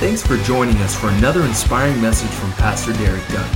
Thanks 0.00 0.26
for 0.26 0.38
joining 0.38 0.78
us 0.78 0.98
for 0.98 1.10
another 1.10 1.44
inspiring 1.44 2.00
message 2.00 2.30
from 2.30 2.52
Pastor 2.52 2.94
Derek 2.94 3.22
Dunn, 3.28 3.46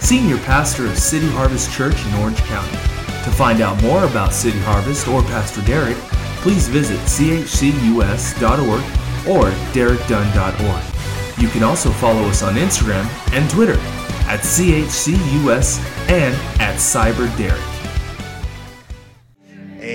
Senior 0.00 0.36
Pastor 0.36 0.84
of 0.84 0.98
City 0.98 1.28
Harvest 1.28 1.72
Church 1.72 1.94
in 2.04 2.12
Orange 2.16 2.36
County. 2.40 2.72
To 2.72 3.30
find 3.30 3.62
out 3.62 3.82
more 3.82 4.04
about 4.04 4.34
City 4.34 4.58
Harvest 4.58 5.08
or 5.08 5.22
Pastor 5.22 5.62
Derek, 5.62 5.96
please 6.42 6.68
visit 6.68 6.98
chcus.org 7.06 8.82
or 9.26 9.50
derekdunn.org. 9.72 11.40
You 11.42 11.48
can 11.48 11.62
also 11.62 11.90
follow 11.92 12.28
us 12.28 12.42
on 12.42 12.56
Instagram 12.56 13.08
and 13.32 13.48
Twitter 13.48 13.80
at 14.28 14.40
chcus 14.40 15.78
and 16.10 16.34
at 16.60 16.76
cyberderek. 16.76 17.73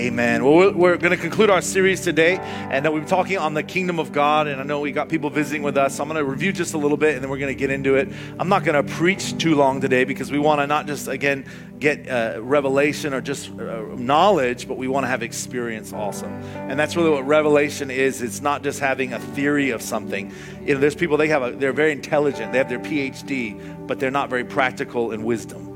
Amen. 0.09 0.43
Well, 0.43 0.55
we're, 0.55 0.71
we're 0.71 0.97
going 0.97 1.15
to 1.15 1.21
conclude 1.21 1.51
our 1.51 1.61
series 1.61 2.01
today, 2.01 2.37
and 2.37 2.83
then 2.83 2.91
we're 2.93 3.05
talking 3.05 3.37
on 3.37 3.53
the 3.53 3.61
kingdom 3.61 3.99
of 3.99 4.11
God. 4.11 4.47
And 4.47 4.59
I 4.59 4.63
know 4.63 4.79
we 4.79 4.91
got 4.91 5.07
people 5.07 5.29
visiting 5.29 5.61
with 5.61 5.77
us. 5.77 5.97
So 5.97 6.01
I'm 6.01 6.09
going 6.09 6.17
to 6.17 6.25
review 6.25 6.51
just 6.51 6.73
a 6.73 6.79
little 6.79 6.97
bit, 6.97 7.13
and 7.13 7.23
then 7.23 7.29
we're 7.29 7.37
going 7.37 7.55
to 7.55 7.59
get 7.59 7.69
into 7.69 7.93
it. 7.93 8.09
I'm 8.39 8.49
not 8.49 8.63
going 8.63 8.83
to 8.83 8.91
preach 8.95 9.37
too 9.37 9.53
long 9.53 9.81
today 9.81 10.05
because 10.05 10.31
we 10.31 10.39
want 10.39 10.61
to 10.61 10.67
not 10.67 10.87
just 10.87 11.07
again 11.07 11.45
get 11.77 12.09
uh, 12.09 12.41
revelation 12.41 13.13
or 13.13 13.21
just 13.21 13.51
uh, 13.51 13.83
knowledge, 13.97 14.67
but 14.67 14.77
we 14.77 14.87
want 14.87 15.03
to 15.03 15.09
have 15.09 15.21
experience 15.21 15.93
also. 15.93 16.25
And 16.25 16.79
that's 16.79 16.95
really 16.95 17.11
what 17.11 17.27
revelation 17.27 17.91
is. 17.91 18.23
It's 18.23 18.41
not 18.41 18.63
just 18.63 18.79
having 18.79 19.13
a 19.13 19.19
theory 19.19 19.69
of 19.69 19.83
something. 19.83 20.33
You 20.65 20.73
know, 20.73 20.79
there's 20.79 20.95
people 20.95 21.17
they 21.17 21.27
have 21.27 21.43
a, 21.43 21.51
they're 21.51 21.71
very 21.71 21.91
intelligent, 21.91 22.51
they 22.51 22.57
have 22.57 22.69
their 22.69 22.79
PhD, 22.79 23.85
but 23.85 23.99
they're 23.99 24.09
not 24.09 24.31
very 24.31 24.43
practical 24.43 25.11
in 25.11 25.23
wisdom 25.23 25.68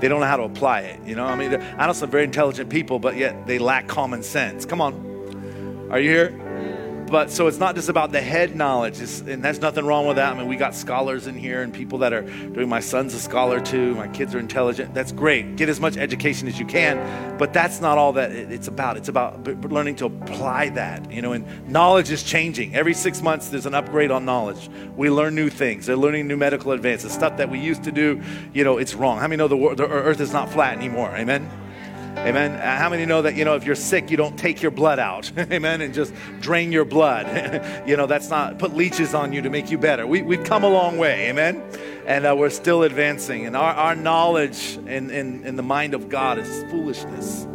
they 0.00 0.08
don't 0.08 0.20
know 0.20 0.26
how 0.26 0.36
to 0.36 0.44
apply 0.44 0.80
it. 0.80 1.00
You 1.04 1.14
know, 1.14 1.24
I 1.24 1.34
mean, 1.34 1.54
I 1.54 1.86
know 1.86 1.92
some 1.92 2.10
very 2.10 2.24
intelligent 2.24 2.70
people, 2.70 2.98
but 2.98 3.16
yet 3.16 3.46
they 3.46 3.58
lack 3.58 3.88
common 3.88 4.22
sense. 4.22 4.64
Come 4.64 4.80
on. 4.80 5.88
Are 5.90 5.98
you 5.98 6.10
here? 6.10 6.47
But 7.08 7.30
so 7.30 7.46
it's 7.46 7.58
not 7.58 7.74
just 7.74 7.88
about 7.88 8.12
the 8.12 8.20
head 8.20 8.56
knowledge, 8.56 9.00
it's, 9.00 9.20
and 9.20 9.44
there's 9.44 9.60
nothing 9.60 9.86
wrong 9.86 10.06
with 10.06 10.16
that. 10.16 10.34
I 10.34 10.38
mean, 10.38 10.48
we 10.48 10.56
got 10.56 10.74
scholars 10.74 11.26
in 11.26 11.36
here 11.36 11.62
and 11.62 11.72
people 11.72 11.98
that 11.98 12.12
are 12.12 12.22
doing. 12.22 12.68
My 12.68 12.80
son's 12.80 13.14
a 13.14 13.20
scholar 13.20 13.60
too. 13.60 13.94
My 13.94 14.08
kids 14.08 14.34
are 14.34 14.38
intelligent. 14.38 14.94
That's 14.94 15.12
great. 15.12 15.56
Get 15.56 15.68
as 15.68 15.80
much 15.80 15.96
education 15.96 16.48
as 16.48 16.58
you 16.58 16.66
can, 16.66 17.38
but 17.38 17.52
that's 17.52 17.80
not 17.80 17.98
all 17.98 18.12
that 18.14 18.32
it's 18.32 18.68
about. 18.68 18.96
It's 18.96 19.08
about 19.08 19.46
learning 19.70 19.96
to 19.96 20.06
apply 20.06 20.70
that. 20.70 21.10
You 21.10 21.22
know, 21.22 21.32
and 21.32 21.68
knowledge 21.68 22.10
is 22.10 22.22
changing. 22.22 22.74
Every 22.74 22.94
six 22.94 23.22
months, 23.22 23.48
there's 23.48 23.66
an 23.66 23.74
upgrade 23.74 24.10
on 24.10 24.24
knowledge. 24.24 24.68
We 24.96 25.10
learn 25.10 25.34
new 25.34 25.50
things. 25.50 25.86
They're 25.86 25.96
learning 25.96 26.28
new 26.28 26.36
medical 26.36 26.72
advances. 26.72 27.12
Stuff 27.12 27.36
that 27.38 27.50
we 27.50 27.58
used 27.58 27.84
to 27.84 27.92
do, 27.92 28.22
you 28.52 28.64
know, 28.64 28.78
it's 28.78 28.94
wrong. 28.94 29.18
How 29.18 29.28
many 29.28 29.38
know 29.38 29.48
the, 29.48 29.74
the 29.74 29.88
earth 29.88 30.20
is 30.20 30.32
not 30.32 30.50
flat 30.50 30.76
anymore? 30.76 31.14
Amen. 31.16 31.48
Amen. 32.26 32.52
Uh, 32.52 32.76
how 32.76 32.90
many 32.90 33.06
know 33.06 33.22
that, 33.22 33.36
you 33.36 33.44
know, 33.44 33.54
if 33.54 33.64
you're 33.64 33.76
sick, 33.76 34.10
you 34.10 34.16
don't 34.16 34.36
take 34.36 34.60
your 34.60 34.72
blood 34.72 34.98
out? 34.98 35.30
Amen. 35.38 35.80
And 35.80 35.94
just 35.94 36.12
drain 36.40 36.72
your 36.72 36.84
blood. 36.84 37.26
you 37.88 37.96
know, 37.96 38.06
that's 38.06 38.28
not, 38.28 38.58
put 38.58 38.74
leeches 38.74 39.14
on 39.14 39.32
you 39.32 39.40
to 39.42 39.50
make 39.50 39.70
you 39.70 39.78
better. 39.78 40.06
We, 40.06 40.22
we've 40.22 40.42
come 40.42 40.64
a 40.64 40.68
long 40.68 40.98
way. 40.98 41.28
Amen. 41.30 41.62
And 42.06 42.26
uh, 42.26 42.34
we're 42.36 42.50
still 42.50 42.82
advancing. 42.82 43.46
And 43.46 43.56
our, 43.56 43.72
our 43.72 43.94
knowledge 43.94 44.76
in, 44.78 45.10
in, 45.10 45.44
in 45.44 45.56
the 45.56 45.62
mind 45.62 45.94
of 45.94 46.08
God 46.08 46.38
is 46.38 46.64
foolishness 46.70 47.46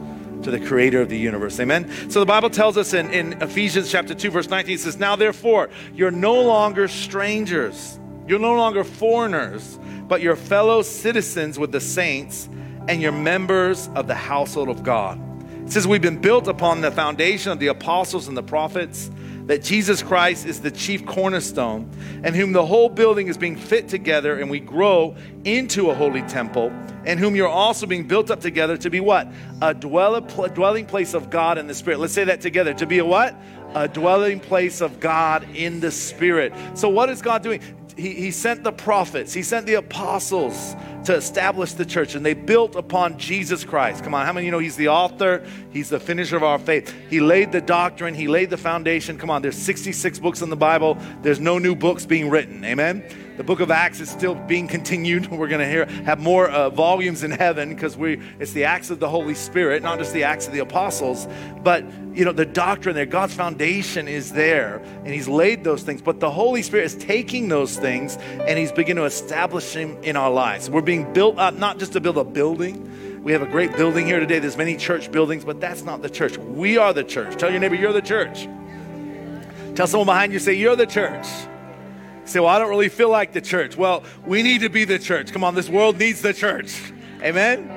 to 0.44 0.52
the 0.52 0.60
creator 0.60 1.02
of 1.02 1.10
the 1.10 1.18
universe. 1.18 1.60
Amen. 1.60 1.90
So 2.10 2.22
the 2.22 2.26
Bible 2.26 2.50
tells 2.50 2.78
us 2.78 2.94
in, 2.94 3.12
in 3.12 3.42
Ephesians 3.42 3.92
chapter 3.92 4.16
2, 4.16 4.32
verse 4.32 4.50
19, 4.50 4.76
it 4.76 4.80
says, 4.80 4.98
Now 4.98 5.18
therefore, 5.18 5.70
you're 5.94 6.12
no 6.12 6.42
longer 6.42 6.88
strangers, 6.88 8.00
you're 8.28 8.40
no 8.40 8.56
longer 8.56 8.86
foreigners, 8.86 9.78
but 10.08 10.22
you're 10.22 10.36
fellow 10.36 10.82
citizens 10.82 11.60
with 11.60 11.72
the 11.72 11.82
saints 11.82 12.50
and 12.88 13.02
you're 13.02 13.12
members 13.12 13.90
of 13.96 14.08
the 14.08 14.16
household 14.16 14.70
of 14.70 14.84
God. 14.84 15.20
It 15.66 15.72
says, 15.72 15.88
We've 15.88 16.02
been 16.02 16.20
built 16.20 16.48
upon 16.48 16.82
the 16.82 16.92
foundation 16.92 17.52
of 17.52 17.60
the 17.60 17.68
apostles 17.68 18.28
and 18.28 18.36
the 18.36 18.44
prophets, 18.44 19.10
that 19.46 19.64
Jesus 19.64 20.02
Christ 20.02 20.46
is 20.46 20.62
the 20.62 20.72
chief 20.72 21.06
cornerstone, 21.06 21.90
and 22.24 22.36
whom 22.36 22.52
the 22.54 22.66
whole 22.66 22.90
building 22.90 23.28
is 23.28 23.38
being 23.38 23.56
fit 23.56 23.88
together, 23.88 24.40
and 24.40 24.50
we 24.50 24.60
grow 24.60 25.16
into 25.44 25.90
a 25.90 25.94
holy 25.94 26.22
temple, 26.24 26.72
and 27.06 27.20
whom 27.20 27.36
you're 27.36 27.48
also 27.48 27.86
being 27.86 28.08
built 28.08 28.32
up 28.32 28.40
together 28.40 28.78
to 28.78 28.90
be 28.90 29.00
what? 29.00 29.28
A 29.62 29.74
dwelling 29.74 30.86
place 30.86 31.14
of 31.14 31.30
God 31.30 31.58
in 31.58 31.68
the 31.68 31.74
Spirit. 31.74 32.00
Let's 32.00 32.14
say 32.14 32.26
that 32.26 32.42
together. 32.42 32.74
To 32.76 32.86
be 32.86 33.00
a 33.00 33.06
what? 33.06 33.36
A 33.76 33.88
dwelling 33.88 34.40
place 34.40 34.82
of 34.82 35.00
God 35.00 35.48
in 35.56 35.80
the 35.80 35.92
Spirit. 35.92 36.54
So, 36.74 36.90
what 36.90 37.10
is 37.10 37.22
God 37.22 37.42
doing? 37.42 37.62
He, 37.96 38.14
he 38.14 38.32
sent 38.32 38.64
the 38.64 38.72
prophets, 38.72 39.34
He 39.34 39.44
sent 39.44 39.66
the 39.66 39.76
apostles 39.76 40.76
to 41.06 41.16
establish 41.16 41.74
the 41.74 41.86
church, 41.86 42.16
and 42.16 42.26
they 42.26 42.34
built 42.34 42.76
upon 42.76 43.18
Jesus 43.18 43.64
Christ. 43.64 44.04
Come 44.04 44.14
on, 44.14 44.26
how 44.26 44.34
many 44.34 44.46
you 44.46 44.52
know 44.52 44.60
He's 44.60 44.76
the 44.76 44.90
author, 44.90 45.46
He's 45.72 45.90
the 45.90 46.00
finisher 46.00 46.36
of 46.38 46.44
our 46.44 46.60
faith? 46.60 46.94
He 47.10 47.20
laid 47.20 47.52
the 47.52 47.62
doctrine, 47.62 48.14
He 48.14 48.28
laid 48.28 48.50
the 48.50 48.58
foundation. 48.58 49.18
Come 49.18 49.30
on, 49.30 49.42
there's 49.42 49.58
66 49.58 50.20
books 50.20 50.42
in 50.42 50.50
the 50.50 50.56
Bible, 50.56 50.98
there's 51.22 51.40
no 51.40 51.60
new 51.60 51.76
books 51.76 52.06
being 52.06 52.30
written. 52.30 52.64
Amen? 52.64 53.04
The 53.36 53.44
book 53.44 53.62
of 53.62 53.72
Acts 53.72 54.00
is 54.00 54.12
still 54.12 54.36
being 54.36 54.68
continued. 54.68 55.28
We're 55.32 55.48
going 55.48 55.62
to 55.62 55.68
hear 55.68 55.86
have 56.06 56.20
more 56.20 56.50
uh, 56.50 56.70
volumes 56.70 57.24
in 57.24 57.32
heaven 57.32 57.70
because 57.70 57.98
we 57.98 58.22
it's 58.40 58.52
the 58.52 58.66
acts 58.66 58.92
of 58.92 59.00
the 59.00 59.10
Holy 59.10 59.34
Spirit, 59.34 59.82
not 59.82 59.98
just 59.98 60.14
the 60.14 60.24
acts 60.24 60.46
of 60.46 60.54
the 60.54 60.60
apostles. 60.60 61.28
But 61.64 61.84
you 62.14 62.26
know 62.26 62.32
the 62.32 62.46
doctrine 62.46 62.94
there, 62.94 63.08
God's 63.08 63.34
foundation 63.34 64.08
is 64.08 64.34
there, 64.34 64.78
and 65.04 65.08
He's 65.08 65.28
laid 65.28 65.64
those 65.64 65.82
things. 65.82 66.02
But 66.02 66.20
the 66.20 66.30
Holy 66.30 66.62
Spirit 66.62 66.86
is 66.86 66.96
taking 66.96 67.50
those 67.50 67.76
things 67.76 68.18
and 68.18 68.60
He's 68.60 68.72
beginning 68.72 69.02
to 69.02 69.06
establish 69.06 69.74
them 69.74 69.98
in 70.04 70.16
our 70.16 70.30
lives. 70.30 70.70
We're 70.70 70.82
being 70.82 70.93
built 71.02 71.40
up 71.40 71.56
not 71.56 71.80
just 71.80 71.94
to 71.94 72.00
build 72.00 72.18
a 72.18 72.24
building. 72.24 73.24
We 73.24 73.32
have 73.32 73.42
a 73.42 73.48
great 73.48 73.76
building 73.76 74.06
here 74.06 74.20
today. 74.20 74.40
There's 74.40 74.58
many 74.58 74.78
church 74.78 75.12
buildings, 75.12 75.44
but 75.46 75.60
that's 75.60 75.82
not 75.82 76.02
the 76.02 76.10
church. 76.10 76.38
We 76.38 76.78
are 76.78 76.94
the 76.94 77.04
church. 77.04 77.40
Tell 77.40 77.50
your 77.50 77.60
neighbor, 77.60 77.76
you're 77.76 77.94
the 77.94 78.02
church. 78.02 78.48
Tell 79.76 79.88
someone 79.88 80.06
behind 80.06 80.34
you, 80.34 80.40
say, 80.40 80.54
You're 80.54 80.76
the 80.76 80.86
church 80.86 81.26
say, 82.26 82.40
Well, 82.40 82.50
I 82.50 82.60
don't 82.60 82.70
really 82.70 82.90
feel 82.90 83.10
like 83.10 83.34
the 83.34 83.42
church. 83.42 83.76
Well, 83.76 84.04
we 84.26 84.44
need 84.44 84.62
to 84.62 84.70
be 84.70 84.86
the 84.86 85.00
church. 85.00 85.32
Come 85.32 85.44
on, 85.44 85.56
this 85.56 85.70
world 85.70 85.98
needs 85.98 86.22
the 86.22 86.34
church. 86.34 86.80
Amen? 87.22 87.70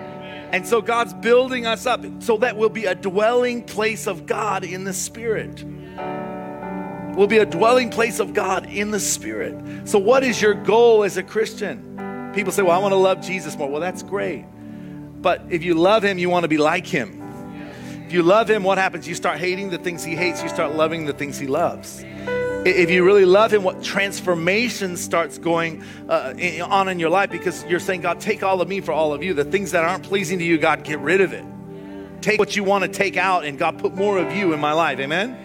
And 0.52 0.66
so 0.66 0.80
God's 0.80 1.12
building 1.14 1.66
us 1.66 1.86
up 1.86 2.04
so 2.20 2.36
that 2.38 2.56
we'll 2.56 2.68
be 2.68 2.84
a 2.84 2.94
dwelling 2.94 3.64
place 3.64 4.06
of 4.06 4.26
God 4.26 4.64
in 4.64 4.84
the 4.84 4.92
Spirit. 4.92 5.64
We'll 7.16 7.26
be 7.26 7.38
a 7.38 7.46
dwelling 7.46 7.90
place 7.90 8.20
of 8.20 8.34
God 8.34 8.66
in 8.66 8.90
the 8.90 9.00
Spirit. 9.00 9.88
So, 9.88 9.98
what 9.98 10.22
is 10.22 10.40
your 10.40 10.54
goal 10.54 11.02
as 11.02 11.16
a 11.16 11.22
Christian? 11.22 11.94
People 12.36 12.52
say, 12.52 12.62
Well, 12.62 12.72
I 12.72 12.78
want 12.78 12.92
to 12.92 12.96
love 12.96 13.22
Jesus 13.22 13.56
more. 13.56 13.68
Well, 13.68 13.80
that's 13.80 14.02
great. 14.02 14.44
But 15.22 15.42
if 15.48 15.64
you 15.64 15.74
love 15.74 16.04
Him, 16.04 16.18
you 16.18 16.28
want 16.28 16.44
to 16.44 16.48
be 16.48 16.58
like 16.58 16.86
Him. 16.86 17.22
If 18.06 18.12
you 18.12 18.22
love 18.22 18.48
Him, 18.48 18.62
what 18.62 18.76
happens? 18.76 19.08
You 19.08 19.14
start 19.14 19.38
hating 19.38 19.70
the 19.70 19.78
things 19.78 20.04
He 20.04 20.14
hates, 20.14 20.42
you 20.42 20.50
start 20.50 20.74
loving 20.74 21.06
the 21.06 21.14
things 21.14 21.38
He 21.38 21.46
loves. 21.46 22.04
If 22.66 22.90
you 22.90 23.04
really 23.04 23.24
love 23.24 23.54
Him, 23.54 23.62
what 23.62 23.82
transformation 23.82 24.98
starts 24.98 25.38
going 25.38 25.82
uh, 26.10 26.34
on 26.68 26.88
in 26.88 26.98
your 26.98 27.10
life 27.10 27.30
because 27.30 27.64
you're 27.64 27.80
saying, 27.80 28.02
God, 28.02 28.20
take 28.20 28.42
all 28.42 28.60
of 28.60 28.68
me 28.68 28.80
for 28.82 28.92
all 28.92 29.14
of 29.14 29.24
you. 29.24 29.32
The 29.32 29.44
things 29.44 29.70
that 29.70 29.84
aren't 29.84 30.04
pleasing 30.04 30.38
to 30.38 30.44
you, 30.44 30.58
God, 30.58 30.84
get 30.84 30.98
rid 30.98 31.22
of 31.22 31.32
it. 31.32 31.44
Take 32.20 32.38
what 32.38 32.54
you 32.54 32.64
want 32.64 32.84
to 32.84 32.88
take 32.88 33.16
out, 33.16 33.46
and 33.46 33.58
God, 33.58 33.78
put 33.78 33.94
more 33.94 34.18
of 34.18 34.36
you 34.36 34.52
in 34.52 34.60
my 34.60 34.72
life. 34.72 34.98
Amen? 34.98 35.38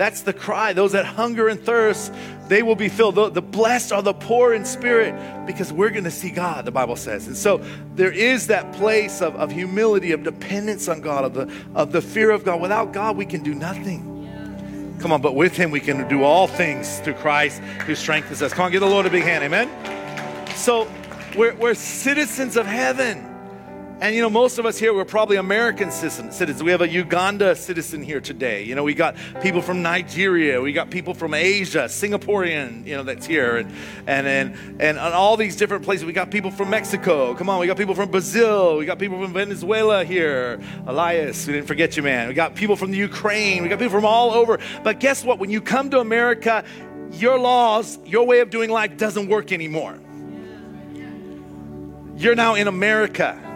That's 0.00 0.22
the 0.22 0.32
cry. 0.32 0.72
Those 0.72 0.92
that 0.92 1.04
hunger 1.04 1.48
and 1.48 1.60
thirst, 1.60 2.10
they 2.48 2.62
will 2.62 2.74
be 2.74 2.88
filled. 2.88 3.16
The, 3.16 3.28
the 3.28 3.42
blessed 3.42 3.92
are 3.92 4.00
the 4.00 4.14
poor 4.14 4.54
in 4.54 4.64
spirit 4.64 5.14
because 5.44 5.74
we're 5.74 5.90
going 5.90 6.04
to 6.04 6.10
see 6.10 6.30
God, 6.30 6.64
the 6.64 6.70
Bible 6.70 6.96
says. 6.96 7.26
And 7.26 7.36
so 7.36 7.62
there 7.96 8.10
is 8.10 8.46
that 8.46 8.72
place 8.72 9.20
of, 9.20 9.36
of 9.36 9.52
humility, 9.52 10.12
of 10.12 10.22
dependence 10.22 10.88
on 10.88 11.02
God, 11.02 11.26
of 11.26 11.34
the, 11.34 11.54
of 11.74 11.92
the 11.92 12.00
fear 12.00 12.30
of 12.30 12.44
God. 12.44 12.62
Without 12.62 12.94
God, 12.94 13.18
we 13.18 13.26
can 13.26 13.42
do 13.42 13.54
nothing. 13.54 14.96
Come 15.02 15.12
on, 15.12 15.20
but 15.20 15.34
with 15.34 15.54
him 15.54 15.70
we 15.70 15.80
can 15.80 16.08
do 16.08 16.24
all 16.24 16.46
things 16.46 17.00
through 17.00 17.14
Christ 17.16 17.60
who 17.84 17.94
strengthens 17.94 18.40
us. 18.40 18.54
Come 18.54 18.64
on, 18.64 18.72
give 18.72 18.80
the 18.80 18.86
Lord 18.86 19.04
a 19.04 19.10
big 19.10 19.24
hand. 19.24 19.44
Amen. 19.44 19.68
So 20.56 20.90
we're, 21.36 21.54
we're 21.56 21.74
citizens 21.74 22.56
of 22.56 22.64
heaven. 22.64 23.29
And 24.00 24.16
you 24.16 24.22
know, 24.22 24.30
most 24.30 24.58
of 24.58 24.64
us 24.64 24.78
here, 24.78 24.94
we're 24.94 25.04
probably 25.04 25.36
American 25.36 25.90
citizens. 25.90 26.62
We 26.62 26.70
have 26.70 26.80
a 26.80 26.88
Uganda 26.88 27.54
citizen 27.54 28.02
here 28.02 28.18
today. 28.22 28.62
You 28.62 28.74
know, 28.74 28.82
we 28.82 28.94
got 28.94 29.14
people 29.42 29.60
from 29.60 29.82
Nigeria, 29.82 30.58
we 30.62 30.72
got 30.72 30.88
people 30.88 31.12
from 31.12 31.34
Asia, 31.34 31.80
Singaporean, 31.80 32.86
you 32.86 32.96
know, 32.96 33.02
that's 33.02 33.26
here, 33.26 33.58
and 33.58 33.70
and 34.06 34.26
and 34.26 34.56
and 34.80 34.98
all 34.98 35.36
these 35.36 35.54
different 35.54 35.84
places. 35.84 36.06
We 36.06 36.14
got 36.14 36.30
people 36.30 36.50
from 36.50 36.70
Mexico. 36.70 37.34
Come 37.34 37.50
on, 37.50 37.60
we 37.60 37.66
got 37.66 37.76
people 37.76 37.94
from 37.94 38.10
Brazil, 38.10 38.78
we 38.78 38.86
got 38.86 38.98
people 38.98 39.20
from 39.20 39.34
Venezuela 39.34 40.02
here. 40.02 40.58
Elias, 40.86 41.46
we 41.46 41.52
didn't 41.52 41.66
forget 41.66 41.94
you, 41.94 42.02
man. 42.02 42.28
We 42.28 42.32
got 42.32 42.54
people 42.54 42.76
from 42.76 42.92
the 42.92 42.98
Ukraine, 42.98 43.62
we 43.62 43.68
got 43.68 43.80
people 43.80 43.92
from 43.92 44.06
all 44.06 44.30
over. 44.30 44.58
But 44.82 44.98
guess 44.98 45.22
what? 45.24 45.38
When 45.38 45.50
you 45.50 45.60
come 45.60 45.90
to 45.90 46.00
America, 46.00 46.64
your 47.12 47.38
laws, 47.38 47.98
your 48.06 48.26
way 48.26 48.40
of 48.40 48.48
doing 48.48 48.70
life 48.70 48.96
doesn't 48.96 49.28
work 49.28 49.52
anymore. 49.52 49.98
You're 52.16 52.34
now 52.34 52.54
in 52.54 52.66
America. 52.66 53.48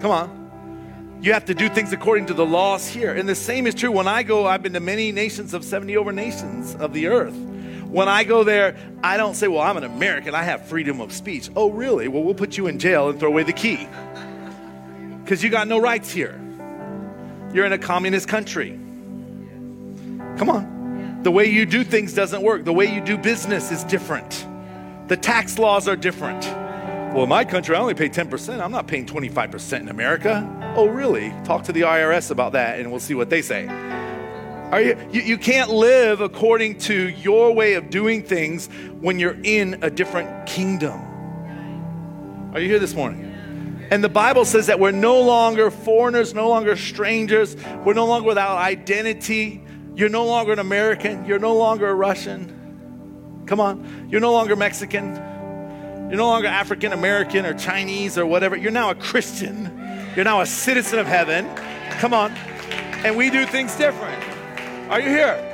Come 0.00 0.10
on. 0.10 1.18
You 1.20 1.32
have 1.32 1.46
to 1.46 1.54
do 1.54 1.68
things 1.68 1.92
according 1.92 2.26
to 2.26 2.34
the 2.34 2.46
laws 2.46 2.86
here. 2.86 3.12
And 3.12 3.28
the 3.28 3.34
same 3.34 3.66
is 3.66 3.74
true 3.74 3.90
when 3.90 4.06
I 4.06 4.22
go, 4.22 4.46
I've 4.46 4.62
been 4.62 4.74
to 4.74 4.80
many 4.80 5.10
nations 5.10 5.52
of 5.52 5.64
70 5.64 5.96
over 5.96 6.12
nations 6.12 6.76
of 6.76 6.92
the 6.92 7.08
earth. 7.08 7.34
When 7.88 8.08
I 8.08 8.22
go 8.22 8.44
there, 8.44 8.76
I 9.02 9.16
don't 9.16 9.34
say, 9.34 9.48
Well, 9.48 9.62
I'm 9.62 9.76
an 9.76 9.84
American, 9.84 10.34
I 10.34 10.42
have 10.42 10.66
freedom 10.66 11.00
of 11.00 11.12
speech. 11.12 11.50
Oh, 11.56 11.70
really? 11.70 12.06
Well, 12.06 12.22
we'll 12.22 12.34
put 12.34 12.56
you 12.56 12.66
in 12.66 12.78
jail 12.78 13.08
and 13.08 13.18
throw 13.18 13.30
away 13.30 13.42
the 13.42 13.52
key. 13.52 13.88
Because 15.24 15.42
you 15.42 15.50
got 15.50 15.66
no 15.68 15.78
rights 15.78 16.10
here. 16.10 16.40
You're 17.52 17.64
in 17.64 17.72
a 17.72 17.78
communist 17.78 18.28
country. 18.28 18.78
Come 20.36 20.50
on. 20.50 21.22
The 21.22 21.30
way 21.30 21.46
you 21.46 21.66
do 21.66 21.82
things 21.82 22.14
doesn't 22.14 22.42
work. 22.42 22.64
The 22.64 22.72
way 22.72 22.94
you 22.94 23.00
do 23.00 23.18
business 23.18 23.72
is 23.72 23.82
different. 23.84 24.46
The 25.08 25.16
tax 25.16 25.58
laws 25.58 25.88
are 25.88 25.96
different. 25.96 26.44
Well, 27.12 27.22
in 27.22 27.28
my 27.28 27.44
country, 27.44 27.74
I 27.74 27.80
only 27.80 27.94
pay 27.94 28.08
10%. 28.08 28.60
I'm 28.60 28.70
not 28.70 28.86
paying 28.86 29.06
25% 29.06 29.80
in 29.80 29.88
America. 29.88 30.74
Oh, 30.76 30.88
really? 30.88 31.30
Talk 31.44 31.64
to 31.64 31.72
the 31.72 31.80
IRS 31.80 32.30
about 32.30 32.52
that 32.52 32.78
and 32.78 32.90
we'll 32.90 33.00
see 33.00 33.14
what 33.14 33.30
they 33.30 33.40
say. 33.40 33.66
Are 34.70 34.82
you, 34.82 34.96
you, 35.10 35.22
you 35.22 35.38
can't 35.38 35.70
live 35.70 36.20
according 36.20 36.78
to 36.80 37.08
your 37.08 37.54
way 37.54 37.74
of 37.74 37.88
doing 37.88 38.22
things 38.22 38.68
when 39.00 39.18
you're 39.18 39.38
in 39.42 39.78
a 39.82 39.90
different 39.90 40.46
kingdom. 40.46 41.00
Are 42.52 42.60
you 42.60 42.68
here 42.68 42.78
this 42.78 42.94
morning? 42.94 43.34
And 43.90 44.04
the 44.04 44.10
Bible 44.10 44.44
says 44.44 44.66
that 44.66 44.78
we're 44.78 44.90
no 44.90 45.18
longer 45.22 45.70
foreigners, 45.70 46.34
no 46.34 46.50
longer 46.50 46.76
strangers, 46.76 47.56
we're 47.86 47.94
no 47.94 48.04
longer 48.04 48.28
without 48.28 48.58
identity. 48.58 49.64
You're 49.94 50.10
no 50.10 50.26
longer 50.26 50.52
an 50.52 50.58
American, 50.58 51.24
you're 51.24 51.38
no 51.38 51.56
longer 51.56 51.88
a 51.88 51.94
Russian. 51.94 53.44
Come 53.46 53.60
on, 53.60 54.08
you're 54.10 54.20
no 54.20 54.32
longer 54.32 54.54
Mexican, 54.54 55.14
you're 56.08 56.16
no 56.16 56.26
longer 56.26 56.48
African 56.48 56.92
American 56.92 57.46
or 57.46 57.54
Chinese 57.54 58.16
or 58.16 58.26
whatever. 58.26 58.56
You're 58.56 58.72
now 58.72 58.90
a 58.90 58.94
Christian, 58.94 60.10
you're 60.16 60.24
now 60.24 60.40
a 60.40 60.46
citizen 60.46 60.98
of 60.98 61.06
heaven. 61.06 61.48
Come 62.00 62.14
on, 62.14 62.32
and 63.04 63.16
we 63.16 63.30
do 63.30 63.46
things 63.46 63.76
different. 63.76 64.22
Are 64.90 65.00
you 65.00 65.08
here? 65.08 65.44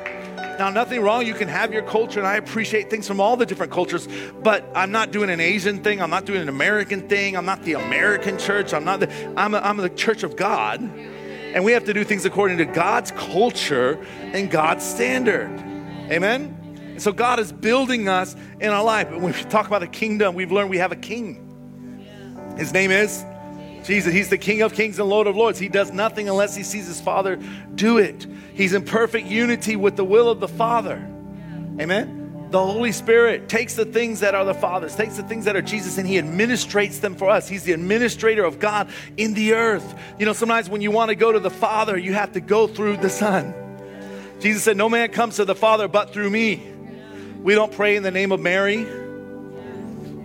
Now, 0.58 0.70
nothing 0.70 1.00
wrong. 1.00 1.26
You 1.26 1.34
can 1.34 1.48
have 1.48 1.72
your 1.72 1.82
culture, 1.82 2.20
and 2.20 2.26
I 2.28 2.36
appreciate 2.36 2.88
things 2.88 3.08
from 3.08 3.20
all 3.20 3.36
the 3.36 3.46
different 3.46 3.72
cultures, 3.72 4.06
but 4.42 4.64
I'm 4.74 4.92
not 4.92 5.10
doing 5.10 5.28
an 5.30 5.40
Asian 5.40 5.82
thing. 5.82 6.00
I'm 6.00 6.10
not 6.10 6.26
doing 6.26 6.40
an 6.40 6.48
American 6.48 7.08
thing. 7.08 7.36
I'm 7.36 7.44
not 7.44 7.62
the 7.64 7.72
American 7.72 8.38
church. 8.38 8.72
I'm 8.72 8.84
not 8.84 9.00
the, 9.00 9.34
I'm, 9.36 9.54
a, 9.54 9.58
I'm 9.58 9.78
the 9.78 9.90
church 9.90 10.22
of 10.22 10.36
God. 10.36 10.80
And 10.80 11.64
we 11.64 11.72
have 11.72 11.84
to 11.84 11.94
do 11.94 12.04
things 12.04 12.24
according 12.24 12.58
to 12.58 12.64
God's 12.64 13.10
culture 13.12 14.04
and 14.20 14.50
God's 14.50 14.84
standard. 14.84 15.50
Amen? 16.10 16.63
So 16.98 17.12
God 17.12 17.40
is 17.40 17.52
building 17.52 18.08
us 18.08 18.36
in 18.60 18.70
our 18.70 18.84
life. 18.84 19.10
When 19.10 19.22
we 19.22 19.32
talk 19.32 19.66
about 19.66 19.80
the 19.80 19.88
kingdom, 19.88 20.34
we've 20.34 20.52
learned 20.52 20.70
we 20.70 20.78
have 20.78 20.92
a 20.92 20.96
king. 20.96 21.40
His 22.56 22.72
name 22.72 22.90
is 22.90 23.24
Jesus. 23.84 24.12
He's 24.12 24.30
the 24.30 24.38
King 24.38 24.62
of 24.62 24.72
kings 24.72 24.98
and 24.98 25.08
Lord 25.08 25.26
of 25.26 25.36
lords. 25.36 25.58
He 25.58 25.68
does 25.68 25.92
nothing 25.92 26.28
unless 26.28 26.56
he 26.56 26.62
sees 26.62 26.86
his 26.86 27.00
Father 27.00 27.38
do 27.74 27.98
it. 27.98 28.26
He's 28.54 28.72
in 28.72 28.84
perfect 28.84 29.26
unity 29.26 29.76
with 29.76 29.96
the 29.96 30.04
will 30.04 30.28
of 30.28 30.40
the 30.40 30.48
Father. 30.48 30.96
Amen. 31.80 32.48
The 32.50 32.64
Holy 32.64 32.92
Spirit 32.92 33.48
takes 33.48 33.74
the 33.74 33.84
things 33.84 34.20
that 34.20 34.34
are 34.34 34.44
the 34.44 34.54
Father's, 34.54 34.94
takes 34.94 35.16
the 35.16 35.24
things 35.24 35.44
that 35.46 35.56
are 35.56 35.62
Jesus, 35.62 35.98
and 35.98 36.06
He 36.06 36.18
administrates 36.18 37.00
them 37.00 37.16
for 37.16 37.28
us. 37.28 37.48
He's 37.48 37.64
the 37.64 37.72
administrator 37.72 38.44
of 38.44 38.60
God 38.60 38.88
in 39.16 39.34
the 39.34 39.54
earth. 39.54 39.94
You 40.18 40.26
know, 40.26 40.32
sometimes 40.32 40.70
when 40.70 40.80
you 40.80 40.92
want 40.92 41.08
to 41.08 41.16
go 41.16 41.32
to 41.32 41.40
the 41.40 41.50
Father, 41.50 41.98
you 41.98 42.14
have 42.14 42.32
to 42.32 42.40
go 42.40 42.68
through 42.68 42.98
the 42.98 43.10
Son. 43.10 43.52
Jesus 44.40 44.62
said, 44.62 44.76
No 44.76 44.88
man 44.88 45.10
comes 45.10 45.36
to 45.36 45.44
the 45.44 45.54
Father 45.54 45.88
but 45.88 46.12
through 46.12 46.30
me. 46.30 46.73
We 47.44 47.54
don't 47.54 47.70
pray 47.70 47.94
in 47.94 48.02
the 48.02 48.10
name 48.10 48.32
of 48.32 48.40
Mary. 48.40 48.86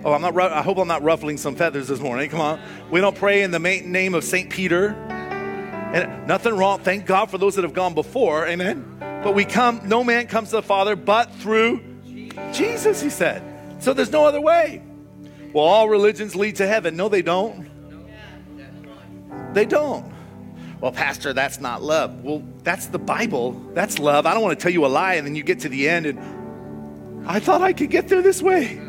Oh, 0.06 0.14
I'm 0.14 0.22
not. 0.22 0.40
I 0.40 0.62
hope 0.62 0.78
I'm 0.78 0.88
not 0.88 1.04
ruffling 1.04 1.36
some 1.36 1.54
feathers 1.54 1.90
this 1.90 2.00
morning. 2.00 2.30
Come 2.30 2.40
on. 2.40 2.62
We 2.90 3.02
don't 3.02 3.16
pray 3.18 3.42
in 3.42 3.52
the 3.52 3.60
name 3.60 4.14
of 4.14 4.24
Saint 4.24 4.50
Peter. 4.50 4.92
And 5.94 6.26
nothing 6.28 6.56
wrong. 6.56 6.80
Thank 6.80 7.06
God 7.06 7.30
for 7.30 7.38
those 7.38 7.56
that 7.56 7.64
have 7.64 7.74
gone 7.74 7.94
before. 7.94 8.48
Amen. 8.48 8.96
But 9.22 9.36
we 9.36 9.44
come, 9.44 9.82
no 9.84 10.02
man 10.02 10.28
comes 10.28 10.52
to 10.52 10.56
the 10.56 10.62
Father 10.62 10.96
but 10.96 11.30
through 11.36 11.82
Jesus, 12.54 13.02
he 13.02 13.10
said. 13.10 13.44
So 13.84 13.94
there's 13.94 14.14
no 14.14 14.24
other 14.24 14.40
way. 14.40 14.82
Well, 15.52 15.66
all 15.66 15.90
religions 15.90 16.38
lead 16.38 16.56
to 16.56 16.68
heaven. 16.68 16.96
No, 16.96 17.10
they 17.10 17.22
don't. 17.22 17.70
They 19.54 19.66
don't. 19.66 20.10
Well, 20.80 20.94
Pastor, 20.94 21.34
that's 21.34 21.60
not 21.60 21.84
love. 21.84 22.24
Well, 22.24 22.44
that's 22.64 22.86
the 22.86 23.00
Bible. 23.00 23.52
That's 23.74 24.00
love. 24.00 24.26
I 24.26 24.34
don't 24.34 24.42
want 24.42 24.58
to 24.58 24.64
tell 24.64 24.72
you 24.72 24.86
a 24.86 24.88
lie 24.88 25.16
and 25.16 25.28
then 25.28 25.36
you 25.36 25.44
get 25.44 25.60
to 25.62 25.70
the 25.70 25.90
end 25.90 26.06
and 26.06 26.39
I 27.30 27.40
thought 27.40 27.62
I 27.62 27.74
could 27.74 27.92
get 27.92 28.08
there 28.08 28.24
this 28.24 28.42
way. 28.42 28.82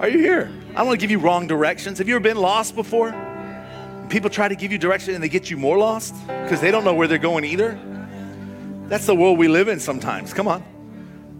Are 0.00 0.08
you 0.08 0.18
here? 0.18 0.52
I 0.70 0.78
don't 0.78 0.88
want 0.88 1.00
to 1.00 1.02
give 1.02 1.12
you 1.12 1.20
wrong 1.20 1.46
directions. 1.46 1.98
Have 1.98 2.08
you 2.08 2.16
ever 2.16 2.22
been 2.22 2.36
lost 2.36 2.74
before? 2.74 3.14
people 4.08 4.30
try 4.30 4.48
to 4.48 4.56
give 4.56 4.72
you 4.72 4.78
direction 4.78 5.14
and 5.14 5.22
they 5.22 5.28
get 5.28 5.50
you 5.50 5.56
more 5.56 5.78
lost 5.78 6.14
because 6.26 6.60
they 6.60 6.70
don't 6.70 6.84
know 6.84 6.94
where 6.94 7.06
they're 7.06 7.18
going 7.18 7.44
either. 7.44 7.78
That's 8.88 9.06
the 9.06 9.14
world 9.14 9.38
we 9.38 9.48
live 9.48 9.68
in 9.68 9.80
sometimes. 9.80 10.32
Come 10.32 10.48
on. 10.48 10.64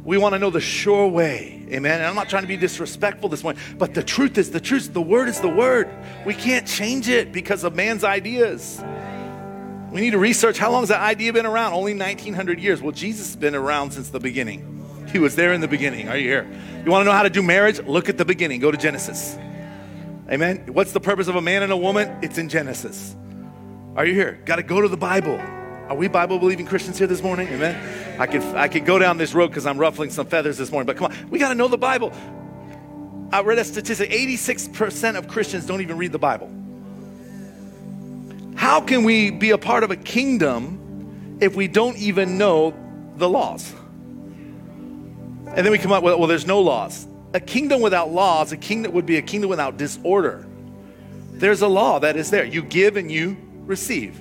We 0.05 0.19
want 0.19 0.35
to 0.35 0.39
know 0.39 0.51
the 0.51 0.61
sure 0.61 1.09
way. 1.09 1.67
Amen. 1.71 2.01
And 2.01 2.05
I'm 2.05 2.15
not 2.15 2.29
trying 2.29 2.43
to 2.43 2.49
be 2.49 2.57
disrespectful 2.57 3.29
this 3.29 3.43
morning, 3.43 3.61
but 3.77 3.95
the 3.95 4.03
truth 4.03 4.39
is 4.39 4.51
the 4.51 4.61
truth. 4.61 4.93
The 4.93 5.03
word 5.03 5.29
is 5.29 5.41
the 5.41 5.49
word. 5.49 5.89
We 6.25 6.35
can't 6.35 6.67
change 6.67 7.09
it 7.09 7.33
because 7.33 7.65
of 7.65 7.75
man's 7.75 8.05
ideas. 8.05 8.83
We 9.91 10.03
need 10.03 10.11
to 10.11 10.19
research 10.19 10.59
how 10.59 10.71
long 10.71 10.83
has 10.83 10.91
that 10.91 11.01
idea 11.01 11.33
been 11.33 11.47
around? 11.47 11.73
Only 11.73 11.95
1900 11.95 12.61
years. 12.61 12.83
Well, 12.83 12.93
Jesus 12.93 13.29
has 13.29 13.37
been 13.37 13.55
around 13.55 13.93
since 13.93 14.11
the 14.11 14.21
beginning. 14.21 14.78
He 15.13 15.19
was 15.19 15.37
there 15.37 15.53
in 15.53 15.61
the 15.61 15.69
beginning. 15.69 16.09
Are 16.09 16.17
you 16.17 16.29
here? 16.29 16.47
You 16.85 16.91
want 16.91 17.03
to 17.03 17.05
know 17.05 17.13
how 17.13 17.23
to 17.23 17.31
do 17.31 17.43
marriage? 17.43 17.81
Look 17.81 18.09
at 18.09 18.19
the 18.19 18.25
beginning. 18.25 18.61
Go 18.61 18.71
to 18.71 18.77
Genesis. 18.77 19.37
Amen. 20.31 20.69
What's 20.73 20.93
the 20.93 21.01
purpose 21.01 21.29
of 21.29 21.37
a 21.37 21.41
man 21.41 21.63
and 21.63 21.73
a 21.73 21.77
woman? 21.77 22.19
It's 22.23 22.37
in 22.37 22.49
Genesis. 22.49 23.17
Are 23.97 24.05
you 24.05 24.13
here? 24.15 24.41
Got 24.45 24.57
to 24.57 24.63
go 24.63 24.81
to 24.81 24.89
the 24.89 24.97
Bible. 24.97 25.41
Are 25.89 25.97
we 25.97 26.07
Bible 26.07 26.39
believing 26.39 26.67
Christians 26.67 26.99
here 26.99 27.07
this 27.07 27.23
morning? 27.23 27.49
Amen. 27.49 28.21
I 28.21 28.27
could 28.27 28.43
I 28.43 28.69
could 28.69 28.85
go 28.85 28.99
down 28.99 29.17
this 29.17 29.33
road 29.33 29.49
because 29.49 29.65
I'm 29.65 29.79
ruffling 29.79 30.11
some 30.11 30.27
feathers 30.27 30.59
this 30.59 30.71
morning, 30.71 30.87
but 30.87 30.99
come 30.99 31.11
on, 31.11 31.31
we 31.31 31.39
got 31.39 31.49
to 31.49 31.55
know 31.55 31.69
the 31.69 31.79
Bible. 31.79 32.13
I 33.33 33.41
read 33.41 33.59
a 33.59 33.65
statistic: 33.65 34.11
86% 34.11 35.17
of 35.17 35.29
Christians 35.29 35.67
don't 35.67 35.81
even 35.81 35.97
read 35.97 36.13
the 36.13 36.19
Bible. 36.19 36.51
How 38.55 38.83
can 38.83 39.05
we 39.05 39.31
be 39.31 39.51
a 39.51 39.59
part 39.59 39.83
of 39.83 39.91
a 39.91 39.97
kingdom 39.97 41.39
if 41.41 41.57
we 41.57 41.69
don't 41.69 41.97
even 41.97 42.37
know 42.37 42.75
the 43.17 43.29
laws? 43.29 43.73
And 45.59 45.67
then 45.67 45.73
we 45.73 45.79
come 45.79 45.91
up 45.91 46.05
with, 46.05 46.17
well, 46.17 46.29
there's 46.29 46.47
no 46.47 46.61
laws 46.61 47.09
a 47.35 47.41
kingdom 47.41 47.83
without 47.83 48.11
laws, 48.11 48.53
a 48.53 48.57
kingdom 48.57 48.93
would 48.93 49.05
be 49.05 49.17
a 49.17 49.23
kingdom 49.23 49.51
without 49.51 49.77
disorder. 49.77 50.47
There's 51.33 51.63
a 51.63 51.69
law 51.69 51.99
that 51.99 52.17
is 52.17 52.31
there. 52.31 52.45
You 52.45 52.63
give 52.63 52.97
and 52.97 53.11
you 53.11 53.37
receive. 53.67 54.19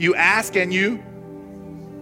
You 0.00 0.14
ask 0.14 0.56
and 0.56 0.72
you 0.72 1.00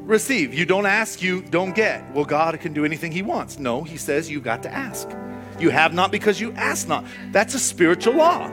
receive. 0.05 0.55
You 0.55 0.65
don't 0.65 0.87
ask, 0.87 1.21
you 1.21 1.43
don't 1.43 1.75
get. 1.75 2.11
Well, 2.15 2.25
God 2.25 2.59
can 2.61 2.73
do 2.73 2.85
anything 2.85 3.13
He 3.13 3.23
wants. 3.23 3.59
No, 3.59 3.83
He 3.83 3.97
says 3.97 4.31
you 4.31 4.41
got 4.41 4.63
to 4.63 4.73
ask. 4.73 5.11
You 5.59 5.71
have 5.71 5.93
not 5.93 6.11
because 6.11 6.41
you 6.41 6.53
ask 6.53 6.89
not. 6.89 7.05
That's 7.33 7.55
a 7.55 7.59
spiritual 7.59 8.15
law. 8.15 8.51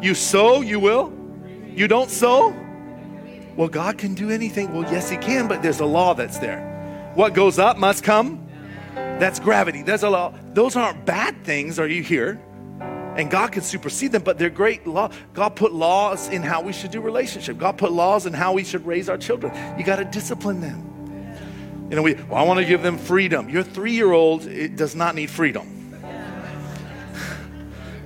You 0.00 0.14
sow, 0.14 0.62
you 0.62 0.80
will. 0.80 1.12
You 1.66 1.88
don't 1.88 2.10
sow, 2.10 2.54
well, 3.56 3.68
God 3.68 3.98
can 3.98 4.14
do 4.14 4.30
anything. 4.30 4.72
Well, 4.72 4.90
yes, 4.90 5.10
He 5.10 5.16
can, 5.16 5.48
but 5.48 5.62
there's 5.62 5.80
a 5.80 5.86
law 5.86 6.14
that's 6.14 6.38
there. 6.38 7.10
What 7.16 7.34
goes 7.34 7.58
up 7.58 7.76
must 7.76 8.02
come 8.02 8.48
that's 8.94 9.40
gravity. 9.40 9.82
There's 9.82 10.02
a 10.02 10.10
law. 10.10 10.34
Those 10.52 10.76
aren't 10.76 11.04
bad 11.04 11.44
things. 11.44 11.78
Are 11.78 11.86
you 11.86 12.02
here? 12.02 12.40
And 13.16 13.30
God 13.30 13.52
can 13.52 13.62
supersede 13.62 14.12
them, 14.12 14.22
but 14.22 14.38
they're 14.38 14.50
great 14.50 14.86
law. 14.86 15.10
God 15.34 15.54
put 15.54 15.72
laws 15.72 16.28
in 16.28 16.42
how 16.42 16.62
we 16.62 16.72
should 16.72 16.90
do 16.90 17.00
relationship. 17.00 17.58
God 17.58 17.76
put 17.76 17.92
laws 17.92 18.24
in 18.24 18.32
how 18.32 18.54
we 18.54 18.64
should 18.64 18.86
raise 18.86 19.08
our 19.08 19.18
children. 19.18 19.52
You 19.78 19.84
got 19.84 19.96
to 19.96 20.04
discipline 20.04 20.60
them. 20.60 20.88
You 21.90 21.96
know, 21.96 22.02
we, 22.02 22.14
well, 22.14 22.36
I 22.36 22.42
want 22.44 22.58
to 22.58 22.64
give 22.64 22.82
them 22.82 22.96
freedom. 22.96 23.50
Your 23.50 23.62
three 23.62 23.92
year 23.92 24.12
old 24.12 24.48
does 24.76 24.96
not 24.96 25.14
need 25.14 25.28
freedom. 25.28 25.68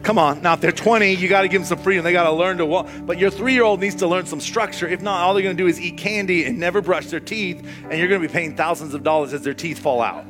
Come 0.03 0.19
on. 0.19 0.43
Now, 0.43 0.55
if 0.55 0.61
they're 0.61 0.71
20, 0.71 1.15
you 1.15 1.29
got 1.29 1.43
to 1.43 1.49
give 1.49 1.63
them 1.63 1.67
some 1.67 1.79
freedom. 1.79 2.05
They 2.05 2.13
got 2.13 2.25
to 2.25 2.33
learn 2.33 2.59
to 2.59 2.67
walk. 2.67 2.89
But 3.03 3.19
your 3.19 3.31
three 3.31 3.55
year 3.55 3.65
old 3.65 3.81
needs 3.81 3.97
to 3.97 4.07
learn 4.07 4.27
some 4.27 4.41
structure. 4.41 4.87
If 4.87 5.03
not, 5.03 5.23
all 5.23 5.35
they're 5.35 5.43
going 5.43 5.57
to 5.57 5.63
do 5.63 5.69
is 5.69 5.81
eat 5.81 5.99
candy 5.99 6.45
and 6.45 6.59
never 6.59 6.81
brush 6.81 7.07
their 7.07 7.21
teeth, 7.21 7.59
and 7.91 7.99
you're 7.99 8.09
going 8.09 8.23
to 8.23 8.29
be 8.29 8.33
paying 8.33 8.57
thousands 8.57 8.95
of 8.95 9.03
dollars 9.03 9.33
as 9.33 9.43
their 9.43 9.55
teeth 9.55 9.81
fall 9.81 10.01
out. 10.01 10.25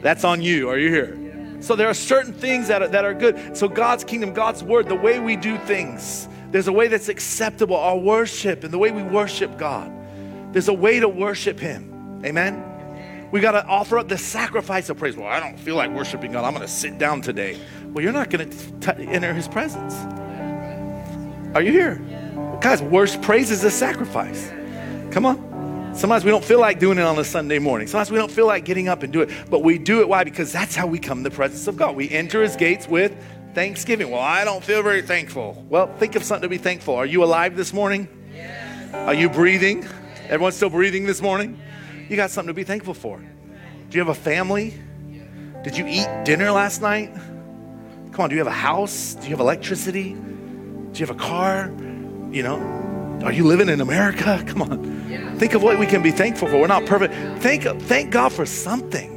That's 0.00 0.24
on 0.24 0.42
you. 0.42 0.68
Are 0.68 0.78
you 0.78 0.88
here? 0.88 1.16
So 1.60 1.76
there 1.76 1.88
are 1.88 1.94
certain 1.94 2.32
things 2.32 2.68
that 2.68 2.82
are, 2.82 2.88
that 2.88 3.04
are 3.04 3.14
good. 3.14 3.56
So 3.56 3.68
God's 3.68 4.02
kingdom, 4.02 4.32
God's 4.32 4.62
word, 4.62 4.88
the 4.88 4.94
way 4.94 5.18
we 5.18 5.36
do 5.36 5.58
things, 5.58 6.28
there's 6.50 6.68
a 6.68 6.72
way 6.72 6.88
that's 6.88 7.08
acceptable. 7.08 7.76
Our 7.76 7.98
worship 7.98 8.64
and 8.64 8.72
the 8.72 8.78
way 8.78 8.90
we 8.90 9.02
worship 9.02 9.58
God. 9.58 9.92
There's 10.52 10.68
a 10.68 10.74
way 10.74 11.00
to 11.00 11.08
worship 11.08 11.60
Him. 11.60 12.22
Amen. 12.24 12.66
We 13.30 13.40
got 13.40 13.52
to 13.52 13.64
offer 13.64 13.98
up 13.98 14.08
the 14.08 14.18
sacrifice 14.18 14.88
of 14.88 14.96
praise. 14.96 15.16
Well, 15.16 15.28
I 15.28 15.38
don't 15.38 15.58
feel 15.58 15.76
like 15.76 15.90
worshiping 15.92 16.32
God. 16.32 16.44
I'm 16.44 16.52
going 16.52 16.66
to 16.66 16.72
sit 16.72 16.98
down 16.98 17.20
today. 17.20 17.58
Well, 17.92 18.02
you're 18.02 18.12
not 18.12 18.30
going 18.30 18.50
to 18.50 18.98
enter 18.98 19.32
His 19.32 19.46
presence. 19.46 19.94
Are 21.54 21.62
you 21.62 21.70
here? 21.70 22.00
Guys, 22.60 22.82
worst 22.82 23.22
praise 23.22 23.50
is 23.50 23.62
a 23.64 23.70
sacrifice. 23.70 24.50
Come 25.12 25.26
on. 25.26 25.49
Sometimes 25.92 26.24
we 26.24 26.30
don't 26.30 26.44
feel 26.44 26.60
like 26.60 26.78
doing 26.78 26.98
it 26.98 27.04
on 27.04 27.18
a 27.18 27.24
Sunday 27.24 27.58
morning. 27.58 27.86
Sometimes 27.86 28.10
we 28.10 28.16
don't 28.16 28.30
feel 28.30 28.46
like 28.46 28.64
getting 28.64 28.88
up 28.88 29.02
and 29.02 29.12
do 29.12 29.20
it, 29.22 29.30
but 29.50 29.62
we 29.62 29.76
do 29.76 30.00
it. 30.00 30.08
Why? 30.08 30.24
Because 30.24 30.52
that's 30.52 30.74
how 30.74 30.86
we 30.86 30.98
come 30.98 31.18
in 31.18 31.24
the 31.24 31.30
presence 31.30 31.66
of 31.66 31.76
God. 31.76 31.96
We 31.96 32.08
enter 32.10 32.42
his 32.42 32.56
gates 32.56 32.88
with 32.88 33.12
thanksgiving. 33.54 34.10
Well, 34.10 34.20
I 34.20 34.44
don't 34.44 34.64
feel 34.64 34.82
very 34.82 35.02
thankful. 35.02 35.64
Well, 35.68 35.92
think 35.98 36.14
of 36.14 36.22
something 36.22 36.42
to 36.42 36.48
be 36.48 36.58
thankful. 36.58 36.94
Are 36.94 37.06
you 37.06 37.24
alive 37.24 37.56
this 37.56 37.72
morning? 37.72 38.08
Yes. 38.32 38.94
Are 38.94 39.14
you 39.14 39.28
breathing? 39.28 39.86
Everyone's 40.28 40.56
still 40.56 40.70
breathing 40.70 41.06
this 41.06 41.20
morning? 41.20 41.60
You 42.08 42.16
got 42.16 42.30
something 42.30 42.48
to 42.48 42.54
be 42.54 42.64
thankful 42.64 42.94
for. 42.94 43.18
Do 43.18 43.98
you 43.98 44.00
have 44.00 44.08
a 44.08 44.20
family? 44.20 44.74
Did 45.64 45.76
you 45.76 45.86
eat 45.86 46.08
dinner 46.24 46.52
last 46.52 46.80
night? 46.80 47.12
Come 48.12 48.20
on, 48.24 48.28
do 48.30 48.36
you 48.36 48.40
have 48.40 48.46
a 48.46 48.52
house? 48.52 49.14
Do 49.14 49.24
you 49.24 49.30
have 49.30 49.40
electricity? 49.40 50.14
Do 50.14 51.00
you 51.00 51.06
have 51.06 51.10
a 51.10 51.18
car? 51.18 51.70
You 52.30 52.42
know, 52.44 52.58
are 53.22 53.32
you 53.32 53.44
living 53.44 53.68
in 53.68 53.80
America? 53.80 54.42
Come 54.46 54.62
on. 54.62 55.38
Think 55.38 55.54
of 55.54 55.62
what 55.62 55.78
we 55.78 55.86
can 55.86 56.02
be 56.02 56.10
thankful 56.10 56.48
for. 56.48 56.60
We're 56.60 56.66
not 56.66 56.86
perfect. 56.86 57.14
Thank, 57.42 57.62
thank 57.82 58.10
God 58.10 58.32
for 58.32 58.44
something. 58.44 59.16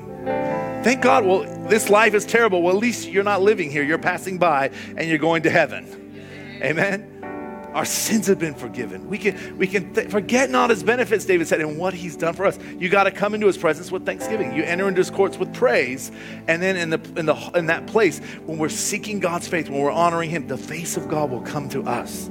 Thank 0.83 1.01
God, 1.01 1.25
well, 1.25 1.43
this 1.69 1.89
life 1.89 2.13
is 2.13 2.25
terrible. 2.25 2.61
Well, 2.61 2.75
at 2.75 2.81
least 2.81 3.07
you're 3.07 3.23
not 3.23 3.41
living 3.41 3.71
here. 3.71 3.83
You're 3.83 3.97
passing 3.97 4.37
by 4.37 4.71
and 4.97 5.07
you're 5.07 5.17
going 5.17 5.43
to 5.43 5.49
heaven. 5.49 6.59
Amen. 6.61 7.09
Our 7.73 7.85
sins 7.85 8.27
have 8.27 8.37
been 8.37 8.53
forgiven. 8.53 9.09
We 9.09 9.17
can, 9.17 9.57
we 9.57 9.65
can 9.65 9.93
th- 9.93 10.09
forget 10.09 10.49
not 10.51 10.69
his 10.69 10.83
benefits, 10.83 11.25
David 11.25 11.47
said, 11.47 11.59
and 11.59 11.77
what 11.77 11.93
he's 11.93 12.15
done 12.15 12.35
for 12.35 12.45
us. 12.45 12.59
You 12.77 12.87
got 12.87 13.05
to 13.05 13.11
come 13.11 13.33
into 13.33 13.47
his 13.47 13.57
presence 13.57 13.91
with 13.91 14.05
thanksgiving. 14.05 14.53
You 14.53 14.63
enter 14.63 14.87
into 14.87 14.99
his 14.99 15.09
courts 15.09 15.37
with 15.37 15.53
praise. 15.53 16.11
And 16.47 16.61
then 16.61 16.75
in, 16.75 16.89
the, 16.91 17.01
in, 17.17 17.25
the, 17.25 17.35
in 17.55 17.65
that 17.67 17.87
place, 17.87 18.19
when 18.45 18.59
we're 18.59 18.69
seeking 18.69 19.19
God's 19.19 19.47
face, 19.47 19.69
when 19.69 19.79
we're 19.79 19.91
honoring 19.91 20.29
him, 20.29 20.47
the 20.47 20.57
face 20.57 20.97
of 20.97 21.07
God 21.07 21.31
will 21.31 21.41
come 21.41 21.67
to 21.69 21.83
us. 21.83 22.29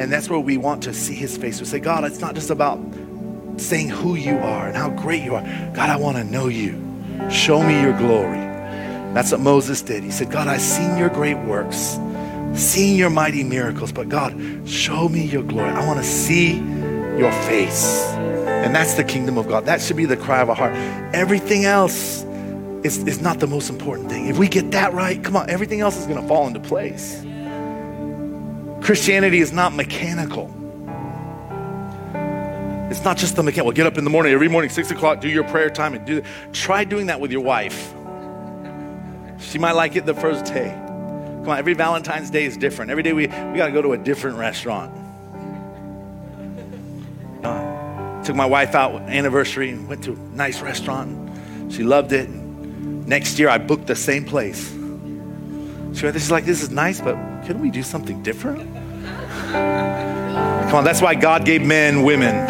And 0.00 0.12
that's 0.12 0.28
where 0.28 0.40
we 0.40 0.56
want 0.56 0.82
to 0.84 0.94
see 0.94 1.14
his 1.14 1.36
face. 1.36 1.60
We 1.60 1.66
say, 1.66 1.80
God, 1.80 2.04
it's 2.04 2.20
not 2.20 2.34
just 2.34 2.50
about 2.50 2.80
saying 3.56 3.90
who 3.90 4.14
you 4.14 4.36
are 4.38 4.66
and 4.66 4.76
how 4.76 4.90
great 4.90 5.22
you 5.22 5.34
are. 5.34 5.42
God, 5.74 5.90
I 5.90 5.96
want 5.96 6.16
to 6.16 6.24
know 6.24 6.48
you. 6.48 6.72
Show 7.30 7.62
me 7.62 7.80
your 7.80 7.96
glory. 7.98 8.38
That's 9.14 9.30
what 9.30 9.40
Moses 9.40 9.82
did. 9.82 10.02
He 10.02 10.10
said, 10.10 10.30
God, 10.30 10.48
I've 10.48 10.62
seen 10.62 10.96
your 10.96 11.10
great 11.10 11.36
works, 11.44 11.98
seen 12.54 12.96
your 12.96 13.10
mighty 13.10 13.44
miracles, 13.44 13.92
but 13.92 14.08
God, 14.08 14.34
show 14.66 15.08
me 15.08 15.26
your 15.26 15.42
glory. 15.42 15.68
I 15.68 15.86
want 15.86 15.98
to 15.98 16.04
see 16.04 16.56
your 17.18 17.30
face. 17.42 18.04
And 18.64 18.74
that's 18.74 18.94
the 18.94 19.04
kingdom 19.04 19.36
of 19.36 19.48
God. 19.48 19.66
That 19.66 19.82
should 19.82 19.96
be 19.96 20.06
the 20.06 20.16
cry 20.16 20.40
of 20.40 20.48
our 20.48 20.56
heart. 20.56 20.72
Everything 21.14 21.66
else 21.66 22.22
is, 22.84 22.98
is 23.06 23.20
not 23.20 23.38
the 23.40 23.46
most 23.46 23.68
important 23.68 24.08
thing. 24.08 24.28
If 24.28 24.38
we 24.38 24.48
get 24.48 24.70
that 24.70 24.92
right, 24.94 25.22
come 25.22 25.36
on, 25.36 25.50
everything 25.50 25.80
else 25.80 25.98
is 25.98 26.06
going 26.06 26.20
to 26.20 26.26
fall 26.26 26.46
into 26.46 26.60
place. 26.60 27.22
Christianity 28.82 29.38
is 29.38 29.52
not 29.52 29.72
mechanical. 29.72 30.50
It's 32.90 33.04
not 33.04 33.16
just 33.16 33.36
the 33.36 33.42
mechanical. 33.42 33.72
Get 33.72 33.86
up 33.86 33.96
in 33.96 34.04
the 34.04 34.10
morning, 34.10 34.32
every 34.32 34.48
morning, 34.48 34.68
six 34.68 34.90
o'clock, 34.90 35.20
do 35.20 35.28
your 35.28 35.44
prayer 35.44 35.70
time 35.70 35.94
and 35.94 36.04
do. 36.04 36.22
Try 36.52 36.84
doing 36.84 37.06
that 37.06 37.20
with 37.20 37.30
your 37.30 37.40
wife. 37.40 37.94
She 39.38 39.58
might 39.58 39.72
like 39.72 39.96
it 39.96 40.04
the 40.04 40.14
first 40.14 40.44
day. 40.44 40.70
Come 40.70 41.48
on, 41.48 41.58
every 41.58 41.74
Valentine's 41.74 42.28
Day 42.30 42.44
is 42.44 42.56
different. 42.56 42.90
Every 42.90 43.02
day 43.02 43.12
we, 43.12 43.28
we 43.28 43.56
got 43.56 43.66
to 43.66 43.72
go 43.72 43.82
to 43.82 43.92
a 43.92 43.98
different 43.98 44.36
restaurant. 44.36 44.92
Uh, 47.42 48.22
took 48.22 48.36
my 48.36 48.46
wife 48.46 48.74
out 48.74 49.00
anniversary 49.02 49.70
and 49.70 49.88
went 49.88 50.04
to 50.04 50.12
a 50.12 50.16
nice 50.16 50.60
restaurant. 50.60 51.72
She 51.72 51.82
loved 51.82 52.12
it. 52.12 52.28
Next 52.28 53.38
year 53.38 53.48
I 53.48 53.58
booked 53.58 53.86
the 53.86 53.96
same 53.96 54.24
place. 54.24 54.70
She 54.70 54.76
went, 56.04 56.14
this 56.14 56.24
is 56.24 56.30
like, 56.30 56.44
this 56.44 56.62
is 56.62 56.70
nice, 56.70 57.00
but 57.00 57.16
couldn't 57.42 57.62
we 57.62 57.70
do 57.70 57.82
something 57.82 58.22
different? 58.22 58.60
Come 59.52 60.76
on, 60.76 60.84
that's 60.84 61.02
why 61.02 61.14
God 61.14 61.44
gave 61.44 61.62
men 61.62 62.02
women 62.02 62.46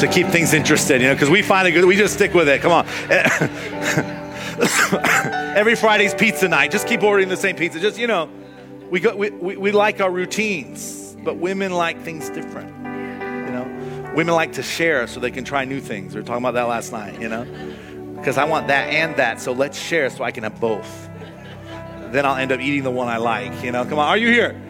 to 0.00 0.08
keep 0.08 0.26
things 0.28 0.52
interested, 0.52 1.00
you 1.00 1.08
know, 1.08 1.14
because 1.14 1.30
we 1.30 1.42
find 1.42 1.68
it 1.68 1.72
good. 1.72 1.84
We 1.84 1.96
just 1.96 2.14
stick 2.14 2.34
with 2.34 2.48
it. 2.48 2.60
Come 2.60 2.72
on. 2.72 2.86
Every 5.56 5.74
Friday's 5.74 6.14
pizza 6.14 6.48
night. 6.48 6.70
Just 6.70 6.86
keep 6.86 7.02
ordering 7.02 7.28
the 7.28 7.36
same 7.36 7.56
pizza. 7.56 7.80
Just, 7.80 7.98
you 7.98 8.06
know, 8.06 8.28
we, 8.90 9.00
go, 9.00 9.16
we, 9.16 9.30
we, 9.30 9.56
we 9.56 9.72
like 9.72 10.00
our 10.00 10.10
routines, 10.10 11.16
but 11.24 11.36
women 11.36 11.72
like 11.72 12.02
things 12.02 12.28
different. 12.30 12.68
You 12.68 13.52
know, 13.52 14.12
women 14.14 14.34
like 14.34 14.52
to 14.54 14.62
share 14.62 15.06
so 15.06 15.20
they 15.20 15.30
can 15.30 15.44
try 15.44 15.64
new 15.64 15.80
things. 15.80 16.14
We 16.14 16.20
were 16.20 16.26
talking 16.26 16.42
about 16.42 16.54
that 16.54 16.68
last 16.68 16.92
night, 16.92 17.20
you 17.20 17.28
know, 17.28 17.46
because 18.16 18.38
I 18.38 18.44
want 18.44 18.68
that 18.68 18.92
and 18.92 19.16
that. 19.16 19.40
So 19.40 19.52
let's 19.52 19.78
share 19.78 20.10
so 20.10 20.24
I 20.24 20.30
can 20.30 20.42
have 20.42 20.60
both. 20.60 21.05
Then 22.12 22.26
I'll 22.26 22.36
end 22.36 22.52
up 22.52 22.60
eating 22.60 22.82
the 22.82 22.90
one 22.90 23.08
I 23.08 23.16
like, 23.16 23.62
you 23.62 23.72
know. 23.72 23.84
Come 23.84 23.98
on, 23.98 24.08
are 24.08 24.16
you 24.16 24.28
here? 24.28 24.60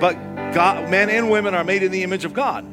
But 0.00 0.14
God, 0.52 0.88
men 0.90 1.10
and 1.10 1.30
women 1.30 1.54
are 1.54 1.64
made 1.64 1.82
in 1.82 1.92
the 1.92 2.02
image 2.02 2.24
of 2.24 2.32
God. 2.32 2.64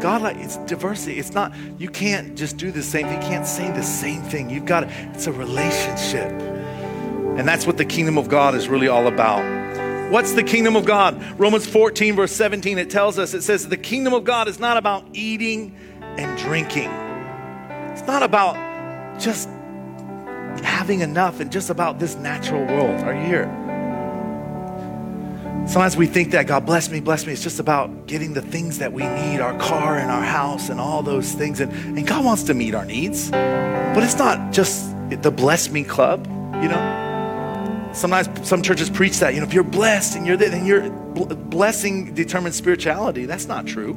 God, 0.00 0.22
like 0.22 0.36
it's 0.36 0.56
diversity. 0.58 1.18
It's 1.18 1.32
not, 1.32 1.52
you 1.78 1.88
can't 1.88 2.36
just 2.36 2.56
do 2.56 2.70
the 2.70 2.82
same. 2.82 3.06
You 3.06 3.18
can't 3.18 3.46
say 3.46 3.70
the 3.70 3.82
same 3.82 4.22
thing. 4.22 4.50
You've 4.50 4.66
got, 4.66 4.84
it's 4.84 5.26
a 5.26 5.32
relationship. 5.32 6.30
And 7.36 7.48
that's 7.48 7.66
what 7.66 7.78
the 7.78 7.84
kingdom 7.84 8.18
of 8.18 8.28
God 8.28 8.54
is 8.54 8.68
really 8.68 8.86
all 8.86 9.06
about. 9.06 9.42
What's 10.12 10.32
the 10.34 10.42
kingdom 10.42 10.76
of 10.76 10.84
God? 10.84 11.20
Romans 11.40 11.66
14, 11.66 12.14
verse 12.14 12.32
17, 12.32 12.78
it 12.78 12.90
tells 12.90 13.18
us, 13.18 13.34
it 13.34 13.42
says, 13.42 13.68
the 13.68 13.76
kingdom 13.76 14.12
of 14.12 14.24
God 14.24 14.46
is 14.46 14.60
not 14.60 14.76
about 14.76 15.04
eating 15.14 15.74
and 16.00 16.38
drinking. 16.38 16.90
It's 17.92 18.06
not 18.06 18.22
about 18.22 18.54
just 19.18 19.48
having 20.62 21.00
enough 21.00 21.40
and 21.40 21.50
just 21.50 21.70
about 21.70 21.98
this 21.98 22.14
natural 22.16 22.64
world. 22.64 23.02
Are 23.02 23.14
you 23.14 23.26
here? 23.26 23.64
Sometimes 25.66 25.96
we 25.96 26.06
think 26.06 26.32
that 26.32 26.46
God 26.46 26.66
bless 26.66 26.90
me, 26.90 27.00
bless 27.00 27.26
me. 27.26 27.32
It's 27.32 27.42
just 27.42 27.58
about 27.58 28.06
getting 28.06 28.34
the 28.34 28.42
things 28.42 28.78
that 28.78 28.92
we 28.92 29.02
need, 29.02 29.40
our 29.40 29.58
car 29.58 29.96
and 29.96 30.10
our 30.10 30.22
house 30.22 30.68
and 30.68 30.78
all 30.78 31.02
those 31.02 31.32
things. 31.32 31.60
And, 31.60 31.72
and 31.96 32.06
God 32.06 32.22
wants 32.24 32.42
to 32.44 32.54
meet 32.54 32.74
our 32.74 32.84
needs. 32.84 33.30
But 33.30 34.02
it's 34.02 34.18
not 34.18 34.52
just 34.52 34.94
the 35.08 35.30
bless 35.30 35.70
me 35.70 35.82
club, 35.82 36.26
you 36.62 36.68
know? 36.68 37.90
Sometimes 37.94 38.28
some 38.46 38.60
churches 38.60 38.90
preach 38.90 39.20
that, 39.20 39.34
you 39.34 39.40
know, 39.40 39.46
if 39.46 39.54
you're 39.54 39.64
blessed 39.64 40.16
and 40.16 40.26
you're 40.26 40.36
then 40.36 40.66
your 40.66 40.90
blessing 40.90 42.12
determines 42.12 42.56
spirituality. 42.56 43.24
That's 43.24 43.46
not 43.46 43.66
true. 43.66 43.94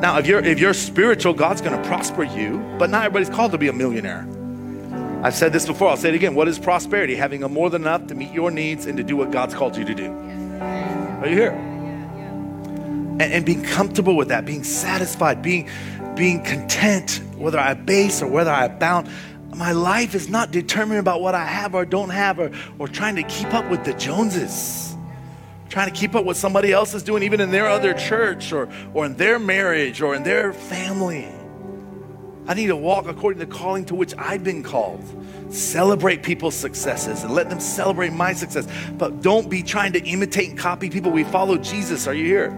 Now, 0.00 0.18
if 0.18 0.26
you're 0.26 0.40
if 0.40 0.58
you're 0.58 0.74
spiritual, 0.74 1.34
God's 1.34 1.60
going 1.60 1.80
to 1.80 1.88
prosper 1.88 2.24
you, 2.24 2.58
but 2.78 2.90
not 2.90 3.04
everybody's 3.04 3.28
called 3.28 3.52
to 3.52 3.58
be 3.58 3.68
a 3.68 3.72
millionaire. 3.72 4.26
I've 5.22 5.34
said 5.34 5.52
this 5.52 5.66
before, 5.66 5.88
I'll 5.88 5.96
say 5.96 6.08
it 6.08 6.16
again. 6.16 6.34
What 6.34 6.48
is 6.48 6.58
prosperity? 6.58 7.14
Having 7.14 7.44
a 7.44 7.48
more 7.48 7.70
than 7.70 7.82
enough 7.82 8.08
to 8.08 8.14
meet 8.16 8.32
your 8.32 8.50
needs 8.50 8.86
and 8.86 8.96
to 8.96 9.04
do 9.04 9.16
what 9.16 9.30
God's 9.30 9.54
called 9.54 9.76
you 9.76 9.84
to 9.84 9.94
do. 9.94 10.10
Are 10.10 11.28
you 11.28 11.36
here? 11.36 11.52
And, 11.52 13.22
and 13.22 13.46
being 13.46 13.62
comfortable 13.62 14.16
with 14.16 14.28
that, 14.28 14.44
being 14.44 14.64
satisfied, 14.64 15.40
being, 15.40 15.70
being 16.16 16.42
content, 16.42 17.20
whether 17.36 17.60
I 17.60 17.74
base 17.74 18.20
or 18.20 18.26
whether 18.26 18.50
I 18.50 18.64
abound. 18.64 19.08
My 19.54 19.70
life 19.70 20.16
is 20.16 20.28
not 20.28 20.50
determined 20.50 20.98
about 20.98 21.20
what 21.20 21.36
I 21.36 21.44
have 21.44 21.76
or 21.76 21.84
don't 21.84 22.10
have 22.10 22.40
or, 22.40 22.50
or 22.80 22.88
trying 22.88 23.14
to 23.14 23.22
keep 23.22 23.54
up 23.54 23.70
with 23.70 23.84
the 23.84 23.92
Joneses. 23.92 24.96
Trying 25.68 25.88
to 25.88 25.94
keep 25.94 26.16
up 26.16 26.24
with 26.24 26.36
somebody 26.36 26.72
else 26.72 26.94
is 26.94 27.04
doing, 27.04 27.22
even 27.22 27.40
in 27.40 27.52
their 27.52 27.68
other 27.68 27.94
church 27.94 28.52
or, 28.52 28.68
or 28.92 29.06
in 29.06 29.16
their 29.16 29.38
marriage 29.38 30.02
or 30.02 30.16
in 30.16 30.24
their 30.24 30.52
family. 30.52 31.28
I 32.46 32.54
need 32.54 32.66
to 32.66 32.76
walk 32.76 33.06
according 33.06 33.40
to 33.40 33.46
the 33.46 33.52
calling 33.52 33.84
to 33.86 33.94
which 33.94 34.14
I've 34.18 34.42
been 34.42 34.62
called. 34.62 35.02
Celebrate 35.52 36.22
people's 36.22 36.54
successes 36.54 37.22
and 37.22 37.34
let 37.34 37.48
them 37.48 37.60
celebrate 37.60 38.12
my 38.12 38.32
success. 38.32 38.66
But 38.98 39.22
don't 39.22 39.48
be 39.48 39.62
trying 39.62 39.92
to 39.92 40.02
imitate 40.02 40.48
and 40.48 40.58
copy 40.58 40.90
people. 40.90 41.12
We 41.12 41.24
follow 41.24 41.56
Jesus. 41.56 42.06
Are 42.06 42.14
you 42.14 42.24
here? 42.24 42.48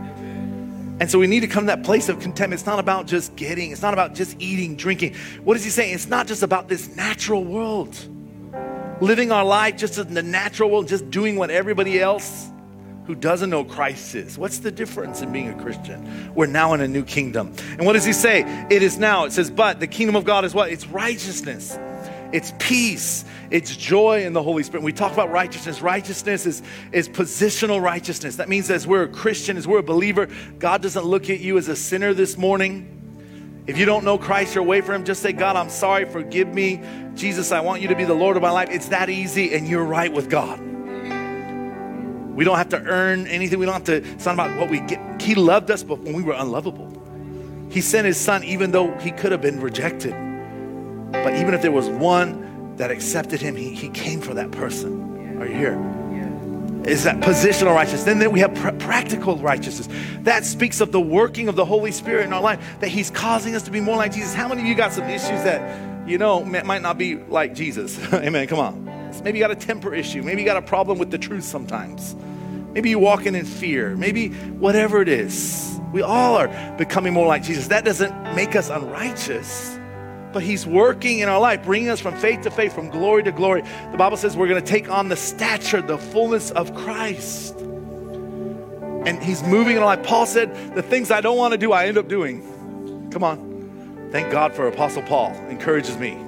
And 1.01 1.11
so 1.11 1.19
we 1.19 1.27
need 1.27 1.41
to 1.41 1.49
come 1.49 1.65
to 1.65 1.67
that 1.67 1.83
place 1.83 2.09
of 2.09 2.21
contentment. 2.21 2.61
It's 2.61 2.67
not 2.67 2.79
about 2.79 3.07
just 3.07 3.35
getting, 3.37 3.73
it's 3.73 3.83
not 3.83 3.93
about 3.93 4.15
just 4.15 4.37
eating, 4.41 4.77
drinking. 4.77 5.15
What 5.43 5.57
is 5.57 5.65
he 5.65 5.71
saying? 5.71 5.93
It's 5.93 6.07
not 6.07 6.29
just 6.29 6.43
about 6.43 6.69
this 6.69 6.95
natural 6.97 7.45
world. 7.45 7.97
Living 9.01 9.33
our 9.33 9.45
life 9.45 9.77
just 9.77 9.99
in 9.99 10.15
the 10.15 10.23
natural 10.23 10.71
world, 10.71 10.87
just 10.87 11.11
doing 11.11 11.37
what 11.37 11.51
everybody 11.51 12.01
else 12.01 12.49
who 13.07 13.15
doesn't 13.15 13.51
know 13.51 13.65
Christ 13.65 14.15
is. 14.15 14.39
What's 14.39 14.59
the 14.59 14.71
difference 14.71 15.21
in 15.21 15.31
being 15.31 15.49
a 15.49 15.63
Christian? 15.63 16.35
We're 16.35 16.47
now 16.47 16.73
in 16.73 16.81
a 16.81 16.89
new 16.89 17.05
kingdom. 17.05 17.55
And 17.71 17.85
what 17.85 17.93
does 17.93 18.05
he 18.05 18.13
say? 18.13 18.43
It 18.71 18.83
is 18.83 18.99
now. 18.99 19.25
It 19.25 19.33
says, 19.33 19.51
but 19.51 19.81
the 19.81 19.87
kingdom 19.87 20.17
of 20.17 20.25
God 20.25 20.45
is 20.45 20.55
what? 20.55 20.71
It's 20.71 20.87
righteousness. 20.87 21.79
It's 22.33 22.53
peace. 22.59 23.25
It's 23.51 23.77
joy 23.77 24.25
in 24.25 24.33
the 24.33 24.43
Holy 24.43 24.63
Spirit. 24.63 24.83
We 24.83 24.93
talk 24.93 25.13
about 25.13 25.31
righteousness, 25.31 25.81
righteousness 25.81 26.47
is, 26.47 26.63
is 26.91 27.09
positional 27.09 27.81
righteousness. 27.81 28.37
That 28.37 28.49
means 28.49 28.71
as 28.71 28.87
we're 28.87 29.05
a 29.05 29.09
Christian, 29.09 29.57
as 29.57 29.69
we're 29.69 29.79
a 29.79 29.85
believer, 29.85 30.29
God 30.59 30.83
doesn't 30.83 31.05
look 31.05 31.31
at 31.31 31.41
you 31.41 31.59
as 31.59 31.69
a 31.69 31.77
sinner 31.77 32.15
this 32.15 32.37
morning. 32.37 32.91
If 33.67 33.79
you 33.79 33.85
don't 33.85 34.05
know 34.05 34.19
Christ, 34.19 34.55
you're 34.55 34.65
away 34.65 34.81
from 34.81 34.97
Him, 34.97 35.05
just 35.05 35.23
say, 35.23 35.33
God, 35.33 35.57
I'm 35.57 35.71
sorry, 35.71 36.07
forgive 36.07 36.53
me. 36.53 36.83
Jesus, 37.15 37.53
I 37.53 37.61
want 37.61 37.81
you 37.81 37.89
to 37.89 37.95
be 37.95 38.05
the 38.05 38.15
Lord 38.15 38.37
of 38.37 38.43
my 38.43 38.51
life. 38.51 38.69
It's 38.71 38.89
that 38.89 39.09
easy, 39.09 39.55
and 39.55 39.69
you're 39.69 39.85
right 39.85 40.13
with 40.13 40.29
God. 40.29 40.74
We 42.35 42.45
don't 42.45 42.57
have 42.57 42.69
to 42.71 42.81
earn 42.81 43.27
anything. 43.27 43.59
We 43.59 43.67
don't 43.67 43.75
have 43.75 43.85
to, 43.85 43.97
it's 43.97 44.27
not 44.27 44.35
about 44.35 44.59
what 44.59 44.71
we 44.71 44.81
get. 44.81 45.23
He 45.23 45.35
loved 45.35 45.71
us 45.71 45.83
but 45.83 46.01
when 46.01 46.15
we 46.15 46.23
were 46.23 46.35
unlovable. 46.35 46.91
He 47.71 47.81
sent 47.81 48.07
his 48.07 48.19
son 48.19 48.45
even 48.45 48.73
though 48.73 48.97
he 48.99 49.11
could 49.11 49.33
have 49.33 49.41
been 49.41 49.61
rejected. 49.61 50.13
But 51.13 51.37
even 51.37 51.55
if 51.55 51.63
there 51.63 51.73
was 51.73 51.89
one 51.89 52.77
that 52.77 52.91
accepted 52.91 53.41
him, 53.41 53.57
he, 53.57 53.75
he 53.75 53.89
came 53.89 54.21
for 54.21 54.35
that 54.35 54.51
person. 54.51 55.39
Are 55.41 55.47
you 55.47 55.55
here? 55.55 55.95
Is 56.87 57.05
that 57.05 57.21
positional 57.21 57.75
righteousness? 57.75 58.05
Then, 58.05 58.19
then 58.19 58.31
we 58.31 58.41
have 58.41 58.55
pr- 58.55 58.73
practical 58.73 59.37
righteousness. 59.39 59.89
That 60.21 60.45
speaks 60.45 60.81
of 60.83 60.93
the 60.93 61.01
working 61.01 61.49
of 61.49 61.57
the 61.57 61.65
Holy 61.65 61.93
Spirit 61.93 62.27
in 62.27 62.33
our 62.33 62.43
life, 62.43 62.61
that 62.81 62.89
He's 62.89 63.11
causing 63.11 63.55
us 63.55 63.63
to 63.63 63.71
be 63.71 63.81
more 63.81 63.97
like 63.97 64.13
Jesus. 64.13 64.35
How 64.35 64.49
many 64.49 64.61
of 64.61 64.67
you 64.67 64.75
got 64.75 64.93
some 64.93 65.05
issues 65.05 65.43
that, 65.45 66.07
you 66.07 66.19
know, 66.19 66.45
might 66.45 66.83
not 66.83 66.99
be 66.99 67.17
like 67.17 67.55
Jesus? 67.55 67.99
Amen. 68.13 68.47
Come 68.49 68.59
on. 68.59 69.04
Maybe 69.23 69.39
you 69.39 69.45
got 69.45 69.51
a 69.51 69.57
temper 69.57 69.95
issue. 69.95 70.23
Maybe 70.23 70.43
you 70.43 70.47
got 70.47 70.57
a 70.57 70.63
problem 70.63 70.99
with 70.99 71.11
the 71.11 71.19
truth 71.19 71.45
sometimes. 71.45 72.15
Maybe 72.73 72.91
you 72.91 72.99
walk 72.99 73.27
in 73.27 73.35
in 73.35 73.45
fear. 73.45 73.97
Maybe 73.97 74.31
whatever 74.31 75.01
it 75.01 75.09
is. 75.09 75.79
We 75.93 76.03
all 76.03 76.37
are 76.37 76.49
becoming 76.77 77.13
more 77.13 77.29
like 77.29 77.45
Jesus. 77.45 77.69
That 77.69 77.85
doesn't 77.85 78.35
make 78.35 78.57
us 78.57 78.69
unrighteous, 78.69 79.79
but 80.33 80.43
He's 80.43 80.67
working 80.67 81.21
in 81.21 81.29
our 81.29 81.39
life, 81.39 81.63
bringing 81.63 81.89
us 81.89 82.01
from 82.01 82.17
faith 82.17 82.43
to 82.43 82.51
faith, 82.51 82.75
from 82.75 82.91
glory 82.91 83.23
to 83.23 83.31
glory. 83.31 83.63
The 83.93 83.97
Bible 83.97 84.17
says 84.17 84.37
we're 84.37 84.49
going 84.49 84.63
to 84.63 84.69
take 84.69 84.91
on 84.91 85.09
the 85.09 85.17
stature, 85.17 85.81
the 85.81 85.99
fullness 85.99 86.51
of 86.51 86.75
Christ. 86.75 87.55
And 89.07 89.23
He's 89.23 89.45
moving 89.45 89.77
in 89.77 89.83
our 89.83 89.97
life. 89.97 90.05
Paul 90.05 90.27
said, 90.27 90.75
The 90.75 90.83
things 90.83 91.13
I 91.13 91.21
don't 91.21 91.37
want 91.37 91.53
to 91.53 91.59
do, 91.59 91.71
I 91.71 91.87
end 91.87 91.97
up 91.97 92.09
doing. 92.09 93.09
Come 93.13 93.23
on. 93.23 94.09
Thank 94.11 94.33
God 94.33 94.53
for 94.53 94.67
Apostle 94.67 95.03
Paul. 95.03 95.33
Encourages 95.49 95.97
me. 95.97 96.19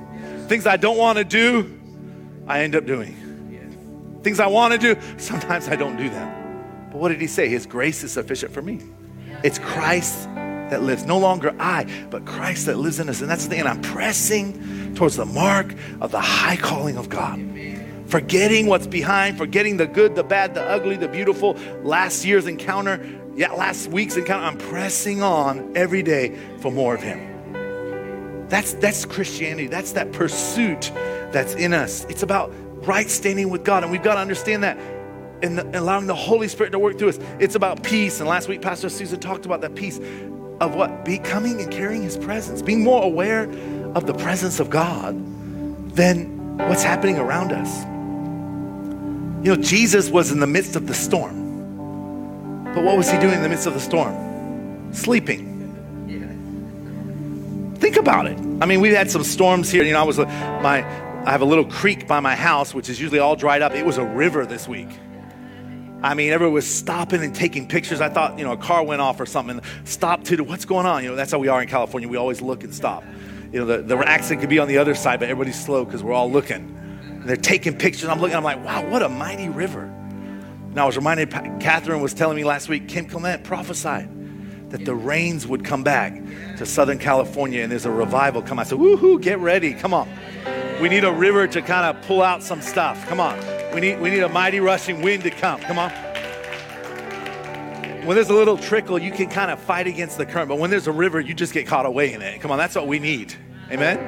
Things 0.47 0.67
I 0.67 0.77
don't 0.77 0.97
want 0.97 1.19
to 1.19 1.25
do, 1.25 1.76
I 2.47 2.63
end 2.63 2.75
up 2.75 2.87
doing. 2.87 3.17
Things 4.23 4.41
I 4.41 4.47
want 4.49 4.73
to 4.73 4.95
do, 4.95 5.01
sometimes 5.19 5.69
I 5.69 5.77
don't 5.77 5.97
do 5.97 6.09
them. 6.09 6.91
But 6.91 6.99
what 6.99 7.09
did 7.09 7.21
he 7.21 7.27
say? 7.27 7.49
His 7.49 7.67
grace 7.67 8.03
is 8.03 8.13
sufficient 8.13 8.53
for 8.53 8.63
me. 8.63 8.81
It's 9.45 9.59
Christ 9.59 10.25
that 10.35 10.83
lives. 10.83 11.05
No 11.05 11.19
longer 11.19 11.55
I, 11.61 11.87
but 12.11 12.25
Christ 12.25 12.67
that 12.67 12.77
lives 12.77 12.99
in 12.99 13.09
us. 13.09 13.21
And 13.21 13.31
that's 13.31 13.45
the 13.45 13.51
thing. 13.51 13.61
And 13.61 13.69
I'm 13.69 13.83
pressing 13.83 14.95
towards 14.95 15.17
the 15.17 15.27
mark 15.27 15.75
of 16.01 16.11
the 16.11 16.21
high 16.21 16.57
calling 16.57 16.97
of 16.97 17.09
God. 17.09 17.41
Forgetting 18.07 18.67
what's 18.67 18.87
behind, 18.87 19.37
forgetting 19.37 19.77
the 19.77 19.87
good, 19.87 20.15
the 20.15 20.25
bad, 20.25 20.55
the 20.55 20.63
ugly, 20.63 20.97
the 20.97 21.09
beautiful. 21.09 21.57
Last 21.83 22.25
year's 22.25 22.47
encounter, 22.47 23.05
yeah, 23.35 23.53
last 23.53 23.89
week's 23.89 24.17
encounter. 24.17 24.47
I'm 24.47 24.59
pressing 24.59 25.23
on 25.23 25.77
every 25.77 26.03
day 26.03 26.37
for 26.61 26.71
more 26.71 26.95
of 26.95 27.03
Him. 27.03 28.49
That's, 28.49 28.75
that's 28.75 29.05
Christianity. 29.05 29.67
That's 29.67 29.93
that 29.93 30.13
pursuit 30.13 30.93
that's 31.33 31.55
in 31.55 31.73
us. 31.73 32.05
It's 32.09 32.23
about 32.23 32.53
right 32.87 33.09
standing 33.09 33.51
with 33.51 33.65
God. 33.65 33.83
And 33.83 33.93
we've 33.93 34.03
got 34.03 34.15
to 34.15 34.21
understand 34.21 34.63
that 34.63 34.79
and 35.43 35.59
allowing 35.77 36.07
the 36.07 36.15
Holy 36.15 36.49
Spirit 36.49 36.71
to 36.71 36.79
work 36.79 36.99
through 36.99 37.11
us. 37.11 37.19
It's 37.39 37.55
about 37.55 37.83
peace. 37.83 38.21
And 38.21 38.29
last 38.29 38.49
week, 38.49 38.63
Pastor 38.63 38.89
Susan 38.89 39.21
talked 39.21 39.45
about 39.45 39.61
that 39.61 39.75
peace 39.75 39.99
of 40.61 40.75
what? 40.75 41.05
Becoming 41.05 41.61
and 41.61 41.71
carrying 41.71 42.03
His 42.03 42.17
presence, 42.17 42.63
being 42.63 42.83
more 42.83 43.03
aware 43.03 43.45
of 43.95 44.07
the 44.07 44.15
presence 44.15 44.61
of 44.61 44.71
God 44.71 45.15
than 45.95 46.57
what's 46.59 46.83
happening 46.83 47.19
around 47.19 47.53
us. 47.53 47.85
You 49.45 49.55
know, 49.55 49.63
Jesus 49.63 50.11
was 50.11 50.33
in 50.33 50.41
the 50.41 50.47
midst 50.47 50.77
of 50.77 50.87
the 50.87 50.95
storm. 50.95 51.45
But 52.75 52.83
what 52.83 52.97
was 52.97 53.11
He 53.11 53.19
doing 53.19 53.35
in 53.35 53.43
the 53.43 53.49
midst 53.49 53.67
of 53.67 53.75
the 53.75 53.81
storm? 53.81 54.93
Sleeping. 54.93 55.55
Think 57.77 57.97
about 57.97 58.27
it. 58.27 58.39
I 58.61 58.67
mean, 58.67 58.81
we've 58.81 58.97
had 58.97 59.11
some 59.11 59.23
storms 59.23 59.71
here. 59.71 59.85
You 59.85 59.93
know, 59.93 60.01
I 60.01 60.05
was 60.05 60.19
uh, 60.19 60.25
my 60.63 60.81
I 61.27 61.33
have 61.33 61.41
a 61.41 61.45
little 61.45 61.65
creek 61.65 62.07
by 62.07 62.21
my 62.21 62.37
house, 62.37 62.73
which 62.73 62.89
is 62.89 63.01
usually 63.01 63.19
all 63.19 63.35
dried 63.35 63.61
up. 63.61 63.73
It 63.73 63.85
was 63.85 63.99
a 63.99 64.05
river 64.05 64.47
this 64.47 64.69
week. 64.69 64.89
I 66.01 66.15
mean, 66.15 66.31
everyone 66.31 66.55
was 66.55 66.73
stopping 66.73 67.21
and 67.21 67.35
taking 67.35 67.67
pictures. 67.67 68.01
I 68.01 68.09
thought, 68.09 68.39
you 68.39 68.45
know, 68.45 68.53
a 68.53 68.57
car 68.57 68.85
went 68.85 69.01
off 69.01 69.19
or 69.19 69.27
something. 69.27 69.61
Stop 69.83 70.23
to 70.25 70.41
what's 70.45 70.65
going 70.65 70.87
on? 70.87 71.03
You 71.03 71.11
know, 71.11 71.17
that's 71.17 71.33
how 71.33 71.41
we 71.41 71.49
are 71.49 71.61
in 71.61 71.67
California. 71.67 72.09
We 72.09 72.17
always 72.17 72.41
look 72.41 72.63
and 72.63 72.73
stop. 72.73 73.03
You 73.53 73.59
know, 73.59 73.67
the, 73.67 73.83
the 73.83 73.99
accident 74.09 74.43
could 74.43 74.51
be 74.51 74.61
on 74.61 74.69
the 74.69 74.79
other 74.79 74.95
side, 74.95 75.19
but 75.19 75.29
everybody's 75.29 75.61
slow 75.61 75.85
because 75.85 76.01
we're 76.01 76.13
all 76.13 76.31
looking. 76.31 76.79
And 77.03 77.25
they're 77.25 77.37
taking 77.37 77.77
pictures. 77.77 78.09
I'm 78.09 78.21
looking, 78.21 78.37
I'm 78.37 78.45
like, 78.45 78.65
wow, 78.65 78.89
what 78.89 79.03
a 79.03 79.09
mighty 79.09 79.49
river. 79.49 79.83
And 79.83 80.79
I 80.79 80.85
was 80.85 80.97
reminded, 80.97 81.33
Catherine 81.59 82.03
was 82.03 82.15
telling 82.15 82.37
me 82.37 82.45
last 82.45 82.69
week, 82.69 82.87
Kim 82.87 83.07
Clement 83.07 83.43
prophesied 83.43 84.09
that 84.71 84.85
the 84.85 84.95
rains 84.95 85.47
would 85.47 85.65
come 85.65 85.83
back 85.83 86.13
to 86.57 86.67
Southern 86.67 86.99
California 86.99 87.63
and 87.63 87.71
there's 87.71 87.87
a 87.87 87.91
revival 87.91 88.43
come. 88.43 88.59
I 88.59 88.65
said, 88.65 88.79
woohoo, 88.79 89.21
get 89.21 89.39
ready, 89.39 89.75
come 89.75 89.95
on. 89.95 90.09
We 90.81 90.89
need 90.89 91.05
a 91.05 91.13
river 91.13 91.47
to 91.47 91.63
kind 91.63 91.87
of 91.87 92.05
pull 92.07 92.23
out 92.23 92.43
some 92.43 92.61
stuff. 92.61 93.07
Come 93.09 93.21
on. 93.21 93.39
We 93.75 93.81
need, 93.81 94.01
we 94.01 94.11
need 94.11 94.23
a 94.23 94.29
mighty 94.29 94.61
rushing 94.61 95.03
wind 95.03 95.23
to 95.23 95.31
come. 95.31 95.61
Come 95.61 95.79
on. 95.79 95.91
When 98.05 98.15
there's 98.15 98.31
a 98.31 98.35
little 98.35 98.57
trickle, 98.57 98.99
you 98.99 99.11
can 99.11 99.29
kind 99.29 99.51
of 99.51 99.59
fight 99.59 99.87
against 99.87 100.17
the 100.19 100.27
current. 100.27 100.49
But 100.49 100.59
when 100.59 100.71
there's 100.71 100.87
a 100.87 100.93
river, 100.93 101.21
you 101.21 101.35
just 101.35 101.53
get 101.53 101.67
caught 101.67 101.87
away 101.87 102.13
in 102.13 102.23
it. 102.23 102.41
Come 102.41 102.51
on, 102.51 102.59
that's 102.59 102.75
what 102.75 102.87
we 102.87 102.99
need. 102.99 103.35
Amen? 103.71 103.99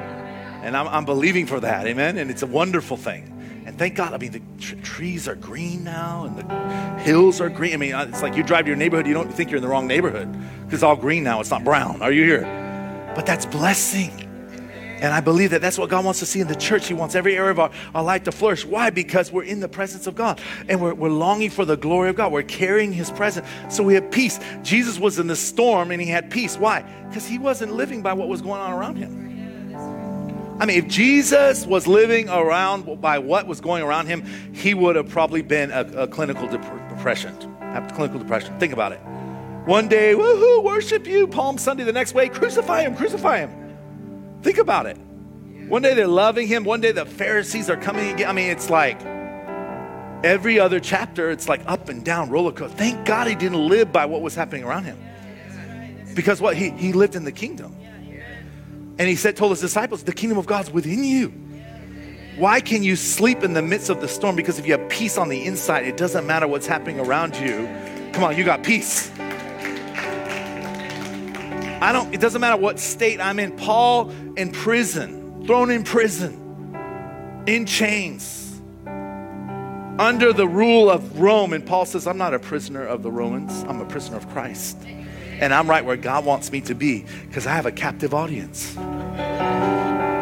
And 0.63 0.77
I'm, 0.77 0.87
I'm 0.87 1.05
believing 1.05 1.45
for 1.45 1.59
that. 1.59 1.85
Amen? 1.87 2.17
And 2.17 2.29
it's 2.29 2.43
a 2.43 2.47
wonderful 2.47 2.97
thing. 2.97 3.38
And 3.69 3.77
thank 3.77 3.93
God, 3.93 4.13
I 4.13 4.17
mean, 4.17 4.31
the 4.31 4.41
tr- 4.59 4.77
trees 4.77 5.27
are 5.27 5.35
green 5.35 5.83
now 5.83 6.23
and 6.23 6.35
the 6.35 7.03
hills 7.03 7.39
are 7.39 7.49
green. 7.49 7.75
I 7.75 7.77
mean, 7.77 7.93
it's 7.93 8.23
like 8.23 8.35
you 8.35 8.41
drive 8.41 8.65
to 8.65 8.69
your 8.69 8.75
neighborhood, 8.75 9.05
you 9.05 9.13
don't 9.13 9.31
think 9.31 9.51
you're 9.51 9.57
in 9.57 9.61
the 9.61 9.69
wrong 9.69 9.85
neighborhood 9.85 10.27
because 10.63 10.73
it's 10.73 10.83
all 10.83 10.95
green 10.95 11.23
now, 11.23 11.39
it's 11.39 11.51
not 11.51 11.63
brown. 11.63 12.01
Are 12.01 12.11
you 12.11 12.23
here? 12.23 13.11
But 13.15 13.27
that's 13.27 13.45
blessing. 13.45 14.09
And 15.03 15.13
I 15.13 15.21
believe 15.21 15.51
that 15.51 15.61
that's 15.61 15.77
what 15.77 15.87
God 15.87 16.03
wants 16.03 16.19
to 16.21 16.25
see 16.25 16.39
in 16.39 16.47
the 16.47 16.55
church. 16.55 16.87
He 16.87 16.95
wants 16.95 17.13
every 17.13 17.37
area 17.37 17.51
of 17.51 17.59
our, 17.59 17.69
our 17.93 18.01
life 18.01 18.23
to 18.23 18.31
flourish. 18.31 18.65
Why? 18.65 18.89
Because 18.89 19.31
we're 19.31 19.43
in 19.43 19.59
the 19.59 19.69
presence 19.69 20.07
of 20.07 20.15
God 20.15 20.41
and 20.67 20.81
we're, 20.81 20.95
we're 20.95 21.09
longing 21.09 21.51
for 21.51 21.63
the 21.63 21.77
glory 21.77 22.09
of 22.09 22.15
God. 22.15 22.31
We're 22.31 22.41
carrying 22.41 22.91
His 22.91 23.11
presence. 23.11 23.47
So 23.69 23.83
we 23.83 23.93
have 23.93 24.09
peace. 24.09 24.39
Jesus 24.63 24.97
was 24.97 25.19
in 25.19 25.27
the 25.27 25.35
storm 25.35 25.91
and 25.91 26.01
He 26.01 26.07
had 26.07 26.31
peace. 26.31 26.57
Why? 26.57 26.81
Because 27.07 27.27
He 27.27 27.37
wasn't 27.37 27.73
living 27.73 28.01
by 28.01 28.13
what 28.13 28.29
was 28.29 28.41
going 28.41 28.61
on 28.61 28.73
around 28.73 28.95
Him. 28.95 29.28
I 30.59 30.65
mean, 30.65 30.77
if 30.77 30.87
Jesus 30.87 31.65
was 31.65 31.87
living 31.87 32.27
around 32.27 32.99
by 32.99 33.19
what 33.19 33.47
was 33.47 33.61
going 33.61 33.81
around 33.81 34.07
him, 34.07 34.25
he 34.53 34.73
would 34.73 34.97
have 34.97 35.07
probably 35.07 35.41
been 35.41 35.71
a, 35.71 35.81
a 35.95 36.07
clinical 36.07 36.47
depression. 36.47 37.33
Have 37.59 37.93
clinical 37.93 38.19
depression. 38.19 38.59
Think 38.59 38.73
about 38.73 38.91
it. 38.91 38.99
One 39.65 39.87
day, 39.87 40.15
woohoo, 40.15 40.63
worship 40.63 41.07
you. 41.07 41.27
Palm 41.27 41.57
Sunday, 41.57 41.83
the 41.83 41.93
next 41.93 42.13
way, 42.13 42.27
crucify 42.27 42.81
him, 42.81 42.95
crucify 42.95 43.39
him. 43.39 44.39
Think 44.41 44.57
about 44.57 44.85
it. 44.85 44.97
One 45.69 45.81
day 45.81 45.93
they're 45.93 46.07
loving 46.07 46.47
him, 46.47 46.63
one 46.63 46.81
day 46.81 46.91
the 46.91 47.05
Pharisees 47.05 47.69
are 47.69 47.77
coming 47.77 48.11
again. 48.11 48.27
I 48.27 48.33
mean, 48.33 48.49
it's 48.49 48.69
like 48.69 48.99
every 50.23 50.59
other 50.59 50.79
chapter, 50.79 51.29
it's 51.29 51.47
like 51.47 51.61
up 51.67 51.87
and 51.87 52.03
down 52.03 52.29
roller 52.29 52.51
coaster. 52.51 52.75
Thank 52.75 53.05
God 53.05 53.27
he 53.27 53.35
didn't 53.35 53.67
live 53.67 53.91
by 53.91 54.05
what 54.05 54.21
was 54.21 54.33
happening 54.33 54.63
around 54.63 54.85
him. 54.85 54.97
Because 56.15 56.41
what? 56.41 56.57
He, 56.57 56.71
he 56.71 56.91
lived 56.91 57.15
in 57.15 57.23
the 57.23 57.31
kingdom. 57.31 57.75
And 58.99 59.07
he 59.07 59.15
said, 59.15 59.37
told 59.37 59.51
his 59.51 59.61
disciples, 59.61 60.03
the 60.03 60.11
kingdom 60.11 60.37
of 60.37 60.45
God's 60.45 60.69
within 60.69 61.05
you. 61.05 61.29
Why 62.35 62.59
can 62.59 62.83
you 62.83 62.97
sleep 62.97 63.43
in 63.43 63.53
the 63.53 63.61
midst 63.61 63.89
of 63.89 64.01
the 64.01 64.07
storm? 64.09 64.35
Because 64.35 64.59
if 64.59 64.67
you 64.67 64.77
have 64.77 64.89
peace 64.89 65.17
on 65.17 65.29
the 65.29 65.45
inside, 65.45 65.85
it 65.85 65.97
doesn't 65.97 66.27
matter 66.27 66.47
what's 66.47 66.67
happening 66.67 66.99
around 66.99 67.37
you. 67.37 67.67
Come 68.13 68.25
on, 68.25 68.37
you 68.37 68.43
got 68.43 68.61
peace. 68.61 69.09
I 71.81 71.91
don't, 71.93 72.13
it 72.13 72.19
doesn't 72.19 72.41
matter 72.41 72.61
what 72.61 72.77
state 72.77 73.21
I'm 73.21 73.39
in. 73.39 73.55
Paul 73.55 74.11
in 74.35 74.51
prison, 74.51 75.45
thrown 75.47 75.71
in 75.71 75.83
prison, 75.83 77.45
in 77.47 77.65
chains, 77.65 78.61
under 79.97 80.33
the 80.33 80.47
rule 80.47 80.89
of 80.89 81.19
Rome. 81.19 81.53
And 81.53 81.65
Paul 81.65 81.85
says, 81.85 82.05
I'm 82.05 82.17
not 82.17 82.33
a 82.33 82.39
prisoner 82.39 82.85
of 82.85 83.01
the 83.01 83.11
Romans, 83.11 83.63
I'm 83.63 83.79
a 83.79 83.85
prisoner 83.85 84.17
of 84.17 84.27
Christ. 84.29 84.77
And 85.39 85.53
I'm 85.53 85.69
right 85.69 85.83
where 85.83 85.97
God 85.97 86.25
wants 86.25 86.51
me 86.51 86.61
to 86.61 86.75
be 86.75 87.05
because 87.27 87.47
I 87.47 87.53
have 87.53 87.65
a 87.65 87.71
captive 87.71 88.13
audience. 88.13 88.73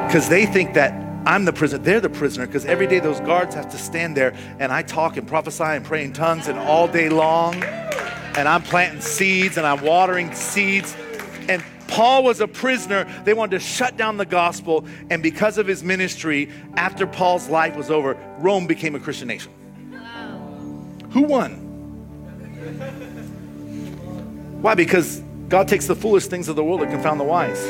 Because 0.08 0.30
they 0.30 0.46
think 0.46 0.74
that 0.76 0.94
I'm 1.28 1.44
the 1.44 1.52
prisoner, 1.52 1.84
they're 1.84 2.00
the 2.00 2.10
prisoner 2.10 2.48
because 2.48 2.66
every 2.66 2.88
day 2.88 3.00
those 3.00 3.20
guards 3.20 3.54
have 3.56 3.70
to 3.72 3.78
stand 3.78 4.16
there 4.16 4.34
and 4.60 4.72
I 4.72 4.82
talk 4.82 5.18
and 5.18 5.28
prophesy 5.28 5.64
and 5.64 5.84
pray 5.84 6.06
in 6.06 6.14
tongues 6.14 6.48
and 6.48 6.58
all 6.58 6.88
day 6.88 7.10
long. 7.10 7.62
And 7.64 8.48
I'm 8.48 8.62
planting 8.62 9.02
seeds 9.02 9.58
and 9.58 9.68
I'm 9.68 9.82
watering 9.82 10.34
seeds 10.34 10.96
and 11.50 11.64
Paul 11.88 12.24
was 12.24 12.40
a 12.42 12.48
prisoner. 12.48 13.06
They 13.24 13.34
wanted 13.34 13.60
to 13.60 13.66
shut 13.66 13.98
down 13.98 14.18
the 14.18 14.26
gospel. 14.26 14.86
And 15.10 15.24
because 15.24 15.58
of 15.58 15.68
his 15.68 15.84
ministry, 15.84 16.50
after 16.76 17.08
Paul's 17.08 17.50
life 17.50 17.76
was 17.76 17.90
over, 17.90 18.16
Rome 18.40 18.68
became 18.68 18.96
a 18.96 19.00
Christian 19.00 19.28
nation. 19.28 19.52
Wow. 19.92 20.38
Who 21.12 21.24
won? 21.24 21.64
Why? 24.62 24.76
Because 24.76 25.22
God 25.50 25.68
takes 25.68 25.88
the 25.88 25.96
foolish 25.96 26.28
things 26.28 26.48
of 26.48 26.56
the 26.56 26.64
world 26.64 26.82
to 26.82 26.88
confound 26.88 27.20
the 27.20 27.24
wise. 27.24 27.64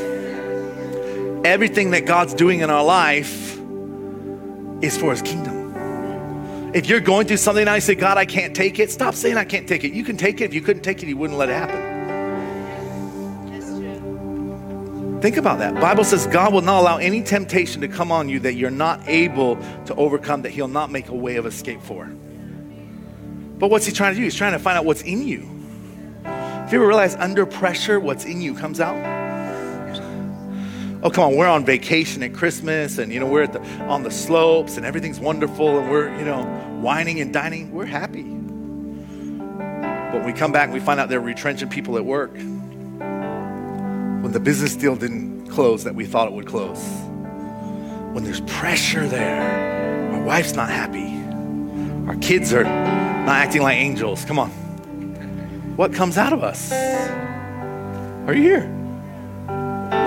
Everything 1.45 1.91
that 1.91 2.05
God's 2.05 2.33
doing 2.33 2.61
in 2.61 2.69
our 2.69 2.83
life 2.83 3.57
is 4.81 4.97
for 4.97 5.11
his 5.11 5.21
kingdom. 5.21 5.55
If 6.73 6.87
you're 6.87 6.99
going 6.99 7.27
through 7.27 7.37
something 7.37 7.61
and 7.61 7.69
I 7.69 7.79
say, 7.79 7.95
God, 7.95 8.17
I 8.17 8.25
can't 8.25 8.55
take 8.55 8.79
it, 8.79 8.91
stop 8.91 9.13
saying 9.15 9.37
I 9.37 9.45
can't 9.45 9.67
take 9.67 9.83
it. 9.83 9.93
You 9.93 10.03
can 10.03 10.17
take 10.17 10.41
it. 10.41 10.45
If 10.45 10.53
you 10.53 10.61
couldn't 10.61 10.83
take 10.83 11.01
it, 11.01 11.07
you 11.07 11.17
wouldn't 11.17 11.39
let 11.39 11.49
it 11.49 11.53
happen. 11.53 11.97
Think 15.21 15.37
about 15.37 15.57
that. 15.59 15.73
Bible 15.75 16.03
says 16.03 16.27
God 16.27 16.53
will 16.53 16.61
not 16.61 16.79
allow 16.81 16.97
any 16.97 17.23
temptation 17.23 17.81
to 17.81 17.87
come 17.87 18.11
on 18.11 18.29
you 18.29 18.39
that 18.41 18.53
you're 18.53 18.69
not 18.69 19.01
able 19.07 19.55
to 19.85 19.95
overcome, 19.95 20.43
that 20.43 20.51
He'll 20.51 20.67
not 20.67 20.91
make 20.91 21.09
a 21.09 21.15
way 21.15 21.37
of 21.37 21.47
escape 21.47 21.81
for. 21.81 22.05
But 23.57 23.71
what's 23.71 23.87
He 23.87 23.91
trying 23.91 24.13
to 24.13 24.17
do? 24.19 24.23
He's 24.23 24.35
trying 24.35 24.51
to 24.53 24.59
find 24.59 24.77
out 24.77 24.85
what's 24.85 25.01
in 25.01 25.27
you. 25.27 25.56
If 26.67 26.73
you 26.73 26.79
ever 26.79 26.87
realize 26.89 27.15
under 27.15 27.45
pressure, 27.45 27.97
what's 27.97 28.25
in 28.25 28.41
you 28.41 28.53
comes 28.53 28.81
out? 28.81 28.97
Oh, 31.01 31.09
come 31.09 31.23
on, 31.23 31.37
we're 31.37 31.47
on 31.47 31.63
vacation 31.63 32.21
at 32.23 32.33
Christmas 32.33 32.97
and, 32.97 33.09
you 33.13 33.21
know, 33.21 33.25
we're 33.25 33.43
at 33.43 33.53
the, 33.53 33.61
on 33.83 34.03
the 34.03 34.11
slopes 34.11 34.75
and 34.75 34.85
everything's 34.85 35.17
wonderful 35.17 35.79
and 35.79 35.89
we're, 35.89 36.13
you 36.19 36.25
know, 36.25 36.43
wining 36.83 37.21
and 37.21 37.31
dining. 37.31 37.71
We're 37.71 37.85
happy. 37.85 38.23
But 38.23 40.15
when 40.15 40.25
we 40.25 40.33
come 40.33 40.51
back 40.51 40.69
we 40.73 40.81
find 40.81 40.99
out 40.99 41.07
they're 41.07 41.21
retrenching 41.21 41.69
people 41.69 41.95
at 41.95 42.03
work 42.03 42.33
when 42.35 44.33
the 44.33 44.41
business 44.41 44.75
deal 44.75 44.97
didn't 44.97 45.47
close 45.47 45.85
that 45.85 45.95
we 45.95 46.05
thought 46.05 46.27
it 46.27 46.33
would 46.33 46.47
close, 46.47 46.85
when 48.11 48.25
there's 48.25 48.41
pressure 48.41 49.07
there, 49.07 50.11
our 50.11 50.21
wife's 50.21 50.51
not 50.51 50.69
happy, 50.69 51.15
our 52.09 52.17
kids 52.17 52.51
are 52.51 52.65
not 52.65 53.37
acting 53.37 53.61
like 53.61 53.77
angels. 53.77 54.25
Come 54.25 54.37
on. 54.37 54.66
What 55.77 55.93
comes 55.93 56.17
out 56.17 56.33
of 56.33 56.43
us? 56.43 56.71
Are 56.71 58.33
you 58.33 58.41
here? 58.41 58.67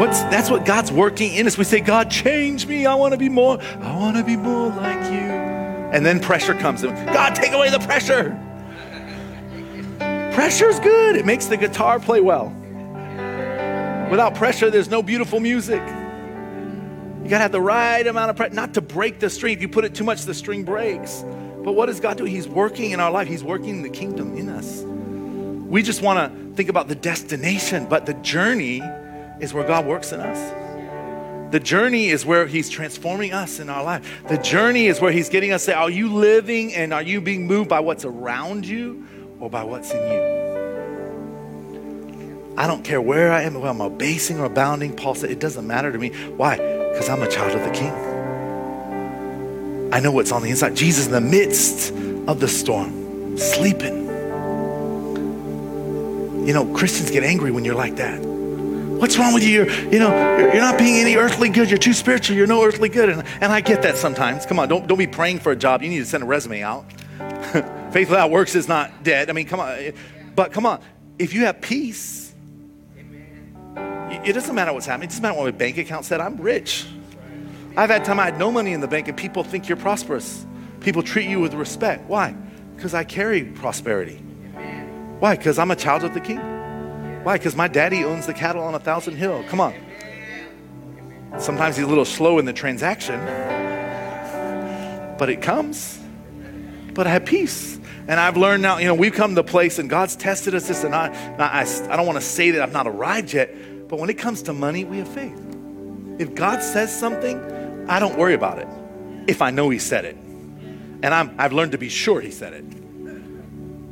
What's 0.00 0.20
that's 0.24 0.50
what 0.50 0.66
God's 0.66 0.90
working 0.90 1.32
in 1.34 1.46
us. 1.46 1.56
We 1.56 1.62
say, 1.62 1.78
God, 1.78 2.10
change 2.10 2.66
me. 2.66 2.86
I 2.86 2.94
want 2.96 3.12
to 3.12 3.18
be 3.18 3.28
more, 3.28 3.62
I 3.62 3.96
want 3.96 4.16
to 4.16 4.24
be 4.24 4.36
more 4.36 4.70
like 4.70 5.12
you. 5.12 5.20
And 5.20 6.04
then 6.04 6.18
pressure 6.18 6.54
comes. 6.54 6.82
in. 6.82 6.92
God, 7.06 7.36
take 7.36 7.52
away 7.52 7.70
the 7.70 7.78
pressure. 7.78 8.36
Pressure's 10.34 10.80
good, 10.80 11.14
it 11.14 11.24
makes 11.24 11.46
the 11.46 11.56
guitar 11.56 12.00
play 12.00 12.20
well. 12.20 12.52
Without 14.10 14.34
pressure, 14.34 14.70
there's 14.70 14.90
no 14.90 15.04
beautiful 15.04 15.38
music. 15.38 15.82
You 17.22 17.28
gotta 17.28 17.42
have 17.42 17.52
the 17.52 17.60
right 17.60 18.04
amount 18.04 18.30
of 18.30 18.36
pressure, 18.36 18.54
not 18.54 18.74
to 18.74 18.80
break 18.80 19.20
the 19.20 19.30
string. 19.30 19.54
If 19.54 19.62
you 19.62 19.68
put 19.68 19.84
it 19.84 19.94
too 19.94 20.02
much, 20.02 20.24
the 20.24 20.34
string 20.34 20.64
breaks. 20.64 21.24
But 21.62 21.74
what 21.74 21.86
does 21.86 22.00
God 22.00 22.16
do? 22.16 22.24
He's 22.24 22.48
working 22.48 22.90
in 22.90 22.98
our 22.98 23.12
life, 23.12 23.28
He's 23.28 23.44
working 23.44 23.82
the 23.82 23.90
kingdom 23.90 24.36
in 24.36 24.48
us. 24.48 24.84
We 25.70 25.82
just 25.84 26.02
wanna 26.02 26.32
think 26.56 26.68
about 26.68 26.88
the 26.88 26.96
destination, 26.96 27.86
but 27.86 28.04
the 28.04 28.14
journey 28.14 28.82
is 29.40 29.54
where 29.54 29.64
God 29.64 29.86
works 29.86 30.10
in 30.10 30.18
us. 30.18 30.52
The 31.52 31.60
journey 31.60 32.08
is 32.08 32.26
where 32.26 32.46
He's 32.46 32.68
transforming 32.68 33.32
us 33.32 33.60
in 33.60 33.70
our 33.70 33.84
life. 33.84 34.22
The 34.28 34.38
journey 34.38 34.86
is 34.88 35.00
where 35.00 35.12
He's 35.12 35.28
getting 35.28 35.52
us 35.52 35.62
to 35.62 35.70
say, 35.70 35.72
Are 35.72 35.88
you 35.88 36.12
living 36.12 36.74
and 36.74 36.92
are 36.92 37.02
you 37.02 37.20
being 37.20 37.46
moved 37.46 37.68
by 37.68 37.78
what's 37.78 38.04
around 38.04 38.66
you 38.66 39.06
or 39.38 39.48
by 39.48 39.62
what's 39.62 39.92
in 39.92 40.12
you? 40.12 40.40
I 42.56 42.66
don't 42.66 42.82
care 42.82 43.00
where 43.00 43.32
I 43.32 43.42
am, 43.42 43.54
whether 43.54 43.68
I'm 43.68 43.80
abasing 43.80 44.40
or 44.40 44.46
abounding. 44.46 44.94
Paul 44.96 45.14
said, 45.14 45.30
It 45.30 45.38
doesn't 45.38 45.66
matter 45.66 45.92
to 45.92 45.98
me. 45.98 46.10
Why? 46.36 46.56
Because 46.56 47.08
I'm 47.08 47.22
a 47.22 47.30
child 47.30 47.52
of 47.52 47.64
the 47.64 47.70
King. 47.70 47.92
I 49.92 50.00
know 50.00 50.10
what's 50.10 50.32
on 50.32 50.42
the 50.42 50.50
inside. 50.50 50.74
Jesus 50.74 51.06
in 51.06 51.12
the 51.12 51.20
midst 51.20 51.92
of 52.28 52.40
the 52.40 52.48
storm, 52.48 53.38
sleeping. 53.38 54.09
You 56.46 56.54
know, 56.54 56.74
Christians 56.74 57.10
get 57.10 57.22
angry 57.22 57.50
when 57.50 57.64
you're 57.64 57.74
like 57.74 57.96
that. 57.96 58.18
What's 58.20 59.16
wrong 59.16 59.32
with 59.32 59.42
you? 59.42 59.64
You're, 59.64 59.70
you 59.92 59.98
know, 59.98 60.10
you're, 60.38 60.52
you're, 60.52 60.62
not 60.62 60.78
being 60.78 60.96
any 60.96 61.16
earthly 61.16 61.48
good. 61.48 61.70
You're 61.70 61.78
too 61.78 61.94
spiritual. 61.94 62.36
You're 62.36 62.46
no 62.46 62.62
earthly 62.62 62.88
good. 62.88 63.08
And, 63.08 63.24
and 63.40 63.52
I 63.52 63.60
get 63.60 63.82
that 63.82 63.96
sometimes. 63.96 64.44
Come 64.44 64.58
on, 64.58 64.68
don't, 64.68 64.86
don't 64.86 64.98
be 64.98 65.06
praying 65.06 65.38
for 65.38 65.52
a 65.52 65.56
job. 65.56 65.82
You 65.82 65.88
need 65.88 66.00
to 66.00 66.04
send 66.04 66.22
a 66.22 66.26
resume 66.26 66.62
out. 66.62 66.84
Faith 67.92 68.10
without 68.10 68.30
works 68.30 68.54
is 68.54 68.68
not 68.68 69.02
dead. 69.02 69.30
I 69.30 69.32
mean, 69.32 69.46
come 69.46 69.60
on. 69.60 69.92
But 70.34 70.52
come 70.52 70.66
on, 70.66 70.80
if 71.18 71.32
you 71.32 71.46
have 71.46 71.60
peace, 71.60 72.34
it 73.76 74.32
doesn't 74.34 74.54
matter 74.54 74.72
what's 74.72 74.86
happening. 74.86 75.06
It 75.06 75.10
doesn't 75.10 75.22
matter 75.22 75.36
what 75.36 75.44
my 75.44 75.50
bank 75.50 75.78
account 75.78 76.04
said. 76.04 76.20
I'm 76.20 76.36
rich. 76.36 76.86
I've 77.76 77.90
had 77.90 78.04
time 78.04 78.20
I 78.20 78.26
had 78.26 78.38
no 78.38 78.50
money 78.50 78.72
in 78.72 78.80
the 78.80 78.88
bank 78.88 79.08
and 79.08 79.16
people 79.16 79.44
think 79.44 79.68
you're 79.68 79.78
prosperous. 79.78 80.44
People 80.80 81.02
treat 81.02 81.28
you 81.28 81.40
with 81.40 81.54
respect. 81.54 82.08
Why? 82.08 82.32
Because 82.76 82.94
I 82.94 83.04
carry 83.04 83.44
prosperity. 83.44 84.22
Why? 85.20 85.36
Because 85.36 85.58
I'm 85.58 85.70
a 85.70 85.76
child 85.76 86.02
of 86.02 86.14
the 86.14 86.20
king. 86.20 86.40
Why? 87.22 87.36
Because 87.36 87.54
my 87.54 87.68
daddy 87.68 88.04
owns 88.04 88.26
the 88.26 88.34
cattle 88.34 88.62
on 88.62 88.74
a 88.74 88.78
thousand 88.80 89.16
hill. 89.16 89.44
Come 89.48 89.60
on. 89.60 89.74
Sometimes 91.38 91.76
he's 91.76 91.84
a 91.84 91.88
little 91.88 92.04
slow 92.04 92.38
in 92.38 92.46
the 92.46 92.52
transaction, 92.52 93.20
but 95.18 95.30
it 95.30 95.42
comes. 95.42 95.98
But 96.94 97.06
I 97.06 97.10
have 97.10 97.24
peace. 97.24 97.78
And 98.08 98.18
I've 98.18 98.36
learned 98.36 98.62
now, 98.62 98.78
you 98.78 98.86
know, 98.86 98.94
we've 98.94 99.12
come 99.12 99.32
to 99.32 99.34
the 99.36 99.44
place 99.44 99.78
and 99.78 99.88
God's 99.88 100.16
tested 100.16 100.54
us 100.54 100.66
this, 100.66 100.82
and 100.82 100.94
I, 100.94 101.08
I, 101.38 101.62
I 101.62 101.96
don't 101.96 102.06
want 102.06 102.18
to 102.18 102.24
say 102.24 102.50
that 102.52 102.62
I've 102.62 102.72
not 102.72 102.88
arrived 102.88 103.32
yet, 103.32 103.88
but 103.88 104.00
when 104.00 104.10
it 104.10 104.18
comes 104.18 104.42
to 104.42 104.52
money, 104.52 104.84
we 104.84 104.98
have 104.98 105.08
faith. 105.08 105.38
If 106.18 106.34
God 106.34 106.62
says 106.62 106.98
something, 106.98 107.38
I 107.88 108.00
don't 108.00 108.18
worry 108.18 108.34
about 108.34 108.58
it 108.58 108.68
if 109.28 109.42
I 109.42 109.50
know 109.50 109.68
He 109.68 109.78
said 109.78 110.04
it. 110.06 110.16
And 110.16 111.06
I'm, 111.06 111.34
I've 111.38 111.52
learned 111.52 111.72
to 111.72 111.78
be 111.78 111.88
sure 111.88 112.20
He 112.20 112.30
said 112.30 112.54
it. 112.54 112.64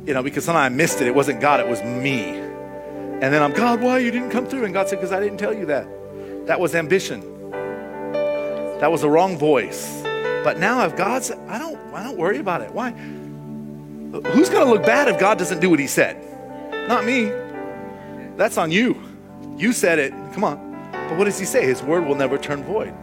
You 0.05 0.13
know, 0.13 0.23
because 0.23 0.45
sometimes 0.45 0.73
I 0.73 0.75
missed 0.75 1.01
it. 1.01 1.07
It 1.07 1.15
wasn't 1.15 1.41
God, 1.41 1.59
it 1.59 1.67
was 1.67 1.83
me. 1.83 2.29
And 2.29 3.33
then 3.33 3.43
I'm, 3.43 3.51
God, 3.51 3.81
why 3.81 3.99
you 3.99 4.11
didn't 4.11 4.29
come 4.29 4.47
through? 4.47 4.63
And 4.63 4.73
God 4.73 4.87
said, 4.87 4.95
because 4.95 5.11
I 5.11 5.19
didn't 5.19 5.37
tell 5.37 5.53
you 5.53 5.65
that. 5.65 5.87
That 6.47 6.59
was 6.59 6.73
ambition. 6.73 7.51
That 8.79 8.91
was 8.91 9.01
the 9.01 9.09
wrong 9.09 9.37
voice. 9.37 10.01
But 10.43 10.57
now 10.57 10.85
if 10.85 10.95
God 10.95 11.23
said, 11.23 11.37
I 11.49 11.59
don't, 11.59 11.77
I 11.93 12.01
don't 12.01 12.17
worry 12.17 12.39
about 12.39 12.61
it. 12.61 12.71
Why? 12.71 12.91
Who's 12.91 14.49
going 14.49 14.65
to 14.65 14.71
look 14.71 14.85
bad 14.85 15.09
if 15.09 15.19
God 15.19 15.37
doesn't 15.37 15.59
do 15.59 15.69
what 15.69 15.79
he 15.79 15.87
said? 15.87 16.17
Not 16.87 17.03
me. 17.03 17.25
That's 18.37 18.57
on 18.57 18.71
you. 18.71 18.99
You 19.57 19.73
said 19.73 19.99
it. 19.99 20.11
Come 20.33 20.45
on. 20.45 20.89
But 20.91 21.17
what 21.17 21.25
does 21.25 21.37
he 21.37 21.45
say? 21.45 21.65
His 21.65 21.83
word 21.83 22.05
will 22.05 22.15
never 22.15 22.37
turn 22.37 22.63
void. 22.63 22.93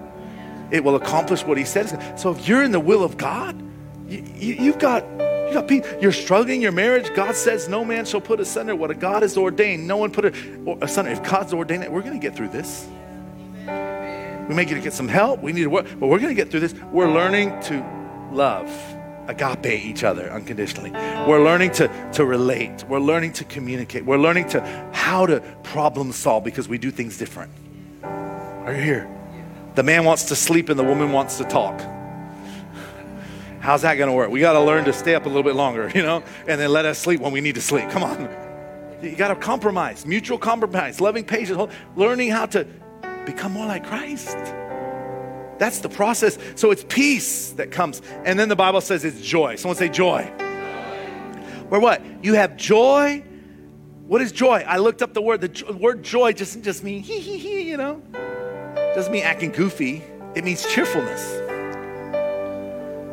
It 0.71 0.83
will 0.83 0.97
accomplish 0.97 1.45
what 1.45 1.59
he 1.59 1.65
says. 1.65 1.95
So 2.17 2.31
if 2.31 2.49
you're 2.49 2.63
in 2.63 2.73
the 2.73 2.81
will 2.81 3.05
of 3.05 3.19
God, 3.19 3.63
you, 4.09 4.25
you, 4.35 4.55
you've 4.55 4.79
got 4.79 5.05
you 5.49 5.55
got 5.55 5.69
people, 5.69 5.89
you're 6.01 6.13
struggling 6.13 6.61
your 6.61 6.73
marriage. 6.73 7.13
God 7.15 7.35
says 7.35 7.69
no 7.69 7.85
man 7.85 8.05
shall 8.05 8.21
put 8.21 8.41
asunder 8.41 8.75
what 8.75 8.91
a 8.91 8.95
God 8.95 9.23
has 9.23 9.37
ordained. 9.37 9.87
No 9.87 9.97
one 9.97 10.11
put 10.11 10.25
it 10.25 10.35
asunder. 10.83 11.11
If 11.11 11.23
God's 11.23 11.53
ordained 11.53 11.85
it, 11.85 11.93
we're 11.93 12.03
going 12.03 12.15
to 12.15 12.19
get 12.19 12.37
through 12.37 12.49
this. 12.49 12.89
We 13.67 14.55
may 14.55 14.65
get 14.65 14.75
to 14.75 14.81
get 14.81 14.93
some 14.93 15.09
help. 15.09 15.43
We 15.43 15.53
need 15.53 15.65
to 15.65 15.71
work, 15.71 15.87
but 15.99 16.07
we're 16.07 16.19
going 16.19 16.35
to 16.35 16.35
get 16.35 16.51
through 16.51 16.61
this. 16.61 16.75
We're 16.93 17.13
learning 17.13 17.61
to 17.63 18.29
love, 18.33 18.71
agape 19.27 19.85
each 19.85 20.05
other 20.05 20.31
unconditionally. 20.31 20.93
We're 20.93 21.43
learning 21.43 21.73
to, 21.73 22.11
to 22.13 22.25
relate. 22.25 22.85
We're 22.89 23.01
learning 23.01 23.33
to 23.35 23.45
communicate. 23.45 24.05
We're 24.05 24.19
learning 24.19 24.49
to 24.51 24.61
how 24.93 25.27
to 25.27 25.41
problem 25.65 26.13
solve 26.13 26.45
because 26.45 26.69
we 26.69 26.79
do 26.79 26.91
things 26.93 27.19
different. 27.19 27.51
Are 28.03 28.73
you 28.73 28.83
here? 28.83 29.11
The 29.75 29.83
man 29.83 30.05
wants 30.05 30.27
to 30.27 30.37
sleep 30.37 30.69
and 30.69 30.79
the 30.79 30.85
woman 30.85 31.13
wants 31.13 31.39
to 31.39 31.45
talk. 31.45 31.96
How's 33.67 33.83
that 33.83 33.97
going 33.97 34.09
to 34.09 34.15
work? 34.15 34.31
We 34.31 34.39
got 34.39 34.53
to 34.53 34.61
learn 34.61 34.85
to 34.85 34.93
stay 34.93 35.17
up 35.17 35.25
a 35.25 35.29
little 35.29 35.43
bit 35.43 35.57
longer, 35.57 35.91
you 35.95 36.01
know, 36.01 36.23
and 36.47 36.61
then 36.61 36.71
let 36.71 36.85
us 36.85 37.01
sleep 37.01 37.21
when 37.21 37.33
we 37.33 37.41
need 37.41 37.57
to 37.57 37.61
sleep. 37.61 37.91
Come 37.91 38.05
on. 38.05 38.29
You 39.03 39.17
got 39.17 39.29
to 39.29 39.35
compromise, 39.35 40.07
mutual 40.07 40.39
compromise, 40.39 41.01
loving 41.01 41.25
patience, 41.25 41.73
learning 41.97 42.31
how 42.31 42.47
to 42.47 42.65
become 43.25 43.51
more 43.51 43.67
like 43.67 43.85
Christ. 43.85 44.37
That's 45.59 45.81
the 45.81 45.89
process. 45.89 46.39
So 46.55 46.71
it's 46.71 46.85
peace 46.89 47.51
that 47.55 47.73
comes. 47.73 48.03
And 48.25 48.39
then 48.39 48.49
the 48.49 48.55
Bible 48.55 48.81
says 48.81 49.05
it's 49.05 49.21
joy. 49.21 49.57
Someone 49.57 49.77
say 49.77 49.89
joy. 49.89 50.23
joy. 50.23 51.65
Where 51.69 51.81
what? 51.81 52.03
You 52.23 52.35
have 52.35 52.57
joy. 52.57 53.25
What 54.07 54.23
is 54.23 54.31
joy? 54.31 54.65
I 54.65 54.77
looked 54.77 55.03
up 55.03 55.13
the 55.13 55.23
word. 55.23 55.41
The 55.41 55.73
word 55.73 56.05
joy 56.05 56.35
doesn't 56.35 56.63
just 56.63 56.85
mean 56.85 57.03
hee 57.03 57.19
hee 57.19 57.39
hee, 57.39 57.69
you 57.69 57.77
know. 57.77 58.01
Doesn't 58.95 59.13
mean 59.13 59.25
acting 59.25 59.51
goofy. 59.51 60.05
It 60.37 60.45
means 60.45 60.65
cheerfulness. 60.73 61.46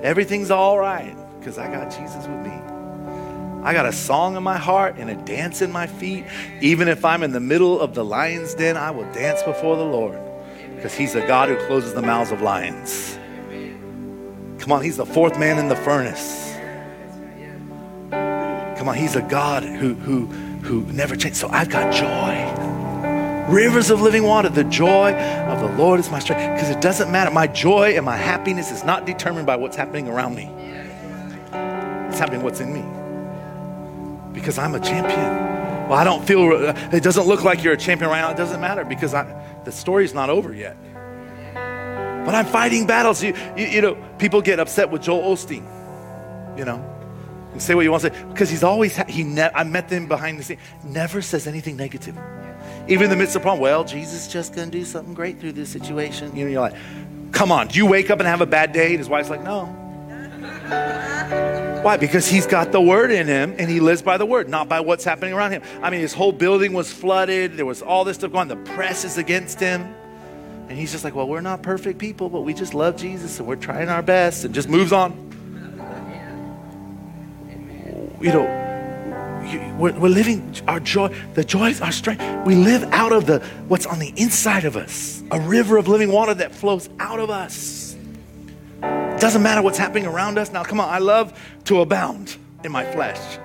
Everything's 0.03 0.51
all 0.51 0.77
right 0.77 1.15
because 1.39 1.57
I 1.57 1.71
got 1.71 1.89
Jesus 1.89 2.27
with 2.27 2.45
me. 2.45 2.51
I 3.63 3.71
got 3.71 3.85
a 3.85 3.93
song 3.93 4.35
in 4.35 4.43
my 4.43 4.57
heart 4.57 4.97
and 4.97 5.09
a 5.09 5.15
dance 5.15 5.61
in 5.61 5.71
my 5.71 5.87
feet. 5.87 6.25
Even 6.59 6.89
if 6.89 7.05
I'm 7.05 7.23
in 7.23 7.31
the 7.31 7.39
middle 7.39 7.79
of 7.79 7.95
the 7.95 8.03
lion's 8.03 8.53
den, 8.53 8.75
I 8.75 8.91
will 8.91 9.09
dance 9.13 9.41
before 9.43 9.77
the 9.77 9.85
Lord 9.85 10.19
because 10.75 10.93
He's 10.93 11.15
a 11.15 11.25
God 11.25 11.47
who 11.47 11.55
closes 11.67 11.93
the 11.93 12.01
mouths 12.01 12.31
of 12.31 12.41
lions. 12.41 13.17
Come 14.59 14.73
on, 14.73 14.83
He's 14.83 14.97
the 14.97 15.05
fourth 15.05 15.39
man 15.39 15.57
in 15.57 15.69
the 15.69 15.77
furnace. 15.77 16.53
Come 18.77 18.89
on, 18.89 18.95
He's 18.95 19.15
a 19.15 19.21
God 19.21 19.63
who, 19.63 19.93
who, 19.93 20.25
who 20.63 20.81
never 20.91 21.15
changes. 21.15 21.39
So 21.39 21.47
I've 21.47 21.69
got 21.69 21.93
joy 21.93 22.42
rivers 23.47 23.89
of 23.89 24.01
living 24.01 24.23
water. 24.23 24.49
The 24.49 24.63
joy 24.63 25.13
of 25.13 25.59
the 25.59 25.77
Lord 25.77 25.99
is 25.99 26.09
my 26.09 26.19
strength. 26.19 26.53
Because 26.53 26.69
it 26.69 26.81
doesn't 26.81 27.11
matter. 27.11 27.31
My 27.31 27.47
joy 27.47 27.95
and 27.95 28.05
my 28.05 28.17
happiness 28.17 28.71
is 28.71 28.83
not 28.83 29.05
determined 29.05 29.45
by 29.45 29.55
what's 29.55 29.75
happening 29.75 30.07
around 30.07 30.35
me, 30.35 30.49
it's 32.09 32.19
happening 32.19 32.41
what's 32.41 32.59
in 32.59 32.73
me. 32.73 32.83
Because 34.33 34.57
I'm 34.57 34.73
a 34.75 34.79
champion. 34.79 35.53
Well, 35.89 35.93
I 35.99 36.03
don't 36.03 36.25
feel, 36.25 36.51
uh, 36.51 36.73
it 36.91 37.03
doesn't 37.03 37.27
look 37.27 37.43
like 37.43 37.63
you're 37.63 37.73
a 37.73 37.77
champion 37.77 38.09
right 38.09 38.21
now. 38.21 38.31
It 38.31 38.37
doesn't 38.37 38.61
matter 38.61 38.85
because 38.85 39.13
I, 39.13 39.25
the 39.65 39.71
story's 39.71 40.13
not 40.13 40.29
over 40.29 40.53
yet. 40.53 40.77
But 42.25 42.35
I'm 42.35 42.45
fighting 42.45 42.87
battles. 42.87 43.21
You, 43.21 43.35
you, 43.57 43.65
you 43.65 43.81
know, 43.81 43.95
people 44.17 44.41
get 44.41 44.59
upset 44.59 44.89
with 44.89 45.01
Joel 45.01 45.35
Osteen, 45.35 45.67
you 46.57 46.63
know, 46.63 46.77
and 47.51 47.61
say 47.61 47.75
what 47.75 47.81
you 47.81 47.91
want 47.91 48.03
to 48.03 48.13
say 48.13 48.23
because 48.29 48.49
he's 48.49 48.63
always, 48.63 48.95
he 49.09 49.23
ne- 49.23 49.51
I 49.53 49.65
met 49.65 49.89
them 49.89 50.07
behind 50.07 50.39
the 50.39 50.43
scenes, 50.43 50.61
never 50.85 51.21
says 51.21 51.47
anything 51.47 51.75
negative. 51.75 52.17
Even 52.87 53.05
in 53.05 53.09
the 53.09 53.15
midst 53.15 53.35
of 53.35 53.41
problem, 53.41 53.61
well, 53.61 53.83
Jesus 53.83 54.27
is 54.27 54.33
just 54.33 54.53
going 54.53 54.69
to 54.69 54.77
do 54.77 54.83
something 54.83 55.13
great 55.13 55.39
through 55.39 55.53
this 55.53 55.69
situation. 55.69 56.35
You 56.35 56.45
know, 56.45 56.51
you're 56.51 56.61
like, 56.61 56.75
come 57.31 57.51
on, 57.51 57.67
do 57.67 57.77
you 57.77 57.85
wake 57.85 58.09
up 58.09 58.19
and 58.19 58.27
have 58.27 58.41
a 58.41 58.45
bad 58.45 58.73
day? 58.73 58.89
And 58.89 58.97
his 58.97 59.07
wife's 59.07 59.29
like, 59.29 59.43
no. 59.43 59.65
Why? 61.83 61.97
Because 61.97 62.27
he's 62.27 62.45
got 62.45 62.71
the 62.71 62.81
word 62.81 63.11
in 63.11 63.27
him 63.27 63.55
and 63.57 63.69
he 63.69 63.79
lives 63.79 64.01
by 64.01 64.17
the 64.17 64.25
word, 64.25 64.49
not 64.49 64.69
by 64.69 64.79
what's 64.79 65.03
happening 65.03 65.33
around 65.33 65.51
him. 65.51 65.61
I 65.81 65.89
mean, 65.89 66.01
his 66.01 66.13
whole 66.13 66.31
building 66.31 66.73
was 66.73 66.91
flooded. 66.91 67.57
There 67.57 67.65
was 67.65 67.81
all 67.81 68.03
this 68.03 68.17
stuff 68.17 68.31
going 68.31 68.51
on. 68.51 68.65
The 68.65 68.71
press 68.71 69.03
is 69.03 69.17
against 69.17 69.59
him. 69.59 69.93
And 70.69 70.77
he's 70.77 70.91
just 70.91 71.03
like, 71.03 71.13
well, 71.13 71.27
we're 71.27 71.41
not 71.41 71.61
perfect 71.61 71.99
people, 71.99 72.29
but 72.29 72.41
we 72.41 72.53
just 72.53 72.73
love 72.73 72.95
Jesus 72.95 73.37
and 73.39 73.47
we're 73.47 73.57
trying 73.57 73.89
our 73.89 74.01
best 74.01 74.45
and 74.45 74.55
just 74.55 74.69
moves 74.69 74.91
on. 74.91 75.31
You 78.21 78.31
know, 78.31 78.72
we're, 79.77 79.97
we're 79.99 80.09
living 80.09 80.55
our 80.67 80.79
joy. 80.79 81.13
The 81.33 81.43
joy 81.43 81.69
is 81.69 81.81
our 81.81 81.91
strength. 81.91 82.23
We 82.45 82.55
live 82.55 82.83
out 82.91 83.11
of 83.11 83.25
the 83.25 83.39
what's 83.67 83.85
on 83.85 83.99
the 83.99 84.13
inside 84.15 84.65
of 84.65 84.75
us, 84.75 85.23
a 85.31 85.39
river 85.39 85.77
of 85.77 85.87
living 85.87 86.11
water 86.11 86.33
that 86.33 86.53
flows 86.53 86.89
out 86.99 87.19
of 87.19 87.29
us. 87.29 87.95
It 88.81 89.19
doesn't 89.19 89.43
matter 89.43 89.61
what's 89.61 89.77
happening 89.77 90.05
around 90.05 90.37
us. 90.37 90.51
Now, 90.51 90.63
come 90.63 90.79
on, 90.79 90.89
I 90.89 90.99
love 90.99 91.39
to 91.65 91.81
abound 91.81 92.35
in 92.63 92.71
my 92.71 92.83
flesh. 92.91 93.37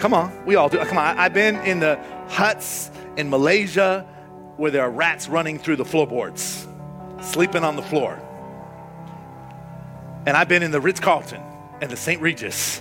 Come 0.00 0.12
on, 0.14 0.44
we 0.44 0.56
all 0.56 0.68
do. 0.68 0.78
Come 0.78 0.98
on, 0.98 1.18
I've 1.18 1.34
been 1.34 1.56
in 1.56 1.80
the 1.80 1.98
huts 2.28 2.90
in 3.16 3.30
Malaysia 3.30 4.06
where 4.56 4.70
there 4.70 4.82
are 4.82 4.90
rats 4.90 5.28
running 5.28 5.58
through 5.58 5.76
the 5.76 5.84
floorboards, 5.84 6.66
sleeping 7.20 7.64
on 7.64 7.76
the 7.76 7.82
floor. 7.82 8.20
And 10.26 10.36
I've 10.36 10.48
been 10.48 10.62
in 10.62 10.70
the 10.70 10.80
Ritz 10.80 11.00
Carlton 11.00 11.40
and 11.80 11.90
the 11.90 11.96
St. 11.96 12.20
Regis 12.20 12.80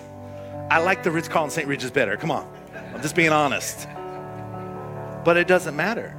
I 0.70 0.80
like 0.80 1.04
the 1.04 1.12
Ritz 1.12 1.28
Carlton 1.28 1.52
St. 1.52 1.68
Regis 1.68 1.92
better. 1.92 2.18
Come 2.18 2.32
on. 2.32 2.52
I'm 2.94 3.02
just 3.02 3.16
being 3.16 3.32
honest. 3.32 3.88
But 5.24 5.38
it 5.38 5.48
doesn't 5.48 5.76
matter. 5.76 6.16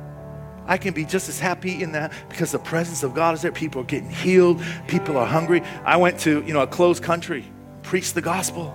I 0.66 0.78
can 0.78 0.94
be 0.94 1.04
just 1.04 1.28
as 1.28 1.38
happy 1.38 1.82
in 1.82 1.92
that 1.92 2.12
because 2.28 2.52
the 2.52 2.58
presence 2.58 3.02
of 3.02 3.14
God 3.14 3.34
is 3.34 3.42
there. 3.42 3.52
People 3.52 3.82
are 3.82 3.84
getting 3.84 4.10
healed. 4.10 4.62
People 4.88 5.16
are 5.16 5.26
hungry. 5.26 5.62
I 5.84 5.96
went 5.96 6.18
to, 6.20 6.42
you 6.44 6.52
know, 6.52 6.60
a 6.60 6.66
closed 6.66 7.02
country, 7.02 7.44
preached 7.82 8.14
the 8.14 8.22
gospel. 8.22 8.74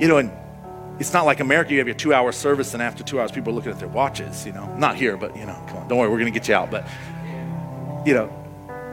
You 0.00 0.08
know, 0.08 0.18
and 0.18 0.32
it's 0.98 1.12
not 1.12 1.26
like 1.26 1.40
America, 1.40 1.72
you 1.72 1.78
have 1.78 1.86
your 1.86 1.96
two 1.96 2.14
hour 2.14 2.32
service, 2.32 2.72
and 2.72 2.82
after 2.82 3.02
two 3.02 3.20
hours, 3.20 3.32
people 3.32 3.52
are 3.52 3.56
looking 3.56 3.72
at 3.72 3.78
their 3.78 3.88
watches, 3.88 4.46
you 4.46 4.52
know. 4.52 4.74
Not 4.76 4.96
here, 4.96 5.16
but, 5.16 5.36
you 5.36 5.44
know, 5.44 5.54
come 5.68 5.78
on, 5.78 5.88
don't 5.88 5.98
worry, 5.98 6.08
we're 6.08 6.18
going 6.18 6.32
to 6.32 6.38
get 6.38 6.48
you 6.48 6.54
out. 6.54 6.70
But, 6.70 6.86
you 8.06 8.14
know, 8.14 8.43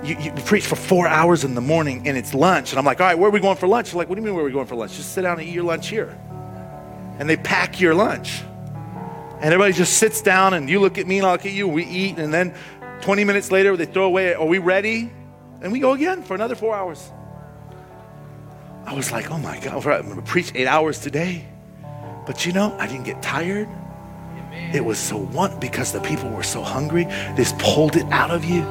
you, 0.03 0.17
you, 0.19 0.31
preach 0.45 0.65
for 0.65 0.75
four 0.75 1.07
hours 1.07 1.43
in 1.43 1.53
the 1.53 1.61
morning 1.61 2.07
and 2.07 2.17
it's 2.17 2.33
lunch. 2.33 2.71
And 2.71 2.79
I'm 2.79 2.85
like, 2.85 2.99
all 2.99 3.07
right, 3.07 3.17
where 3.17 3.29
are 3.29 3.31
we 3.31 3.39
going 3.39 3.57
for 3.57 3.67
lunch? 3.67 3.91
They're 3.91 3.97
like, 3.97 4.09
what 4.09 4.15
do 4.15 4.21
you 4.21 4.25
mean 4.25 4.35
where 4.35 4.43
are 4.43 4.47
we 4.47 4.53
going 4.53 4.67
for 4.67 4.75
lunch? 4.75 4.95
Just 4.95 5.13
sit 5.13 5.21
down 5.21 5.39
and 5.39 5.47
eat 5.47 5.53
your 5.53 5.63
lunch 5.63 5.89
here. 5.89 6.17
And 7.19 7.29
they 7.29 7.37
pack 7.37 7.79
your 7.79 7.93
lunch. 7.93 8.41
And 9.35 9.45
everybody 9.45 9.73
just 9.73 9.97
sits 9.97 10.21
down 10.21 10.53
and 10.53 10.69
you 10.69 10.79
look 10.79 10.97
at 10.97 11.07
me 11.07 11.19
and 11.19 11.27
I 11.27 11.31
look 11.33 11.45
at 11.45 11.51
you, 11.51 11.67
we 11.67 11.85
eat. 11.85 12.17
And 12.17 12.33
then 12.33 12.55
20 13.01 13.23
minutes 13.23 13.51
later, 13.51 13.77
they 13.77 13.85
throw 13.85 14.05
away, 14.05 14.33
are 14.33 14.45
we 14.45 14.57
ready? 14.57 15.11
And 15.61 15.71
we 15.71 15.79
go 15.79 15.93
again 15.93 16.23
for 16.23 16.33
another 16.33 16.55
four 16.55 16.75
hours. 16.75 17.11
I 18.85 18.93
was 18.95 19.11
like, 19.11 19.29
oh 19.29 19.37
my 19.37 19.59
God, 19.59 19.85
I'm 19.85 20.03
going 20.05 20.15
to 20.15 20.21
preach 20.23 20.51
eight 20.55 20.67
hours 20.67 20.99
today. 20.99 21.45
But 22.25 22.45
you 22.45 22.53
know, 22.53 22.75
I 22.79 22.87
didn't 22.87 23.03
get 23.05 23.21
tired. 23.21 23.67
It 24.73 24.83
was 24.83 24.97
so 24.97 25.17
one 25.17 25.59
because 25.59 25.91
the 25.91 26.01
people 26.01 26.29
were 26.29 26.43
so 26.43 26.61
hungry. 26.61 27.05
This 27.35 27.53
pulled 27.59 27.95
it 27.95 28.05
out 28.11 28.31
of 28.31 28.43
you. 28.43 28.63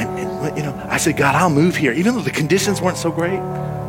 And, 0.00 0.18
and, 0.18 0.56
you 0.56 0.62
know, 0.62 0.74
I 0.88 0.96
said, 0.96 1.18
God, 1.18 1.34
I'll 1.34 1.50
move 1.50 1.76
here, 1.76 1.92
even 1.92 2.14
though 2.14 2.22
the 2.22 2.30
conditions 2.30 2.80
weren't 2.80 2.96
so 2.96 3.12
great. 3.12 3.38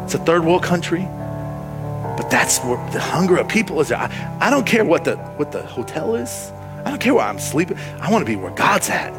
It's 0.03 0.13
a 0.13 0.17
third 0.17 0.43
world 0.43 0.61
country, 0.61 1.03
but 1.03 2.27
that's 2.29 2.59
where 2.59 2.75
the 2.91 2.99
hunger 2.99 3.37
of 3.37 3.47
people 3.47 3.79
is. 3.79 3.93
I, 3.93 4.11
I 4.41 4.49
don't 4.49 4.65
care 4.65 4.83
what 4.83 5.05
the 5.05 5.15
what 5.37 5.53
the 5.53 5.63
hotel 5.63 6.15
is. 6.15 6.51
I 6.83 6.89
don't 6.89 6.99
care 6.99 7.13
where 7.13 7.23
I'm 7.23 7.39
sleeping. 7.39 7.77
I 8.01 8.11
want 8.11 8.25
to 8.25 8.29
be 8.29 8.35
where 8.35 8.51
God's 8.51 8.89
at. 8.89 9.13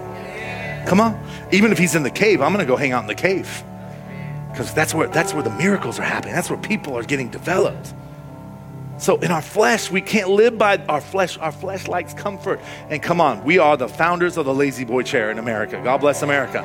Come 0.86 1.00
on, 1.00 1.18
even 1.50 1.72
if 1.72 1.78
He's 1.78 1.94
in 1.94 2.02
the 2.02 2.10
cave, 2.10 2.42
I'm 2.42 2.52
going 2.52 2.64
to 2.64 2.70
go 2.70 2.76
hang 2.76 2.92
out 2.92 3.02
in 3.02 3.08
the 3.08 3.14
cave 3.14 3.64
because 4.50 4.74
that's 4.74 4.92
where 4.92 5.08
that's 5.08 5.32
where 5.32 5.42
the 5.42 5.50
miracles 5.50 5.98
are 5.98 6.04
happening. 6.04 6.34
That's 6.34 6.50
where 6.50 6.58
people 6.58 6.94
are 6.98 7.04
getting 7.04 7.30
developed. 7.30 7.94
So 9.02 9.16
in 9.16 9.32
our 9.32 9.42
flesh, 9.42 9.90
we 9.90 10.00
can't 10.00 10.30
live 10.30 10.56
by 10.56 10.76
our 10.88 11.00
flesh. 11.00 11.36
Our 11.38 11.50
flesh 11.50 11.88
likes 11.88 12.14
comfort. 12.14 12.60
And 12.88 13.02
come 13.02 13.20
on, 13.20 13.42
we 13.42 13.58
are 13.58 13.76
the 13.76 13.88
founders 13.88 14.36
of 14.36 14.46
the 14.46 14.54
La-Z-Boy 14.54 15.02
chair 15.02 15.32
in 15.32 15.40
America. 15.40 15.80
God 15.82 15.98
bless 15.98 16.22
America. 16.22 16.60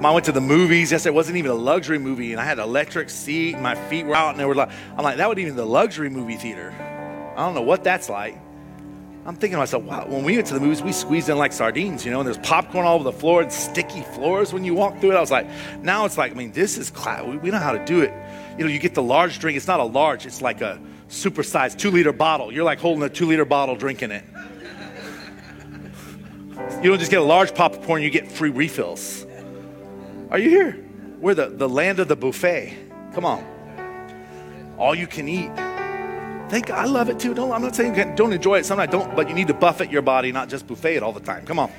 I 0.00 0.10
went 0.12 0.24
to 0.26 0.32
the 0.32 0.40
movies 0.40 0.92
yesterday. 0.92 1.10
It 1.12 1.16
wasn't 1.16 1.38
even 1.38 1.50
a 1.50 1.54
luxury 1.54 1.98
movie, 1.98 2.30
and 2.30 2.40
I 2.40 2.44
had 2.44 2.60
an 2.60 2.64
electric 2.64 3.10
seat, 3.10 3.58
my 3.58 3.74
feet 3.88 4.06
were 4.06 4.14
out, 4.14 4.30
and 4.30 4.38
they 4.38 4.44
were 4.44 4.54
like, 4.54 4.70
I'm 4.96 5.02
like, 5.02 5.16
that 5.16 5.28
would 5.28 5.40
even 5.40 5.56
the 5.56 5.66
luxury 5.66 6.08
movie 6.08 6.36
theater. 6.36 6.72
I 7.36 7.44
don't 7.44 7.56
know 7.56 7.62
what 7.62 7.82
that's 7.82 8.08
like. 8.08 8.40
I'm 9.26 9.34
thinking 9.34 9.52
to 9.52 9.58
myself, 9.58 9.82
wow, 9.82 10.06
when 10.06 10.22
we 10.22 10.36
went 10.36 10.46
to 10.48 10.54
the 10.54 10.60
movies, 10.60 10.82
we 10.82 10.92
squeezed 10.92 11.30
in 11.30 11.38
like 11.38 11.52
sardines, 11.52 12.04
you 12.04 12.12
know, 12.12 12.20
and 12.20 12.26
there's 12.28 12.38
popcorn 12.38 12.86
all 12.86 12.94
over 12.94 13.04
the 13.04 13.12
floor 13.12 13.42
and 13.42 13.52
sticky 13.52 14.02
floors 14.02 14.52
when 14.52 14.64
you 14.64 14.74
walk 14.74 15.00
through 15.00 15.12
it. 15.12 15.16
I 15.16 15.20
was 15.20 15.32
like, 15.32 15.48
now 15.82 16.04
it's 16.04 16.16
like, 16.16 16.30
I 16.30 16.34
mean, 16.36 16.52
this 16.52 16.78
is 16.78 16.90
class. 16.90 17.24
We 17.24 17.50
know 17.50 17.58
how 17.58 17.72
to 17.72 17.84
do 17.84 18.02
it 18.02 18.12
you 18.58 18.64
know, 18.64 18.70
you 18.70 18.78
get 18.78 18.94
the 18.94 19.02
large 19.02 19.38
drink. 19.38 19.56
It's 19.56 19.66
not 19.66 19.80
a 19.80 19.84
large, 19.84 20.26
it's 20.26 20.42
like 20.42 20.60
a 20.60 20.80
supersized 21.08 21.78
two 21.78 21.90
liter 21.90 22.12
bottle. 22.12 22.52
You're 22.52 22.64
like 22.64 22.80
holding 22.80 23.02
a 23.02 23.08
two 23.08 23.26
liter 23.26 23.44
bottle 23.44 23.76
drinking 23.76 24.10
it. 24.10 24.24
You 26.82 26.90
don't 26.90 26.98
just 26.98 27.10
get 27.10 27.20
a 27.20 27.24
large 27.24 27.54
popcorn, 27.54 28.02
you 28.02 28.10
get 28.10 28.30
free 28.30 28.50
refills. 28.50 29.26
Are 30.30 30.38
you 30.38 30.50
here? 30.50 30.84
We're 31.18 31.34
the, 31.34 31.48
the 31.48 31.68
land 31.68 32.00
of 32.00 32.08
the 32.08 32.16
buffet. 32.16 32.76
Come 33.14 33.24
on. 33.24 33.44
All 34.78 34.94
you 34.94 35.06
can 35.06 35.28
eat. 35.28 35.50
Thank 36.48 36.66
God, 36.66 36.78
I 36.78 36.84
love 36.84 37.08
it 37.08 37.18
too. 37.18 37.34
Don't, 37.34 37.52
I'm 37.52 37.62
not 37.62 37.74
saying 37.74 38.14
don't 38.14 38.32
enjoy 38.32 38.58
it. 38.58 38.66
Sometimes 38.66 38.90
don't, 38.90 39.14
but 39.16 39.28
you 39.28 39.34
need 39.34 39.48
to 39.48 39.54
buffet 39.54 39.90
your 39.90 40.02
body, 40.02 40.32
not 40.32 40.48
just 40.48 40.66
buffet 40.66 40.96
it 40.96 41.02
all 41.02 41.12
the 41.12 41.20
time. 41.20 41.46
Come 41.46 41.58
on. 41.58 41.70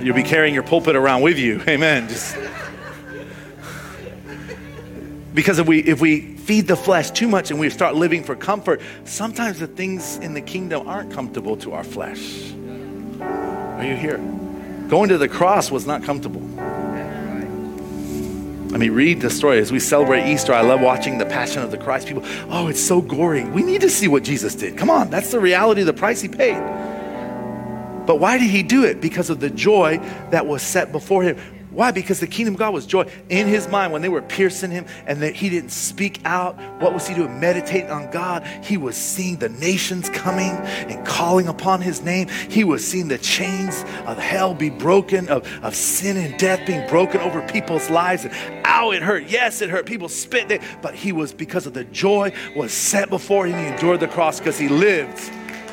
You'll 0.00 0.16
be 0.16 0.22
carrying 0.22 0.54
your 0.54 0.62
pulpit 0.62 0.96
around 0.96 1.22
with 1.22 1.38
you. 1.38 1.62
Amen. 1.68 2.08
Just 2.08 2.36
because 5.34 5.58
if 5.58 5.66
we 5.66 5.80
if 5.80 6.00
we 6.00 6.36
feed 6.36 6.66
the 6.66 6.76
flesh 6.76 7.10
too 7.10 7.28
much 7.28 7.50
and 7.50 7.60
we 7.60 7.70
start 7.70 7.94
living 7.94 8.24
for 8.24 8.34
comfort, 8.34 8.80
sometimes 9.04 9.58
the 9.58 9.66
things 9.66 10.16
in 10.18 10.34
the 10.34 10.40
kingdom 10.40 10.88
aren't 10.88 11.12
comfortable 11.12 11.56
to 11.58 11.72
our 11.72 11.84
flesh. 11.84 12.52
Are 13.20 13.84
you 13.84 13.94
here? 13.94 14.18
Going 14.88 15.08
to 15.10 15.18
the 15.18 15.28
cross 15.28 15.70
was 15.70 15.86
not 15.86 16.02
comfortable. 16.02 16.42
I 18.72 18.76
mean, 18.76 18.92
read 18.92 19.20
the 19.20 19.30
story 19.30 19.58
as 19.58 19.72
we 19.72 19.80
celebrate 19.80 20.30
Easter. 20.30 20.54
I 20.54 20.60
love 20.60 20.80
watching 20.80 21.18
the 21.18 21.26
Passion 21.26 21.62
of 21.62 21.72
the 21.72 21.78
Christ. 21.78 22.06
People, 22.06 22.22
oh, 22.50 22.68
it's 22.68 22.80
so 22.80 23.00
gory. 23.00 23.44
We 23.44 23.62
need 23.62 23.80
to 23.80 23.90
see 23.90 24.06
what 24.06 24.22
Jesus 24.22 24.54
did. 24.54 24.76
Come 24.76 24.90
on, 24.90 25.10
that's 25.10 25.32
the 25.32 25.40
reality 25.40 25.80
of 25.80 25.88
the 25.88 25.92
price 25.92 26.20
he 26.20 26.28
paid. 26.28 26.56
But 28.06 28.16
why 28.16 28.38
did 28.38 28.50
he 28.50 28.62
do 28.62 28.84
it? 28.84 29.00
Because 29.00 29.30
of 29.30 29.40
the 29.40 29.50
joy 29.50 29.98
that 30.30 30.46
was 30.46 30.62
set 30.62 30.92
before 30.92 31.22
him. 31.22 31.36
Why? 31.70 31.92
Because 31.92 32.18
the 32.18 32.26
kingdom 32.26 32.54
of 32.54 32.58
God 32.58 32.74
was 32.74 32.84
joy 32.84 33.08
in 33.28 33.46
his 33.46 33.68
mind 33.68 33.92
when 33.92 34.02
they 34.02 34.08
were 34.08 34.22
piercing 34.22 34.72
him 34.72 34.86
and 35.06 35.22
that 35.22 35.36
he 35.36 35.48
didn't 35.48 35.70
speak 35.70 36.20
out. 36.24 36.58
What 36.80 36.92
was 36.92 37.06
he 37.06 37.14
doing? 37.14 37.38
Meditating 37.38 37.90
on 37.90 38.10
God. 38.10 38.44
He 38.64 38.76
was 38.76 38.96
seeing 38.96 39.36
the 39.36 39.48
nations 39.48 40.10
coming 40.10 40.50
and 40.50 41.06
calling 41.06 41.46
upon 41.46 41.80
his 41.80 42.02
name. 42.02 42.28
He 42.28 42.64
was 42.64 42.84
seeing 42.84 43.06
the 43.06 43.18
chains 43.18 43.84
of 44.06 44.18
hell 44.18 44.52
be 44.52 44.68
broken, 44.68 45.28
of, 45.28 45.46
of 45.62 45.76
sin 45.76 46.16
and 46.16 46.36
death 46.38 46.66
being 46.66 46.86
broken 46.88 47.20
over 47.20 47.40
people's 47.46 47.88
lives. 47.88 48.24
And 48.24 48.34
ow, 48.66 48.90
it 48.90 49.02
hurt. 49.02 49.28
Yes, 49.28 49.62
it 49.62 49.70
hurt. 49.70 49.86
People 49.86 50.08
spit. 50.08 50.60
But 50.82 50.96
he 50.96 51.12
was, 51.12 51.32
because 51.32 51.66
of 51.66 51.74
the 51.74 51.84
joy 51.84 52.32
was 52.56 52.72
set 52.72 53.10
before 53.10 53.46
him, 53.46 53.56
he 53.56 53.66
endured 53.66 54.00
the 54.00 54.08
cross 54.08 54.40
because 54.40 54.58
he 54.58 54.68
lived 54.68 55.30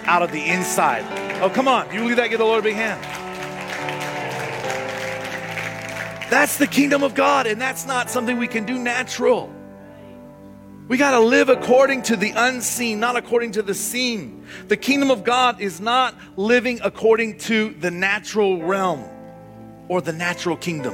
out 0.07 0.23
of 0.23 0.31
the 0.31 0.43
inside. 0.43 1.03
Oh, 1.41 1.49
come 1.49 1.67
on. 1.67 1.91
You 1.93 1.99
believe 1.99 2.17
that? 2.17 2.29
Give 2.29 2.39
the 2.39 2.45
Lord 2.45 2.59
a 2.59 2.63
big 2.63 2.75
hand. 2.75 3.03
That's 6.31 6.57
the 6.57 6.67
kingdom 6.67 7.03
of 7.03 7.13
God, 7.13 7.47
and 7.47 7.61
that's 7.61 7.85
not 7.85 8.09
something 8.09 8.37
we 8.37 8.47
can 8.47 8.65
do 8.65 8.77
natural. 8.77 9.53
We 10.87 10.97
got 10.97 11.11
to 11.11 11.19
live 11.19 11.49
according 11.49 12.03
to 12.03 12.15
the 12.15 12.31
unseen, 12.35 12.99
not 12.99 13.17
according 13.17 13.53
to 13.53 13.61
the 13.61 13.73
seen. 13.73 14.45
The 14.67 14.77
kingdom 14.77 15.11
of 15.11 15.23
God 15.23 15.61
is 15.61 15.81
not 15.81 16.15
living 16.37 16.79
according 16.81 17.39
to 17.39 17.69
the 17.69 17.91
natural 17.91 18.63
realm 18.63 19.03
or 19.89 20.01
the 20.01 20.13
natural 20.13 20.55
kingdom. 20.55 20.93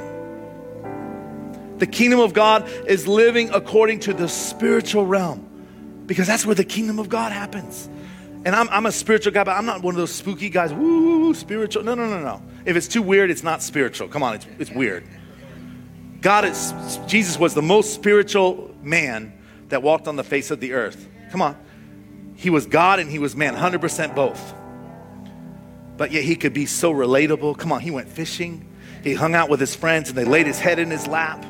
The 1.78 1.88
kingdom 1.88 2.19
of 2.19 2.34
God 2.34 2.67
is 2.88 3.08
living 3.08 3.49
according 3.52 4.02
to 4.02 4.13
the 4.13 4.28
spiritual 4.28 5.06
realm 5.06 5.47
because 6.06 6.28
that's 6.28 6.45
where 6.45 6.56
the 6.56 6.63
kingdom 6.63 6.99
of 6.99 7.10
God 7.10 7.32
happens. 7.32 7.89
And 8.46 8.56
I'm, 8.56 8.68
I'm 8.70 8.86
a 8.86 8.92
spiritual 8.92 9.32
guy, 9.32 9.44
but 9.44 9.52
I'm 9.52 9.66
not 9.66 9.82
one 9.82 9.94
of 9.94 9.98
those 9.98 10.12
spooky 10.12 10.50
guys, 10.50 10.74
woo, 10.74 11.34
spiritual. 11.34 11.84
No, 11.84 11.96
no, 11.96 12.08
no, 12.08 12.20
no. 12.20 12.42
If 12.66 12.76
it's 12.76 12.88
too 12.88 13.02
weird, 13.02 13.32
it's 13.32 13.44
not 13.44 13.62
spiritual. 13.64 14.10
Come 14.10 14.22
on, 14.22 14.36
it's, 14.36 14.48
it's 14.60 14.72
weird. 14.72 15.06
God 16.20 16.46
is, 16.46 16.74
Jesus 17.08 17.38
was 17.40 17.54
the 17.54 17.62
most 17.62 17.94
spiritual 17.94 18.74
man 18.82 19.34
that 19.70 19.82
walked 19.82 20.08
on 20.08 20.16
the 20.16 20.24
face 20.24 20.52
of 20.52 20.60
the 20.60 20.74
earth. 20.74 21.08
Come 21.32 21.42
on. 21.42 21.58
He 22.36 22.50
was 22.50 22.66
God 22.66 23.00
and 23.00 23.10
he 23.10 23.20
was 23.20 23.36
man, 23.36 23.56
100% 23.56 24.16
both. 24.16 24.54
But 25.96 26.12
yet 26.12 26.24
he 26.24 26.36
could 26.36 26.54
be 26.54 26.66
so 26.66 26.94
relatable. 26.94 27.58
Come 27.58 27.72
on, 27.72 27.80
he 27.80 27.92
went 27.92 28.10
fishing. 28.10 28.70
He 29.04 29.14
hung 29.14 29.36
out 29.36 29.50
with 29.50 29.60
his 29.60 29.76
friends 29.76 30.10
and 30.10 30.18
they 30.18 30.26
laid 30.26 30.48
his 30.48 30.60
head 30.60 30.80
in 30.80 30.90
his 30.90 31.08
lap. 31.08 31.46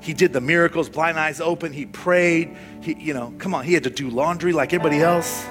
He 0.00 0.12
did 0.12 0.32
the 0.32 0.40
miracles, 0.40 0.88
blind 0.88 1.18
eyes 1.18 1.40
open. 1.40 1.72
He 1.72 1.86
prayed. 1.86 2.56
He, 2.82 2.94
you 2.94 3.14
know, 3.14 3.34
come 3.38 3.54
on, 3.54 3.64
he 3.64 3.74
had 3.74 3.84
to 3.84 3.90
do 3.90 4.08
laundry 4.10 4.52
like 4.52 4.72
everybody 4.72 5.00
else. 5.02 5.44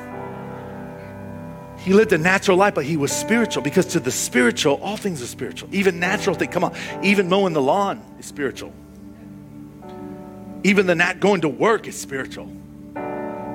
He 1.84 1.94
lived 1.94 2.12
a 2.12 2.18
natural 2.18 2.58
life, 2.58 2.76
but 2.76 2.86
he 2.86 2.98
was 2.98 3.12
spiritual 3.12 3.63
because 3.63 3.86
to 3.88 4.00
the 4.00 4.12
spiritual, 4.12 4.76
all 4.82 4.98
things 4.98 5.22
are 5.22 5.28
spiritual. 5.28 5.70
Even 5.74 6.00
natural 6.00 6.36
things. 6.36 6.54
Come 6.54 6.63
on, 6.63 6.76
even 7.02 7.30
mowing 7.30 7.54
the 7.54 7.62
lawn 7.62 8.02
is 8.20 8.26
spiritual. 8.26 8.74
Even 10.63 10.88
the 10.88 10.96
not 10.96 11.20
going 11.20 11.42
to 11.42 11.50
work 11.50 11.88
is 11.88 12.00
spiritual. 12.00 12.52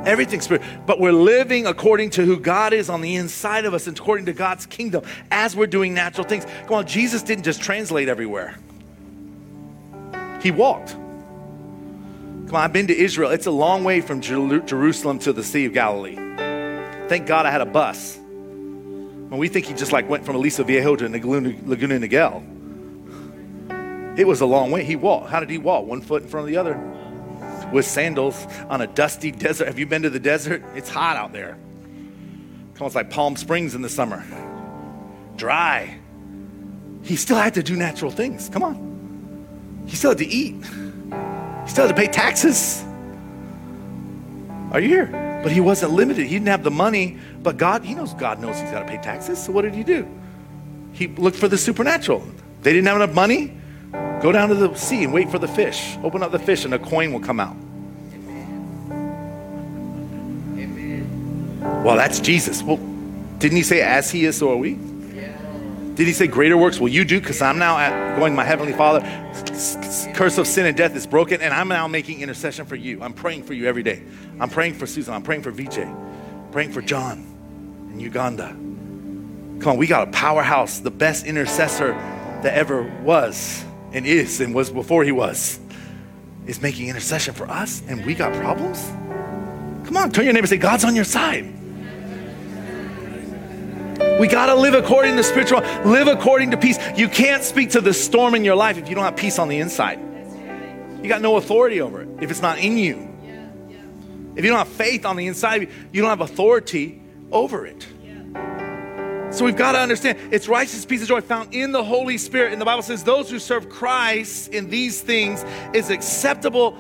Everything's 0.07 0.45
spiritual. 0.45 0.69
But 0.87 1.01
we're 1.01 1.13
living 1.13 1.67
according 1.67 2.11
to 2.11 2.25
who 2.25 2.39
God 2.39 2.73
is 2.73 2.89
on 2.89 3.01
the 3.03 3.17
inside 3.17 3.67
of 3.67 3.75
us 3.75 3.87
and 3.87 3.99
according 3.99 4.27
to 4.27 4.33
God's 4.33 4.67
kingdom 4.67 5.05
as 5.31 5.55
we're 5.55 5.67
doing 5.67 5.93
natural 5.95 6.27
things. 6.27 6.47
Come 6.67 6.75
on, 6.75 6.87
Jesus 6.87 7.23
didn't 7.23 7.45
just 7.45 7.63
translate 7.63 8.09
everywhere, 8.09 8.57
He 10.43 10.51
walked. 10.51 10.91
Come 10.91 12.57
on, 12.57 12.63
I've 12.63 12.73
been 12.73 12.87
to 12.89 12.97
Israel. 12.97 13.31
It's 13.31 13.47
a 13.47 13.51
long 13.51 13.85
way 13.85 14.01
from 14.01 14.21
Jerusalem 14.21 15.19
to 15.21 15.33
the 15.33 15.43
Sea 15.43 15.67
of 15.67 15.73
Galilee. 15.73 16.17
Thank 17.09 17.27
God 17.27 17.47
I 17.47 17.51
had 17.51 17.61
a 17.61 17.67
bus. 17.67 18.17
When 18.17 19.39
we 19.39 19.49
think 19.49 19.67
he 19.67 19.75
just 19.75 19.93
like 19.93 20.09
went 20.09 20.25
from 20.25 20.37
Aliso 20.37 20.65
Viejo 20.65 20.97
to 20.97 21.09
Laguna, 21.09 21.51
Niguel, 21.99 22.43
it 24.19 24.27
was 24.27 24.41
a 24.41 24.47
long 24.47 24.71
way. 24.71 24.85
He 24.85 24.97
walked. 24.97 25.31
How 25.31 25.41
did 25.41 25.51
he 25.51 25.59
walk? 25.59 25.87
One 25.87 26.01
foot 26.01 26.23
in 26.23 26.29
front 26.29 26.45
of 26.45 26.49
the 26.49 26.57
other 26.57 26.79
with 27.73 27.85
sandals 27.85 28.47
on 28.69 28.81
a 28.81 28.87
dusty 28.87 29.31
desert. 29.33 29.67
Have 29.67 29.79
you 29.79 29.87
been 29.87 30.03
to 30.03 30.11
the 30.11 30.21
desert? 30.21 30.63
It's 30.75 30.89
hot 30.89 31.17
out 31.17 31.33
there. 31.33 31.59
Come 32.75 32.83
on, 32.83 32.87
it's 32.87 32.95
like 32.95 33.11
Palm 33.11 33.37
Springs 33.37 33.75
in 33.75 33.83
the 33.83 33.89
summer. 33.89 34.25
Dry. 35.37 35.99
He 37.03 37.17
still 37.17 37.37
had 37.37 37.55
to 37.55 37.63
do 37.63 37.77
natural 37.77 38.11
things. 38.11 38.49
Come 38.49 38.63
on. 38.63 39.85
He 39.87 39.97
still 39.97 40.11
had 40.11 40.19
to 40.19 40.27
eat. 40.27 40.55
He 40.55 41.71
still 41.71 41.87
had 41.87 41.95
to 41.95 42.01
pay 42.01 42.07
taxes. 42.07 42.85
Are 44.75 44.81
you 44.81 44.89
here? 44.89 45.07
But 45.45 45.53
he 45.53 45.61
wasn't 45.61 45.93
limited. 45.93 46.27
He 46.27 46.35
didn't 46.35 46.49
have 46.49 46.65
the 46.65 46.71
money, 46.71 47.17
but 47.45 47.57
God, 47.57 47.85
he 47.85 47.95
knows 47.95 48.13
God 48.15 48.41
knows 48.41 48.59
he's 48.59 48.73
got 48.73 48.81
to 48.81 48.87
pay 48.87 49.01
taxes. 49.01 49.41
So 49.41 49.53
what 49.53 49.63
did 49.63 49.73
he 49.73 49.85
do? 49.85 50.05
He 50.93 51.07
looked 51.07 51.37
for 51.37 51.47
the 51.47 51.57
supernatural. 51.57 52.27
They 52.63 52.73
didn't 52.73 52.89
have 52.89 52.97
enough 52.97 53.15
money. 53.15 53.57
Go 54.21 54.33
down 54.33 54.49
to 54.49 54.57
the 54.57 54.75
sea 54.75 55.05
and 55.05 55.13
wait 55.13 55.31
for 55.31 55.39
the 55.39 55.47
fish. 55.47 55.97
Open 56.03 56.25
up 56.25 56.33
the 56.33 56.41
fish 56.41 56.65
and 56.65 56.75
a 56.75 56.81
coin 56.81 57.13
will 57.13 57.21
come 57.21 57.39
out. 57.39 57.55
Amen. 58.15 58.91
Amen. 60.59 61.85
Well, 61.85 61.95
that's 61.95 62.19
Jesus. 62.19 62.65
Well, 62.65 62.79
didn't 63.39 63.57
he 63.57 63.63
say, 63.63 63.81
as 63.81 64.11
he 64.11 64.25
is, 64.25 64.39
so 64.39 64.51
are 64.51 64.57
we? 64.57 64.77
Did 65.95 66.09
he 66.09 66.13
say, 66.13 66.27
greater 66.27 66.57
works 66.57 66.81
will 66.81 66.89
you 66.89 67.05
do? 67.05 67.21
Because 67.21 67.41
I'm 67.41 67.59
now 67.59 67.79
at, 67.79 68.19
going 68.19 68.35
my 68.35 68.43
heavenly 68.43 68.73
Father. 68.73 69.01
Curse 70.15 70.39
of 70.39 70.47
sin 70.47 70.67
and 70.67 70.77
death 70.77 70.95
is 70.95 71.09
broken, 71.09 71.41
and 71.41 71.53
I'm 71.53 71.67
now 71.67 71.89
making 71.89 72.21
intercession 72.21 72.67
for 72.67 72.77
you. 72.77 73.03
I'm 73.03 73.13
praying 73.13 73.43
for 73.43 73.53
you 73.53 73.67
every 73.67 73.83
day. 73.83 74.05
I'm 74.39 74.49
praying 74.49 74.75
for 74.75 74.87
Susan. 74.87 75.13
I'm 75.13 75.25
praying 75.25 75.43
for 75.43 75.51
VJ. 75.51 75.81
praying 76.53 76.71
for 76.71 76.81
John 76.81 77.19
in 77.93 77.99
Uganda. 77.99 78.51
Come 79.61 79.73
on, 79.73 79.77
we 79.77 79.89
got 79.89 80.07
a 80.07 80.11
powerhouse, 80.13 80.79
the 80.79 80.91
best 80.91 81.27
intercessor 81.27 81.95
that 82.43 82.55
ever 82.55 82.83
was 83.03 83.65
and 83.93 84.07
is 84.07 84.41
and 84.41 84.55
was 84.55 84.71
before 84.71 85.03
he 85.03 85.11
was, 85.11 85.59
is 86.47 86.63
making 86.63 86.89
intercession 86.89 87.35
for 87.35 87.51
us, 87.51 87.83
and 87.89 88.07
we 88.07 88.15
got 88.15 88.33
problems? 88.35 88.87
Come 89.87 89.97
on, 89.97 90.13
turn 90.13 90.25
your 90.27 90.33
neighbor 90.33 90.45
and 90.45 90.49
say, 90.49 90.59
God's 90.59 90.85
on 90.85 90.95
your 90.95 91.05
side. 91.05 91.53
We 94.19 94.29
got 94.29 94.47
to 94.47 94.55
live 94.55 94.75
according 94.75 95.17
to 95.17 95.25
spiritual, 95.25 95.61
live 95.85 96.07
according 96.07 96.53
to 96.53 96.57
peace. 96.57 96.79
You 96.97 97.09
can't 97.09 97.43
speak 97.43 97.71
to 97.71 97.81
the 97.81 97.93
storm 97.93 98.35
in 98.35 98.45
your 98.45 98.55
life 98.55 98.79
if 98.79 98.89
you 98.89 98.95
don't 98.95 99.05
have 99.05 99.17
peace 99.17 99.39
on 99.39 99.49
the 99.49 99.59
inside. 99.59 99.99
You 101.03 101.09
got 101.09 101.21
no 101.21 101.37
authority 101.37 101.81
over 101.81 102.03
it 102.03 102.09
if 102.21 102.31
it's 102.31 102.41
not 102.41 102.59
in 102.59 102.79
you. 102.79 103.11
If 104.37 104.45
you 104.45 104.51
don't 104.51 104.59
have 104.59 104.69
faith 104.69 105.05
on 105.05 105.17
the 105.17 105.27
inside, 105.27 105.69
you 105.93 106.01
don't 106.01 106.11
have 106.11 106.21
authority 106.21 107.03
over 107.31 107.67
it. 107.67 107.87
So 109.31 109.45
we've 109.45 109.57
got 109.57 109.73
to 109.73 109.81
understand 109.81 110.19
it's 110.33 110.47
righteous 110.47 110.85
peace 110.85 111.01
and 111.01 111.09
joy 111.09 111.21
found 111.21 111.53
in 111.53 111.73
the 111.73 111.83
Holy 111.83 112.19
Spirit. 112.19 112.53
And 112.53 112.61
the 112.61 112.65
Bible 112.65 112.83
says 112.83 113.03
those 113.03 113.29
who 113.29 113.41
serve 113.41 113.69
Christ 113.69 114.49
in 114.53 114.71
these 114.71 115.01
things 115.01 115.45
is 115.75 115.91
acceptable 115.91 116.79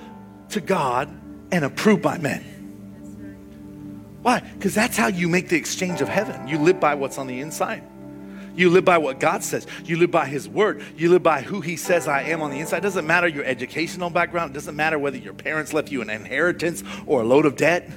to 0.50 0.60
God 0.60 1.08
and 1.50 1.64
approved 1.64 2.02
by 2.02 2.18
men. 2.18 2.53
Why? 4.24 4.40
Because 4.40 4.74
that's 4.74 4.96
how 4.96 5.08
you 5.08 5.28
make 5.28 5.50
the 5.50 5.56
exchange 5.56 6.00
of 6.00 6.08
heaven. 6.08 6.48
You 6.48 6.56
live 6.56 6.80
by 6.80 6.94
what's 6.94 7.18
on 7.18 7.26
the 7.26 7.40
inside. 7.40 7.82
You 8.56 8.70
live 8.70 8.86
by 8.86 8.96
what 8.96 9.20
God 9.20 9.44
says. 9.44 9.66
You 9.84 9.98
live 9.98 10.10
by 10.10 10.24
His 10.24 10.48
word. 10.48 10.82
You 10.96 11.10
live 11.10 11.22
by 11.22 11.42
who 11.42 11.60
He 11.60 11.76
says 11.76 12.08
I 12.08 12.22
am 12.22 12.40
on 12.40 12.50
the 12.50 12.58
inside. 12.58 12.78
It 12.78 12.84
doesn't 12.84 13.06
matter 13.06 13.28
your 13.28 13.44
educational 13.44 14.08
background. 14.08 14.52
It 14.52 14.54
doesn't 14.54 14.76
matter 14.76 14.98
whether 14.98 15.18
your 15.18 15.34
parents 15.34 15.74
left 15.74 15.92
you 15.92 16.00
an 16.00 16.08
inheritance 16.08 16.82
or 17.04 17.20
a 17.20 17.24
load 17.24 17.44
of 17.44 17.56
debt. 17.56 17.90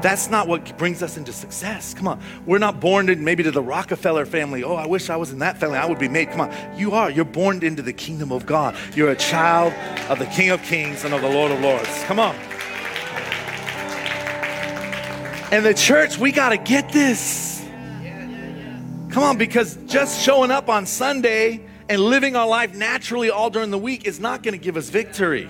That's 0.00 0.30
not 0.30 0.48
what 0.48 0.78
brings 0.78 1.02
us 1.02 1.18
into 1.18 1.34
success. 1.34 1.92
Come 1.92 2.08
on. 2.08 2.22
We're 2.46 2.56
not 2.56 2.80
born 2.80 3.10
in 3.10 3.22
maybe 3.22 3.42
to 3.42 3.50
the 3.50 3.62
Rockefeller 3.62 4.24
family. 4.24 4.64
Oh, 4.64 4.76
I 4.76 4.86
wish 4.86 5.10
I 5.10 5.16
was 5.16 5.30
in 5.30 5.40
that 5.40 5.58
family. 5.58 5.76
I 5.76 5.84
would 5.84 5.98
be 5.98 6.08
made. 6.08 6.30
Come 6.30 6.40
on. 6.40 6.78
You 6.78 6.92
are. 6.92 7.10
You're 7.10 7.26
born 7.26 7.62
into 7.62 7.82
the 7.82 7.92
kingdom 7.92 8.32
of 8.32 8.46
God. 8.46 8.74
You're 8.94 9.10
a 9.10 9.16
child 9.16 9.74
of 10.08 10.18
the 10.18 10.26
King 10.26 10.48
of 10.48 10.62
Kings 10.62 11.04
and 11.04 11.12
of 11.12 11.20
the 11.20 11.28
Lord 11.28 11.52
of 11.52 11.60
Lords. 11.60 12.02
Come 12.04 12.18
on. 12.18 12.34
And 15.54 15.64
the 15.64 15.72
church, 15.72 16.18
we 16.18 16.32
got 16.32 16.48
to 16.48 16.56
get 16.56 16.88
this. 16.88 17.64
Come 19.10 19.22
on, 19.22 19.38
because 19.38 19.76
just 19.86 20.20
showing 20.20 20.50
up 20.50 20.68
on 20.68 20.84
Sunday 20.84 21.64
and 21.88 22.00
living 22.00 22.34
our 22.34 22.48
life 22.48 22.74
naturally 22.74 23.30
all 23.30 23.50
during 23.50 23.70
the 23.70 23.78
week 23.78 24.04
is 24.04 24.18
not 24.18 24.42
going 24.42 24.54
to 24.54 24.58
give 24.58 24.76
us 24.76 24.88
victory. 24.88 25.48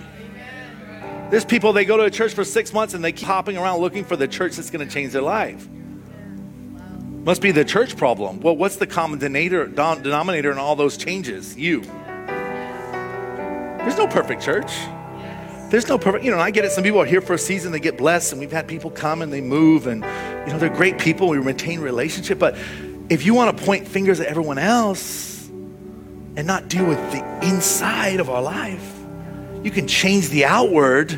There's 1.31 1.43
people, 1.43 1.73
they 1.73 1.85
go 1.85 1.97
to 1.97 2.03
a 2.03 2.11
church 2.11 2.35
for 2.35 2.43
six 2.43 2.71
months 2.71 2.93
and 2.93 3.03
they 3.03 3.13
keep 3.13 3.27
hopping 3.27 3.57
around 3.57 3.79
looking 3.79 4.05
for 4.05 4.15
the 4.15 4.27
church 4.27 4.57
that's 4.57 4.69
going 4.69 4.87
to 4.87 4.93
change 4.93 5.11
their 5.11 5.23
life. 5.23 5.67
Must 7.23 7.41
be 7.41 7.49
the 7.49 7.65
church 7.65 7.97
problem. 7.97 8.41
Well, 8.41 8.55
what's 8.55 8.75
the 8.75 8.85
common 8.85 9.17
denominator 9.17 10.51
in 10.51 10.59
all 10.59 10.75
those 10.75 10.97
changes? 10.97 11.57
You. 11.57 11.81
There's 13.81 13.97
no 13.97 14.05
perfect 14.05 14.43
church. 14.43 14.71
There's 15.75 15.89
no 15.89 15.97
perfect, 15.97 16.23
you 16.23 16.31
know, 16.31 16.39
I 16.39 16.51
get 16.51 16.63
it. 16.63 16.71
Some 16.71 16.85
people 16.85 17.01
are 17.01 17.05
here 17.05 17.19
for 17.19 17.33
a 17.33 17.37
season, 17.37 17.73
they 17.73 17.81
get 17.81 17.97
blessed, 17.97 18.31
and 18.31 18.39
we've 18.39 18.49
had 18.49 18.65
people 18.65 18.89
come 18.89 19.21
and 19.21 19.33
they 19.33 19.41
move, 19.41 19.87
and, 19.87 20.05
you 20.47 20.53
know, 20.53 20.57
they're 20.57 20.69
great 20.69 20.97
people. 20.97 21.27
We 21.27 21.37
maintain 21.41 21.81
relationship. 21.81 22.39
But 22.39 22.55
if 23.09 23.25
you 23.25 23.33
want 23.33 23.57
to 23.57 23.61
point 23.65 23.85
fingers 23.85 24.21
at 24.21 24.27
everyone 24.27 24.57
else 24.57 25.49
and 25.49 26.47
not 26.47 26.69
deal 26.69 26.85
with 26.85 26.97
the 27.11 27.21
inside 27.45 28.21
of 28.21 28.29
our 28.29 28.41
life, 28.41 28.89
you 29.63 29.69
can 29.69 29.85
change 29.85 30.29
the 30.29 30.45
outward, 30.45 31.09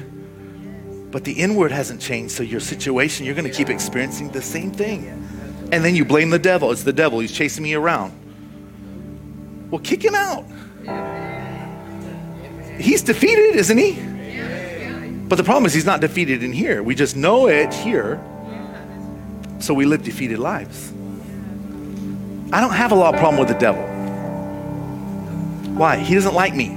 but 1.11 1.23
the 1.23 1.33
inward 1.33 1.71
hasn't 1.71 2.01
changed. 2.01 2.33
So 2.33 2.41
your 2.41 2.59
situation, 2.59 3.27
you're 3.27 3.35
going 3.35 3.47
to 3.47 3.55
keep 3.55 3.69
experiencing 3.69 4.31
the 4.31 4.41
same 4.41 4.71
thing. 4.71 5.05
And 5.71 5.85
then 5.85 5.93
you 5.93 6.03
blame 6.03 6.31
the 6.31 6.39
devil. 6.39 6.71
It's 6.71 6.81
the 6.81 6.91
devil. 6.91 7.19
He's 7.19 7.31
chasing 7.31 7.63
me 7.63 7.75
around. 7.75 8.11
Well, 9.69 9.81
kick 9.81 10.03
him 10.03 10.15
out. 10.15 10.45
He's 12.79 13.03
defeated, 13.03 13.55
isn't 13.55 13.77
he? 13.77 14.06
But 15.27 15.35
the 15.35 15.43
problem 15.43 15.65
is, 15.65 15.73
he's 15.73 15.85
not 15.85 15.99
defeated 15.99 16.41
in 16.41 16.53
here. 16.53 16.81
We 16.81 16.95
just 16.95 17.15
know 17.15 17.47
it 17.47 17.73
here. 17.73 18.21
So 19.59 19.73
we 19.73 19.85
live 19.85 20.03
defeated 20.03 20.39
lives. 20.39 20.93
I 22.53 22.61
don't 22.61 22.73
have 22.73 22.91
a 22.91 22.95
lot 22.95 23.13
of 23.13 23.19
problem 23.19 23.39
with 23.39 23.49
the 23.49 23.59
devil. 23.59 23.83
Why? 25.73 25.97
He 25.97 26.15
doesn't 26.15 26.33
like 26.33 26.55
me. 26.55 26.69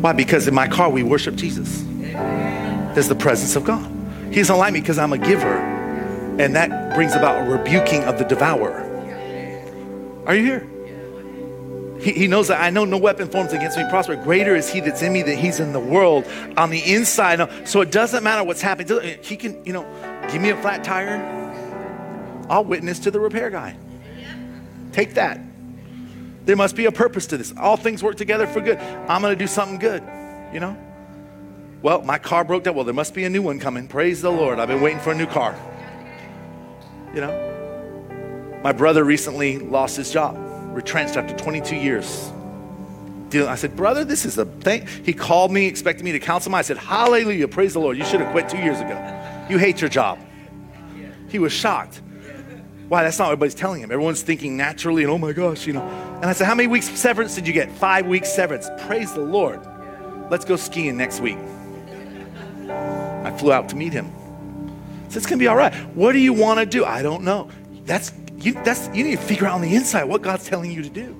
Why? 0.00 0.12
Because 0.12 0.46
in 0.46 0.54
my 0.54 0.68
car 0.68 0.90
we 0.90 1.02
worship 1.02 1.34
Jesus. 1.34 1.82
There's 2.92 3.08
the 3.08 3.14
presence 3.14 3.56
of 3.56 3.64
God. 3.64 3.90
He 4.28 4.36
doesn't 4.36 4.58
like 4.58 4.74
me 4.74 4.80
because 4.80 4.98
I'm 4.98 5.12
a 5.12 5.18
giver. 5.18 5.56
And 6.38 6.54
that 6.56 6.94
brings 6.94 7.14
about 7.14 7.46
a 7.46 7.50
rebuking 7.50 8.04
of 8.04 8.18
the 8.18 8.24
devourer. 8.24 8.82
Are 10.26 10.34
you 10.34 10.44
here? 10.44 10.68
He, 12.04 12.12
he 12.12 12.26
knows 12.28 12.48
that 12.48 12.60
I 12.60 12.68
know 12.68 12.84
no 12.84 12.98
weapon 12.98 13.30
forms 13.30 13.54
against 13.54 13.78
me 13.78 13.84
prosper. 13.88 14.14
Greater 14.16 14.54
is 14.54 14.70
he 14.70 14.80
that's 14.80 15.00
in 15.00 15.10
me 15.10 15.22
than 15.22 15.38
he's 15.38 15.58
in 15.58 15.72
the 15.72 15.80
world 15.80 16.26
on 16.58 16.68
the 16.68 16.80
inside. 16.80 17.66
So 17.66 17.80
it 17.80 17.90
doesn't 17.90 18.22
matter 18.22 18.44
what's 18.44 18.60
happening. 18.60 19.18
He 19.22 19.36
can, 19.36 19.64
you 19.64 19.72
know, 19.72 19.84
give 20.30 20.42
me 20.42 20.50
a 20.50 20.56
flat 20.60 20.84
tire. 20.84 21.16
I'll 22.50 22.64
witness 22.64 22.98
to 23.00 23.10
the 23.10 23.18
repair 23.18 23.48
guy. 23.48 23.78
Take 24.92 25.14
that. 25.14 25.40
There 26.44 26.56
must 26.56 26.76
be 26.76 26.84
a 26.84 26.92
purpose 26.92 27.26
to 27.28 27.38
this. 27.38 27.54
All 27.56 27.78
things 27.78 28.02
work 28.02 28.16
together 28.16 28.46
for 28.46 28.60
good. 28.60 28.76
I'm 28.76 29.22
going 29.22 29.32
to 29.32 29.38
do 29.42 29.46
something 29.46 29.78
good, 29.78 30.02
you 30.52 30.60
know? 30.60 30.76
Well, 31.80 32.02
my 32.02 32.18
car 32.18 32.44
broke 32.44 32.64
down. 32.64 32.74
Well, 32.74 32.84
there 32.84 32.92
must 32.92 33.14
be 33.14 33.24
a 33.24 33.30
new 33.30 33.40
one 33.40 33.58
coming. 33.58 33.88
Praise 33.88 34.20
the 34.20 34.30
Lord. 34.30 34.58
I've 34.58 34.68
been 34.68 34.82
waiting 34.82 35.00
for 35.00 35.12
a 35.12 35.14
new 35.14 35.26
car. 35.26 35.58
You 37.14 37.22
know? 37.22 38.60
My 38.62 38.72
brother 38.72 39.04
recently 39.04 39.58
lost 39.58 39.96
his 39.96 40.10
job 40.10 40.43
retrenched 40.74 41.16
after 41.16 41.36
22 41.36 41.76
years. 41.76 42.30
I 43.34 43.56
said, 43.56 43.74
Brother, 43.74 44.04
this 44.04 44.24
is 44.24 44.38
a 44.38 44.44
thing. 44.44 44.86
He 45.04 45.12
called 45.12 45.50
me, 45.50 45.66
expected 45.66 46.04
me 46.04 46.12
to 46.12 46.20
counsel 46.20 46.50
him. 46.50 46.54
I 46.54 46.62
said, 46.62 46.76
Hallelujah, 46.76 47.48
praise 47.48 47.72
the 47.72 47.80
Lord. 47.80 47.98
You 47.98 48.04
should 48.04 48.20
have 48.20 48.30
quit 48.30 48.48
two 48.48 48.58
years 48.58 48.78
ago. 48.78 48.94
You 49.50 49.58
hate 49.58 49.80
your 49.80 49.90
job. 49.90 50.20
He 51.28 51.40
was 51.40 51.52
shocked. 51.52 52.00
Why? 52.88 53.02
That's 53.02 53.18
not 53.18 53.24
what 53.24 53.32
everybody's 53.32 53.54
telling 53.54 53.82
him. 53.82 53.90
Everyone's 53.90 54.22
thinking 54.22 54.56
naturally, 54.56 55.02
and 55.02 55.10
oh 55.10 55.18
my 55.18 55.32
gosh, 55.32 55.66
you 55.66 55.72
know. 55.72 55.82
And 55.82 56.26
I 56.26 56.32
said, 56.32 56.46
How 56.46 56.54
many 56.54 56.68
weeks 56.68 56.88
severance 56.90 57.34
did 57.34 57.46
you 57.46 57.52
get? 57.52 57.70
Five 57.72 58.06
weeks 58.06 58.32
severance. 58.32 58.68
Praise 58.86 59.12
the 59.12 59.20
Lord. 59.20 59.60
Let's 60.30 60.44
go 60.44 60.56
skiing 60.56 60.96
next 60.96 61.20
week. 61.20 61.38
I 62.68 63.34
flew 63.36 63.52
out 63.52 63.68
to 63.70 63.76
meet 63.76 63.92
him. 63.92 64.12
So 65.08 65.16
it's 65.16 65.26
gonna 65.26 65.38
be 65.38 65.48
all 65.48 65.56
right. 65.56 65.74
What 65.94 66.12
do 66.12 66.18
you 66.18 66.32
want 66.32 66.60
to 66.60 66.66
do? 66.66 66.84
I 66.84 67.02
don't 67.02 67.24
know. 67.24 67.48
That's 67.84 68.12
you, 68.44 68.52
that's, 68.52 68.88
you 68.94 69.04
need 69.04 69.16
to 69.16 69.22
figure 69.22 69.46
out 69.46 69.54
on 69.54 69.62
the 69.62 69.74
inside 69.74 70.04
what 70.04 70.22
God's 70.22 70.46
telling 70.46 70.70
you 70.70 70.82
to 70.82 70.90
do. 70.90 71.16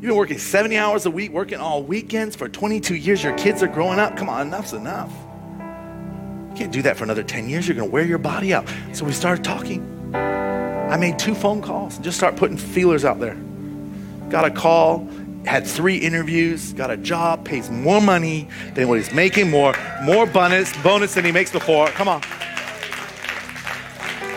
You've 0.00 0.10
been 0.10 0.16
working 0.16 0.38
70 0.38 0.76
hours 0.76 1.06
a 1.06 1.10
week, 1.10 1.32
working 1.32 1.58
all 1.58 1.82
weekends 1.82 2.36
for 2.36 2.48
22 2.48 2.94
years. 2.94 3.22
Your 3.22 3.36
kids 3.36 3.62
are 3.62 3.68
growing 3.68 3.98
up. 3.98 4.16
Come 4.16 4.28
on, 4.28 4.46
enough's 4.46 4.72
enough. 4.72 5.12
You 5.58 6.56
can't 6.56 6.72
do 6.72 6.82
that 6.82 6.96
for 6.96 7.04
another 7.04 7.24
10 7.24 7.48
years. 7.48 7.66
You're 7.66 7.76
going 7.76 7.88
to 7.88 7.92
wear 7.92 8.04
your 8.04 8.18
body 8.18 8.54
out. 8.54 8.66
So 8.92 9.04
we 9.04 9.12
started 9.12 9.44
talking. 9.44 10.14
I 10.14 10.96
made 10.96 11.18
two 11.18 11.34
phone 11.34 11.60
calls 11.60 11.96
and 11.96 12.04
just 12.04 12.16
start 12.16 12.36
putting 12.36 12.56
feelers 12.56 13.04
out 13.04 13.20
there. 13.20 13.36
Got 14.30 14.44
a 14.44 14.50
call, 14.50 15.06
had 15.44 15.66
three 15.66 15.96
interviews, 15.96 16.72
got 16.72 16.90
a 16.90 16.96
job, 16.96 17.44
pays 17.44 17.68
more 17.68 18.00
money 18.00 18.48
than 18.74 18.88
what 18.88 18.98
he's 18.98 19.12
making, 19.12 19.50
more, 19.50 19.74
more 20.02 20.26
bonus, 20.26 20.74
bonus 20.82 21.14
than 21.14 21.24
he 21.24 21.32
makes 21.32 21.50
before. 21.50 21.88
Come 21.88 22.08
on. 22.08 22.22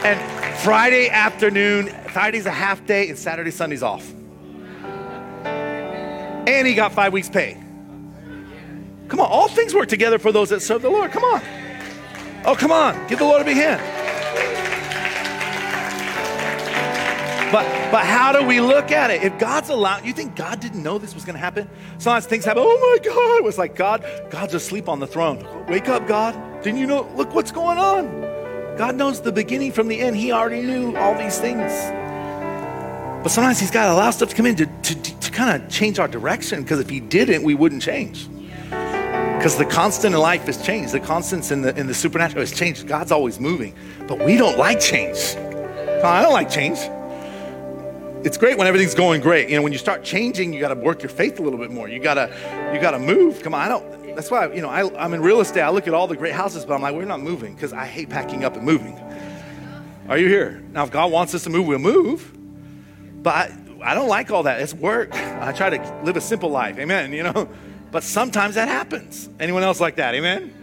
And 0.04 0.41
Friday 0.64 1.10
afternoon, 1.10 1.88
Friday's 2.10 2.46
a 2.46 2.52
half 2.52 2.86
day, 2.86 3.10
and 3.10 3.18
Saturday, 3.18 3.50
Sunday's 3.50 3.82
off. 3.82 4.08
And 5.44 6.68
he 6.68 6.76
got 6.76 6.92
five 6.92 7.14
weeks' 7.14 7.30
pay. 7.30 7.54
Come 9.08 9.20
on, 9.20 9.26
all 9.26 9.48
things 9.48 9.74
work 9.74 9.90
together 9.90 10.20
for 10.20 10.32
those 10.32 10.50
that 10.50 10.62
serve 10.62 10.84
the 10.84 10.90
Lord. 10.90 11.10
Come 11.12 11.24
on. 11.24 11.42
Oh, 12.46 12.56
come 12.56 12.72
on. 12.72 13.08
Give 13.08 13.18
the 13.18 13.26
Lord 13.26 13.42
a 13.42 13.46
big 13.46 13.58
hand. 13.58 13.82
But 17.52 17.66
but 17.92 18.06
how 18.06 18.32
do 18.32 18.46
we 18.46 18.62
look 18.62 18.92
at 18.92 19.10
it? 19.10 19.24
If 19.24 19.40
God's 19.40 19.70
allowed, 19.70 20.06
you 20.06 20.14
think 20.14 20.36
God 20.36 20.60
didn't 20.60 20.84
know 20.84 21.00
this 21.00 21.16
was 21.16 21.26
going 21.26 21.34
to 21.34 21.40
happen? 21.40 21.68
Sometimes 21.98 22.28
things 22.28 22.46
happen. 22.46 22.62
Oh 22.64 22.78
my 22.80 23.04
God! 23.04 23.38
It 23.40 23.44
was 23.44 23.58
like 23.58 23.76
God, 23.76 24.06
God's 24.30 24.54
asleep 24.54 24.88
on 24.88 25.00
the 25.00 25.08
throne. 25.08 25.44
Wake 25.68 25.90
up, 25.90 26.08
God! 26.08 26.36
Didn't 26.62 26.80
you 26.80 26.86
know? 26.86 27.12
Look 27.16 27.34
what's 27.34 27.52
going 27.52 27.80
on. 27.80 28.31
God 28.78 28.96
knows 28.96 29.22
the 29.22 29.32
beginning 29.32 29.72
from 29.72 29.88
the 29.88 30.00
end. 30.00 30.16
He 30.16 30.32
already 30.32 30.62
knew 30.62 30.96
all 30.98 31.16
these 31.16 31.40
things. 31.40 31.72
But 33.24 33.30
sometimes 33.30 33.60
He's 33.60 33.72
got 33.72 33.88
to 33.88 33.94
allow 33.94 34.12
stuff 34.12 34.30
to 34.30 34.36
come 34.36 34.46
in 34.46 34.56
to, 34.56 34.66
to, 34.66 35.20
to 35.20 35.32
kind 35.32 35.62
of 35.62 35.70
change 35.70 36.00
our 36.00 36.08
direction. 36.08 36.64
Because 36.64 36.80
if 36.80 36.90
He 36.90 37.00
didn't, 37.00 37.44
we 37.44 37.54
wouldn't 37.54 37.82
change. 37.82 38.28
Because 39.42 39.58
the 39.58 39.66
constant 39.66 40.14
in 40.14 40.22
life 40.22 40.48
is 40.48 40.64
change. 40.64 40.92
The 40.92 41.00
constants 41.00 41.52
in 41.52 41.64
the 41.64 41.76
in 41.76 41.88
the 41.88 41.96
supernatural 41.96 42.44
is 42.44 42.52
change. 42.52 42.86
God's 42.86 43.12
always 43.12 43.40
moving, 43.40 43.76
but 44.08 44.24
we 44.24 44.38
don't 44.38 44.58
like 44.58 44.80
change. 44.80 45.36
I 46.04 46.22
don't 46.22 46.34
like 46.34 46.50
change. 46.50 46.78
It's 48.24 48.38
great 48.38 48.56
when 48.56 48.68
everything's 48.68 48.94
going 48.94 49.22
great. 49.22 49.50
You 49.50 49.56
know, 49.56 49.64
when 49.64 49.72
you 49.72 49.80
start 49.80 50.04
changing, 50.04 50.54
you 50.54 50.60
got 50.60 50.68
to 50.68 50.80
work 50.80 51.02
your 51.02 51.10
faith 51.10 51.40
a 51.40 51.42
little 51.42 51.58
bit 51.58 51.72
more. 51.72 51.90
You 51.90 52.00
gotta 52.00 52.32
you 52.72 52.80
gotta 52.80 53.00
move. 53.00 53.42
Come 53.42 53.56
on, 53.56 53.62
I 53.62 53.68
don't. 53.68 54.01
That's 54.16 54.32
why 54.32 54.52
you 54.54 54.62
know 54.62 54.70
I, 54.70 55.04
I'm 55.04 55.14
in 55.14 55.22
real 55.22 55.42
estate. 55.42 55.62
I 55.62 55.70
look 55.70 55.88
at 55.88 55.94
all 55.94 56.08
the 56.08 56.16
great 56.16 56.34
houses, 56.34 56.66
but 56.66 56.74
I'm 56.74 56.82
like, 56.82 56.96
we're 56.96 57.06
not 57.06 57.22
moving 57.22 57.54
because 57.56 57.74
I 57.74 57.86
hate 57.86 58.10
packing 58.10 58.44
up 58.44 58.56
and 58.56 58.66
moving. 58.66 58.98
Are 60.10 60.18
you 60.18 60.28
here? 60.28 60.62
Now, 60.72 60.84
if 60.84 60.92
God 60.92 61.12
wants 61.12 61.34
us 61.36 61.44
to 61.44 61.50
move, 61.50 61.68
we'll 61.68 61.80
move. 61.80 62.32
But 63.24 63.36
I, 63.36 63.58
I 63.84 63.94
don't 63.94 64.10
like 64.10 64.32
all 64.32 64.44
that. 64.44 64.62
It's 64.62 64.74
work. 64.74 65.14
I 65.14 65.52
try 65.52 65.70
to 65.70 66.02
live 66.04 66.18
a 66.18 66.22
simple 66.22 66.50
life. 66.50 66.78
Amen. 66.78 67.14
You 67.14 67.24
know. 67.24 67.50
But 67.92 68.04
sometimes 68.04 68.56
that 68.56 68.68
happens. 68.68 69.30
Anyone 69.40 69.64
else 69.64 69.80
like 69.80 69.98
that? 69.98 70.16
Amen? 70.16 70.54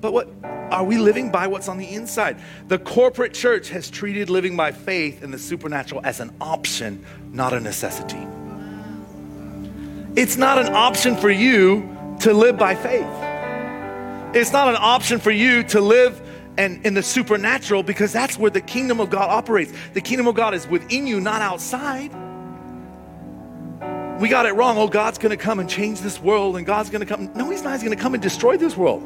But 0.00 0.12
what 0.12 0.28
are 0.42 0.84
we 0.84 0.98
living 0.98 1.30
by 1.30 1.46
what's 1.46 1.68
on 1.68 1.78
the 1.78 1.88
inside? 1.88 2.38
The 2.68 2.78
corporate 2.78 3.32
church 3.32 3.70
has 3.70 3.88
treated 3.88 4.28
living 4.28 4.54
by 4.54 4.72
faith 4.72 5.22
in 5.22 5.30
the 5.30 5.38
supernatural 5.38 6.02
as 6.04 6.20
an 6.20 6.34
option, 6.42 7.04
not 7.32 7.54
a 7.54 7.60
necessity. 7.60 8.26
It's 10.14 10.36
not 10.36 10.58
an 10.58 10.74
option 10.74 11.16
for 11.16 11.30
you 11.30 11.93
to 12.20 12.32
live 12.32 12.56
by 12.56 12.74
faith. 12.74 13.06
It's 14.34 14.52
not 14.52 14.68
an 14.68 14.76
option 14.78 15.20
for 15.20 15.30
you 15.30 15.62
to 15.64 15.80
live 15.80 16.20
and 16.56 16.84
in 16.86 16.94
the 16.94 17.02
supernatural 17.02 17.82
because 17.82 18.12
that's 18.12 18.38
where 18.38 18.50
the 18.50 18.60
kingdom 18.60 19.00
of 19.00 19.10
God 19.10 19.30
operates. 19.30 19.72
The 19.92 20.00
kingdom 20.00 20.26
of 20.26 20.34
God 20.34 20.54
is 20.54 20.66
within 20.66 21.06
you, 21.06 21.20
not 21.20 21.42
outside 21.42 22.12
we 24.20 24.28
got 24.28 24.46
it 24.46 24.54
wrong. 24.54 24.78
Oh, 24.78 24.86
God's 24.86 25.18
going 25.18 25.36
to 25.36 25.42
come 25.42 25.58
and 25.58 25.68
change 25.68 26.00
this 26.00 26.20
world, 26.20 26.56
and 26.56 26.64
God's 26.64 26.88
going 26.88 27.00
to 27.00 27.06
come. 27.06 27.32
No, 27.34 27.50
He's 27.50 27.62
not. 27.62 27.72
He's 27.72 27.82
going 27.82 27.96
to 27.96 28.02
come 28.02 28.14
and 28.14 28.22
destroy 28.22 28.56
this 28.56 28.76
world. 28.76 29.02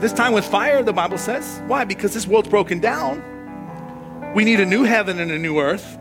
This 0.00 0.12
time 0.12 0.32
with 0.32 0.44
fire, 0.44 0.82
the 0.82 0.92
Bible 0.92 1.18
says. 1.18 1.62
Why? 1.66 1.84
Because 1.84 2.14
this 2.14 2.26
world's 2.26 2.48
broken 2.48 2.80
down. 2.80 3.22
We 4.34 4.44
need 4.44 4.58
a 4.60 4.66
new 4.66 4.84
heaven 4.84 5.20
and 5.20 5.30
a 5.30 5.38
new 5.38 5.60
earth. 5.60 5.98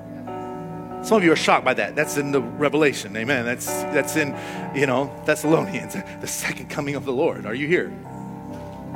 Some 1.04 1.18
of 1.18 1.24
you 1.24 1.32
are 1.32 1.38
shocked 1.38 1.66
by 1.66 1.74
that. 1.74 1.96
That's 1.96 2.18
in 2.18 2.32
the 2.32 2.42
Revelation. 2.42 3.16
Amen. 3.18 3.44
That's 3.44 3.66
that's 3.66 4.16
in, 4.16 4.38
you 4.76 4.86
know, 4.86 5.12
Thessalonians, 5.26 5.94
the 6.22 6.28
second 6.28 6.70
coming 6.70 6.96
of 6.96 7.06
the 7.06 7.14
Lord. 7.14 7.46
Are 7.46 7.56
you 7.56 7.68
here? 7.68 7.92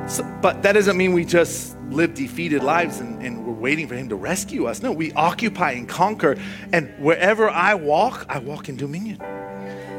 So, 0.08 0.24
but 0.42 0.62
that 0.62 0.74
doesn't 0.74 0.98
mean 0.98 1.14
we 1.14 1.26
just 1.26 1.76
live 1.90 2.14
defeated 2.14 2.62
lives 2.62 3.00
and, 3.00 3.22
and, 3.24 3.46
we're 3.46 3.54
waiting 3.54 3.88
for 3.88 3.96
Him 3.96 4.10
to 4.10 4.16
rescue 4.16 4.66
us. 4.66 4.84
No, 4.84 4.92
we 4.92 5.14
occupy 5.14 5.72
and 5.72 5.90
conquer. 5.90 6.38
And 6.74 6.94
wherever 7.00 7.50
I 7.50 7.74
walk, 7.74 8.26
I 8.30 8.38
walk 8.38 8.70
in 8.70 8.76
dominion 8.76 9.20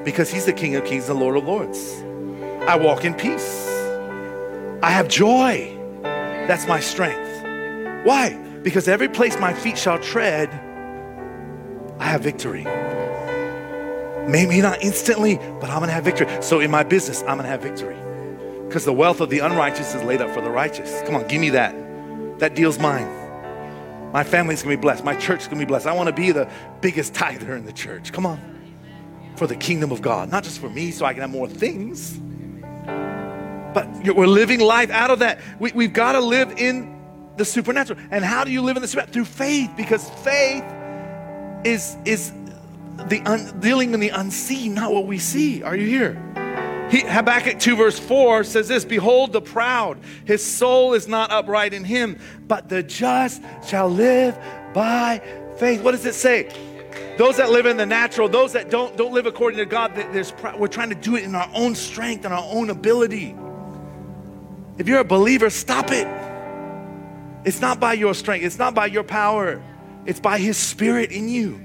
because 0.05 0.31
He's 0.31 0.45
the 0.45 0.53
King 0.53 0.77
of 0.77 0.85
Kings 0.85 1.09
and 1.09 1.19
Lord 1.19 1.37
of 1.37 1.45
Lords. 1.45 2.03
I 2.69 2.77
walk 2.77 3.05
in 3.05 3.15
peace. 3.15 3.67
I 4.83 4.91
have 4.91 5.09
joy. 5.09 5.77
That's 6.03 6.69
my 6.69 6.79
strength. 6.79 8.07
Why? 8.07 8.37
Because 8.63 8.87
every 8.87 9.09
place 9.09 9.37
my 9.39 9.53
feet 9.53 9.79
shall 9.79 9.99
tread, 9.99 10.51
I 11.99 12.05
have 12.05 12.23
victory. 12.23 12.65
Maybe 14.29 14.61
not 14.61 14.83
instantly, 14.83 15.37
but 15.61 15.71
I'm 15.71 15.81
gonna 15.81 15.93
have 15.93 16.05
victory. 16.05 16.27
So 16.43 16.61
in 16.61 16.71
my 16.71 16.83
business, 16.83 17.23
I'm 17.23 17.37
gonna 17.37 17.49
have 17.49 17.63
victory. 17.63 17.97
Because 18.67 18.85
the 18.85 18.93
wealth 18.93 19.21
of 19.21 19.31
the 19.31 19.39
unrighteous 19.39 19.95
is 19.95 20.03
laid 20.03 20.21
up 20.21 20.35
for 20.35 20.41
the 20.41 20.51
righteous. 20.51 21.01
Come 21.03 21.15
on, 21.15 21.27
give 21.29 21.41
me 21.41 21.51
that. 21.51 21.75
That 22.41 22.55
deal's 22.55 22.79
mine. 22.79 23.09
My 24.13 24.25
family's 24.25 24.63
gonna 24.63 24.77
be 24.77 24.81
blessed. 24.81 25.05
My 25.05 25.15
church's 25.15 25.47
gonna 25.47 25.61
be 25.61 25.65
blessed. 25.65 25.87
I 25.87 25.93
wanna 25.93 26.13
be 26.13 26.33
the 26.33 26.51
biggest 26.81 27.15
tither 27.15 27.55
in 27.55 27.65
the 27.65 27.73
church. 27.73 28.13
Come 28.13 28.27
on. 28.27 28.41
For 29.37 29.47
the 29.47 29.57
kingdom 29.57 29.93
of 29.93 30.03
God. 30.03 30.31
Not 30.31 30.43
just 30.43 30.59
for 30.59 30.69
me 30.69 30.91
so 30.91 31.05
I 31.05 31.13
can 31.13 31.21
have 31.21 31.31
more 31.31 31.49
things, 31.49 32.19
but 33.75 33.87
we're 34.17 34.27
living 34.27 34.59
life 34.59 34.91
out 34.91 35.11
of 35.11 35.19
that. 35.21 35.39
We, 35.59 35.71
we've 35.73 35.93
gotta 35.93 36.21
live 36.21 36.53
in 36.59 36.99
the 37.37 37.45
supernatural. 37.45 38.01
And 38.11 38.25
how 38.25 38.43
do 38.43 38.51
you 38.51 38.63
live 38.63 38.77
in 38.77 38.83
the 38.83 38.89
supernatural? 38.89 39.13
Through 39.13 39.27
faith, 39.27 39.71
because 39.77 40.09
faith 40.11 40.65
is, 41.67 41.97
is 42.05 42.33
the 43.09 43.21
un, 43.27 43.61
dealing 43.61 43.93
in 43.93 44.01
the 44.01 44.11
unseen, 44.11 44.75
not 44.75 44.93
what 44.93 45.07
we 45.07 45.19
see. 45.19 45.63
Are 45.63 45.77
you 45.77 45.87
here? 45.87 46.23
He, 46.91 47.01
Habakkuk 47.01 47.59
2, 47.59 47.77
verse 47.77 47.99
4 47.99 48.45
says 48.45 48.69
this 48.69 48.85
Behold 48.85 49.33
the 49.33 49.41
proud, 49.41 49.99
his 50.25 50.45
soul 50.45 50.95
is 50.95 51.09
not 51.09 51.33
upright 51.33 51.75
in 51.75 51.85
him, 51.85 52.19
but 52.47 52.69
the 52.69 52.83
just 52.83 53.43
shall 53.67 53.89
live 53.89 54.39
by 54.73 55.21
faith. 55.59 55.83
What 55.83 55.93
does 55.93 56.07
it 56.07 56.15
say? 56.15 56.49
Those 57.19 57.39
that 57.39 57.51
live 57.51 57.67
in 57.67 57.77
the 57.77 57.87
natural, 57.87 58.29
those 58.29 58.53
that 58.53 58.71
don't, 58.71 58.97
don't 58.97 59.13
live 59.13 59.27
according 59.27 59.59
to 59.59 59.67
God, 59.67 59.95
there's, 59.95 60.33
we're 60.57 60.69
trying 60.69 60.91
to 60.91 60.95
do 60.95 61.17
it 61.17 61.25
in 61.25 61.35
our 61.35 61.51
own 61.55 61.75
strength 61.75 62.25
and 62.25 62.33
our 62.33 62.47
own 62.51 62.71
ability. 62.71 63.35
If 64.79 64.87
you're 64.87 65.01
a 65.01 65.05
believer, 65.05 65.51
stop 65.51 65.91
it. 65.91 66.07
It's 67.45 67.61
not 67.61 67.81
by 67.81 67.95
your 67.95 68.15
strength, 68.15 68.45
it's 68.45 68.59
not 68.59 68.75
by 68.75 68.87
your 68.87 69.05
power, 69.05 69.63
it's 70.07 70.21
by 70.21 70.39
His 70.39 70.57
Spirit 70.57 71.11
in 71.11 71.29
you. 71.29 71.61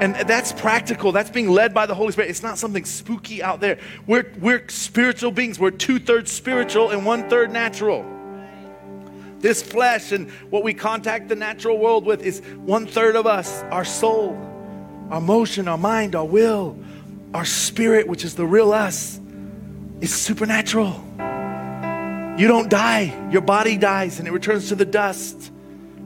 And 0.00 0.14
that's 0.14 0.52
practical. 0.52 1.10
That's 1.10 1.30
being 1.30 1.48
led 1.48 1.74
by 1.74 1.86
the 1.86 1.94
Holy 1.94 2.12
Spirit. 2.12 2.30
It's 2.30 2.42
not 2.42 2.56
something 2.56 2.84
spooky 2.84 3.42
out 3.42 3.60
there. 3.60 3.78
We're, 4.06 4.32
we're 4.38 4.68
spiritual 4.68 5.32
beings. 5.32 5.58
We're 5.58 5.72
two 5.72 5.98
thirds 5.98 6.30
spiritual 6.30 6.90
and 6.90 7.04
one 7.04 7.28
third 7.28 7.50
natural. 7.50 8.06
This 9.40 9.60
flesh 9.60 10.12
and 10.12 10.30
what 10.50 10.62
we 10.62 10.72
contact 10.72 11.28
the 11.28 11.34
natural 11.34 11.78
world 11.78 12.06
with 12.06 12.22
is 12.22 12.40
one 12.64 12.86
third 12.86 13.16
of 13.16 13.26
us 13.26 13.62
our 13.72 13.84
soul, 13.84 14.38
our 15.10 15.20
motion, 15.20 15.66
our 15.66 15.78
mind, 15.78 16.14
our 16.14 16.24
will, 16.24 16.78
our 17.34 17.44
spirit, 17.44 18.06
which 18.06 18.24
is 18.24 18.36
the 18.36 18.46
real 18.46 18.72
us, 18.72 19.18
is 20.00 20.14
supernatural. 20.14 21.04
You 22.38 22.46
don't 22.46 22.70
die, 22.70 23.28
your 23.32 23.42
body 23.42 23.76
dies 23.76 24.20
and 24.20 24.28
it 24.28 24.30
returns 24.30 24.68
to 24.68 24.76
the 24.76 24.84
dust 24.84 25.50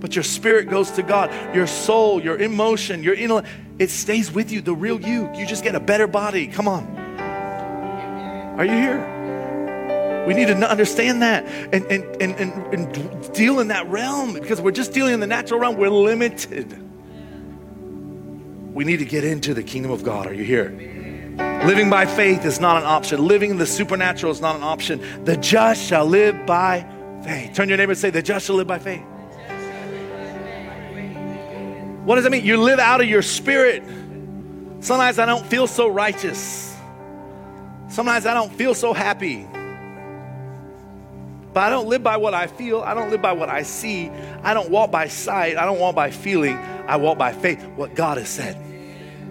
but 0.02 0.16
your 0.16 0.24
spirit 0.24 0.68
goes 0.68 0.90
to 0.90 1.02
God. 1.04 1.32
Your 1.54 1.68
soul, 1.68 2.20
your 2.20 2.36
emotion, 2.36 3.04
your 3.04 3.14
intellect, 3.14 3.46
it 3.78 3.88
stays 3.88 4.32
with 4.32 4.50
you, 4.50 4.60
the 4.60 4.74
real 4.74 5.00
you. 5.00 5.32
You 5.34 5.46
just 5.46 5.62
get 5.62 5.76
a 5.76 5.80
better 5.80 6.08
body. 6.08 6.48
Come 6.48 6.66
on. 6.66 6.84
Are 8.58 8.64
you 8.64 8.72
here? 8.72 10.24
We 10.26 10.34
need 10.34 10.48
to 10.48 10.56
understand 10.68 11.22
that 11.22 11.46
and, 11.72 11.84
and, 11.86 12.20
and, 12.20 12.34
and, 12.34 12.74
and 12.74 13.32
deal 13.32 13.60
in 13.60 13.68
that 13.68 13.88
realm 13.88 14.34
because 14.34 14.60
we're 14.60 14.72
just 14.72 14.92
dealing 14.92 15.14
in 15.14 15.20
the 15.20 15.26
natural 15.28 15.60
realm. 15.60 15.76
We're 15.76 15.88
limited. 15.88 16.72
We 18.74 18.82
need 18.82 18.98
to 18.98 19.04
get 19.04 19.22
into 19.22 19.54
the 19.54 19.62
kingdom 19.62 19.92
of 19.92 20.02
God. 20.02 20.26
Are 20.26 20.34
you 20.34 20.44
here? 20.44 20.70
Living 21.64 21.90
by 21.90 22.06
faith 22.06 22.44
is 22.44 22.58
not 22.58 22.76
an 22.76 22.84
option. 22.84 23.24
Living 23.24 23.50
in 23.50 23.58
the 23.58 23.66
supernatural 23.66 24.32
is 24.32 24.40
not 24.40 24.56
an 24.56 24.64
option. 24.64 25.00
The 25.24 25.36
just 25.36 25.86
shall 25.86 26.06
live 26.06 26.44
by 26.44 26.84
faith. 27.22 27.54
Turn 27.54 27.68
your 27.68 27.78
neighbor 27.78 27.92
and 27.92 27.98
say, 28.00 28.10
The 28.10 28.20
just 28.20 28.46
shall 28.46 28.56
live 28.56 28.66
by 28.66 28.80
faith. 28.80 29.04
What 32.04 32.16
does 32.16 32.24
that 32.24 32.30
mean? 32.30 32.44
You 32.44 32.60
live 32.60 32.80
out 32.80 33.00
of 33.00 33.08
your 33.08 33.22
spirit. 33.22 33.84
Sometimes 34.80 35.20
I 35.20 35.26
don't 35.26 35.46
feel 35.46 35.68
so 35.68 35.86
righteous. 35.86 36.76
Sometimes 37.88 38.26
I 38.26 38.34
don't 38.34 38.52
feel 38.52 38.74
so 38.74 38.92
happy. 38.92 39.46
But 41.52 41.60
I 41.60 41.70
don't 41.70 41.86
live 41.86 42.02
by 42.02 42.16
what 42.16 42.34
I 42.34 42.48
feel. 42.48 42.80
I 42.80 42.94
don't 42.94 43.10
live 43.10 43.22
by 43.22 43.32
what 43.32 43.48
I 43.48 43.62
see. 43.62 44.08
I 44.42 44.52
don't 44.54 44.70
walk 44.70 44.90
by 44.90 45.06
sight. 45.06 45.56
I 45.56 45.64
don't 45.64 45.78
walk 45.78 45.94
by 45.94 46.10
feeling. 46.10 46.56
I 46.56 46.96
walk 46.96 47.18
by 47.18 47.32
faith, 47.32 47.62
what 47.76 47.94
God 47.94 48.18
has 48.18 48.28
said. 48.28 48.56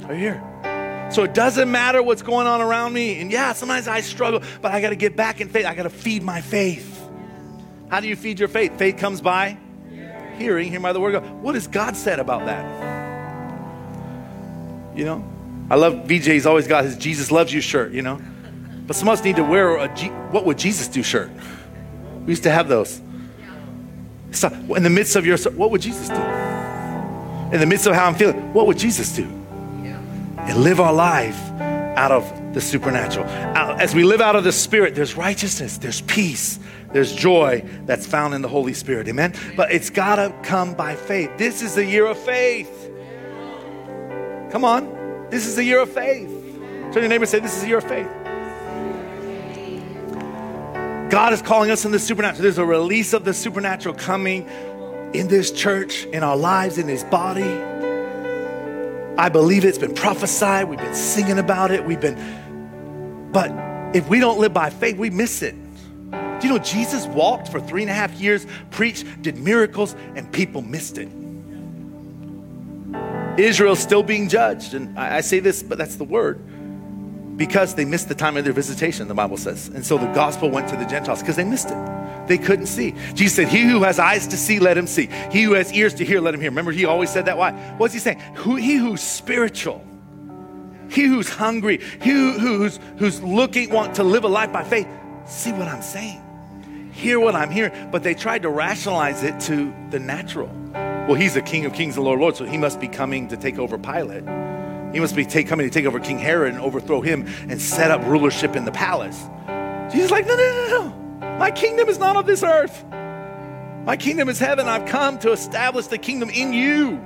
Are 0.05 0.13
you 0.13 0.19
here? 0.19 1.09
So 1.11 1.24
it 1.24 1.34
doesn't 1.34 1.69
matter 1.69 2.01
what's 2.01 2.22
going 2.22 2.47
on 2.47 2.61
around 2.61 2.93
me. 2.93 3.19
And 3.19 3.32
yeah, 3.32 3.51
sometimes 3.51 3.89
I 3.89 3.99
struggle, 3.99 4.41
but 4.61 4.72
I 4.72 4.80
got 4.80 4.91
to 4.91 4.95
get 4.95 5.17
back 5.17 5.41
in 5.41 5.49
faith. 5.49 5.65
I 5.65 5.76
got 5.76 5.84
to 5.84 5.89
feed 5.89 6.24
my 6.24 6.39
faith. 6.39 6.88
How 7.89 7.99
do 7.99 8.07
you 8.07 8.15
feed 8.15 8.39
your 8.39 8.47
faith? 8.47 8.78
Faith 8.78 8.97
comes 8.97 9.19
by 9.19 9.57
hearing, 10.42 10.68
hearing 10.68 10.84
by 10.84 10.94
the 10.94 11.00
word 11.00 11.16
of 11.16 11.24
God. 11.24 11.42
What 11.42 11.56
has 11.56 11.68
God 11.68 11.96
said 11.96 12.20
about 12.20 12.46
that? 12.46 12.66
You 14.96 15.06
know, 15.06 15.24
I 15.70 15.76
love 15.76 16.06
VJ. 16.06 16.26
He's 16.26 16.46
always 16.46 16.68
got 16.68 16.84
his 16.84 16.98
Jesus 16.98 17.32
loves 17.32 17.54
you 17.54 17.62
shirt. 17.62 17.94
You 17.94 18.02
know, 18.02 18.20
but 18.88 18.96
some 18.96 19.08
of 19.08 19.14
us 19.14 19.24
need 19.24 19.38
to 19.38 19.44
wear 19.44 19.78
a 19.78 19.94
G- 19.96 20.10
what 20.32 20.46
would 20.46 20.58
Jesus 20.58 20.88
do 20.88 21.02
shirt. 21.02 21.30
We 22.26 22.32
used 22.32 22.44
to 22.44 22.52
have 22.52 22.68
those. 22.68 23.02
So 24.32 24.48
in 24.76 24.84
the 24.84 24.89
midst 24.89 25.16
of 25.16 25.26
your, 25.26 25.38
what 25.38 25.72
would 25.72 25.82
Jesus 25.82 26.08
do? 26.08 26.22
In 27.54 27.60
the 27.60 27.66
midst 27.66 27.86
of 27.88 27.94
how 27.94 28.08
I'm 28.08 28.16
feeling, 28.16 28.54
what 28.54 28.68
would 28.68 28.78
Jesus 28.78 29.16
do? 29.16 29.24
And 29.24 30.64
live 30.64 30.80
our 30.80 30.94
life 30.94 31.39
out 31.62 32.12
of 32.12 32.54
the 32.54 32.62
supernatural. 32.62 33.26
As 33.26 33.94
we 33.94 34.04
live 34.04 34.22
out 34.22 34.36
of 34.36 34.44
the 34.44 34.52
Spirit, 34.52 34.96
there's 34.96 35.16
righteousness, 35.16 35.78
there's 35.78 36.02
peace, 36.02 36.60
there's 36.94 37.14
joy 37.14 37.64
that's 37.86 38.06
found 38.06 38.34
in 38.34 38.42
the 38.42 38.48
Holy 38.48 38.74
Spirit. 38.74 39.08
Amen? 39.08 39.34
But 39.56 39.72
it's 39.72 39.89
got 39.89 40.18
to 40.18 40.34
come 40.44 40.74
by 40.74 40.96
faith. 40.96 41.32
This 41.38 41.62
is 41.62 41.76
the 41.76 41.86
year 41.86 42.06
of 42.06 42.18
faith. 42.18 42.92
Come 44.52 44.66
on. 44.66 45.28
This 45.30 45.48
is 45.48 45.56
the 45.56 45.64
year 45.64 45.80
of 45.80 45.89
faith. 45.89 46.30
Turn 46.92 47.04
your 47.04 47.08
neighbor 47.08 47.24
and 47.24 47.30
say, 47.30 47.39
This 47.39 47.56
is 47.56 47.62
the 47.62 47.68
year 47.70 47.78
of 47.78 47.86
faith. 47.86 48.08
God 51.10 51.34
is 51.34 51.42
calling 51.42 51.72
us 51.72 51.86
in 51.86 51.92
the 51.92 52.00
supernatural. 52.00 52.44
There's 52.44 52.58
a 52.58 52.66
release 52.66 53.14
of 53.14 53.26
the 53.26 53.34
supernatural 53.34 53.96
coming 53.96 54.48
in 55.14 55.28
this 55.28 55.52
church, 55.52 56.06
in 56.06 56.24
our 56.24 56.38
lives, 56.38 56.78
in 56.78 56.88
His 56.88 57.04
body. 57.06 57.44
I 59.18 59.30
believe 59.30 59.66
it's 59.66 59.78
been 59.78 59.94
prophesied. 59.94 60.70
We've 60.70 60.80
been 60.80 60.96
singing 60.96 61.38
about 61.38 61.72
it. 61.72 61.86
We've 61.86 62.00
been, 62.00 63.30
but 63.32 63.52
if 63.96 64.08
we 64.08 64.20
don't 64.20 64.39
live 64.39 64.54
by 64.54 64.70
faith, 64.70 64.98
we 64.98 65.10
miss 65.10 65.42
it. 65.42 65.56
Do 66.42 66.48
you 66.48 66.54
know 66.54 66.60
Jesus 66.60 67.06
walked 67.06 67.50
for 67.50 67.60
three 67.60 67.84
and 67.84 67.92
a 67.92 67.94
half 67.94 68.20
years, 68.20 68.48
preached, 68.72 69.22
did 69.22 69.38
miracles, 69.38 69.96
and 70.16 70.32
people 70.32 70.64
missed 70.64 70.98
it? 70.98 71.08
Israel's 73.38 73.80
still 73.80 74.02
being 74.02 74.28
judged. 74.28 74.74
And 74.74 74.98
I, 74.98 75.18
I 75.18 75.22
say 75.22 75.39
this, 75.39 75.62
but 75.62 75.78
that's 75.78 75.98
the 75.98 76.04
word 76.04 76.42
because 77.38 77.76
they 77.76 77.86
missed 77.86 78.10
the 78.10 78.16
time 78.16 78.38
of 78.38 78.44
their 78.44 78.54
visitation, 78.54 79.08
the 79.08 79.14
Bible 79.14 79.38
says. 79.38 79.68
And 79.70 79.86
so 79.86 79.98
the 79.98 80.12
gospel 80.14 80.50
went 80.50 80.68
to 80.70 80.76
the 80.76 80.86
Gentiles 80.86 81.22
because 81.22 81.36
they 81.36 81.44
missed 81.44 81.70
it. 81.70 82.28
They 82.28 82.38
couldn't 82.38 82.68
see. 82.68 82.96
Jesus 83.14 83.36
said, 83.36 83.48
He 83.48 83.62
who 83.62 83.84
has 83.84 84.00
eyes 84.00 84.28
to 84.28 84.38
see, 84.38 84.60
let 84.60 84.78
him 84.78 84.88
see. 84.88 85.10
He 85.32 85.44
who 85.44 85.54
has 85.54 85.72
ears 85.74 85.94
to 85.96 86.06
hear, 86.06 86.22
let 86.22 86.34
him 86.34 86.42
hear. 86.42 86.50
Remember, 86.50 86.72
he 86.72 86.86
always 86.86 87.12
said 87.12 87.26
that. 87.26 87.38
Why? 87.38 87.52
What's 87.78 87.94
he 87.94 88.00
saying? 88.00 88.20
Who, 88.36 88.56
he 88.56 88.76
who's 88.76 89.02
spiritual, 89.02 89.84
he 90.89 91.04
who's 91.04 91.30
hungry, 91.30 91.82
he 92.02 92.10
who, 92.10 92.32
who's, 92.34 92.80
who's 92.98 93.22
looking, 93.22 93.70
want 93.70 93.96
to 93.96 94.04
live 94.04 94.24
a 94.24 94.28
life 94.28 94.52
by 94.52 94.64
faith, 94.64 94.88
see 95.26 95.52
what 95.52 95.68
I'm 95.68 95.82
saying. 95.82 96.22
Hear 97.02 97.20
what 97.20 97.36
I'm 97.36 97.49
hearing. 97.49 97.89
But 97.89 98.04
they 98.04 98.14
tried 98.14 98.43
to 98.43 98.49
rationalize 98.49 99.24
it 99.24 99.39
to 99.41 99.74
the 99.89 99.97
natural. 99.97 100.52
Well, 100.74 101.16
he's 101.16 101.34
the 101.34 101.41
King 101.41 101.66
of 101.66 101.74
Kings 101.74 101.95
and 101.95 102.06
Lord 102.06 102.20
of 102.20 102.22
Lords, 102.22 102.38
so 102.38 102.45
he 102.45 102.60
must 102.60 102.80
be 102.80 102.88
coming 102.88 103.28
to 103.30 103.38
take 103.38 103.58
over 103.58 103.80
Pilate. 103.80 104.24
He 104.93 104.99
must 104.99 105.16
be 105.16 105.26
take, 105.26 105.47
coming 105.47 105.68
to 105.68 105.74
take 105.74 105.86
over 105.86 105.99
King 105.99 106.20
Herod 106.20 106.54
and 106.54 106.62
overthrow 106.62 107.02
him 107.02 107.28
and 107.49 107.60
set 107.60 107.89
up 107.89 108.06
rulership 108.06 108.56
in 108.56 108.66
the 108.66 108.72
palace. 108.72 109.28
Jesus 109.91 110.12
like, 110.12 110.28
no, 110.28 110.36
no, 110.36 110.43
no, 110.43 110.68
no. 110.70 111.38
My 111.39 111.49
kingdom 111.49 111.89
is 111.89 111.97
not 111.97 112.18
of 112.18 112.28
this 112.28 112.43
earth. 112.43 112.86
My 113.84 113.97
kingdom 113.97 114.30
is 114.30 114.38
heaven. 114.38 114.68
I've 114.68 114.88
come 114.88 115.18
to 115.20 115.32
establish 115.32 115.88
the 115.88 115.97
kingdom 115.97 116.30
in 116.30 116.54
you. 116.54 117.04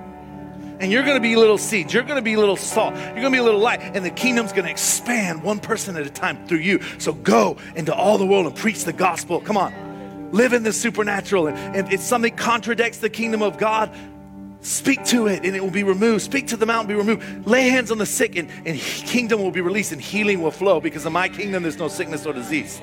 And 0.79 0.91
you're 0.91 1.03
going 1.03 1.15
to 1.15 1.21
be 1.21 1.35
little 1.35 1.57
seeds. 1.57 1.93
You're 1.93 2.03
going 2.03 2.17
to 2.17 2.21
be 2.21 2.35
little 2.35 2.57
salt. 2.57 2.95
You're 2.95 3.13
going 3.13 3.23
to 3.23 3.31
be 3.31 3.37
a 3.37 3.43
little 3.43 3.59
light. 3.59 3.81
And 3.81 4.03
the 4.03 4.09
kingdom's 4.09 4.51
going 4.51 4.65
to 4.65 4.71
expand 4.71 5.43
one 5.43 5.59
person 5.59 5.95
at 5.95 6.05
a 6.05 6.09
time 6.09 6.45
through 6.47 6.59
you. 6.59 6.81
So 6.97 7.13
go 7.13 7.57
into 7.75 7.93
all 7.93 8.17
the 8.17 8.25
world 8.25 8.45
and 8.45 8.55
preach 8.55 8.83
the 8.83 8.93
gospel. 8.93 9.39
Come 9.39 9.57
on. 9.57 10.31
Live 10.31 10.53
in 10.53 10.63
the 10.63 10.73
supernatural. 10.73 11.47
And 11.47 11.91
if 11.93 12.01
something 12.01 12.35
contradicts 12.35 12.97
the 12.97 13.09
kingdom 13.09 13.41
of 13.41 13.57
God, 13.57 13.95
Speak 14.65 15.05
to 15.05 15.27
it 15.27 15.45
and 15.45 15.55
it 15.55 15.61
will 15.61 15.69
be 15.69 15.83
removed. 15.83 16.23
Speak 16.23 16.47
to 16.47 16.57
the 16.57 16.65
mountain, 16.65 16.87
be 16.87 16.95
removed. 16.95 17.45
Lay 17.45 17.69
hands 17.69 17.91
on 17.91 17.99
the 17.99 18.05
sick 18.05 18.35
and, 18.35 18.49
and 18.65 18.79
kingdom 18.79 19.39
will 19.39 19.51
be 19.51 19.61
released 19.61 19.91
and 19.91 20.01
healing 20.01 20.41
will 20.41 20.49
flow 20.49 20.81
because 20.81 21.05
in 21.05 21.13
my 21.13 21.29
kingdom 21.29 21.61
there's 21.61 21.77
no 21.77 21.87
sickness 21.87 22.25
or 22.25 22.33
disease. 22.33 22.81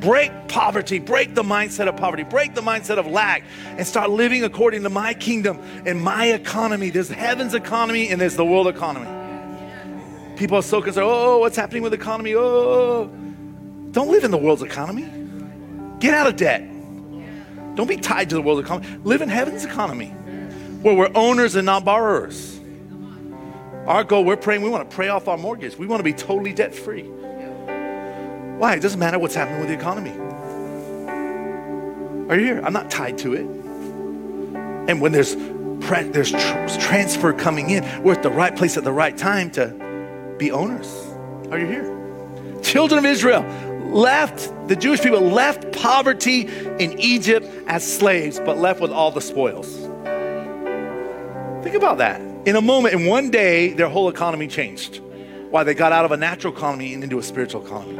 Break 0.00 0.48
poverty, 0.48 0.98
break 0.98 1.34
the 1.34 1.42
mindset 1.42 1.86
of 1.86 1.96
poverty, 1.96 2.22
break 2.24 2.54
the 2.54 2.62
mindset 2.62 2.96
of 2.96 3.06
lack, 3.06 3.44
and 3.76 3.86
start 3.86 4.10
living 4.10 4.44
according 4.44 4.82
to 4.84 4.90
my 4.90 5.12
kingdom 5.12 5.58
and 5.84 6.00
my 6.00 6.26
economy. 6.26 6.88
There's 6.88 7.10
heaven's 7.10 7.54
economy 7.54 8.08
and 8.08 8.20
there's 8.20 8.36
the 8.36 8.44
world 8.44 8.66
economy. 8.66 9.08
People 10.36 10.56
are 10.56 10.62
so 10.62 10.80
concerned, 10.80 11.06
oh, 11.06 11.34
oh 11.34 11.38
what's 11.38 11.56
happening 11.56 11.82
with 11.82 11.92
the 11.92 11.98
economy? 11.98 12.34
Oh, 12.34 12.40
oh, 12.40 12.72
oh, 12.72 13.10
don't 13.90 14.08
live 14.08 14.24
in 14.24 14.30
the 14.30 14.38
world's 14.38 14.62
economy. 14.62 15.10
Get 15.98 16.14
out 16.14 16.26
of 16.26 16.36
debt. 16.36 16.62
Don't 17.74 17.88
be 17.88 17.98
tied 17.98 18.30
to 18.30 18.36
the 18.36 18.42
world's 18.42 18.64
economy. 18.64 18.88
Live 19.04 19.20
in 19.20 19.28
heaven's 19.28 19.66
economy 19.66 20.14
where 20.82 20.94
we're 20.94 21.10
owners 21.14 21.56
and 21.56 21.66
not 21.66 21.84
borrowers. 21.84 22.58
Our 23.86 24.04
goal, 24.04 24.24
we're 24.24 24.36
praying, 24.36 24.62
we 24.62 24.70
want 24.70 24.90
to 24.90 24.96
pay 24.96 25.08
off 25.08 25.28
our 25.28 25.36
mortgage. 25.36 25.76
We 25.76 25.86
want 25.86 26.00
to 26.00 26.04
be 26.04 26.12
totally 26.12 26.52
debt 26.52 26.74
free. 26.74 27.02
Why? 28.60 28.74
It 28.74 28.80
doesn't 28.80 29.00
matter 29.00 29.18
what's 29.18 29.34
happening 29.34 29.58
with 29.58 29.68
the 29.68 29.74
economy. 29.74 30.10
Are 32.28 32.38
you 32.38 32.44
here? 32.44 32.60
I'm 32.62 32.74
not 32.74 32.90
tied 32.90 33.16
to 33.20 33.32
it. 33.32 33.46
And 34.86 35.00
when 35.00 35.12
there's 35.12 35.34
there's 36.12 36.30
tr- 36.30 36.78
transfer 36.86 37.32
coming 37.32 37.70
in, 37.70 37.82
we're 38.02 38.12
at 38.12 38.22
the 38.22 38.28
right 38.28 38.54
place 38.54 38.76
at 38.76 38.84
the 38.84 38.92
right 38.92 39.16
time 39.16 39.50
to 39.52 40.34
be 40.36 40.52
owners. 40.52 40.94
Are 41.50 41.58
you 41.58 41.64
here? 41.64 42.60
Children 42.62 42.98
of 42.98 43.06
Israel 43.06 43.42
left, 43.94 44.52
the 44.68 44.76
Jewish 44.76 45.00
people 45.00 45.22
left 45.22 45.72
poverty 45.72 46.42
in 46.78 47.00
Egypt 47.00 47.46
as 47.66 47.82
slaves, 47.82 48.38
but 48.40 48.58
left 48.58 48.82
with 48.82 48.90
all 48.90 49.10
the 49.10 49.22
spoils. 49.22 49.74
Think 51.64 51.76
about 51.76 51.96
that. 51.96 52.20
In 52.46 52.56
a 52.56 52.60
moment, 52.60 52.94
in 52.94 53.06
one 53.06 53.30
day, 53.30 53.72
their 53.72 53.88
whole 53.88 54.10
economy 54.10 54.48
changed. 54.48 55.00
Why? 55.48 55.64
They 55.64 55.72
got 55.72 55.92
out 55.92 56.04
of 56.04 56.12
a 56.12 56.18
natural 56.18 56.54
economy 56.54 56.92
and 56.92 57.02
into 57.02 57.18
a 57.18 57.22
spiritual 57.22 57.64
economy. 57.64 57.98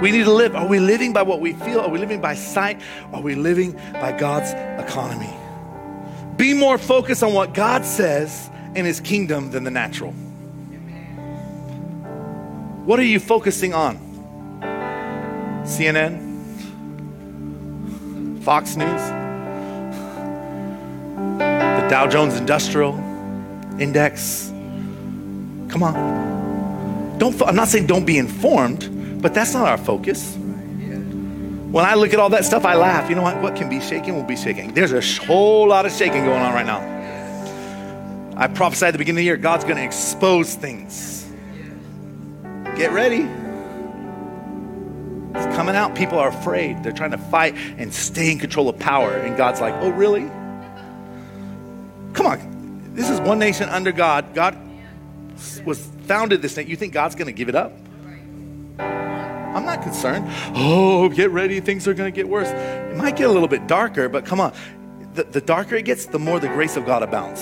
We 0.00 0.10
need 0.10 0.24
to 0.24 0.32
live. 0.32 0.54
Are 0.54 0.66
we 0.66 0.80
living 0.80 1.12
by 1.12 1.22
what 1.22 1.40
we 1.40 1.52
feel? 1.52 1.80
Are 1.80 1.88
we 1.88 1.98
living 1.98 2.20
by 2.20 2.34
sight? 2.34 2.80
Are 3.12 3.20
we 3.20 3.34
living 3.34 3.72
by 3.94 4.12
God's 4.12 4.52
economy? 4.82 5.32
Be 6.36 6.52
more 6.52 6.78
focused 6.78 7.22
on 7.22 7.32
what 7.32 7.54
God 7.54 7.84
says 7.84 8.50
in 8.74 8.84
His 8.84 9.00
kingdom 9.00 9.50
than 9.50 9.64
the 9.64 9.70
natural. 9.70 10.12
What 12.84 12.98
are 12.98 13.04
you 13.04 13.20
focusing 13.20 13.72
on? 13.72 13.98
CNN? 15.64 16.22
Fox 18.42 18.76
News? 18.76 19.00
The 21.38 21.86
Dow 21.88 22.06
Jones 22.06 22.36
Industrial 22.36 22.94
Index. 23.78 24.48
Come 25.68 25.82
on. 25.82 27.18
Don't, 27.18 27.40
I'm 27.42 27.56
not 27.56 27.68
saying 27.68 27.86
don't 27.86 28.04
be 28.04 28.18
informed, 28.18 28.82
but 29.24 29.32
that's 29.32 29.54
not 29.54 29.66
our 29.66 29.78
focus. 29.78 30.36
When 30.36 31.82
I 31.82 31.94
look 31.94 32.12
at 32.12 32.20
all 32.20 32.28
that 32.28 32.44
stuff, 32.44 32.66
I 32.66 32.74
laugh. 32.74 33.08
You 33.08 33.16
know 33.16 33.22
what? 33.22 33.40
What 33.40 33.56
can 33.56 33.70
be 33.70 33.80
shaken 33.80 34.16
will 34.16 34.22
be 34.22 34.36
shaking. 34.36 34.74
There's 34.74 34.92
a 34.92 35.00
whole 35.24 35.66
lot 35.66 35.86
of 35.86 35.92
shaking 35.92 36.26
going 36.26 36.42
on 36.42 36.52
right 36.52 36.66
now. 36.66 38.34
I 38.36 38.48
prophesied 38.48 38.88
at 38.88 38.92
the 38.92 38.98
beginning 38.98 39.20
of 39.20 39.22
the 39.22 39.24
year 39.24 39.38
God's 39.38 39.64
going 39.64 39.78
to 39.78 39.82
expose 39.82 40.54
things. 40.54 41.26
Get 42.76 42.92
ready. 42.92 43.22
It's 45.38 45.56
coming 45.56 45.74
out. 45.74 45.94
People 45.94 46.18
are 46.18 46.28
afraid. 46.28 46.82
They're 46.82 46.92
trying 46.92 47.12
to 47.12 47.18
fight 47.18 47.56
and 47.78 47.94
stay 47.94 48.30
in 48.30 48.38
control 48.38 48.68
of 48.68 48.78
power. 48.78 49.10
And 49.14 49.38
God's 49.38 49.58
like, 49.58 49.72
oh, 49.76 49.88
really? 49.88 50.28
Come 52.12 52.26
on. 52.26 52.92
This 52.92 53.08
is 53.08 53.22
one 53.22 53.38
nation 53.38 53.70
under 53.70 53.90
God. 53.90 54.34
God 54.34 54.54
was 55.64 55.80
founded 56.02 56.42
this 56.42 56.58
nation. 56.58 56.70
You 56.70 56.76
think 56.76 56.92
God's 56.92 57.14
going 57.14 57.28
to 57.28 57.32
give 57.32 57.48
it 57.48 57.54
up? 57.54 57.72
I'm 59.54 59.64
not 59.64 59.82
concerned. 59.82 60.26
Oh, 60.54 61.08
get 61.08 61.30
ready. 61.30 61.60
Things 61.60 61.86
are 61.86 61.94
going 61.94 62.12
to 62.12 62.14
get 62.14 62.28
worse. 62.28 62.48
It 62.48 62.96
might 62.96 63.16
get 63.16 63.28
a 63.28 63.32
little 63.32 63.48
bit 63.48 63.66
darker, 63.68 64.08
but 64.08 64.26
come 64.26 64.40
on. 64.40 64.52
The, 65.14 65.24
the 65.24 65.40
darker 65.40 65.76
it 65.76 65.84
gets, 65.84 66.06
the 66.06 66.18
more 66.18 66.40
the 66.40 66.48
grace 66.48 66.76
of 66.76 66.84
God 66.84 67.02
abounds. 67.04 67.40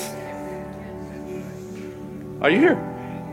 Are 2.43 2.51
you 2.51 2.59
here? 2.59 2.77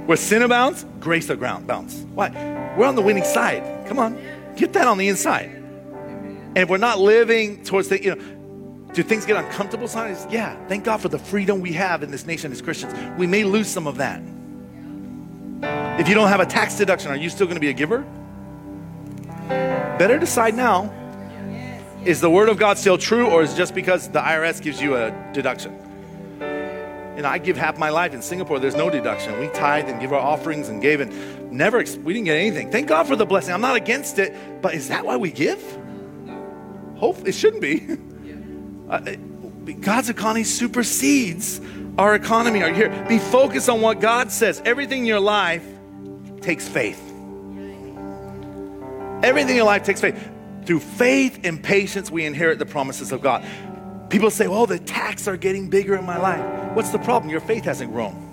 Where 0.05 0.17
sin 0.17 0.41
abounds, 0.41 0.85
grace 0.99 1.29
abounds. 1.29 2.01
Why? 2.13 2.29
We're 2.77 2.87
on 2.87 2.95
the 2.95 3.01
winning 3.01 3.25
side. 3.25 3.87
Come 3.87 3.99
on. 3.99 4.17
Get 4.55 4.73
that 4.73 4.87
on 4.87 4.97
the 4.97 5.09
inside. 5.09 5.49
And 5.49 6.57
if 6.57 6.69
we're 6.69 6.77
not 6.77 6.99
living 6.99 7.63
towards 7.63 7.89
the, 7.89 8.01
you 8.01 8.15
know, 8.15 8.21
do 8.93 9.03
things 9.03 9.25
get 9.25 9.35
uncomfortable 9.35 9.87
sometimes? 9.87 10.25
Yeah. 10.31 10.55
Thank 10.67 10.83
God 10.83 11.01
for 11.01 11.09
the 11.09 11.19
freedom 11.19 11.59
we 11.59 11.73
have 11.73 12.01
in 12.01 12.11
this 12.11 12.25
nation 12.25 12.51
as 12.51 12.61
Christians. 12.61 12.93
We 13.19 13.27
may 13.27 13.43
lose 13.43 13.67
some 13.67 13.87
of 13.87 13.97
that. 13.97 14.21
If 15.99 16.07
you 16.07 16.15
don't 16.15 16.29
have 16.29 16.39
a 16.39 16.45
tax 16.45 16.77
deduction, 16.77 17.11
are 17.11 17.17
you 17.17 17.29
still 17.29 17.45
going 17.45 17.57
to 17.57 17.61
be 17.61 17.69
a 17.69 17.73
giver? 17.73 18.05
Better 19.49 20.17
decide 20.17 20.55
now. 20.55 20.93
Is 22.05 22.21
the 22.21 22.29
word 22.29 22.47
of 22.47 22.57
God 22.57 22.77
still 22.77 22.97
true, 22.97 23.27
or 23.27 23.43
is 23.43 23.53
it 23.53 23.57
just 23.57 23.75
because 23.75 24.07
the 24.07 24.19
IRS 24.19 24.61
gives 24.61 24.81
you 24.81 24.95
a 24.95 25.11
deduction? 25.33 25.77
Know, 27.21 27.27
I 27.27 27.37
give 27.37 27.57
half 27.57 27.77
my 27.77 27.89
life 27.89 28.13
in 28.13 28.21
Singapore. 28.21 28.59
There's 28.59 28.75
no 28.75 28.89
deduction. 28.89 29.37
We 29.39 29.49
tithe 29.49 29.89
and 29.89 29.99
give 29.99 30.13
our 30.13 30.19
offerings 30.19 30.69
and 30.69 30.81
gave, 30.81 31.01
and 31.01 31.51
never 31.51 31.79
we 31.79 32.13
didn't 32.13 32.25
get 32.25 32.37
anything. 32.37 32.71
Thank 32.71 32.87
God 32.87 33.07
for 33.07 33.17
the 33.17 33.25
blessing. 33.25 33.53
I'm 33.53 33.59
not 33.59 33.75
against 33.75 34.19
it, 34.19 34.61
but 34.61 34.73
is 34.73 34.87
that 34.87 35.05
why 35.05 35.17
we 35.17 35.31
give? 35.31 35.61
Hope 36.95 37.27
it 37.27 37.33
shouldn't 37.33 37.61
be. 37.61 37.97
Uh, 38.89 39.01
God's 39.81 40.09
economy 40.09 40.43
supersedes 40.43 41.61
our 41.99 42.15
economy. 42.15 42.63
Are 42.63 42.69
you 42.69 42.73
here? 42.73 43.05
Be 43.07 43.19
focused 43.19 43.69
on 43.69 43.81
what 43.81 43.99
God 43.99 44.31
says. 44.31 44.59
Everything 44.65 45.01
in 45.01 45.05
your 45.05 45.19
life 45.19 45.63
takes 46.41 46.67
faith. 46.67 47.08
Everything 49.23 49.51
in 49.51 49.55
your 49.57 49.65
life 49.65 49.83
takes 49.83 50.01
faith. 50.01 50.29
Through 50.65 50.79
faith 50.79 51.39
and 51.43 51.61
patience, 51.63 52.11
we 52.11 52.25
inherit 52.25 52.59
the 52.59 52.65
promises 52.65 53.11
of 53.11 53.21
God. 53.21 53.45
People 54.09 54.31
say, 54.31 54.47
oh, 54.47 54.65
the 54.65 54.79
tax 54.79 55.27
are 55.27 55.37
getting 55.37 55.69
bigger 55.69 55.95
in 55.95 56.05
my 56.05 56.17
life. 56.17 56.75
What's 56.75 56.91
the 56.91 56.99
problem? 56.99 57.29
Your 57.29 57.41
faith 57.41 57.63
hasn't 57.63 57.91
grown. 57.91 58.27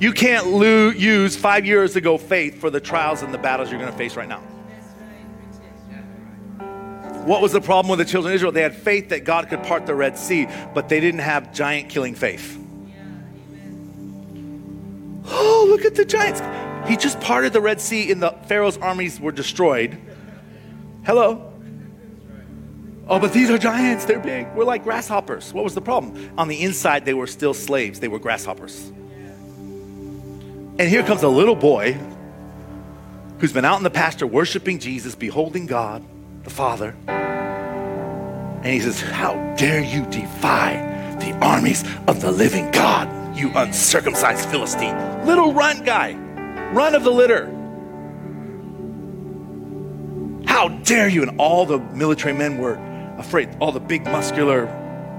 You 0.00 0.12
can't 0.12 0.48
lo- 0.48 0.90
use 0.90 1.36
five 1.36 1.64
years 1.64 1.96
ago 1.96 2.18
faith 2.18 2.60
for 2.60 2.68
the 2.68 2.80
trials 2.80 3.22
and 3.22 3.32
the 3.32 3.38
battles 3.38 3.70
you're 3.70 3.80
going 3.80 3.92
to 3.92 3.96
face 3.96 4.16
right 4.16 4.28
now. 4.28 4.40
What 7.24 7.40
was 7.40 7.52
the 7.52 7.60
problem 7.60 7.88
with 7.88 8.00
the 8.00 8.04
children 8.04 8.32
of 8.32 8.34
Israel? 8.34 8.52
They 8.52 8.60
had 8.60 8.74
faith 8.74 9.08
that 9.08 9.24
God 9.24 9.48
could 9.48 9.62
part 9.62 9.86
the 9.86 9.94
Red 9.94 10.18
Sea, 10.18 10.46
but 10.74 10.90
they 10.90 11.00
didn't 11.00 11.20
have 11.20 11.54
giant 11.54 11.88
killing 11.88 12.14
faith. 12.14 12.58
Oh, 15.26 15.66
look 15.68 15.86
at 15.86 15.94
the 15.94 16.04
giants. 16.04 16.40
He 16.86 16.96
just 16.96 17.20
parted 17.20 17.52
the 17.52 17.60
Red 17.60 17.80
Sea 17.80 18.10
and 18.12 18.22
the 18.22 18.30
Pharaoh's 18.46 18.76
armies 18.78 19.18
were 19.18 19.32
destroyed. 19.32 19.98
Hello? 21.04 21.52
Oh, 23.06 23.18
but 23.18 23.32
these 23.32 23.50
are 23.50 23.58
giants. 23.58 24.04
They're 24.06 24.18
big. 24.18 24.48
We're 24.54 24.64
like 24.64 24.84
grasshoppers. 24.84 25.52
What 25.52 25.64
was 25.64 25.74
the 25.74 25.80
problem? 25.80 26.30
On 26.38 26.48
the 26.48 26.62
inside, 26.62 27.04
they 27.04 27.14
were 27.14 27.26
still 27.26 27.54
slaves, 27.54 28.00
they 28.00 28.08
were 28.08 28.18
grasshoppers. 28.18 28.90
And 30.76 30.88
here 30.88 31.02
comes 31.02 31.22
a 31.22 31.28
little 31.28 31.54
boy 31.54 31.98
who's 33.38 33.52
been 33.52 33.64
out 33.64 33.76
in 33.76 33.84
the 33.84 33.90
pasture 33.90 34.26
worshiping 34.26 34.78
Jesus, 34.78 35.14
beholding 35.14 35.66
God, 35.66 36.02
the 36.44 36.50
Father. 36.50 36.96
And 37.06 38.66
he 38.66 38.80
says, 38.80 39.00
How 39.00 39.34
dare 39.56 39.84
you 39.84 40.06
defy 40.06 41.16
the 41.20 41.32
armies 41.44 41.84
of 42.08 42.22
the 42.22 42.32
living 42.32 42.70
God, 42.70 43.36
you 43.36 43.52
uncircumcised 43.54 44.48
Philistine? 44.48 45.26
Little 45.26 45.52
run 45.52 45.84
guy, 45.84 46.12
run 46.74 46.94
of 46.94 47.04
the 47.04 47.10
litter. 47.10 47.46
How 50.46 50.68
dare 50.68 51.08
you? 51.08 51.22
And 51.22 51.40
all 51.40 51.64
the 51.64 51.78
military 51.78 52.34
men 52.34 52.58
were 52.58 52.74
afraid. 53.18 53.48
All 53.60 53.72
the 53.72 53.80
big, 53.80 54.04
muscular, 54.04 54.66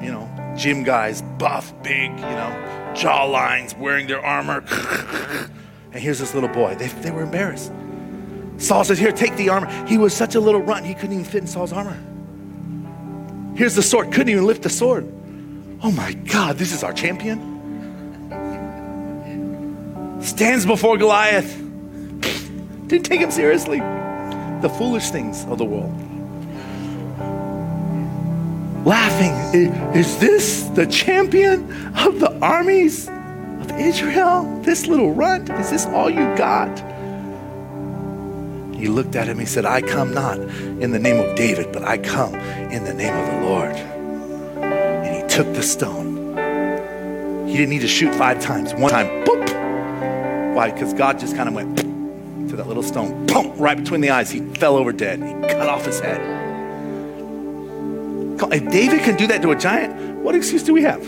you 0.02 0.12
know, 0.12 0.30
gym 0.58 0.84
guys, 0.84 1.22
buff, 1.38 1.74
big, 1.82 2.12
you 2.12 2.18
know, 2.18 2.94
jaw 2.96 3.24
lines, 3.24 3.74
wearing 3.76 4.08
their 4.08 4.24
armor. 4.24 4.64
and 5.92 5.96
here's 5.96 6.20
this 6.20 6.34
little 6.34 6.50
boy. 6.50 6.76
They, 6.76 6.88
they 6.88 7.12
were 7.12 7.24
embarrassed. 7.24 7.72
Saul 8.58 8.84
says, 8.84 9.00
Here, 9.00 9.12
take 9.12 9.36
the 9.36 9.50
armor. 9.50 9.68
He 9.88 9.98
was 9.98 10.14
such 10.14 10.36
a 10.36 10.40
little 10.40 10.62
runt, 10.62 10.86
he 10.86 10.94
couldn't 10.94 11.14
even 11.14 11.26
fit 11.26 11.42
in 11.42 11.48
Saul's 11.48 11.74
armor. 11.74 11.98
Here's 13.56 13.76
the 13.76 13.84
sword, 13.84 14.12
couldn't 14.12 14.30
even 14.30 14.46
lift 14.46 14.64
the 14.64 14.70
sword. 14.70 15.06
Oh 15.82 15.92
my 15.92 16.14
God, 16.14 16.58
this 16.58 16.74
is 16.74 16.84
our 16.84 16.94
champion. 16.94 17.55
Stands 20.26 20.66
before 20.66 20.98
Goliath. 20.98 21.56
Didn't 22.88 23.06
take 23.06 23.22
him 23.22 23.32
seriously. 23.32 23.80
The 23.80 24.74
foolish 24.78 25.10
things 25.10 25.46
of 25.46 25.58
the 25.58 25.66
world 25.66 25.94
laughing. 28.86 29.34
Is 29.96 30.20
this 30.20 30.64
the 30.76 30.86
champion 30.86 31.64
of 31.98 32.20
the 32.20 32.38
armies 32.42 33.08
of 33.08 33.72
Israel? 33.72 34.62
This 34.62 34.88
little 34.88 35.14
runt? 35.14 35.50
Is 35.50 35.72
this 35.72 35.86
all 35.88 36.10
you 36.10 36.36
got? 36.38 36.78
He 38.76 38.88
looked 38.88 39.16
at 39.16 39.28
him. 39.28 39.40
He 39.40 39.46
said, 39.46 39.66
I 39.66 39.82
come 39.82 40.14
not 40.14 40.38
in 40.38 40.92
the 40.92 41.00
name 41.00 41.18
of 41.18 41.36
David, 41.36 41.72
but 41.74 41.84
I 41.84 41.98
come 41.98 42.36
in 42.36 42.84
the 42.84 42.94
name 42.94 43.16
of 43.16 43.26
the 43.26 43.50
Lord. 43.50 43.76
And 43.76 45.16
he 45.16 45.28
took 45.28 45.52
the 45.56 45.64
stone. 45.64 46.38
He 47.48 47.54
didn't 47.54 47.70
need 47.70 47.82
to 47.82 47.88
shoot 47.88 48.14
five 48.16 48.40
times. 48.42 48.74
One 48.76 48.92
time, 48.92 49.08
boop. 49.26 49.65
Why? 50.56 50.72
Because 50.72 50.94
God 50.94 51.20
just 51.20 51.36
kind 51.36 51.50
of 51.50 51.54
went 51.54 51.78
to 52.50 52.56
that 52.56 52.66
little 52.66 52.82
stone, 52.82 53.26
boom, 53.26 53.58
right 53.58 53.76
between 53.76 54.00
the 54.00 54.12
eyes. 54.12 54.32
He 54.32 54.40
fell 54.40 54.78
over 54.78 54.94
dead. 54.94 55.20
He 55.20 55.34
cut 55.50 55.68
off 55.68 55.86
his 55.86 56.00
head. 56.00 56.22
If 58.54 58.72
David 58.72 59.02
can 59.02 59.18
do 59.18 59.28
that 59.28 59.42
to 59.42 59.52
a 59.52 59.56
giant, 59.58 60.20
what 60.20 60.34
excuse 60.34 60.64
do 60.64 60.74
we 60.74 60.82
have? 60.84 61.06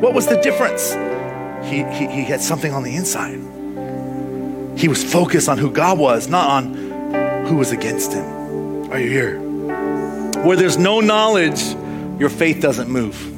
What 0.00 0.14
was 0.14 0.26
the 0.26 0.40
difference? 0.40 0.94
He, 1.68 1.84
he, 1.84 2.06
he 2.10 2.24
had 2.24 2.40
something 2.40 2.72
on 2.72 2.82
the 2.82 2.96
inside. 2.96 3.40
He 4.78 4.88
was 4.88 5.04
focused 5.04 5.50
on 5.50 5.58
who 5.58 5.70
God 5.70 5.98
was, 5.98 6.26
not 6.26 6.48
on 6.48 7.44
who 7.44 7.56
was 7.56 7.72
against 7.72 8.14
him. 8.14 8.24
Are 8.90 8.98
you 8.98 9.10
here? 9.10 9.38
Where 10.44 10.56
there's 10.56 10.78
no 10.78 11.00
knowledge, 11.00 11.62
your 12.18 12.30
faith 12.30 12.62
doesn't 12.62 12.88
move. 12.88 13.35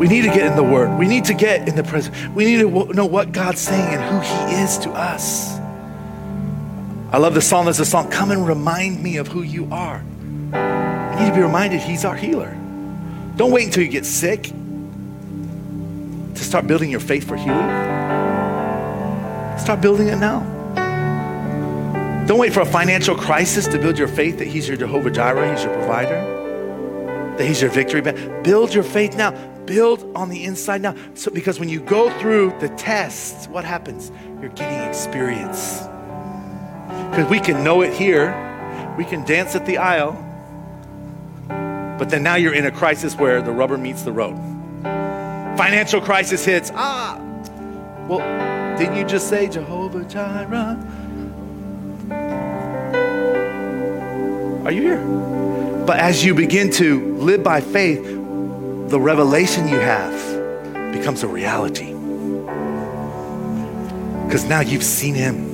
We 0.00 0.08
need 0.08 0.22
to 0.22 0.28
get 0.28 0.46
in 0.46 0.56
the 0.56 0.64
Word. 0.64 0.98
We 0.98 1.06
need 1.06 1.26
to 1.26 1.34
get 1.34 1.68
in 1.68 1.76
the 1.76 1.84
present. 1.84 2.16
We 2.34 2.46
need 2.46 2.60
to 2.60 2.94
know 2.94 3.04
what 3.04 3.32
God's 3.32 3.60
saying 3.60 3.94
and 3.94 4.02
who 4.02 4.20
He 4.20 4.62
is 4.62 4.78
to 4.78 4.90
us. 4.92 5.58
I 7.12 7.18
love 7.18 7.34
the 7.34 7.42
song. 7.42 7.66
There's 7.66 7.80
a 7.80 7.84
song, 7.84 8.10
Come 8.10 8.30
and 8.30 8.48
Remind 8.48 9.02
Me 9.02 9.18
of 9.18 9.28
Who 9.28 9.42
You 9.42 9.68
Are. 9.70 9.98
You 9.98 11.20
need 11.20 11.28
to 11.28 11.34
be 11.34 11.42
reminded 11.42 11.82
He's 11.82 12.06
our 12.06 12.16
healer. 12.16 12.56
Don't 13.36 13.52
wait 13.52 13.66
until 13.66 13.82
you 13.82 13.90
get 13.90 14.06
sick 14.06 14.44
to 14.44 16.42
start 16.42 16.66
building 16.66 16.90
your 16.90 17.00
faith 17.00 17.28
for 17.28 17.36
healing. 17.36 17.68
Start 19.58 19.82
building 19.82 20.08
it 20.08 20.16
now. 20.16 20.40
Don't 22.26 22.38
wait 22.38 22.54
for 22.54 22.60
a 22.60 22.66
financial 22.66 23.16
crisis 23.16 23.66
to 23.66 23.78
build 23.78 23.98
your 23.98 24.08
faith 24.08 24.38
that 24.38 24.46
He's 24.46 24.66
your 24.66 24.78
Jehovah 24.78 25.10
Jireh, 25.10 25.52
He's 25.54 25.62
your 25.62 25.74
provider, 25.74 27.34
that 27.36 27.44
He's 27.44 27.60
your 27.60 27.70
victory. 27.70 28.00
Build 28.42 28.72
your 28.72 28.84
faith 28.84 29.14
now. 29.14 29.49
Build 29.66 30.04
on 30.14 30.28
the 30.28 30.44
inside 30.44 30.82
now. 30.82 30.94
So, 31.14 31.30
because 31.30 31.60
when 31.60 31.68
you 31.68 31.80
go 31.80 32.10
through 32.18 32.54
the 32.60 32.68
tests, 32.70 33.46
what 33.48 33.64
happens? 33.64 34.10
You're 34.40 34.50
getting 34.50 34.88
experience. 34.88 35.80
Because 37.10 37.28
we 37.30 37.40
can 37.40 37.62
know 37.62 37.82
it 37.82 37.92
here, 37.92 38.34
we 38.96 39.04
can 39.04 39.24
dance 39.24 39.54
at 39.54 39.66
the 39.66 39.78
aisle, 39.78 40.12
but 41.98 42.08
then 42.08 42.22
now 42.22 42.36
you're 42.36 42.54
in 42.54 42.66
a 42.66 42.70
crisis 42.70 43.16
where 43.16 43.42
the 43.42 43.52
rubber 43.52 43.76
meets 43.76 44.02
the 44.02 44.12
road. 44.12 44.36
Financial 45.56 46.00
crisis 46.00 46.44
hits. 46.44 46.72
Ah, 46.74 47.18
well, 48.08 48.78
didn't 48.78 48.96
you 48.96 49.04
just 49.04 49.28
say 49.28 49.48
Jehovah 49.48 50.04
Jireh? 50.04 50.78
Are 54.64 54.72
you 54.72 54.82
here? 54.82 55.04
But 55.86 55.98
as 55.98 56.24
you 56.24 56.34
begin 56.34 56.70
to 56.72 57.16
live 57.16 57.42
by 57.42 57.60
faith, 57.60 58.19
the 58.90 59.00
revelation 59.00 59.68
you 59.68 59.78
have 59.78 60.12
becomes 60.92 61.22
a 61.22 61.28
reality. 61.28 61.94
Because 64.26 64.44
now 64.44 64.60
you've 64.60 64.82
seen 64.82 65.14
him. 65.14 65.46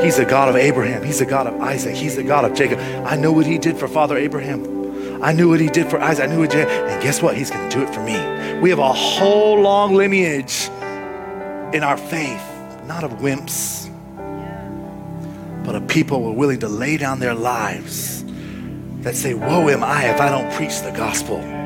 He's 0.00 0.16
the 0.16 0.24
God 0.24 0.48
of 0.48 0.54
Abraham. 0.54 1.02
He's 1.02 1.18
the 1.18 1.26
God 1.26 1.48
of 1.48 1.60
Isaac. 1.60 1.96
He's 1.96 2.14
the 2.14 2.22
God 2.22 2.44
of 2.44 2.56
Jacob. 2.56 2.78
I 3.04 3.16
know 3.16 3.32
what 3.32 3.46
he 3.46 3.58
did 3.58 3.76
for 3.76 3.88
Father 3.88 4.16
Abraham. 4.16 5.22
I 5.24 5.32
knew 5.32 5.48
what 5.48 5.58
he 5.58 5.66
did 5.68 5.90
for 5.90 6.00
Isaac. 6.00 6.28
I 6.28 6.32
knew 6.32 6.38
what 6.38 6.52
Jacob. 6.52 6.70
And 6.70 7.02
guess 7.02 7.20
what? 7.20 7.36
He's 7.36 7.50
going 7.50 7.68
to 7.68 7.76
do 7.76 7.82
it 7.82 7.92
for 7.92 8.00
me. 8.04 8.60
We 8.60 8.70
have 8.70 8.78
a 8.78 8.92
whole 8.92 9.60
long 9.60 9.96
lineage 9.96 10.68
in 11.74 11.82
our 11.82 11.96
faith, 11.96 12.44
not 12.86 13.02
of 13.02 13.10
wimps, 13.14 13.92
but 15.64 15.74
of 15.74 15.88
people 15.88 16.22
who 16.22 16.28
are 16.28 16.34
willing 16.34 16.60
to 16.60 16.68
lay 16.68 16.96
down 16.96 17.18
their 17.18 17.34
lives 17.34 18.24
that 19.00 19.16
say, 19.16 19.34
Woe 19.34 19.68
am 19.68 19.82
I 19.82 20.10
if 20.10 20.20
I 20.20 20.30
don't 20.30 20.52
preach 20.52 20.80
the 20.82 20.92
gospel. 20.92 21.57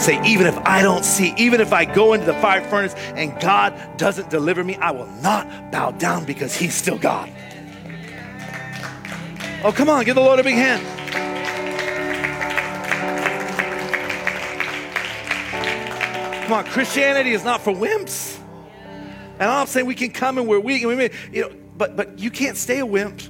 Say, 0.00 0.18
even 0.24 0.46
if 0.46 0.56
I 0.60 0.80
don't 0.80 1.04
see, 1.04 1.34
even 1.36 1.60
if 1.60 1.74
I 1.74 1.84
go 1.84 2.14
into 2.14 2.24
the 2.24 2.32
fire 2.34 2.62
furnace 2.62 2.94
and 2.94 3.38
God 3.38 3.98
doesn't 3.98 4.30
deliver 4.30 4.64
me, 4.64 4.76
I 4.76 4.92
will 4.92 5.10
not 5.20 5.70
bow 5.70 5.90
down 5.90 6.24
because 6.24 6.56
He's 6.56 6.74
still 6.74 6.96
God. 6.96 7.30
Oh, 9.62 9.72
come 9.72 9.90
on, 9.90 10.02
give 10.06 10.14
the 10.14 10.22
Lord 10.22 10.40
a 10.40 10.42
big 10.42 10.54
hand. 10.54 10.82
Come 16.44 16.52
on, 16.54 16.64
Christianity 16.64 17.32
is 17.32 17.44
not 17.44 17.60
for 17.60 17.74
wimps. 17.74 18.38
And 19.38 19.50
I'm 19.50 19.66
saying 19.66 19.84
we 19.84 19.94
can 19.94 20.12
come 20.12 20.38
and 20.38 20.48
we're 20.48 20.60
weak, 20.60 20.82
and 20.82 20.96
we, 20.96 21.10
you 21.30 21.42
know, 21.42 21.52
but 21.76 21.94
but 21.94 22.18
you 22.18 22.30
can't 22.30 22.56
stay 22.56 22.78
a 22.78 22.86
wimp. 22.86 23.20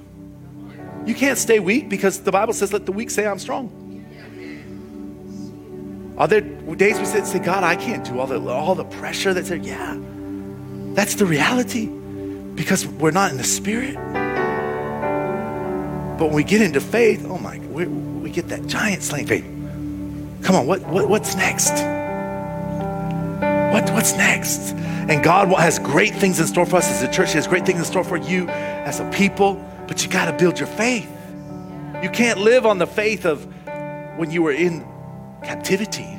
You 1.05 1.17
can't 1.17 1.37
stay 1.37 1.59
weak 1.59 1.89
because 1.89 2.21
the 2.21 2.31
Bible 2.31 2.53
says, 2.53 2.73
"Let 2.73 2.87
the 2.87 2.93
weak 2.93 3.11
say 3.11 3.27
I'm 3.27 3.41
strong." 3.41 3.80
Are 6.21 6.29
there 6.29 6.43
days 6.43 6.99
we 6.99 7.07
say, 7.07 7.39
God, 7.39 7.65
I 7.65 7.77
can't 7.77 8.05
do 8.05 8.21
all 8.21 8.27
the, 8.27 8.39
all 8.47 8.75
the 8.75 8.85
pressure 8.85 9.33
that's 9.33 9.49
there? 9.49 9.57
Yeah, 9.57 9.99
that's 10.95 11.15
the 11.15 11.25
reality 11.25 11.87
because 11.87 12.87
we're 12.87 13.11
not 13.11 13.31
in 13.31 13.39
the 13.39 13.45
spirit. 13.45 13.95
But 16.19 16.27
when 16.27 16.35
we 16.35 16.45
get 16.45 16.61
into 16.61 16.79
faith, 16.79 17.25
oh 17.27 17.39
my, 17.39 17.59
we, 17.59 17.87
we 17.87 18.29
get 18.29 18.49
that 18.49 18.67
giant 18.67 19.03
slaying 19.03 19.29
faith. 19.29 19.45
Come 20.43 20.57
on, 20.57 20.67
what, 20.67 20.83
what, 20.83 21.09
what's 21.09 21.37
next? 21.37 21.73
What, 23.73 23.91
what's 23.95 24.13
next? 24.13 24.75
And 25.09 25.25
God 25.25 25.49
has 25.55 25.79
great 25.79 26.15
things 26.15 26.39
in 26.39 26.47
store 26.47 26.67
for 26.67 26.77
us 26.77 26.91
as 26.91 27.03
a 27.03 27.11
church. 27.11 27.31
He 27.31 27.37
has 27.37 27.47
great 27.47 27.65
things 27.65 27.79
in 27.79 27.87
store 27.87 28.05
for 28.05 28.19
you 28.19 28.47
as 28.49 29.01
a 29.01 29.09
people, 29.11 29.55
but 29.89 30.05
you 30.05 30.11
got 30.11 30.31
to 30.31 30.37
build 30.37 30.59
your 30.59 30.69
faith. 30.69 31.09
You 32.03 32.11
can't 32.11 32.41
live 32.41 32.67
on 32.67 32.77
the 32.77 32.87
faith 32.87 33.25
of 33.25 33.47
when 34.19 34.31
you 34.31 34.43
were 34.43 34.53
in 34.53 34.85
captivity. 35.43 36.17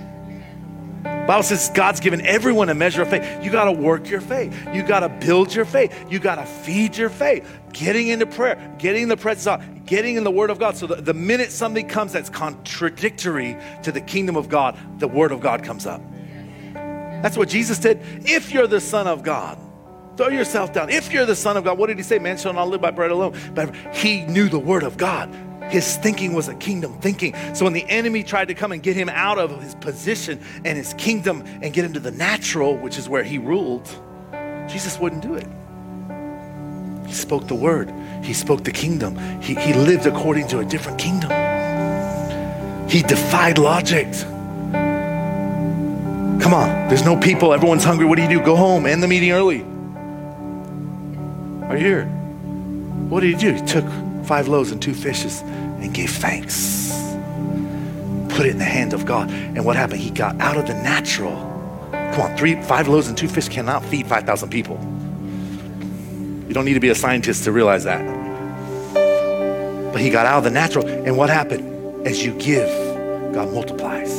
Bible 1.03 1.43
says 1.43 1.72
God's 1.74 1.99
given 1.99 2.22
everyone 2.26 2.69
a 2.69 2.76
measure 2.76 3.01
of 3.01 3.09
faith. 3.09 3.43
You 3.43 3.51
got 3.51 3.65
to 3.65 3.72
work 3.72 4.09
your 4.09 4.22
faith. 4.22 4.55
You 4.74 4.84
got 4.84 5.01
to 5.01 5.09
build 5.09 5.53
your 5.53 5.65
faith. 5.65 5.93
You 6.09 6.19
got 6.19 6.36
to 6.36 6.45
feed 6.45 6.97
your 6.97 7.09
faith. 7.09 7.47
Getting 7.74 8.09
into 8.09 8.26
prayer, 8.26 8.76
getting 8.78 9.03
in 9.03 9.09
the 9.09 9.17
presence 9.17 9.47
of 9.47 9.86
getting 9.86 10.15
in 10.15 10.24
the 10.24 10.32
Word 10.32 10.49
of 10.49 10.59
God. 10.59 10.76
So 10.76 10.88
the, 10.88 10.95
the 10.95 11.13
minute 11.13 11.51
something 11.51 11.88
comes 11.88 12.13
that's 12.13 12.30
contradictory 12.30 13.57
to 13.84 13.91
the 13.91 14.01
kingdom 14.01 14.36
of 14.36 14.49
God, 14.49 14.78
the 14.99 15.07
Word 15.07 15.32
of 15.32 15.41
God 15.41 15.63
comes 15.63 15.86
up. 15.86 16.01
That's 16.74 17.38
what 17.38 17.49
Jesus 17.49 17.78
did. 17.78 17.99
If 18.26 18.51
you're 18.51 18.67
the 18.67 18.82
Son 18.82 19.07
of 19.07 19.24
God, 19.24 19.57
throw 20.17 20.30
yourself 20.30 20.74
down. 20.74 20.89
If 20.89 21.11
you're 21.11 21.26
the 21.26 21.36
Son 21.36 21.55
of 21.55 21.63
God, 21.63 21.78
what 21.78 21.88
did 21.88 21.97
he 21.97 22.03
say? 22.03 22.19
Man 22.19 22.38
shall 22.38 22.53
not 22.53 22.67
live 22.67 22.82
by 22.82 22.91
bread 22.91 23.11
alone. 23.11 23.38
But 23.53 23.76
he 23.93 24.26
knew 24.26 24.49
the 24.49 24.59
word 24.59 24.84
of 24.84 24.97
God. 24.97 25.30
His 25.72 25.95
thinking 25.95 26.34
was 26.34 26.49
a 26.49 26.55
kingdom 26.55 26.99
thinking. 26.99 27.34
So 27.55 27.63
when 27.63 27.72
the 27.72 27.86
enemy 27.89 28.24
tried 28.24 28.49
to 28.49 28.53
come 28.53 28.74
and 28.74 28.84
get 28.84 28.97
him 28.97 29.07
out 29.07 29.38
of 29.38 29.63
his 29.63 29.74
position 29.76 30.41
and 30.65 30.78
his 30.78 30.93
kingdom 30.95 31.43
and 31.61 31.74
get 31.74 31.86
into 31.86 32.01
the 32.01 32.11
natural, 32.11 32.76
which 32.78 32.97
is 32.97 33.07
where 33.07 33.24
he 33.24 33.38
ruled, 33.38 33.88
Jesus 34.67 34.99
wouldn't 34.99 35.22
do 35.22 35.36
it. 35.36 35.47
He 37.07 37.13
spoke 37.13 37.47
the 37.47 37.55
word, 37.55 37.93
he 38.22 38.34
spoke 38.34 38.65
the 38.65 38.72
kingdom. 38.72 39.17
He, 39.41 39.55
he 39.55 39.74
lived 39.74 40.05
according 40.05 40.49
to 40.49 40.59
a 40.59 40.65
different 40.65 40.99
kingdom. 40.99 41.32
He 42.89 43.01
defied 43.01 43.57
logic. 43.57 44.11
Come 46.41 46.53
on, 46.53 46.67
there's 46.89 47.05
no 47.05 47.15
people, 47.17 47.53
everyone's 47.53 47.86
hungry. 47.86 48.05
What 48.05 48.17
do 48.17 48.24
you 48.24 48.30
do? 48.30 48.41
Go 48.41 48.57
home, 48.57 48.86
end 48.86 49.01
the 49.01 49.07
meeting 49.07 49.32
early. 49.32 49.61
Are 51.69 51.78
you 51.78 51.86
here? 51.86 52.05
What 53.07 53.22
did 53.22 53.30
he 53.32 53.38
do? 53.38 53.53
He 53.53 53.61
took 53.61 53.86
five 54.32 54.47
loaves 54.47 54.71
and 54.71 54.82
two 54.82 54.93
fishes 54.93 55.41
and 55.41 55.93
gave 55.93 56.09
thanks. 56.09 56.89
Put 58.34 58.45
it 58.45 58.51
in 58.51 58.59
the 58.59 58.63
hand 58.63 58.93
of 58.93 59.05
God. 59.05 59.29
And 59.29 59.65
what 59.65 59.75
happened? 59.75 59.99
He 59.99 60.09
got 60.09 60.39
out 60.39 60.55
of 60.55 60.67
the 60.67 60.73
natural. 60.73 61.36
Come 61.91 62.21
on, 62.21 62.38
three, 62.38 62.55
five 62.61 62.88
loaves 62.88 63.09
and 63.09 63.17
two 63.17 63.27
fish 63.27 63.49
cannot 63.49 63.84
feed 63.84 64.07
5,000 64.07 64.49
people. 64.49 64.77
You 66.47 66.53
don't 66.53 66.63
need 66.63 66.75
to 66.75 66.79
be 66.79 66.88
a 66.88 66.95
scientist 66.95 67.43
to 67.43 67.51
realize 67.51 67.84
that. 67.84 68.01
But 69.91 69.99
he 69.99 70.09
got 70.09 70.25
out 70.25 70.38
of 70.38 70.43
the 70.45 70.49
natural. 70.49 70.88
And 70.88 71.17
what 71.17 71.29
happened? 71.29 72.07
As 72.07 72.23
you 72.23 72.32
give, 72.36 72.69
God 73.34 73.51
multiplies. 73.51 74.13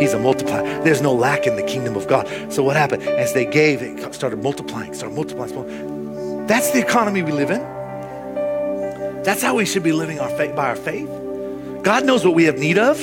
He's 0.00 0.12
a 0.12 0.18
multiplier. 0.18 0.82
There's 0.82 1.00
no 1.00 1.14
lack 1.14 1.46
in 1.46 1.54
the 1.54 1.62
kingdom 1.62 1.94
of 1.94 2.08
God. 2.08 2.28
So 2.52 2.64
what 2.64 2.74
happened? 2.74 3.04
As 3.04 3.32
they 3.32 3.46
gave, 3.46 3.80
it 3.80 4.12
started 4.12 4.42
multiplying, 4.42 4.92
started 4.92 5.14
multiplying. 5.14 6.46
That's 6.48 6.72
the 6.72 6.80
economy 6.80 7.22
we 7.22 7.30
live 7.30 7.52
in. 7.52 7.60
That's 9.24 9.42
how 9.42 9.54
we 9.54 9.64
should 9.64 9.82
be 9.82 9.92
living 9.92 10.18
our 10.18 10.30
faith 10.30 10.54
by 10.56 10.68
our 10.68 10.76
faith. 10.76 11.08
God 11.82 12.04
knows 12.04 12.24
what 12.24 12.34
we 12.34 12.44
have 12.44 12.58
need 12.58 12.78
of. 12.78 12.98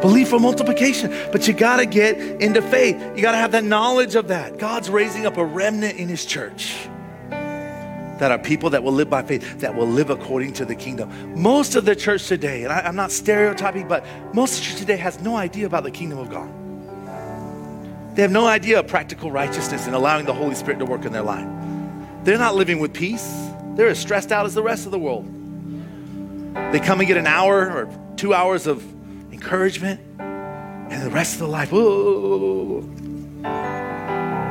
Belief 0.00 0.28
for 0.28 0.40
multiplication. 0.40 1.14
But 1.32 1.46
you 1.46 1.54
got 1.54 1.76
to 1.76 1.86
get 1.86 2.18
into 2.40 2.62
faith. 2.62 2.96
You 3.16 3.22
got 3.22 3.32
to 3.32 3.38
have 3.38 3.52
that 3.52 3.64
knowledge 3.64 4.14
of 4.14 4.28
that. 4.28 4.58
God's 4.58 4.88
raising 4.88 5.26
up 5.26 5.36
a 5.36 5.44
remnant 5.44 5.98
in 5.98 6.08
his 6.08 6.24
church 6.24 6.88
that 7.30 8.30
are 8.30 8.38
people 8.38 8.70
that 8.70 8.82
will 8.82 8.92
live 8.92 9.08
by 9.08 9.22
faith, 9.22 9.60
that 9.60 9.74
will 9.74 9.86
live 9.86 10.10
according 10.10 10.52
to 10.52 10.64
the 10.64 10.74
kingdom. 10.74 11.40
Most 11.40 11.74
of 11.74 11.86
the 11.86 11.96
church 11.96 12.28
today, 12.28 12.64
and 12.64 12.72
I, 12.72 12.86
am 12.86 12.94
not 12.94 13.10
stereotyping, 13.10 13.88
but 13.88 14.04
most 14.34 14.58
of 14.58 14.60
the 14.60 14.70
church 14.70 14.78
today 14.78 14.96
has 14.96 15.20
no 15.20 15.36
idea 15.36 15.66
about 15.66 15.84
the 15.84 15.90
kingdom 15.90 16.18
of 16.18 16.28
God. 16.28 16.50
They 18.14 18.22
have 18.22 18.30
no 18.30 18.46
idea 18.46 18.78
of 18.78 18.86
practical 18.86 19.30
righteousness 19.30 19.86
and 19.86 19.94
allowing 19.94 20.26
the 20.26 20.34
Holy 20.34 20.54
Spirit 20.54 20.78
to 20.80 20.84
work 20.84 21.04
in 21.06 21.12
their 21.12 21.22
life. 21.22 21.48
They're 22.24 22.38
not 22.38 22.54
living 22.54 22.78
with 22.78 22.92
peace. 22.92 23.49
They're 23.80 23.88
as 23.88 23.98
stressed 23.98 24.30
out 24.30 24.44
as 24.44 24.52
the 24.52 24.62
rest 24.62 24.84
of 24.84 24.92
the 24.92 24.98
world. 24.98 25.24
They 26.70 26.80
come 26.80 27.00
and 27.00 27.08
get 27.08 27.16
an 27.16 27.26
hour 27.26 27.60
or 27.70 27.88
two 28.16 28.34
hours 28.34 28.66
of 28.66 28.84
encouragement, 29.32 30.02
and 30.18 31.02
the 31.02 31.08
rest 31.08 31.32
of 31.32 31.38
the 31.38 31.48
life, 31.48 31.72
whoa, 31.72 32.82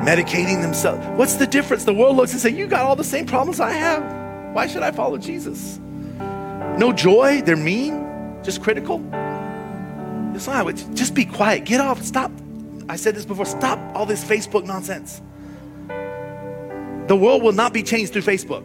medicating 0.02 0.64
themselves. 0.64 1.06
What's 1.10 1.36
the 1.36 1.46
difference? 1.46 1.84
The 1.84 1.94
world 1.94 2.16
looks 2.18 2.32
and 2.32 2.42
say, 2.42 2.50
"You 2.50 2.66
got 2.66 2.86
all 2.86 2.96
the 2.96 3.04
same 3.04 3.28
problems 3.28 3.60
I 3.60 3.74
have. 3.74 4.02
Why 4.56 4.66
should 4.66 4.82
I 4.82 4.90
follow 4.90 5.20
Jesus?" 5.20 5.80
No 6.80 6.92
joy. 6.92 7.44
They're 7.44 7.56
mean, 7.56 8.04
just 8.42 8.64
critical. 8.64 9.00
It's 10.34 10.48
not. 10.48 10.66
Just 10.96 11.14
be 11.14 11.26
quiet. 11.26 11.66
Get 11.66 11.80
off. 11.80 12.02
Stop. 12.02 12.32
I 12.90 12.96
said 12.96 13.14
this 13.14 13.26
before. 13.26 13.46
Stop 13.46 13.78
all 13.94 14.08
this 14.08 14.24
Facebook 14.24 14.66
nonsense. 14.66 15.22
The 17.06 17.16
world 17.16 17.44
will 17.44 17.54
not 17.54 17.74
be 17.74 17.84
changed 17.84 18.12
through 18.12 18.24
Facebook. 18.24 18.64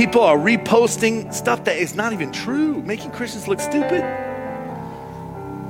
People 0.00 0.22
are 0.22 0.38
reposting 0.38 1.30
stuff 1.30 1.64
that 1.64 1.76
is 1.76 1.94
not 1.94 2.14
even 2.14 2.32
true, 2.32 2.80
making 2.84 3.10
Christians 3.10 3.46
look 3.46 3.60
stupid. 3.60 4.00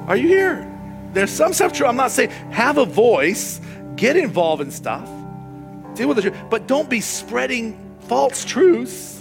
Are 0.07 0.17
you 0.17 0.29
here? 0.29 0.73
There's 1.13 1.33
some 1.33 1.53
stuff 1.53 1.73
true. 1.73 1.89
I'm 1.89 1.97
not 1.97 2.13
saying 2.13 2.31
have 2.53 2.79
a 2.79 2.85
voice, 2.85 3.61
get 3.97 4.17
involved 4.17 4.63
in 4.63 4.71
stuff, 4.71 5.05
deal 5.97 6.07
with 6.07 6.15
the 6.15 6.23
truth, 6.23 6.37
but 6.49 6.69
don't 6.69 6.89
be 6.89 7.01
spreading 7.01 7.77
false 8.03 8.45
truths. 8.45 9.21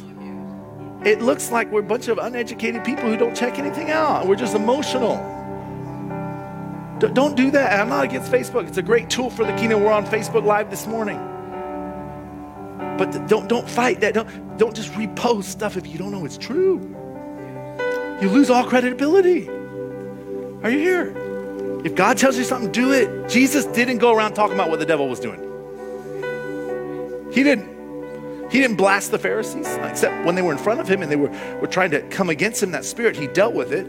It 1.03 1.24
looks 1.24 1.51
like 1.51 1.72
we're 1.72 1.80
a 1.80 1.84
bunch 1.84 2.07
of 2.07 2.20
uneducated 2.20 2.86
people 2.86 3.05
who 3.05 3.18
don't 3.18 3.36
check 3.36 3.57
anything 3.57 3.89
out. 3.89 4.28
We're 4.28 4.36
just 4.36 4.53
emotional. 4.53 5.16
Don't 6.99 7.36
do 7.36 7.49
that. 7.49 7.80
I'm 7.80 7.89
not 7.89 8.03
against 8.03 8.32
Facebook. 8.32 8.68
It's 8.68 8.78
a 8.78 8.84
great 8.84 9.10
tool 9.10 9.32
for 9.32 9.43
the 9.43 9.55
kingdom. 9.55 9.84
We're 9.84 9.91
on 9.91 10.05
Facebook 10.05 10.43
Live 10.43 10.70
this 10.70 10.86
morning. 10.86 11.18
But 13.00 13.28
don't, 13.30 13.47
don't 13.47 13.68
fight 13.68 14.02
that. 14.02 14.14
Don't, 14.14 14.58
don't 14.58 14.76
just 14.76 14.91
repost 14.91 15.45
stuff 15.45 15.78
if 15.78 15.88
you 15.88 15.97
don't 15.97 16.12
know 16.12 16.26
it's 16.26 16.38
true. 16.38 16.80
You 18.22 18.30
lose 18.30 18.50
all 18.50 18.66
credibility. 18.66 19.47
Are 19.47 20.70
you 20.70 20.80
here? 20.80 21.16
If 21.86 21.95
God 21.95 22.18
tells 22.18 22.38
you 22.38 22.43
something, 22.43 22.74
do 22.74 22.91
it. 22.91 23.30
Jesus 23.30 23.64
didn't 23.68 24.00
go 24.00 24.14
around 24.14 24.34
talking 24.34 24.54
about 24.54 24.70
what 24.70 24.80
the 24.80 24.86
devil 24.86 25.08
was 25.08 25.22
doing. 25.22 25.39
He 27.32 27.41
didn't. 27.41 27.80
He 28.52 28.60
didn't 28.60 28.76
blast 28.76 29.12
the 29.12 29.20
Pharisees, 29.20 29.68
except 29.84 30.26
when 30.26 30.36
they 30.36 30.41
were 30.41 30.52
in 30.52 30.58
front 30.58 30.82
of 30.82 30.89
him 30.89 31.02
and 31.02 31.10
they 31.10 31.16
were, 31.16 31.30
were 31.62 31.68
trying 31.68 31.91
to 31.91 32.02
come 32.10 32.30
against 32.30 32.62
him, 32.62 32.72
that 32.72 32.84
spirit, 32.84 33.16
he 33.16 33.28
dealt 33.28 33.54
with 33.54 33.72
it. 33.72 33.86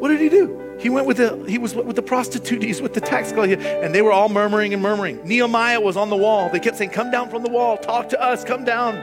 What 0.00 0.08
did 0.08 0.20
he 0.20 0.30
do? 0.30 0.63
He 0.78 0.90
went 0.90 1.06
with 1.06 1.16
the 1.18 1.44
he 1.48 1.58
was 1.58 1.74
with 1.74 1.96
the 1.96 2.02
prostitutes, 2.02 2.80
with 2.80 2.94
the 2.94 3.00
tax 3.00 3.32
collector, 3.32 3.56
and 3.56 3.94
they 3.94 4.02
were 4.02 4.12
all 4.12 4.28
murmuring 4.28 4.74
and 4.74 4.82
murmuring. 4.82 5.20
Nehemiah 5.24 5.80
was 5.80 5.96
on 5.96 6.10
the 6.10 6.16
wall. 6.16 6.50
They 6.50 6.60
kept 6.60 6.76
saying, 6.76 6.90
"Come 6.90 7.10
down 7.10 7.30
from 7.30 7.42
the 7.42 7.50
wall, 7.50 7.76
talk 7.76 8.08
to 8.10 8.20
us, 8.20 8.44
come 8.44 8.64
down." 8.64 8.96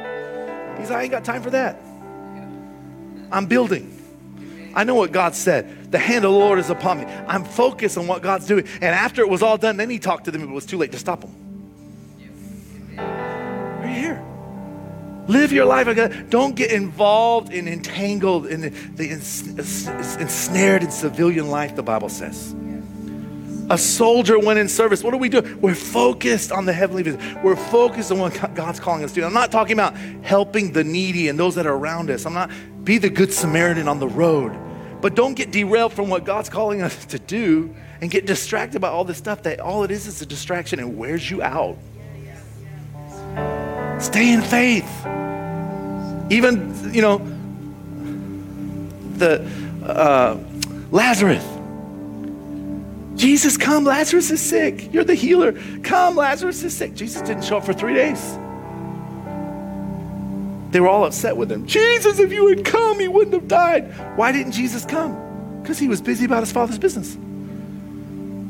He's 0.80 0.89
like, 0.89 0.99
"I 0.99 1.01
ain't 1.03 1.11
got 1.11 1.24
time 1.24 1.41
for 1.41 1.49
that. 1.51 1.82
I'm 3.32 3.45
building. 3.45 3.97
I 4.74 4.84
know 4.84 4.95
what 4.95 5.11
God 5.11 5.36
said. 5.36 5.91
The 5.91 5.99
hand 5.99 6.24
of 6.26 6.32
the 6.32 6.38
Lord 6.38 6.59
is 6.59 6.69
upon 6.69 6.99
me. 6.99 7.05
I'm 7.28 7.43
focused 7.43 7.97
on 7.97 8.07
what 8.07 8.22
God's 8.22 8.45
doing." 8.45 8.65
And 8.76 8.95
after 8.95 9.22
it 9.22 9.30
was 9.30 9.41
all 9.41 9.57
done, 9.57 9.78
then 9.78 9.89
he 9.89 9.99
talked 9.99 10.26
to 10.26 10.32
them. 10.32 10.43
It 10.43 10.49
was 10.49 10.65
too 10.65 10.78
late 10.78 10.91
to 10.91 10.99
stop 10.99 11.22
them. 11.22 11.32
Live 15.32 15.53
your 15.53 15.65
life. 15.65 15.88
Don't 16.29 16.55
get 16.55 16.71
involved 16.71 17.53
and 17.53 17.69
entangled 17.69 18.47
in 18.47 18.61
the, 18.61 18.69
the 18.69 19.09
ensnared 19.09 20.84
in 20.84 20.91
civilian 20.91 21.49
life, 21.49 21.73
the 21.75 21.84
Bible 21.84 22.09
says. 22.09 22.53
A 23.69 23.77
soldier 23.77 24.38
went 24.38 24.59
in 24.59 24.67
service. 24.67 25.01
What 25.01 25.11
do 25.11 25.17
we 25.17 25.29
do? 25.29 25.57
We're 25.61 25.73
focused 25.73 26.51
on 26.51 26.65
the 26.65 26.73
heavenly 26.73 27.03
vision. 27.03 27.41
We're 27.41 27.55
focused 27.55 28.11
on 28.11 28.19
what 28.19 28.53
God's 28.55 28.82
calling 28.82 29.05
us 29.05 29.13
to. 29.13 29.25
I'm 29.25 29.34
not 29.34 29.53
talking 29.53 29.71
about 29.71 29.95
helping 30.21 30.73
the 30.73 30.84
needy 30.84 31.29
and 31.29 31.39
those 31.39 31.55
that 31.55 31.65
are 31.65 31.75
around 31.75 32.09
us. 32.09 32.25
I'm 32.25 32.34
not, 32.34 32.51
be 32.84 32.97
the 32.97 33.09
good 33.09 33.32
Samaritan 33.32 33.88
on 33.88 33.99
the 33.99 34.09
road. 34.09 34.51
But 34.99 35.15
don't 35.15 35.36
get 35.36 35.51
derailed 35.51 35.93
from 35.93 36.09
what 36.09 36.25
God's 36.25 36.49
calling 36.49 36.82
us 36.82 37.05
to 37.05 37.19
do 37.19 37.73
and 38.01 38.11
get 38.11 38.25
distracted 38.25 38.82
by 38.82 38.89
all 38.89 39.05
this 39.05 39.17
stuff 39.17 39.43
that 39.43 39.61
all 39.61 39.86
it 39.86 39.91
is 39.91 40.07
is 40.07 40.21
a 40.21 40.25
distraction 40.25 40.79
and 40.79 40.97
wears 40.97 41.32
you 41.32 41.41
out. 41.41 41.77
Stay 44.02 44.34
in 44.34 44.41
faith. 44.41 44.89
Even, 46.32 46.93
you 46.93 47.02
know, 47.02 47.20
the 49.18 49.47
uh, 49.86 50.38
Lazarus. 50.89 51.45
Jesus, 53.16 53.58
come, 53.58 53.84
Lazarus 53.84 54.32
is 54.32 54.41
sick. 54.41 54.91
You're 54.91 55.04
the 55.04 55.14
healer. 55.14 55.54
Come, 55.84 56.16
Lazarus 56.16 56.64
is 56.64 56.76
sick. 56.76 56.95
Jesus 56.95 57.22
didn't 57.22 57.43
show 57.43 57.58
up 57.58 57.66
for 57.66 57.74
three 57.74 57.93
days. 57.93 58.38
They 60.72 60.80
were 60.80 60.88
all 60.88 61.06
upset 61.06 61.38
with 61.38 61.52
him. 61.52 61.68
Jesus, 61.68 62.18
if 62.18 62.32
you 62.32 62.47
had 62.47 62.66
come, 62.66 62.99
he 62.99 63.08
wouldn't 63.08 63.34
have 63.34 63.47
died. 63.47 63.93
Why 64.18 64.32
didn't 64.32 64.54
Jesus 64.54 64.86
come? 64.86 65.60
Because 65.62 65.78
he 65.78 65.88
was 65.88 66.02
busy 66.02 66.26
about 66.26 66.39
his 66.39 66.52
father's 66.52 66.80
business. 66.80 67.16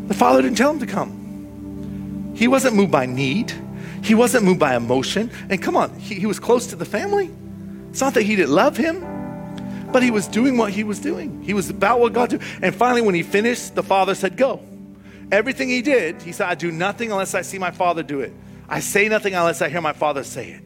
The 0.08 0.14
father 0.14 0.42
didn't 0.42 0.58
tell 0.58 0.72
him 0.72 0.80
to 0.80 0.86
come. 0.86 2.34
He 2.36 2.48
wasn't 2.48 2.76
moved 2.76 2.92
by 2.92 3.06
need. 3.06 3.52
He 4.02 4.16
wasn't 4.16 4.46
moved 4.46 4.60
by 4.60 4.76
emotion. 4.76 5.32
And 5.50 5.62
come 5.62 5.76
on, 5.76 5.98
he, 6.00 6.16
he 6.16 6.26
was 6.26 6.40
close 6.40 6.68
to 6.68 6.76
the 6.76 6.86
family. 6.86 7.30
It's 7.90 8.02
not 8.02 8.14
that 8.16 8.24
he 8.24 8.36
didn't 8.36 8.54
love 8.54 8.78
him, 8.78 9.06
but 9.92 10.02
he 10.02 10.12
was 10.12 10.28
doing 10.28 10.58
what 10.58 10.72
he 10.72 10.84
was 10.84 11.00
doing. 11.00 11.42
He 11.44 11.54
was 11.54 11.70
about 11.70 12.00
what 12.00 12.14
God 12.14 12.30
did. 12.30 12.42
And 12.62 12.74
finally, 12.74 13.02
when 13.02 13.16
he 13.16 13.24
finished, 13.24 13.76
the 13.76 13.84
father 13.84 14.16
said, 14.16 14.38
Go. 14.38 14.62
Everything 15.32 15.70
he 15.70 15.82
did, 15.82 16.22
he 16.22 16.34
said, 16.34 16.48
I 16.48 16.56
do 16.56 16.72
nothing 16.72 17.12
unless 17.12 17.34
I 17.36 17.42
see 17.42 17.58
my 17.58 17.72
father 17.72 18.04
do 18.04 18.20
it. 18.20 18.34
I 18.68 18.80
say 18.82 19.08
nothing 19.08 19.34
unless 19.34 19.62
I 19.62 19.70
hear 19.70 19.82
my 19.82 19.94
father 19.94 20.24
say 20.24 20.52
it. 20.52 20.64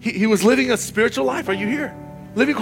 He, 0.00 0.12
he 0.12 0.26
was 0.26 0.44
living 0.44 0.70
a 0.70 0.76
spiritual 0.76 1.24
life. 1.24 1.48
Are 1.48 1.54
you 1.54 1.66
here? 1.66 1.94
living 2.36 2.54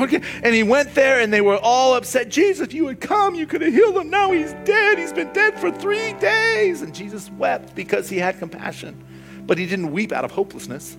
and 0.44 0.54
he 0.54 0.62
went 0.62 0.94
there 0.94 1.20
and 1.20 1.32
they 1.32 1.40
were 1.40 1.58
all 1.58 1.94
upset 1.94 2.28
jesus 2.28 2.72
you 2.72 2.84
would 2.84 3.00
come 3.00 3.34
you 3.34 3.44
could 3.44 3.60
have 3.60 3.74
healed 3.74 3.96
him 3.96 4.08
now 4.08 4.30
he's 4.30 4.52
dead 4.64 4.96
he's 4.96 5.12
been 5.12 5.32
dead 5.32 5.58
for 5.58 5.68
three 5.70 6.12
days 6.14 6.80
and 6.80 6.94
jesus 6.94 7.28
wept 7.32 7.74
because 7.74 8.08
he 8.08 8.16
had 8.16 8.38
compassion 8.38 8.96
but 9.46 9.58
he 9.58 9.66
didn't 9.66 9.92
weep 9.92 10.12
out 10.12 10.24
of 10.24 10.30
hopelessness. 10.30 10.96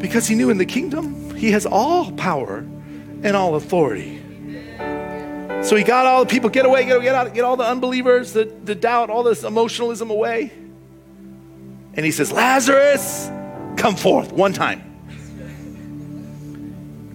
Because 0.00 0.26
he 0.26 0.34
knew 0.34 0.50
in 0.50 0.58
the 0.58 0.66
kingdom, 0.66 1.34
he 1.34 1.50
has 1.52 1.66
all 1.66 2.10
power 2.12 2.58
and 3.22 3.36
all 3.36 3.54
authority. 3.54 4.20
So 5.62 5.76
he 5.76 5.84
got 5.84 6.06
all 6.06 6.24
the 6.24 6.30
people, 6.30 6.48
get 6.48 6.64
away, 6.64 6.86
get, 6.86 7.02
get 7.02 7.14
out, 7.14 7.34
get 7.34 7.44
all 7.44 7.56
the 7.56 7.64
unbelievers, 7.64 8.32
the, 8.32 8.46
the 8.64 8.74
doubt, 8.74 9.10
all 9.10 9.22
this 9.22 9.44
emotionalism 9.44 10.10
away. 10.10 10.50
And 11.94 12.06
he 12.06 12.12
says, 12.12 12.32
Lazarus, 12.32 13.30
come 13.76 13.94
forth 13.94 14.32
one 14.32 14.54
time. 14.54 14.82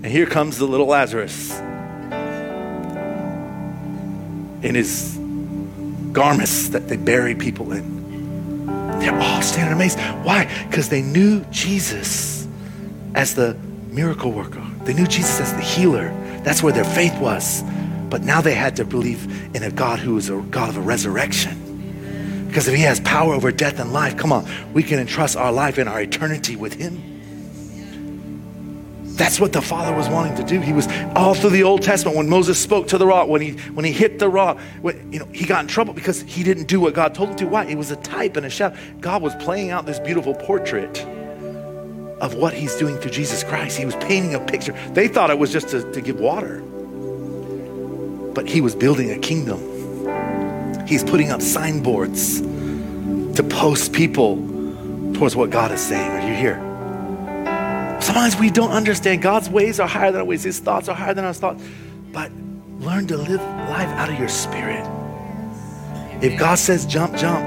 And 0.03 0.05
here 0.05 0.27
comes 0.27 0.59
the 0.59 0.65
little 0.65 0.85
Lazarus 0.85 1.57
in 4.61 4.75
his 4.75 5.17
garments 6.11 6.69
that 6.69 6.87
they 6.87 6.97
bury 6.97 7.33
people 7.33 7.71
in. 7.71 8.04
They're 9.05 9.21
all 9.21 9.41
standing 9.43 9.71
amazed. 9.71 9.99
Why? 10.23 10.51
Because 10.67 10.89
they 10.89 11.03
knew 11.03 11.41
Jesus 11.51 12.47
as 13.13 13.35
the 13.35 13.55
miracle 13.91 14.31
worker, 14.31 14.65
they 14.83 14.95
knew 14.95 15.05
Jesus 15.05 15.39
as 15.39 15.53
the 15.53 15.61
healer. 15.61 16.09
That's 16.41 16.63
where 16.63 16.73
their 16.73 16.83
faith 16.83 17.15
was. 17.19 17.63
But 18.09 18.23
now 18.23 18.41
they 18.41 18.55
had 18.55 18.75
to 18.77 18.83
believe 18.83 19.55
in 19.55 19.61
a 19.61 19.69
God 19.69 19.99
who 19.99 20.17
is 20.17 20.29
a 20.31 20.37
God 20.49 20.69
of 20.69 20.77
a 20.77 20.81
resurrection. 20.81 22.45
Because 22.47 22.67
if 22.67 22.73
He 22.73 22.81
has 22.81 22.99
power 23.01 23.35
over 23.35 23.51
death 23.51 23.79
and 23.79 23.93
life, 23.93 24.17
come 24.17 24.31
on, 24.31 24.49
we 24.73 24.81
can 24.81 24.97
entrust 24.97 25.37
our 25.37 25.51
life 25.51 25.77
and 25.77 25.87
our 25.87 26.01
eternity 26.01 26.55
with 26.55 26.73
Him. 26.73 27.14
That's 29.15 29.39
what 29.39 29.53
the 29.53 29.61
Father 29.61 29.95
was 29.95 30.09
wanting 30.09 30.35
to 30.35 30.43
do. 30.43 30.59
He 30.59 30.73
was 30.73 30.89
all 31.15 31.33
through 31.33 31.51
the 31.51 31.63
Old 31.63 31.81
Testament 31.81 32.17
when 32.17 32.27
Moses 32.27 32.61
spoke 32.61 32.87
to 32.89 32.97
the 32.97 33.07
rock, 33.07 33.29
when 33.29 33.41
he 33.41 33.51
when 33.71 33.85
he 33.85 33.93
hit 33.93 34.19
the 34.19 34.27
rock, 34.27 34.59
when, 34.81 35.11
you 35.11 35.19
know, 35.19 35.25
he 35.33 35.45
got 35.45 35.61
in 35.61 35.67
trouble 35.67 35.93
because 35.93 36.21
he 36.23 36.43
didn't 36.43 36.65
do 36.65 36.81
what 36.81 36.93
God 36.93 37.15
told 37.15 37.29
him 37.29 37.35
to. 37.37 37.45
Why? 37.45 37.65
It 37.65 37.77
was 37.77 37.91
a 37.91 37.95
type 37.95 38.35
and 38.35 38.45
a 38.45 38.49
shadow. 38.49 38.77
God 38.99 39.21
was 39.21 39.33
playing 39.35 39.71
out 39.71 39.85
this 39.85 39.99
beautiful 39.99 40.33
portrait 40.33 40.99
of 42.19 42.35
what 42.35 42.53
he's 42.53 42.75
doing 42.75 42.97
through 42.97 43.11
Jesus 43.11 43.43
Christ. 43.43 43.77
He 43.77 43.85
was 43.85 43.95
painting 43.95 44.35
a 44.35 44.39
picture. 44.39 44.73
They 44.91 45.07
thought 45.07 45.29
it 45.29 45.39
was 45.39 45.51
just 45.51 45.69
to, 45.69 45.89
to 45.93 46.01
give 46.01 46.19
water. 46.19 46.61
But 48.33 48.49
he 48.49 48.59
was 48.59 48.75
building 48.75 49.11
a 49.11 49.17
kingdom. 49.17 49.59
He's 50.85 51.05
putting 51.05 51.31
up 51.31 51.41
signboards 51.41 52.41
to 52.41 53.47
post 53.49 53.93
people 53.93 54.35
towards 55.13 55.37
what 55.37 55.51
God 55.51 55.71
is 55.71 55.81
saying. 55.81 56.11
Are 56.11 56.27
you 56.27 56.35
here? 56.35 56.74
Sometimes 58.05 58.37
we 58.37 58.51
don't 58.51 58.69
understand. 58.69 59.23
God's 59.23 59.49
ways 59.49 59.79
are 59.79 59.87
higher 59.87 60.11
than 60.11 60.21
our 60.21 60.27
ways, 60.27 60.43
His 60.43 60.59
thoughts 60.59 60.87
are 60.87 60.95
higher 60.95 61.15
than 61.15 61.25
our 61.25 61.33
thoughts. 61.33 61.63
But 62.13 62.31
learn 62.77 63.07
to 63.07 63.17
live 63.17 63.41
life 63.41 63.89
out 63.97 64.09
of 64.09 64.19
your 64.19 64.29
spirit. 64.29 64.87
If 66.21 66.37
God 66.37 66.59
says 66.59 66.85
jump, 66.85 67.15
jump. 67.15 67.43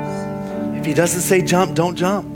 If 0.76 0.84
He 0.84 0.94
doesn't 0.94 1.20
say 1.20 1.42
jump, 1.42 1.76
don't 1.76 1.94
jump. 1.94 2.34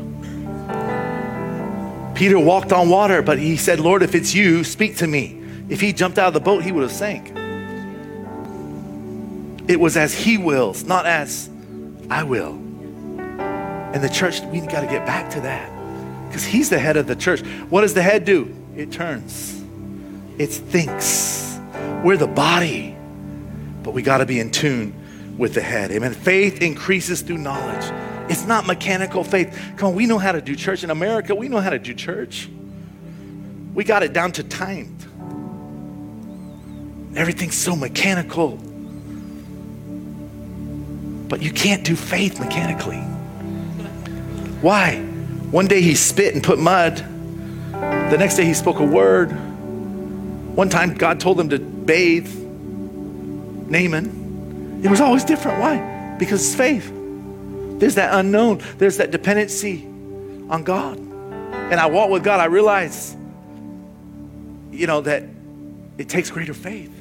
Peter 2.14 2.38
walked 2.38 2.72
on 2.72 2.88
water, 2.88 3.22
but 3.22 3.40
he 3.40 3.56
said, 3.56 3.80
Lord, 3.80 4.04
if 4.04 4.14
it's 4.14 4.32
you, 4.32 4.62
speak 4.62 4.98
to 4.98 5.08
me. 5.08 5.42
If 5.68 5.80
he 5.80 5.92
jumped 5.92 6.16
out 6.16 6.28
of 6.28 6.34
the 6.34 6.40
boat, 6.40 6.62
he 6.62 6.70
would 6.70 6.82
have 6.82 6.92
sank. 6.92 7.30
It 9.68 9.80
was 9.80 9.96
as 9.96 10.14
he 10.14 10.38
wills, 10.38 10.84
not 10.84 11.06
as 11.06 11.50
I 12.08 12.22
will. 12.22 12.52
And 12.52 14.00
the 14.00 14.08
church, 14.08 14.42
we've 14.42 14.68
got 14.68 14.82
to 14.82 14.86
get 14.86 15.04
back 15.04 15.28
to 15.30 15.40
that 15.40 15.82
because 16.33 16.47
he's 16.47 16.70
the 16.70 16.78
head 16.78 16.97
of 16.97 17.07
the 17.07 17.14
church. 17.14 17.41
What 17.68 17.83
does 17.83 17.93
the 17.93 18.01
head 18.01 18.24
do? 18.24 18.57
It 18.74 18.91
turns, 18.91 19.62
it 20.39 20.47
thinks. 20.47 21.61
We're 22.03 22.16
the 22.16 22.26
body, 22.26 22.97
but 23.83 23.93
we 23.93 24.01
got 24.01 24.18
to 24.18 24.26
be 24.26 24.41
in 24.41 24.51
tune 24.51 24.95
with 25.37 25.53
the 25.53 25.61
head. 25.61 25.91
Amen. 25.91 26.14
Faith 26.14 26.62
increases 26.62 27.20
through 27.20 27.37
knowledge. 27.37 27.85
It's 28.30 28.47
not 28.47 28.66
mechanical 28.66 29.24
faith. 29.24 29.55
Come 29.76 29.91
on, 29.91 29.95
we 29.95 30.07
know 30.07 30.16
how 30.16 30.33
to 30.33 30.41
do 30.41 30.57
church. 30.57 30.83
In 30.83 30.91
America, 30.91 31.35
we 31.35 31.49
know 31.49 31.61
how 31.61 31.68
to 31.68 31.78
do 31.78 31.93
church. 31.93 32.49
We 33.74 33.85
got 33.85 34.03
it 34.03 34.14
down 34.14 34.33
to 34.33 34.43
timed. 34.43 35.05
Everything's 37.14 37.57
so 37.57 37.76
mechanical. 37.76 38.57
But 41.28 41.43
you 41.43 41.53
can't 41.53 41.85
do 41.85 41.95
faith 41.95 42.41
mechanically. 42.41 43.01
Why? 44.62 45.11
One 45.53 45.66
day 45.66 45.82
he 45.82 45.94
spit 45.94 46.34
and 46.34 46.42
put 46.42 46.59
mud. 46.59 46.96
The 47.72 48.16
next 48.16 48.36
day 48.36 48.46
he 48.46 48.55
spoke 48.55 48.78
a 48.78 48.84
word. 48.84 49.26
One 50.57 50.70
time 50.70 50.94
God 50.94 51.20
told 51.20 51.38
him 51.38 51.50
to 51.50 51.59
bathe 51.59 52.34
Naaman. 53.68 54.80
It 54.82 54.88
was 54.88 55.03
always 55.03 55.24
different. 55.24 55.61
Why? 55.61 56.16
Because 56.18 56.40
it's 56.44 56.55
faith. 56.55 56.90
There's 57.78 57.96
that 57.96 58.14
unknown, 58.14 58.62
there's 58.78 58.96
that 58.96 59.11
dependency 59.11 59.84
on 60.48 60.64
God. 60.64 60.96
And 60.98 61.74
I 61.74 61.84
walk 61.86 62.09
with 62.09 62.24
God, 62.24 62.40
I 62.40 62.46
realize, 62.46 63.14
you 64.70 64.86
know, 64.86 65.03
that 65.03 65.24
it 65.98 66.09
takes 66.09 66.30
greater 66.30 66.55
faith. 66.55 66.92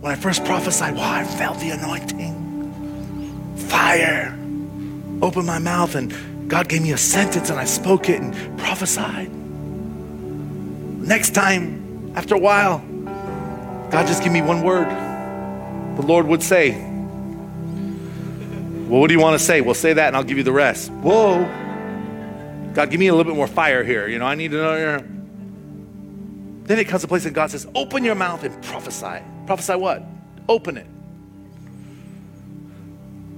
When 0.00 0.10
I 0.10 0.16
first 0.16 0.44
prophesied, 0.44 0.96
wow, 0.96 1.12
I 1.12 1.22
felt 1.24 1.60
the 1.60 1.70
anointing 1.70 3.54
fire. 3.68 4.36
Opened 5.22 5.46
my 5.46 5.60
mouth 5.60 5.94
and 5.94 6.12
God 6.50 6.68
gave 6.68 6.82
me 6.82 6.92
a 6.92 6.98
sentence 6.98 7.48
and 7.48 7.58
I 7.58 7.64
spoke 7.64 8.10
it 8.10 8.20
and 8.20 8.58
prophesied. 8.58 9.32
Next 11.00 11.30
time, 11.34 12.12
after 12.14 12.34
a 12.34 12.38
while, 12.38 12.78
God 13.90 14.06
just 14.06 14.22
gave 14.22 14.32
me 14.32 14.42
one 14.42 14.62
word. 14.62 14.88
The 15.96 16.02
Lord 16.02 16.26
would 16.26 16.42
say, 16.42 16.72
Well, 18.88 19.00
what 19.00 19.06
do 19.06 19.14
you 19.14 19.20
want 19.20 19.38
to 19.38 19.44
say? 19.44 19.62
Well, 19.62 19.74
say 19.74 19.94
that 19.94 20.08
and 20.08 20.16
I'll 20.16 20.24
give 20.24 20.36
you 20.36 20.44
the 20.44 20.52
rest. 20.52 20.90
Whoa. 20.90 21.44
God, 22.74 22.90
give 22.90 23.00
me 23.00 23.06
a 23.06 23.14
little 23.14 23.32
bit 23.32 23.36
more 23.36 23.46
fire 23.46 23.82
here. 23.82 24.08
You 24.08 24.18
know, 24.18 24.26
I 24.26 24.34
need 24.34 24.50
to 24.50 24.56
know. 24.58 24.76
Your... 24.76 24.98
Then 26.64 26.78
it 26.78 26.88
comes 26.88 27.02
to 27.02 27.06
a 27.06 27.08
place 27.08 27.24
and 27.24 27.34
God 27.34 27.50
says, 27.50 27.66
Open 27.74 28.04
your 28.04 28.14
mouth 28.14 28.44
and 28.44 28.62
prophesy. 28.62 29.22
Prophesy 29.46 29.76
what? 29.76 30.02
Open 30.48 30.76
it 30.76 30.86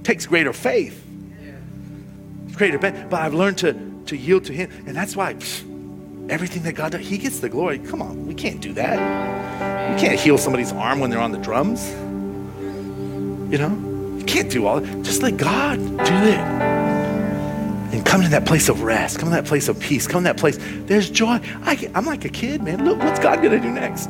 takes 0.03 0.25
greater 0.25 0.53
faith. 0.53 1.02
Greater 2.55 2.79
faith. 2.79 3.05
But 3.09 3.21
I've 3.21 3.33
learned 3.33 3.57
to, 3.59 3.73
to 4.05 4.17
yield 4.17 4.45
to 4.45 4.53
Him. 4.53 4.69
And 4.85 4.95
that's 4.95 5.15
why 5.15 5.33
psh, 5.33 6.29
everything 6.29 6.63
that 6.63 6.73
God 6.73 6.91
does, 6.93 7.01
He 7.01 7.17
gets 7.17 7.39
the 7.39 7.49
glory. 7.49 7.79
Come 7.79 8.01
on, 8.01 8.25
we 8.27 8.33
can't 8.33 8.61
do 8.61 8.73
that. 8.73 9.93
You 9.93 9.99
can't 9.99 10.19
heal 10.19 10.37
somebody's 10.37 10.71
arm 10.71 10.99
when 10.99 11.09
they're 11.09 11.19
on 11.19 11.31
the 11.31 11.37
drums. 11.37 11.89
You 13.51 13.59
know? 13.59 14.17
You 14.17 14.23
can't 14.25 14.49
do 14.49 14.65
all 14.65 14.79
that. 14.79 15.03
Just 15.03 15.21
let 15.21 15.37
God 15.37 15.77
do 15.77 16.15
it. 16.15 16.39
And 17.93 18.03
come 18.03 18.23
to 18.23 18.29
that 18.29 18.45
place 18.45 18.69
of 18.69 18.81
rest. 18.81 19.19
Come 19.19 19.29
to 19.29 19.35
that 19.35 19.45
place 19.45 19.67
of 19.67 19.79
peace. 19.79 20.07
Come 20.07 20.23
to 20.23 20.29
that 20.29 20.37
place. 20.37 20.57
There's 20.85 21.09
joy. 21.09 21.39
I, 21.63 21.91
I'm 21.93 22.05
like 22.05 22.25
a 22.25 22.29
kid, 22.29 22.63
man. 22.63 22.85
Look, 22.85 22.97
what's 22.99 23.19
God 23.19 23.43
going 23.43 23.51
to 23.51 23.59
do 23.59 23.69
next? 23.69 24.09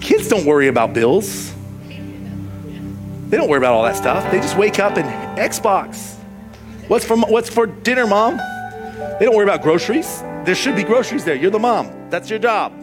Kids 0.00 0.28
don't 0.28 0.44
worry 0.46 0.68
about 0.68 0.92
bills. 0.92 1.52
They 1.88 3.36
don't 3.36 3.48
worry 3.48 3.58
about 3.58 3.72
all 3.72 3.82
that 3.82 3.96
stuff. 3.96 4.30
They 4.30 4.38
just 4.38 4.56
wake 4.56 4.78
up 4.78 4.96
and 4.96 5.08
Xbox. 5.36 6.16
What's 6.88 7.04
for, 7.04 7.16
what's 7.16 7.48
for 7.48 7.66
dinner, 7.66 8.06
mom? 8.06 8.36
They 9.18 9.24
don't 9.24 9.34
worry 9.34 9.44
about 9.44 9.62
groceries. 9.62 10.20
There 10.44 10.54
should 10.54 10.76
be 10.76 10.82
groceries 10.82 11.24
there. 11.24 11.34
You're 11.34 11.50
the 11.50 11.58
mom. 11.58 12.10
That's 12.10 12.28
your 12.28 12.38
job. 12.38 12.78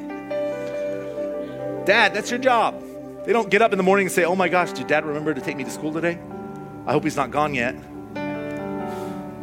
Dad, 1.85 2.13
that's 2.13 2.31
your 2.31 2.39
job. 2.39 2.83
They 3.25 3.33
don't 3.33 3.51
get 3.51 3.61
up 3.61 3.71
in 3.71 3.77
the 3.77 3.83
morning 3.83 4.07
and 4.07 4.11
say, 4.11 4.23
Oh 4.23 4.35
my 4.35 4.49
gosh, 4.49 4.71
did 4.71 4.87
dad 4.87 5.05
remember 5.05 5.33
to 5.35 5.41
take 5.41 5.55
me 5.55 5.63
to 5.63 5.69
school 5.69 5.93
today? 5.93 6.19
I 6.87 6.93
hope 6.93 7.03
he's 7.03 7.15
not 7.15 7.29
gone 7.29 7.53
yet. 7.53 7.75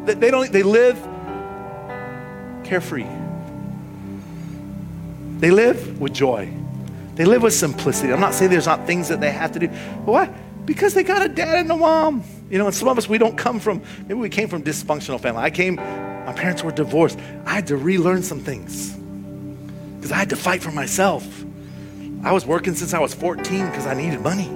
They 0.06 0.30
don't, 0.30 0.50
they 0.50 0.64
live 0.64 0.98
carefree. 2.64 3.06
They 5.38 5.52
live 5.52 6.00
with 6.00 6.12
joy. 6.12 6.52
They 7.14 7.24
live 7.24 7.42
with 7.42 7.54
simplicity. 7.54 8.12
I'm 8.12 8.20
not 8.20 8.34
saying 8.34 8.50
there's 8.50 8.66
not 8.66 8.86
things 8.86 9.08
that 9.08 9.20
they 9.20 9.30
have 9.30 9.52
to 9.52 9.60
do, 9.60 9.68
but 9.68 10.12
why? 10.12 10.26
Because 10.64 10.94
they 10.94 11.04
got 11.04 11.22
a 11.22 11.28
dad 11.28 11.60
and 11.60 11.70
a 11.70 11.76
mom. 11.76 12.24
You 12.50 12.58
know, 12.58 12.66
and 12.66 12.74
some 12.74 12.88
of 12.88 12.96
us, 12.96 13.08
we 13.08 13.18
don't 13.18 13.36
come 13.36 13.60
from, 13.60 13.82
maybe 14.02 14.14
we 14.14 14.28
came 14.28 14.48
from 14.48 14.62
dysfunctional 14.62 15.20
family. 15.20 15.42
I 15.42 15.50
came, 15.50 15.76
my 15.76 16.32
parents 16.34 16.62
were 16.62 16.72
divorced. 16.72 17.18
I 17.44 17.54
had 17.54 17.66
to 17.68 17.76
relearn 17.76 18.22
some 18.22 18.40
things 18.40 18.94
because 19.96 20.12
I 20.12 20.16
had 20.16 20.30
to 20.30 20.36
fight 20.36 20.62
for 20.62 20.70
myself. 20.70 21.26
I 22.24 22.32
was 22.32 22.46
working 22.46 22.74
since 22.74 22.94
I 22.94 22.98
was 22.98 23.14
14 23.14 23.66
because 23.66 23.86
I 23.86 23.94
needed 23.94 24.20
money. 24.20 24.48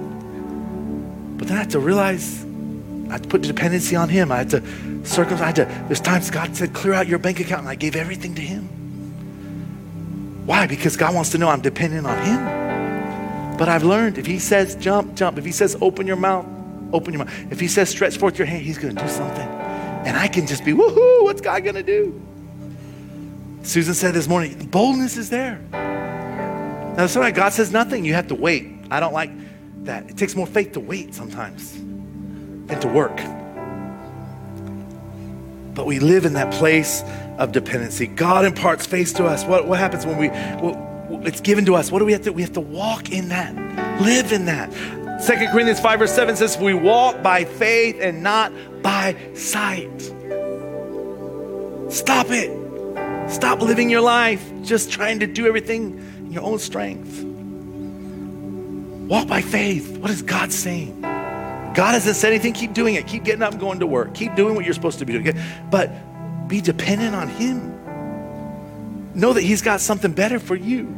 But 1.37 1.47
then 1.47 1.57
I 1.57 1.61
had 1.61 1.71
to 1.71 1.79
realize 1.79 2.43
I 3.09 3.13
had 3.13 3.23
to 3.23 3.29
put 3.29 3.41
dependency 3.41 3.95
on 3.95 4.09
Him. 4.09 4.31
I 4.31 4.37
had 4.37 4.49
to 4.51 4.61
circumcise. 5.05 5.41
I 5.41 5.45
had 5.45 5.55
to, 5.55 5.65
there's 5.87 5.99
times 5.99 6.31
God 6.31 6.55
said, 6.55 6.73
clear 6.73 6.93
out 6.93 7.07
your 7.07 7.19
bank 7.19 7.39
account, 7.39 7.61
and 7.61 7.69
I 7.69 7.75
gave 7.75 7.95
everything 7.95 8.35
to 8.35 8.41
Him. 8.41 8.63
Why? 10.45 10.67
Because 10.67 10.97
God 10.97 11.13
wants 11.13 11.29
to 11.31 11.37
know 11.37 11.49
I'm 11.49 11.61
dependent 11.61 12.07
on 12.07 12.17
Him. 12.25 13.57
But 13.57 13.69
I've 13.69 13.83
learned 13.83 14.17
if 14.17 14.25
he 14.25 14.39
says 14.39 14.75
jump, 14.75 15.15
jump. 15.15 15.37
If 15.37 15.45
he 15.45 15.51
says 15.51 15.77
open 15.79 16.07
your 16.07 16.15
mouth, 16.15 16.45
open 16.93 17.13
your 17.13 17.25
mouth. 17.25 17.51
If 17.51 17.59
he 17.59 17.67
says 17.67 17.89
stretch 17.89 18.17
forth 18.17 18.37
your 18.37 18.47
hand, 18.47 18.63
he's 18.63 18.77
going 18.77 18.95
to 18.95 19.01
do 19.01 19.09
something. 19.09 19.47
And 20.05 20.15
I 20.15 20.27
can 20.27 20.47
just 20.47 20.63
be, 20.63 20.71
woohoo, 20.71 21.23
what's 21.23 21.41
God 21.41 21.63
going 21.63 21.75
to 21.75 21.83
do? 21.83 22.21
Susan 23.63 23.93
said 23.93 24.13
this 24.13 24.27
morning, 24.27 24.67
boldness 24.67 25.17
is 25.17 25.29
there. 25.29 25.59
Now, 25.71 27.07
sometimes 27.07 27.35
God 27.35 27.53
says 27.53 27.71
nothing, 27.71 28.05
you 28.05 28.13
have 28.13 28.27
to 28.27 28.35
wait. 28.35 28.67
I 28.91 28.99
don't 28.99 29.13
like 29.13 29.31
that. 29.85 30.09
It 30.09 30.17
takes 30.17 30.35
more 30.35 30.45
faith 30.45 30.73
to 30.73 30.79
wait 30.79 31.15
sometimes 31.15 31.73
than 31.73 32.79
to 32.79 32.87
work. 32.87 33.15
But 35.73 35.87
we 35.87 35.99
live 35.99 36.25
in 36.25 36.33
that 36.33 36.53
place 36.53 37.03
of 37.37 37.51
dependency. 37.51 38.05
God 38.05 38.45
imparts 38.45 38.85
faith 38.85 39.15
to 39.15 39.25
us. 39.25 39.43
What, 39.45 39.67
what 39.67 39.79
happens 39.79 40.05
when 40.05 40.17
we, 40.17 40.29
it's 41.27 41.41
given 41.41 41.65
to 41.65 41.75
us. 41.75 41.91
What 41.91 41.99
do 41.99 42.05
we 42.05 42.11
have 42.11 42.21
to? 42.23 42.31
We 42.31 42.43
have 42.43 42.53
to 42.53 42.61
walk 42.61 43.11
in 43.11 43.29
that. 43.29 43.55
Live 44.01 44.31
in 44.31 44.45
that. 44.45 44.71
2 45.21 45.33
Corinthians 45.51 45.79
5 45.79 45.99
verse 45.99 46.11
7 46.11 46.35
says, 46.35 46.57
We 46.57 46.73
walk 46.73 47.21
by 47.21 47.45
faith 47.45 47.97
and 48.01 48.23
not 48.23 48.51
by 48.81 49.15
sight. 49.35 50.01
Stop 51.91 52.27
it. 52.29 53.31
Stop 53.31 53.61
living 53.61 53.89
your 53.89 54.01
life 54.01 54.43
just 54.63 54.91
trying 54.91 55.19
to 55.19 55.27
do 55.27 55.47
everything 55.47 55.97
in 56.17 56.31
your 56.31 56.43
own 56.43 56.59
strength. 56.59 57.23
Walk 59.07 59.27
by 59.27 59.41
faith. 59.41 59.97
What 59.97 60.09
is 60.09 60.21
God 60.21 60.51
saying? 60.51 61.01
God 61.01 61.93
hasn't 61.93 62.15
said 62.15 62.29
anything. 62.29 62.53
Keep 62.53 62.73
doing 62.73 62.95
it. 62.95 63.07
Keep 63.07 63.23
getting 63.23 63.41
up 63.41 63.51
and 63.51 63.59
going 63.59 63.79
to 63.79 63.87
work. 63.87 64.13
Keep 64.13 64.35
doing 64.35 64.55
what 64.55 64.65
you're 64.65 64.73
supposed 64.73 64.99
to 64.99 65.05
be 65.05 65.13
doing. 65.13 65.39
But 65.69 65.91
be 66.47 66.61
dependent 66.61 67.15
on 67.15 67.27
Him. 67.27 67.71
Know 69.13 69.33
that 69.33 69.41
He's 69.41 69.61
got 69.61 69.81
something 69.81 70.11
better 70.11 70.39
for 70.39 70.55
you. 70.55 70.95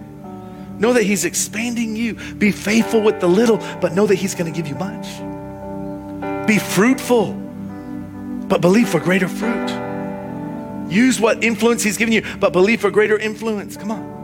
Know 0.80 0.94
that 0.94 1.04
He's 1.04 1.26
expanding 1.26 1.96
you. 1.96 2.16
Be 2.16 2.52
faithful 2.52 3.02
with 3.02 3.20
the 3.20 3.28
little, 3.28 3.58
but 3.80 3.94
know 3.94 4.06
that 4.08 4.16
He's 4.16 4.36
going 4.36 4.52
to 4.52 4.56
give 4.56 4.68
you 4.68 4.76
much. 4.76 6.48
Be 6.48 6.60
fruitful, 6.60 7.34
but 7.34 8.62
believe 8.62 8.90
for 8.90 9.00
greater 9.00 9.28
fruit. 9.28 9.70
Use 10.90 11.20
what 11.20 11.44
influence 11.44 11.82
He's 11.82 11.98
given 11.98 12.14
you, 12.14 12.24
but 12.40 12.54
believe 12.54 12.82
for 12.82 12.92
greater 12.92 13.18
influence. 13.18 13.78
Come 13.78 13.92
on. 13.92 14.16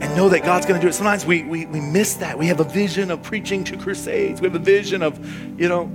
And 0.00 0.16
know 0.16 0.30
that 0.30 0.44
God's 0.44 0.64
going 0.64 0.80
to 0.80 0.84
do 0.84 0.88
it. 0.88 0.94
Sometimes 0.94 1.26
we, 1.26 1.42
we, 1.42 1.66
we 1.66 1.80
miss 1.80 2.14
that. 2.14 2.38
We 2.38 2.46
have 2.46 2.60
a 2.60 2.64
vision 2.64 3.10
of 3.10 3.22
preaching 3.22 3.64
to 3.64 3.76
crusades. 3.76 4.40
We 4.40 4.46
have 4.46 4.54
a 4.54 4.58
vision 4.58 5.02
of, 5.02 5.60
you 5.60 5.68
know, 5.68 5.90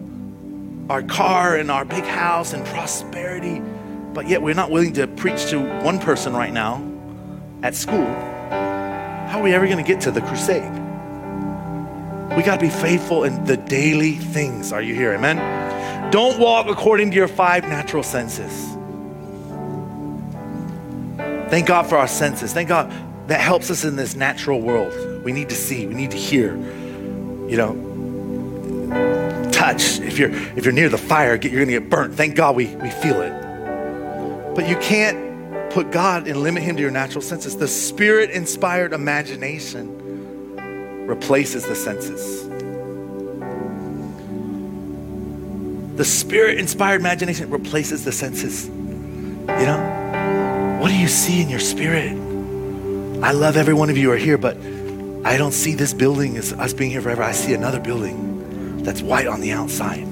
our 0.92 1.02
car 1.02 1.56
and 1.56 1.72
our 1.72 1.86
big 1.86 2.04
house 2.04 2.54
and 2.54 2.64
prosperity. 2.68 3.60
But 4.14 4.28
yet 4.28 4.44
we're 4.44 4.54
not 4.54 4.70
willing 4.70 4.94
to 4.94 5.08
preach 5.08 5.48
to 5.48 5.60
one 5.82 5.98
person 5.98 6.34
right 6.34 6.54
now 6.54 6.84
at 7.64 7.74
school. 7.74 8.06
How 9.36 9.42
are 9.42 9.44
we 9.44 9.54
ever 9.54 9.66
going 9.66 9.84
to 9.84 9.84
get 9.84 10.00
to 10.04 10.12
the 10.12 10.22
crusade? 10.22 10.72
We 12.38 12.42
got 12.42 12.56
to 12.56 12.62
be 12.62 12.70
faithful 12.70 13.26
in 13.26 13.44
the 13.44 13.58
daily 13.58 14.14
things. 14.14 14.72
Are 14.72 14.82
you 14.82 14.96
here? 14.96 15.12
Amen? 15.12 16.10
Don't 16.10 16.40
walk 16.40 16.68
according 16.68 17.12
to 17.12 17.18
your 17.18 17.28
five 17.28 17.66
natural 17.66 18.02
senses. 18.02 18.54
Thank 21.50 21.68
God 21.68 21.84
for 21.84 21.98
our 21.98 22.08
senses. 22.08 22.54
Thank 22.54 22.70
God 22.70 22.94
that 23.28 23.42
helps 23.42 23.70
us 23.70 23.84
in 23.84 23.98
this 23.98 24.16
natural 24.16 24.62
world. 24.62 24.94
We 25.26 25.34
need 25.34 25.50
to 25.50 25.56
see, 25.56 25.86
we 25.86 25.96
need 25.96 26.12
to 26.12 26.18
hear, 26.18 26.56
you 26.56 27.58
know, 27.58 27.76
touch. 29.52 30.00
If 30.00 30.18
you're 30.18 30.32
if 30.32 30.64
you're 30.64 30.72
near 30.72 30.88
the 30.88 30.98
fire, 30.98 31.36
you're 31.36 31.66
gonna 31.66 31.78
get 31.78 31.90
burnt. 31.90 32.16
Thank 32.16 32.36
God 32.36 32.56
we, 32.56 32.74
we 32.78 32.90
feel 32.90 33.20
it. 33.20 33.34
But 34.56 34.70
you 34.70 34.78
can't 34.78 35.25
put 35.76 35.92
God 35.92 36.26
and 36.26 36.42
limit 36.42 36.64
him 36.64 36.78
to 36.78 36.82
your 36.82 36.90
natural 36.90 37.22
senses. 37.22 37.58
The 37.58 37.68
spirit 37.68 38.30
inspired 38.30 38.94
imagination 38.94 40.56
replaces 41.06 41.66
the 41.66 41.76
senses. 41.76 42.48
The 45.98 46.06
spirit 46.06 46.60
inspired 46.60 47.02
imagination 47.02 47.50
replaces 47.50 48.06
the 48.06 48.14
senses. 48.14 48.68
You 48.68 49.66
know? 49.66 50.80
What 50.80 50.88
do 50.88 50.98
you 50.98 51.10
see 51.10 51.42
in 51.42 51.50
your 51.50 51.60
spirit? 51.60 52.14
I 53.22 53.34
love 53.34 53.58
every 53.58 53.74
one 53.74 53.90
of 53.90 53.98
you 53.98 54.14
are 54.14 54.18
here, 54.18 54.38
but 54.38 54.56
I 55.26 55.36
don't 55.36 55.52
see 55.52 55.74
this 55.74 55.94
building 55.94 56.38
as 56.38 56.54
us 56.54 56.74
being 56.74 56.92
here 56.92 57.02
forever. 57.02 57.22
I 57.22 57.34
see 57.34 57.54
another 57.54 57.82
building 57.82 58.82
that's 58.82 59.02
white 59.02 59.28
on 59.28 59.42
the 59.42 59.52
outside. 59.52 60.08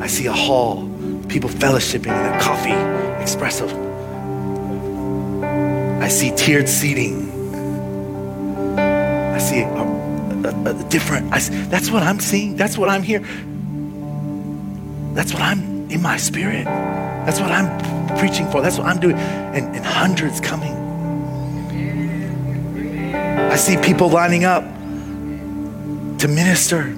I 0.00 0.06
see 0.06 0.26
a 0.26 0.32
hall, 0.32 0.88
people 1.26 1.50
fellowshipping 1.50 2.06
in 2.06 2.34
a 2.34 2.40
coffee, 2.40 2.70
espresso. 3.20 3.89
I 6.00 6.08
see 6.08 6.34
tiered 6.34 6.68
seating. 6.68 7.30
I 8.78 9.38
see 9.38 9.60
a, 9.60 9.66
a, 9.66 10.70
a 10.70 10.88
different, 10.88 11.32
I, 11.32 11.38
that's 11.68 11.90
what 11.90 12.02
I'm 12.02 12.20
seeing. 12.20 12.56
That's 12.56 12.76
what 12.76 12.88
I'm 12.88 13.02
here. 13.02 13.20
That's 15.14 15.32
what 15.32 15.42
I'm 15.42 15.90
in 15.90 16.02
my 16.02 16.16
spirit. 16.16 16.64
That's 16.64 17.40
what 17.40 17.50
I'm 17.50 17.68
preaching 18.18 18.50
for. 18.50 18.62
That's 18.62 18.78
what 18.78 18.86
I'm 18.86 18.98
doing. 18.98 19.16
And, 19.16 19.76
and 19.76 19.84
hundreds 19.84 20.40
coming. 20.40 20.74
I 23.14 23.56
see 23.56 23.76
people 23.76 24.08
lining 24.08 24.44
up 24.44 24.62
to 26.20 26.28
minister, 26.28 26.94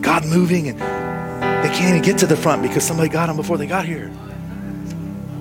God 0.00 0.26
moving, 0.26 0.68
and 0.68 0.78
they 0.78 1.74
can't 1.74 1.90
even 1.90 2.02
get 2.02 2.18
to 2.18 2.26
the 2.26 2.36
front 2.36 2.62
because 2.62 2.84
somebody 2.84 3.08
got 3.08 3.26
them 3.26 3.36
before 3.36 3.56
they 3.56 3.66
got 3.66 3.86
here. 3.86 4.12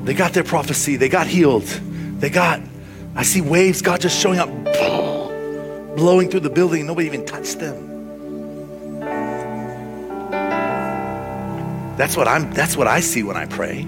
They 0.04 0.14
got 0.14 0.34
their 0.34 0.44
prophecy, 0.44 0.96
they 0.96 1.10
got 1.10 1.28
healed, 1.28 1.64
they 1.64 2.30
got, 2.30 2.62
I 3.16 3.24
see 3.24 3.42
waves, 3.42 3.82
God 3.82 4.02
just 4.02 4.20
showing 4.20 4.40
up, 4.40 4.50
blowing 5.96 6.30
through 6.30 6.40
the 6.40 6.50
building, 6.50 6.86
nobody 6.88 7.08
even 7.08 7.26
touched 7.26 7.60
them. 7.60 7.92
That's 11.96 12.18
what 12.18 12.28
I'm 12.28 12.52
that's 12.54 12.76
what 12.76 12.88
I 12.88 13.02
see 13.02 13.22
when 13.22 13.38
I 13.38 13.46
pray. 13.46 13.86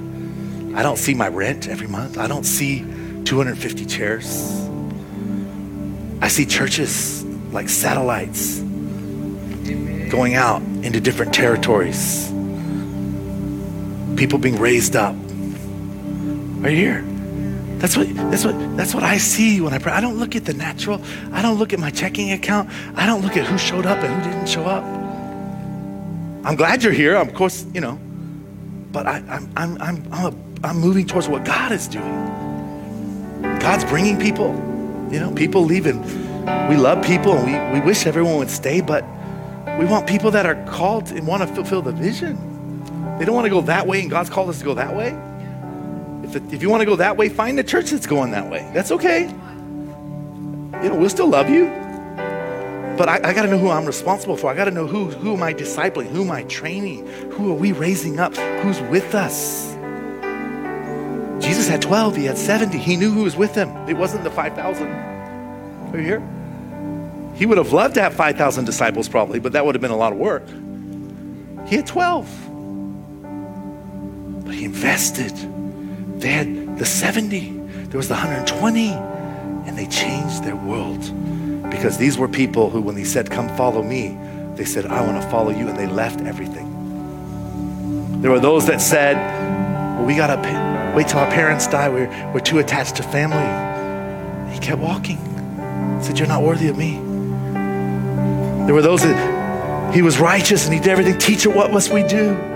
I 0.75 0.83
don't 0.83 0.97
see 0.97 1.15
my 1.15 1.27
rent 1.27 1.67
every 1.67 1.87
month. 1.87 2.19
I 2.19 2.27
don't 2.27 2.43
see 2.43 2.85
250 3.25 3.85
chairs. 3.87 4.69
I 6.21 6.27
see 6.27 6.45
churches 6.45 7.23
like 7.51 7.67
satellites 7.67 8.59
going 10.11 10.35
out 10.35 10.61
into 10.61 10.99
different 10.99 11.33
territories. 11.33 12.29
People 14.17 14.37
being 14.37 14.59
raised 14.59 14.95
up. 14.95 15.15
Are 16.63 16.69
you 16.69 16.77
here. 16.77 17.14
That's 17.77 17.97
what 17.97 18.13
that's 18.31 18.45
what 18.45 18.77
that's 18.77 18.93
what 18.93 19.03
I 19.03 19.17
see 19.17 19.61
when 19.61 19.73
I 19.73 19.77
pray. 19.79 19.91
I 19.91 20.01
don't 20.01 20.17
look 20.17 20.35
at 20.35 20.45
the 20.45 20.53
natural. 20.53 21.01
I 21.31 21.41
don't 21.41 21.57
look 21.57 21.73
at 21.73 21.79
my 21.79 21.91
checking 21.91 22.31
account. 22.31 22.69
I 22.95 23.05
don't 23.05 23.21
look 23.21 23.37
at 23.37 23.45
who 23.45 23.57
showed 23.57 23.85
up 23.85 23.97
and 23.99 24.13
who 24.13 24.31
didn't 24.31 24.47
show 24.47 24.63
up. 24.63 24.83
I'm 26.45 26.55
glad 26.55 26.83
you're 26.83 26.93
here. 26.93 27.15
Of 27.15 27.33
course, 27.33 27.65
you 27.73 27.81
know. 27.81 27.99
But 28.91 29.07
I, 29.07 29.17
I'm, 29.27 29.49
I'm, 29.57 29.81
I'm, 29.81 30.13
I'm 30.13 30.25
a 30.25 30.45
I'm 30.65 30.79
moving 30.79 31.05
towards 31.05 31.27
what 31.27 31.45
God 31.45 31.71
is 31.71 31.87
doing. 31.87 32.25
God's 33.59 33.85
bringing 33.85 34.19
people, 34.19 34.47
you 35.11 35.19
know, 35.19 35.31
people 35.35 35.63
leaving. 35.63 36.01
We 36.69 36.75
love 36.75 37.05
people 37.05 37.37
and 37.37 37.73
we, 37.73 37.79
we 37.79 37.85
wish 37.85 38.07
everyone 38.07 38.37
would 38.37 38.49
stay, 38.49 38.81
but 38.81 39.03
we 39.77 39.85
want 39.85 40.07
people 40.07 40.31
that 40.31 40.45
are 40.47 40.55
called 40.65 41.11
and 41.11 41.27
want 41.27 41.47
to 41.47 41.53
fulfill 41.53 41.83
the 41.83 41.91
vision. 41.91 42.35
They 43.19 43.25
don't 43.25 43.35
want 43.35 43.45
to 43.45 43.49
go 43.49 43.61
that 43.61 43.85
way, 43.85 44.01
and 44.01 44.09
God's 44.09 44.29
called 44.29 44.49
us 44.49 44.59
to 44.59 44.65
go 44.65 44.73
that 44.73 44.95
way. 44.95 45.09
If, 46.35 46.61
you 46.61 46.69
want 46.69 46.81
to 46.81 46.85
go 46.85 46.95
that 46.97 47.17
way, 47.17 47.29
find 47.29 47.59
a 47.59 47.63
church 47.63 47.91
that's 47.91 48.07
going 48.07 48.31
that 48.31 48.49
way. 48.49 48.69
That's 48.73 48.91
okay. 48.91 49.23
You 49.23 50.89
know, 50.89 50.95
we'll 50.95 51.09
still 51.09 51.27
love 51.27 51.49
you. 51.49 51.65
But 52.97 53.09
I, 53.09 53.15
I 53.15 53.33
got 53.33 53.43
to 53.43 53.49
know 53.49 53.57
who 53.57 53.69
I'm 53.69 53.85
responsible 53.85 54.37
for. 54.37 54.49
I 54.49 54.55
got 54.55 54.65
to 54.65 54.71
know 54.71 54.87
who, 54.87 55.05
who 55.05 55.33
am 55.33 55.43
I 55.43 55.53
discipling? 55.53 56.07
Who 56.07 56.23
am 56.23 56.31
I 56.31 56.43
training? 56.43 57.07
Who 57.31 57.51
are 57.51 57.55
we 57.55 57.71
raising 57.71 58.19
up? 58.19 58.35
Who's 58.35 58.79
with 58.81 59.15
us? 59.15 59.73
Jesus 61.43 61.67
had 61.67 61.81
12, 61.81 62.15
he 62.15 62.25
had 62.25 62.37
70. 62.37 62.77
He 62.77 62.95
knew 62.95 63.11
who 63.11 63.23
was 63.23 63.35
with 63.35 63.53
him. 63.53 63.69
It 63.89 63.95
wasn't 63.95 64.23
the 64.23 64.31
5,000. 64.31 64.87
Are 64.87 65.97
you 65.97 66.03
here? 66.03 66.23
He 67.35 67.45
would 67.45 67.57
have 67.57 67.73
loved 67.73 67.95
to 67.95 68.01
have 68.01 68.13
5,000 68.13 68.65
disciples 68.65 69.09
probably, 69.09 69.39
but 69.39 69.51
that 69.53 69.65
would 69.65 69.75
have 69.75 69.81
been 69.81 69.91
a 69.91 69.97
lot 69.97 70.13
of 70.13 70.17
work. 70.17 70.47
He 71.67 71.75
had 71.75 71.85
12. 71.85 74.45
But 74.45 74.53
he 74.53 74.63
invested. 74.63 75.33
They 76.19 76.29
had 76.29 76.77
the 76.77 76.85
70, 76.85 77.51
there 77.87 77.97
was 77.97 78.07
the 78.07 78.13
120, 78.13 78.89
and 78.89 79.77
they 79.77 79.87
changed 79.87 80.43
their 80.43 80.55
world. 80.55 81.01
Because 81.69 81.97
these 81.97 82.17
were 82.17 82.27
people 82.27 82.69
who, 82.69 82.81
when 82.81 82.95
he 82.95 83.03
said, 83.03 83.29
Come 83.29 83.49
follow 83.57 83.83
me, 83.83 84.17
they 84.55 84.65
said, 84.65 84.85
I 84.85 85.05
want 85.05 85.21
to 85.21 85.29
follow 85.29 85.49
you, 85.51 85.67
and 85.67 85.77
they 85.77 85.87
left 85.87 86.21
everything. 86.21 86.71
There 88.21 88.31
were 88.31 88.39
those 88.39 88.65
that 88.67 88.81
said, 88.81 89.15
Well, 89.97 90.05
we 90.05 90.15
got 90.15 90.27
to 90.27 90.93
wait 90.95 91.07
till 91.07 91.19
our 91.19 91.29
parents 91.29 91.67
die. 91.67 91.89
We're, 91.89 92.09
we're 92.33 92.39
too 92.39 92.59
attached 92.59 92.95
to 92.97 93.03
family. 93.03 94.53
He 94.53 94.59
kept 94.59 94.81
walking. 94.81 95.17
He 95.97 96.03
said, 96.03 96.17
You're 96.17 96.27
not 96.27 96.43
worthy 96.43 96.69
of 96.69 96.77
me. 96.77 96.93
There 98.65 98.73
were 98.73 98.81
those 98.81 99.03
that 99.03 99.93
he 99.93 100.01
was 100.01 100.19
righteous 100.19 100.65
and 100.65 100.73
he 100.73 100.79
did 100.79 100.89
everything. 100.89 101.17
Teacher, 101.19 101.49
what 101.49 101.71
must 101.71 101.91
we 101.93 102.03
do? 102.03 102.54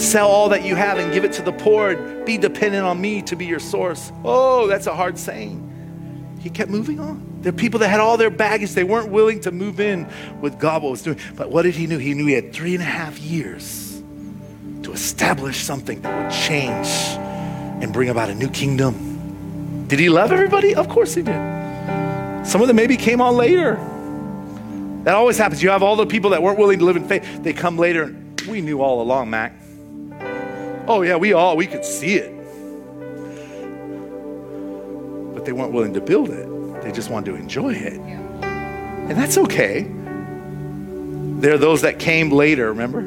Sell 0.00 0.28
all 0.28 0.48
that 0.48 0.64
you 0.64 0.74
have 0.76 0.98
and 0.98 1.12
give 1.12 1.24
it 1.24 1.32
to 1.32 1.42
the 1.42 1.52
poor. 1.52 1.90
And 1.90 2.24
be 2.24 2.38
dependent 2.38 2.84
on 2.84 3.00
me 3.00 3.22
to 3.22 3.36
be 3.36 3.46
your 3.46 3.60
source. 3.60 4.10
Oh, 4.24 4.66
that's 4.66 4.86
a 4.86 4.94
hard 4.94 5.18
saying. 5.18 5.66
He 6.40 6.48
kept 6.48 6.70
moving 6.70 6.98
on. 6.98 7.38
There 7.42 7.50
are 7.50 7.56
people 7.56 7.80
that 7.80 7.88
had 7.88 8.00
all 8.00 8.16
their 8.16 8.30
baggage. 8.30 8.72
They 8.72 8.84
weren't 8.84 9.10
willing 9.10 9.40
to 9.40 9.50
move 9.50 9.78
in 9.78 10.08
with 10.40 10.58
God, 10.58 10.82
what 10.82 10.90
was 10.90 11.02
doing. 11.02 11.18
But 11.36 11.50
what 11.50 11.62
did 11.62 11.74
he 11.74 11.86
know? 11.86 11.98
He 11.98 12.14
knew 12.14 12.26
he 12.26 12.32
had 12.32 12.52
three 12.52 12.74
and 12.74 12.82
a 12.82 12.86
half 12.86 13.18
years 13.18 14.02
to 14.82 14.92
establish 14.92 15.62
something 15.62 16.00
that 16.00 16.22
would 16.22 16.32
change 16.32 16.88
and 17.82 17.92
bring 17.92 18.08
about 18.08 18.30
a 18.30 18.34
new 18.34 18.48
kingdom. 18.48 19.86
Did 19.86 19.98
he 19.98 20.08
love 20.08 20.32
everybody? 20.32 20.74
Of 20.74 20.88
course 20.88 21.14
he 21.14 21.22
did. 21.22 22.46
Some 22.46 22.62
of 22.62 22.68
them 22.68 22.76
maybe 22.76 22.96
came 22.96 23.20
on 23.20 23.36
later. 23.36 23.74
That 25.04 25.14
always 25.14 25.36
happens. 25.36 25.62
You 25.62 25.70
have 25.70 25.82
all 25.82 25.96
the 25.96 26.06
people 26.06 26.30
that 26.30 26.42
weren't 26.42 26.58
willing 26.58 26.78
to 26.78 26.84
live 26.84 26.96
in 26.96 27.06
faith. 27.06 27.42
They 27.42 27.52
come 27.52 27.76
later. 27.76 28.14
We 28.48 28.60
knew 28.60 28.80
all 28.80 29.02
along, 29.02 29.30
Mac. 29.30 29.52
Oh 30.90 31.02
yeah, 31.02 31.14
we 31.14 31.32
all 31.34 31.56
we 31.56 31.68
could 31.68 31.84
see 31.84 32.16
it. 32.16 32.34
But 35.32 35.44
they 35.44 35.52
weren't 35.52 35.72
willing 35.72 35.94
to 35.94 36.00
build 36.00 36.30
it. 36.30 36.82
They 36.82 36.90
just 36.90 37.10
wanted 37.10 37.30
to 37.30 37.36
enjoy 37.36 37.74
it. 37.74 37.92
And 37.92 39.12
that's 39.12 39.38
okay. 39.38 39.82
There 41.40 41.54
are 41.54 41.58
those 41.58 41.82
that 41.82 42.00
came 42.00 42.32
later, 42.32 42.72
remember? 42.72 43.02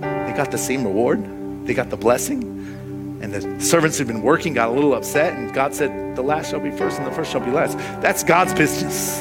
They 0.00 0.36
got 0.36 0.50
the 0.50 0.58
same 0.58 0.84
reward, 0.84 1.64
they 1.64 1.74
got 1.74 1.90
the 1.90 1.96
blessing. 1.96 2.42
And 3.22 3.32
the 3.32 3.64
servants 3.64 3.98
who'd 3.98 4.08
been 4.08 4.22
working 4.22 4.52
got 4.52 4.70
a 4.70 4.72
little 4.72 4.94
upset, 4.94 5.34
and 5.34 5.54
God 5.54 5.76
said, 5.76 6.16
The 6.16 6.22
last 6.22 6.50
shall 6.50 6.58
be 6.58 6.72
first, 6.72 6.98
and 6.98 7.06
the 7.06 7.12
first 7.12 7.30
shall 7.30 7.40
be 7.40 7.52
last. 7.52 7.78
That's 8.02 8.24
God's 8.24 8.52
business. 8.52 9.20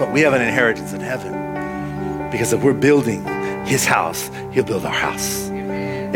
But 0.00 0.12
we 0.12 0.22
have 0.22 0.32
an 0.32 0.42
inheritance 0.42 0.92
in 0.92 1.00
heaven. 1.00 2.30
Because 2.32 2.52
if 2.52 2.64
we're 2.64 2.72
building 2.74 3.24
his 3.64 3.86
house, 3.86 4.28
he'll 4.50 4.64
build 4.64 4.84
our 4.84 4.92
house. 4.92 5.52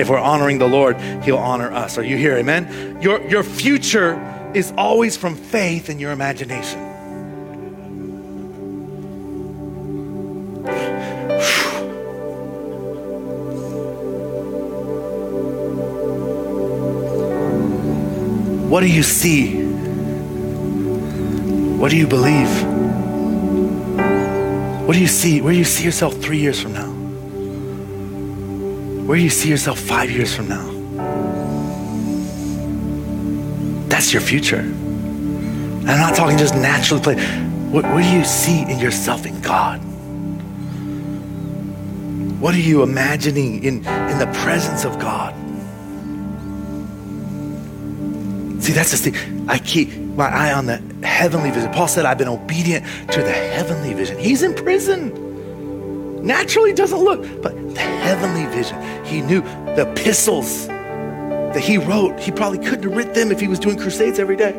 If 0.01 0.09
we're 0.09 0.19
honoring 0.19 0.57
the 0.57 0.67
Lord, 0.67 0.99
he'll 1.23 1.37
honor 1.37 1.71
us. 1.71 1.99
Are 1.99 2.03
you 2.03 2.17
here? 2.17 2.37
Amen? 2.39 3.03
Your, 3.03 3.21
your 3.29 3.43
future 3.43 4.19
is 4.55 4.73
always 4.79 5.15
from 5.15 5.37
faith 5.37 5.91
and 5.91 6.01
your 6.01 6.11
imagination. 6.11 6.81
What 18.71 18.81
do 18.81 18.87
you 18.87 19.03
see? 19.03 19.63
What 21.77 21.91
do 21.91 21.99
you 21.99 22.07
believe? 22.07 22.49
What 24.87 24.95
do 24.95 25.01
you 25.01 25.07
see? 25.07 25.43
Where 25.43 25.53
do 25.53 25.59
you 25.59 25.65
see 25.65 25.85
yourself 25.85 26.15
three 26.17 26.39
years 26.39 26.59
from 26.59 26.73
now? 26.73 26.90
Where 29.11 29.19
do 29.19 29.25
you 29.25 29.31
see 29.31 29.49
yourself 29.49 29.81
five 29.81 30.09
years 30.09 30.33
from 30.33 30.47
now? 30.47 30.71
That's 33.89 34.13
your 34.13 34.23
future. 34.23 34.61
I'm 34.61 35.85
not 35.85 36.15
talking 36.15 36.39
just 36.39 36.55
naturally 36.55 37.03
play. 37.03 37.17
What, 37.73 37.85
what 37.87 38.05
do 38.05 38.09
you 38.09 38.25
see 38.25 38.63
in 38.63 38.79
yourself 38.79 39.27
in 39.27 39.41
God? 39.41 39.79
What 42.41 42.55
are 42.55 42.61
you 42.61 42.85
imagining 42.85 43.65
in, 43.65 43.85
in 43.85 44.19
the 44.21 44.31
presence 44.45 44.85
of 44.85 44.97
God? 45.01 45.35
See, 48.63 48.73
that's 48.73 48.93
the 48.93 49.11
thing. 49.11 49.49
I 49.49 49.59
keep 49.59 49.93
my 49.93 50.29
eye 50.29 50.53
on 50.53 50.67
the 50.67 50.77
heavenly 51.05 51.51
vision. 51.51 51.73
Paul 51.73 51.89
said, 51.89 52.05
I've 52.05 52.19
been 52.19 52.29
obedient 52.29 52.87
to 53.11 53.23
the 53.23 53.33
heavenly 53.33 53.93
vision. 53.93 54.21
He's 54.21 54.45
in 54.45 54.55
prison. 54.55 55.31
Naturally 56.25 56.73
doesn't 56.73 57.01
look, 57.01 57.23
but 57.43 57.57
the 57.75 57.81
heavenly 57.81 58.45
vision. 58.55 58.79
He 59.11 59.21
knew 59.23 59.41
the 59.41 59.91
epistles 59.91 60.69
that 60.69 61.61
he 61.61 61.79
wrote. 61.79 62.21
He 62.21 62.31
probably 62.31 62.59
couldn't 62.59 62.85
have 62.85 62.97
written 62.97 63.13
them 63.13 63.33
if 63.33 63.41
he 63.41 63.49
was 63.49 63.59
doing 63.59 63.77
crusades 63.77 64.21
every 64.21 64.37
day. 64.37 64.53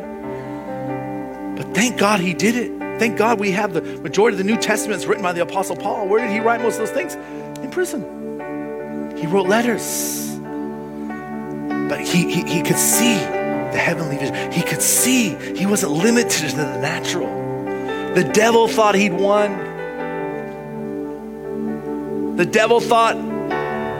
But 1.56 1.74
thank 1.74 1.98
God 1.98 2.20
he 2.20 2.34
did 2.34 2.54
it. 2.54 2.78
Thank 2.98 3.16
God 3.16 3.40
we 3.40 3.50
have 3.52 3.72
the 3.72 3.80
majority 3.80 4.34
of 4.34 4.38
the 4.38 4.44
New 4.44 4.58
Testaments 4.58 5.06
written 5.06 5.22
by 5.22 5.32
the 5.32 5.40
Apostle 5.40 5.76
Paul. 5.76 6.06
Where 6.06 6.20
did 6.20 6.30
he 6.32 6.40
write 6.40 6.60
most 6.60 6.78
of 6.78 6.86
those 6.86 6.90
things? 6.90 7.14
In 7.64 7.70
prison. 7.70 9.16
He 9.16 9.26
wrote 9.26 9.48
letters. 9.48 10.36
But 11.88 12.00
he, 12.00 12.30
he, 12.30 12.42
he 12.44 12.62
could 12.62 12.76
see 12.78 13.14
the 13.14 13.78
heavenly 13.78 14.18
vision. 14.18 14.52
He 14.52 14.62
could 14.62 14.82
see 14.82 15.34
he 15.56 15.64
wasn't 15.64 15.92
limited 15.92 16.50
to 16.50 16.56
the 16.56 16.78
natural. 16.78 17.28
The 18.14 18.24
devil 18.24 18.68
thought 18.68 18.94
he'd 18.94 19.14
won. 19.14 19.70
The 22.36 22.46
devil 22.46 22.80
thought 22.80 23.31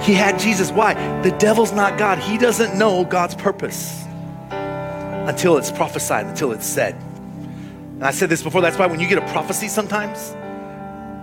he 0.03 0.15
had 0.15 0.39
Jesus. 0.39 0.71
Why? 0.71 0.95
The 1.23 1.31
devil's 1.33 1.73
not 1.73 1.99
God. 1.99 2.19
He 2.19 2.39
doesn't 2.39 2.77
know 2.79 3.05
God's 3.05 3.35
purpose 3.35 4.05
until 4.51 5.57
it's 5.57 5.71
prophesied, 5.71 6.27
until 6.27 6.53
it's 6.53 6.67
said. 6.67 6.95
And 6.95 8.05
I 8.05 8.11
said 8.11 8.29
this 8.29 8.43
before, 8.43 8.61
that's 8.61 8.77
why 8.77 8.87
when 8.87 8.99
you 8.99 9.09
get 9.09 9.19
a 9.19 9.33
prophecy 9.33 9.69
sometimes, 9.69 10.35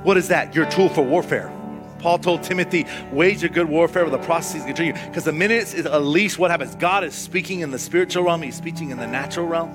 what 0.05 0.15
is 0.15 0.29
that? 0.29 0.55
Your 0.55 0.65
tool 0.69 0.87
for 0.87 1.01
warfare. 1.01 1.51
Paul 1.99 2.17
told 2.17 2.43
Timothy, 2.43 2.85
wage 3.11 3.43
a 3.43 3.49
good 3.49 3.67
warfare 3.67 4.05
with 4.05 4.13
the 4.13 4.19
prophecies 4.19 4.63
continue. 4.63 4.93
Because 4.93 5.25
the 5.25 5.33
minute 5.33 5.73
is 5.73 5.85
at 5.85 6.01
least 6.01 6.39
what 6.39 6.49
happens. 6.49 6.75
God 6.75 7.03
is 7.03 7.13
speaking 7.13 7.59
in 7.59 7.71
the 7.71 7.79
spiritual 7.79 8.23
realm, 8.23 8.41
he's 8.41 8.55
speaking 8.55 8.91
in 8.91 8.97
the 8.97 9.07
natural 9.07 9.45
realm. 9.45 9.69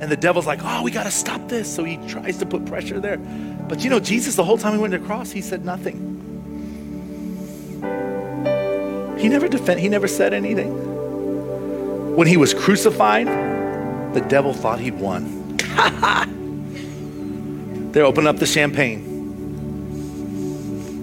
And 0.00 0.10
the 0.10 0.16
devil's 0.16 0.48
like, 0.48 0.58
oh, 0.64 0.82
we 0.82 0.90
got 0.90 1.04
to 1.04 1.12
stop 1.12 1.48
this. 1.48 1.72
So 1.72 1.84
he 1.84 1.96
tries 2.08 2.38
to 2.38 2.46
put 2.46 2.66
pressure 2.66 2.98
there. 2.98 3.18
But 3.18 3.84
you 3.84 3.90
know, 3.90 4.00
Jesus, 4.00 4.34
the 4.34 4.42
whole 4.42 4.58
time 4.58 4.72
he 4.72 4.80
went 4.80 4.92
to 4.92 4.98
the 4.98 5.06
cross, 5.06 5.30
he 5.30 5.40
said 5.40 5.64
nothing. 5.64 6.18
He 9.22 9.28
never 9.28 9.46
defend, 9.46 9.78
he 9.78 9.88
never 9.88 10.08
said 10.08 10.34
anything. 10.34 12.16
When 12.16 12.26
he 12.26 12.36
was 12.36 12.52
crucified, 12.52 13.28
the 14.14 14.20
devil 14.20 14.52
thought 14.52 14.80
he'd 14.80 14.98
won. 14.98 15.56
they 17.92 18.00
opened 18.00 18.26
up 18.26 18.38
the 18.38 18.46
champagne. 18.46 19.10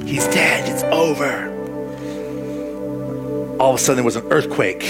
He's 0.05 0.28
dead. 0.28 0.67
It's 0.67 0.84
over. 0.91 1.47
All 3.57 3.74
of 3.74 3.80
a 3.80 3.82
sudden, 3.82 3.95
there 3.95 4.03
was 4.03 4.17
an 4.17 4.28
earthquake. 4.32 4.84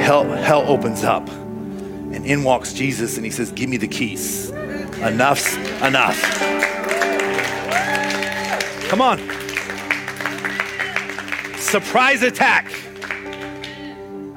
Hell, 0.00 0.24
hell 0.24 0.64
opens 0.66 1.04
up. 1.04 1.28
And 1.28 2.24
in 2.24 2.42
walks 2.42 2.72
Jesus, 2.72 3.16
and 3.16 3.24
he 3.26 3.30
says, 3.30 3.52
Give 3.52 3.68
me 3.68 3.76
the 3.76 3.86
keys. 3.86 4.48
Enough's 5.02 5.56
enough. 5.82 6.18
Come 8.88 9.02
on. 9.02 9.45
Surprise 11.66 12.22
attack. 12.22 12.72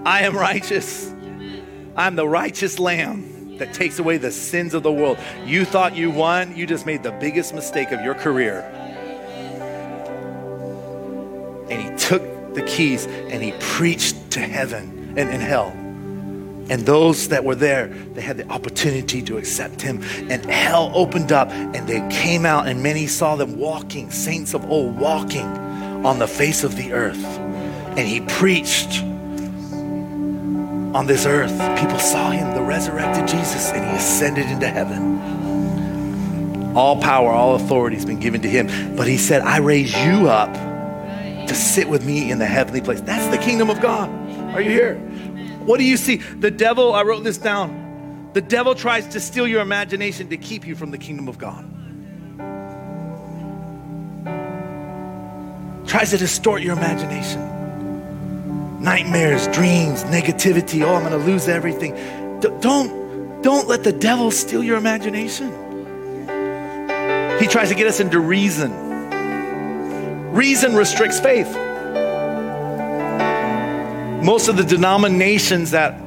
I 0.04 0.22
am 0.24 0.36
righteous. 0.36 1.14
I'm 1.96 2.16
the 2.16 2.28
righteous 2.28 2.80
lamb 2.80 3.58
that 3.60 3.72
takes 3.72 4.00
away 4.00 4.18
the 4.18 4.32
sins 4.32 4.74
of 4.74 4.82
the 4.82 4.92
world. 4.92 5.20
You 5.46 5.64
thought 5.64 5.96
you 5.96 6.10
won, 6.10 6.58
you 6.58 6.66
just 6.66 6.88
made 6.88 7.04
the 7.04 7.12
biggest 7.12 7.54
mistake 7.54 7.92
of 7.92 8.02
your 8.02 8.16
career. 8.16 8.62
And 11.70 11.80
he 11.80 11.96
took 11.98 12.24
the 12.56 12.64
keys 12.64 13.06
and 13.06 13.44
he 13.44 13.54
preached 13.60 14.32
to 14.32 14.40
heaven 14.40 15.14
and, 15.16 15.30
hell. 15.40 15.68
And 15.68 16.84
those 16.84 17.28
that 17.28 17.44
were 17.44 17.56
there, 17.56 17.90
they 18.16 18.22
had 18.22 18.38
the 18.38 18.50
opportunity 18.50 19.22
to 19.22 19.38
accept 19.38 19.84
him. 19.84 20.02
And 20.32 20.44
hell 20.46 20.92
opened 20.96 21.32
up 21.32 21.52
and 21.52 21.88
they 21.88 22.00
came 22.10 22.48
out, 22.48 22.68
and 22.68 22.82
many 22.82 23.06
saw 23.06 23.36
them 23.36 23.60
walking, 23.60 24.10
saints 24.10 24.56
of 24.56 24.66
old, 24.72 24.98
walking 24.98 25.69
on 26.06 26.20
the 26.20 26.28
face 26.28 26.64
of 26.64 26.76
the 26.76 26.94
earth. 26.94 27.24
And 27.26 28.08
he 28.08 28.22
preached 28.22 29.04
on 30.94 31.06
this 31.08 31.26
earth. 31.26 31.52
People 31.80 32.00
saw 32.00 32.32
him, 32.32 32.54
the 32.56 32.62
resurrected 32.62 33.28
Jesus, 33.28 33.72
and 33.72 33.84
he 33.90 33.98
ascended 33.98 34.46
into 34.48 34.68
heaven. 34.68 35.18
All 36.76 37.02
power, 37.02 37.32
all 37.32 37.56
authority 37.56 37.96
has 37.96 38.06
been 38.06 38.20
given 38.20 38.42
to 38.42 38.50
him. 38.50 38.96
But 38.96 39.08
he 39.08 39.18
said, 39.18 39.42
I 39.42 39.58
raise 39.58 39.94
you 39.94 40.30
up 40.30 40.54
to 41.48 41.56
sit 41.56 41.90
with 41.90 42.06
me 42.06 42.32
in 42.32 42.40
the 42.40 42.46
heavenly 42.46 42.82
place. 42.82 43.02
That's 43.02 43.28
the 43.36 43.44
kingdom 43.44 43.70
of 43.70 43.82
God. 43.82 44.10
Are 44.54 44.62
you 44.62 44.70
here? 44.70 44.96
What 45.66 45.78
do 45.80 45.84
you 45.84 45.98
see? 45.98 46.18
The 46.18 46.52
devil, 46.52 46.94
I 46.94 47.04
wrote 47.04 47.24
this 47.24 47.38
down. 47.38 48.30
The 48.34 48.42
devil 48.42 48.76
tries 48.76 49.08
to 49.10 49.20
steal 49.20 49.48
your 49.48 49.62
imagination 49.62 50.30
to 50.30 50.38
keep 50.38 50.66
you 50.66 50.76
from 50.76 50.92
the 50.92 50.98
kingdom 50.98 51.28
of 51.28 51.38
God. 51.38 51.66
Tries 55.90 56.12
to 56.12 56.18
distort 56.18 56.62
your 56.62 56.78
imagination. 56.78 57.42
Nightmares, 58.80 59.48
dreams, 59.48 60.04
negativity. 60.04 60.84
Oh, 60.84 60.94
I'm 60.94 61.02
going 61.02 61.20
to 61.20 61.26
lose 61.26 61.48
everything. 61.48 61.96
D- 62.42 62.50
don't, 62.60 63.42
don't 63.42 63.68
let 63.68 63.84
the 63.84 63.92
devil 63.92 64.30
steal 64.30 64.64
your 64.64 64.78
imagination. 64.78 65.48
He 67.40 67.48
tries 67.48 67.70
to 67.70 67.76
get 67.76 67.88
us 67.88 68.00
into 68.00 68.20
reason. 68.20 68.72
Reason 70.32 70.76
restricts 70.76 71.20
faith. 71.20 71.52
Most 74.24 74.48
of 74.48 74.58
the 74.58 74.64
denominations 74.64 75.72
that, 75.72 76.00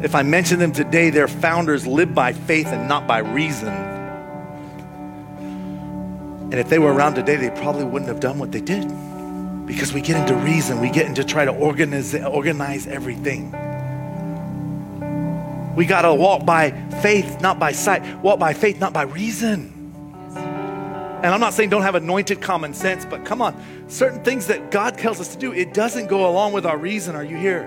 if 0.00 0.14
I 0.14 0.22
mention 0.22 0.60
them 0.60 0.70
today, 0.70 1.10
their 1.10 1.26
founders 1.26 1.88
live 1.88 2.14
by 2.14 2.34
faith 2.34 2.68
and 2.68 2.88
not 2.88 3.08
by 3.08 3.18
reason. 3.18 3.97
And 6.50 6.54
if 6.54 6.68
they 6.70 6.78
were 6.78 6.92
around 6.92 7.14
today, 7.14 7.36
they 7.36 7.50
probably 7.50 7.84
wouldn't 7.84 8.08
have 8.08 8.20
done 8.20 8.38
what 8.38 8.52
they 8.52 8.60
did. 8.62 8.86
Because 9.66 9.92
we 9.92 10.00
get 10.00 10.16
into 10.16 10.34
reason, 10.34 10.80
we 10.80 10.88
get 10.88 11.04
into 11.06 11.22
try 11.22 11.44
to 11.44 11.52
organize, 11.52 12.14
organize 12.14 12.86
everything. 12.86 13.52
We 15.76 15.84
got 15.84 16.02
to 16.02 16.14
walk 16.14 16.46
by 16.46 16.70
faith, 17.02 17.40
not 17.40 17.58
by 17.58 17.72
sight. 17.72 18.02
Walk 18.22 18.38
by 18.38 18.54
faith, 18.54 18.80
not 18.80 18.92
by 18.92 19.02
reason. 19.02 19.74
And 21.22 21.26
I'm 21.26 21.40
not 21.40 21.52
saying 21.52 21.68
don't 21.68 21.82
have 21.82 21.96
anointed 21.96 22.40
common 22.40 22.72
sense, 22.72 23.04
but 23.04 23.24
come 23.24 23.42
on, 23.42 23.54
certain 23.88 24.24
things 24.24 24.46
that 24.46 24.70
God 24.70 24.98
tells 24.98 25.20
us 25.20 25.34
to 25.34 25.38
do, 25.38 25.52
it 25.52 25.74
doesn't 25.74 26.06
go 26.06 26.30
along 26.30 26.52
with 26.52 26.64
our 26.64 26.78
reason. 26.78 27.14
Are 27.14 27.24
you 27.24 27.36
here? 27.36 27.62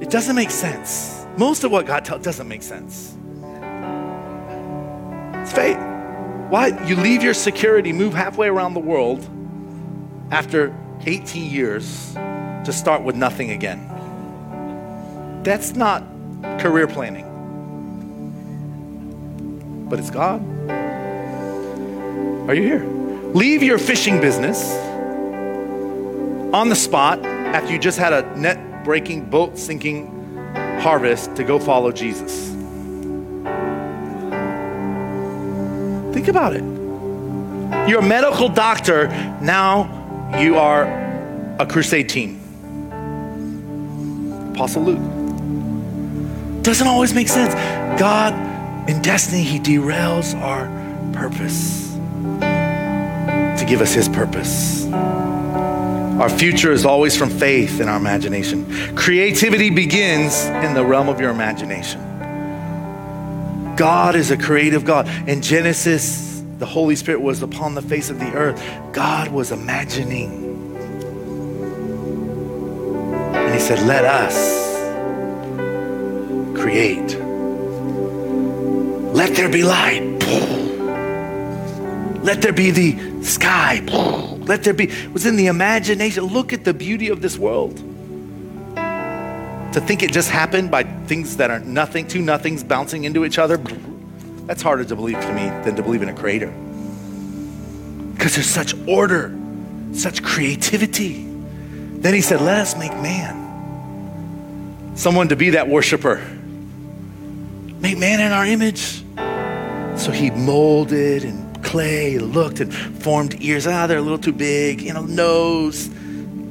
It 0.00 0.10
doesn't 0.10 0.36
make 0.36 0.50
sense. 0.50 1.26
Most 1.36 1.64
of 1.64 1.72
what 1.72 1.86
God 1.86 2.04
tells 2.04 2.22
doesn't 2.22 2.46
make 2.46 2.62
sense. 2.62 3.17
It's 5.48 5.56
faith. 5.56 5.78
Why? 6.50 6.68
You 6.86 6.96
leave 6.96 7.22
your 7.22 7.34
security, 7.34 7.92
move 7.92 8.12
halfway 8.12 8.48
around 8.48 8.74
the 8.74 8.80
world 8.80 9.26
after 10.30 10.76
18 11.06 11.50
years 11.50 12.14
to 12.14 12.72
start 12.72 13.02
with 13.02 13.16
nothing 13.16 13.50
again. 13.50 13.82
That's 15.42 15.74
not 15.74 16.04
career 16.58 16.86
planning 16.86 17.28
but 19.88 19.98
it's 19.98 20.10
God. 20.10 20.40
Are 22.48 22.54
you 22.54 22.62
here? 22.62 22.84
Leave 23.34 23.62
your 23.62 23.78
fishing 23.78 24.20
business 24.20 24.72
on 26.52 26.68
the 26.68 26.76
spot 26.76 27.24
after 27.24 27.72
you 27.72 27.78
just 27.78 27.98
had 27.98 28.12
a 28.12 28.38
net 28.38 28.84
breaking, 28.84 29.30
boat 29.30 29.58
sinking 29.58 30.14
harvest 30.80 31.34
to 31.36 31.44
go 31.44 31.58
follow 31.58 31.92
Jesus. 31.92 32.57
Think 36.18 36.26
about 36.26 36.56
it. 36.56 36.64
You're 37.88 38.00
a 38.00 38.04
medical 38.04 38.48
doctor, 38.48 39.06
now 39.40 40.34
you 40.40 40.56
are 40.56 40.82
a 41.60 41.64
crusade 41.64 42.08
team. 42.08 42.40
Apostle 44.52 44.82
Luke. 44.82 46.64
Doesn't 46.64 46.88
always 46.88 47.14
make 47.14 47.28
sense. 47.28 47.54
God, 48.00 48.34
in 48.90 49.00
destiny, 49.00 49.44
He 49.44 49.60
derails 49.60 50.34
our 50.34 50.66
purpose 51.12 51.92
to 52.40 53.64
give 53.64 53.80
us 53.80 53.94
His 53.94 54.08
purpose. 54.08 54.86
Our 54.88 56.28
future 56.28 56.72
is 56.72 56.84
always 56.84 57.16
from 57.16 57.30
faith 57.30 57.80
in 57.80 57.88
our 57.88 57.96
imagination. 57.96 58.96
Creativity 58.96 59.70
begins 59.70 60.46
in 60.46 60.74
the 60.74 60.84
realm 60.84 61.08
of 61.08 61.20
your 61.20 61.30
imagination. 61.30 62.07
God 63.78 64.16
is 64.16 64.32
a 64.32 64.36
creative 64.36 64.84
God. 64.84 65.08
In 65.28 65.40
Genesis, 65.40 66.42
the 66.58 66.66
Holy 66.66 66.96
Spirit 66.96 67.20
was 67.20 67.42
upon 67.42 67.76
the 67.76 67.82
face 67.82 68.10
of 68.10 68.18
the 68.18 68.32
earth. 68.32 68.60
God 68.92 69.28
was 69.28 69.52
imagining. 69.52 70.74
And 73.32 73.54
He 73.54 73.60
said, 73.60 73.86
Let 73.86 74.04
us 74.04 74.66
create. 76.60 77.16
Let 79.14 79.36
there 79.36 79.48
be 79.48 79.62
light. 79.62 80.02
Let 82.24 82.42
there 82.42 82.52
be 82.52 82.72
the 82.72 83.22
sky. 83.22 83.78
Let 84.40 84.64
there 84.64 84.74
be. 84.74 84.88
It 84.88 85.12
was 85.12 85.24
in 85.24 85.36
the 85.36 85.46
imagination. 85.46 86.24
Look 86.24 86.52
at 86.52 86.64
the 86.64 86.74
beauty 86.74 87.10
of 87.10 87.22
this 87.22 87.38
world. 87.38 87.80
To 89.72 89.80
think 89.80 90.02
it 90.02 90.12
just 90.12 90.30
happened 90.30 90.70
by 90.70 90.82
things 90.82 91.36
that 91.36 91.50
are 91.50 91.60
nothing, 91.60 92.08
two 92.08 92.22
nothings 92.22 92.64
bouncing 92.64 93.04
into 93.04 93.24
each 93.24 93.38
other, 93.38 93.58
that's 94.46 94.62
harder 94.62 94.84
to 94.84 94.96
believe 94.96 95.20
to 95.20 95.32
me 95.34 95.48
than 95.64 95.76
to 95.76 95.82
believe 95.82 96.02
in 96.02 96.08
a 96.08 96.14
creator. 96.14 96.52
Because 98.14 98.34
there's 98.34 98.48
such 98.48 98.74
order, 98.88 99.38
such 99.92 100.22
creativity. 100.22 101.24
Then 101.98 102.14
he 102.14 102.22
said, 102.22 102.40
Let 102.40 102.60
us 102.60 102.76
make 102.76 102.92
man. 102.92 103.46
Someone 104.96 105.28
to 105.28 105.36
be 105.36 105.50
that 105.50 105.68
worshiper. 105.68 106.16
Make 107.80 107.98
man 107.98 108.20
in 108.20 108.32
our 108.32 108.46
image. 108.46 109.04
So 110.00 110.10
he 110.10 110.30
molded 110.30 111.24
and 111.24 111.62
clay, 111.62 112.18
looked 112.18 112.60
and 112.60 112.74
formed 112.74 113.40
ears. 113.42 113.66
Ah, 113.66 113.86
they're 113.86 113.98
a 113.98 114.02
little 114.02 114.18
too 114.18 114.32
big, 114.32 114.80
you 114.80 114.94
know, 114.94 115.04
nose. 115.04 115.90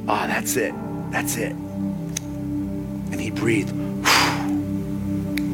Ah, 0.07 0.23
oh, 0.23 0.27
that's 0.27 0.55
it. 0.55 0.73
That's 1.11 1.35
it. 1.35 1.55
And 3.37 3.39
he 3.39 3.39
breathed. 3.39 3.69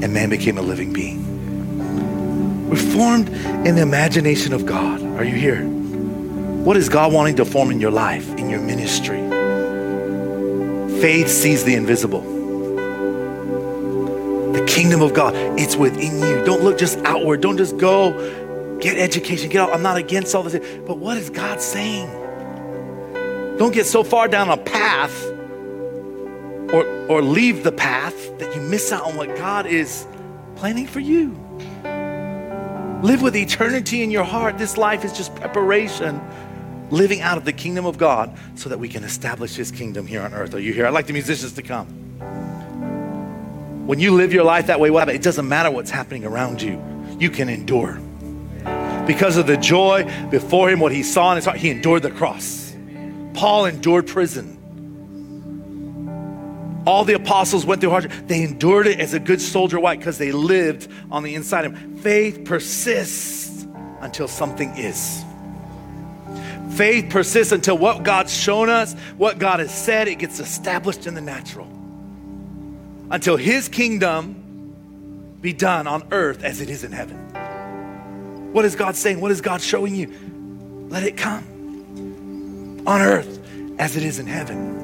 And 0.04 0.14
man 0.14 0.30
became 0.30 0.58
a 0.58 0.62
living 0.62 0.94
being. 0.94 2.70
We're 2.70 2.76
formed 2.78 3.30
in 3.68 3.76
the 3.76 3.82
imagination 3.82 4.54
of 4.54 4.66
God. 4.66 5.02
Are 5.02 5.24
you 5.24 5.36
here? 5.36 5.64
What 5.64 6.78
is 6.78 6.90
God 6.90 7.14
wanting 7.14 7.36
to 7.38 7.46
form 7.46 7.72
in 7.72 7.80
your 7.80 7.92
life, 7.92 8.28
in 8.36 8.50
your 8.50 8.62
ministry? 8.62 9.20
Faith 11.02 11.28
sees 11.28 11.64
the 11.64 11.76
invisible. 11.76 12.22
The 14.54 14.66
kingdom 14.66 15.02
of 15.02 15.14
God, 15.14 15.36
it's 15.60 15.76
within 15.76 16.20
you. 16.20 16.46
Don't 16.46 16.64
look 16.64 16.78
just 16.78 16.98
outward. 17.00 17.42
Don't 17.42 17.58
just 17.58 17.78
go 17.78 18.14
get 18.80 18.98
education. 18.98 19.50
Get 19.50 19.62
out. 19.62 19.74
I'm 19.74 19.82
not 19.82 19.98
against 19.98 20.36
all 20.36 20.44
this. 20.44 20.80
But 20.86 20.98
what 21.00 21.18
is 21.18 21.30
God 21.30 21.60
saying? 21.62 22.08
Don't 23.58 23.74
get 23.74 23.86
so 23.86 24.04
far 24.04 24.28
down 24.28 24.50
a 24.50 24.58
path 24.58 25.33
or, 27.10 27.22
leave 27.22 27.64
the 27.64 27.72
path 27.72 28.38
that 28.40 28.56
you 28.56 28.62
miss 28.62 28.92
out 28.92 29.04
on 29.04 29.16
what 29.16 29.36
God 29.36 29.66
is 29.66 30.08
planning 30.56 30.88
for 30.88 31.00
you. 31.00 31.38
Live 33.04 33.22
with 33.22 33.36
eternity 33.36 34.02
in 34.02 34.12
your 34.12 34.24
heart. 34.24 34.58
This 34.58 34.78
life 34.78 35.04
is 35.04 35.12
just 35.12 35.36
preparation, 35.36 36.22
living 36.90 37.22
out 37.22 37.38
of 37.38 37.44
the 37.44 37.52
kingdom 37.52 37.86
of 37.86 37.98
God 37.98 38.38
so 38.56 38.70
that 38.70 38.80
we 38.80 38.88
can 38.88 39.04
establish 39.04 39.56
His 39.56 39.72
kingdom 39.72 40.08
here 40.08 40.22
on 40.22 40.34
earth. 40.34 40.54
Are 40.54 40.60
you 40.60 40.74
here? 40.74 40.86
I'd 40.86 40.94
like 40.94 41.08
the 41.08 41.14
musicians 41.14 41.54
to 41.54 41.62
come. 41.62 41.88
When 43.86 44.00
you 44.00 44.14
live 44.14 44.32
your 44.32 44.46
life 44.46 44.68
that 44.68 44.80
way, 44.80 44.90
what 44.90 45.10
It 45.10 45.22
doesn't 45.22 45.48
matter 45.48 45.70
what's 45.70 45.92
happening 45.92 46.24
around 46.24 46.62
you, 46.62 46.82
you 47.20 47.30
can 47.30 47.50
endure. 47.50 48.00
Because 49.06 49.36
of 49.36 49.48
the 49.48 49.58
joy 49.58 50.10
before 50.30 50.70
him, 50.70 50.80
what 50.80 50.94
he 50.94 51.04
saw 51.04 51.32
in 51.32 51.36
his 51.36 51.44
heart, 51.44 51.58
he 51.58 51.70
endured 51.70 52.04
the 52.04 52.12
cross. 52.12 52.74
Paul 53.34 53.66
endured 53.66 54.08
prison. 54.08 54.63
All 56.86 57.06
the 57.06 57.14
apostles 57.14 57.66
went 57.66 57.82
through 57.82 57.92
hardship. 57.92 58.12
They 58.28 58.44
endured 58.44 58.88
it 58.88 59.00
as 59.00 59.14
a 59.14 59.20
good 59.20 59.42
soldier. 59.42 59.80
Why? 59.80 59.96
Because 59.96 60.18
they 60.18 60.32
lived 60.32 60.90
on 61.10 61.24
the 61.24 61.36
inside 61.36 61.66
of 61.66 61.74
them. 61.74 61.98
Faith 61.98 62.44
persists 62.46 63.66
until 64.02 64.28
something 64.28 64.76
is. 64.78 65.24
Faith 66.76 67.10
persists 67.10 67.54
until 67.54 67.78
what 67.78 68.04
God's 68.04 68.36
shown 68.36 68.70
us, 68.70 68.94
what 69.18 69.38
God 69.38 69.60
has 69.60 69.74
said, 69.74 70.08
it 70.08 70.16
gets 70.16 70.40
established 70.40 71.08
in 71.08 71.14
the 71.14 71.22
natural. 71.22 71.68
Until 73.12 73.38
His 73.38 73.70
kingdom 73.70 75.38
be 75.40 75.54
done 75.54 75.88
on 75.88 76.08
earth 76.12 76.44
as 76.44 76.62
it 76.62 76.70
is 76.70 76.84
in 76.84 76.92
heaven. 76.92 77.18
What 78.54 78.66
is 78.66 78.76
God 78.76 78.96
saying? 78.96 79.22
What 79.22 79.32
is 79.32 79.42
God 79.42 79.62
showing 79.62 79.96
you? 79.96 80.12
Let 80.90 81.04
it 81.04 81.16
come 81.16 81.44
on 82.86 83.02
earth 83.02 83.40
as 83.80 83.96
it 83.96 84.04
is 84.04 84.20
in 84.20 84.28
heaven. 84.28 84.83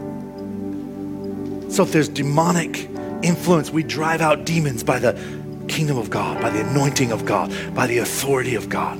So 1.70 1.84
if 1.84 1.92
there's 1.92 2.10
demonic 2.10 2.90
influence, 3.22 3.70
we 3.70 3.84
drive 3.84 4.22
out 4.22 4.44
demons 4.44 4.84
by 4.84 4.98
the 4.98 5.14
kingdom 5.68 5.98
of 5.98 6.10
God, 6.10 6.42
by 6.42 6.50
the 6.50 6.62
anointing 6.62 7.12
of 7.12 7.26
God, 7.26 7.54
by 7.76 7.86
the 7.86 8.00
authority 8.00 8.56
of 8.56 8.70
God. 8.70 8.98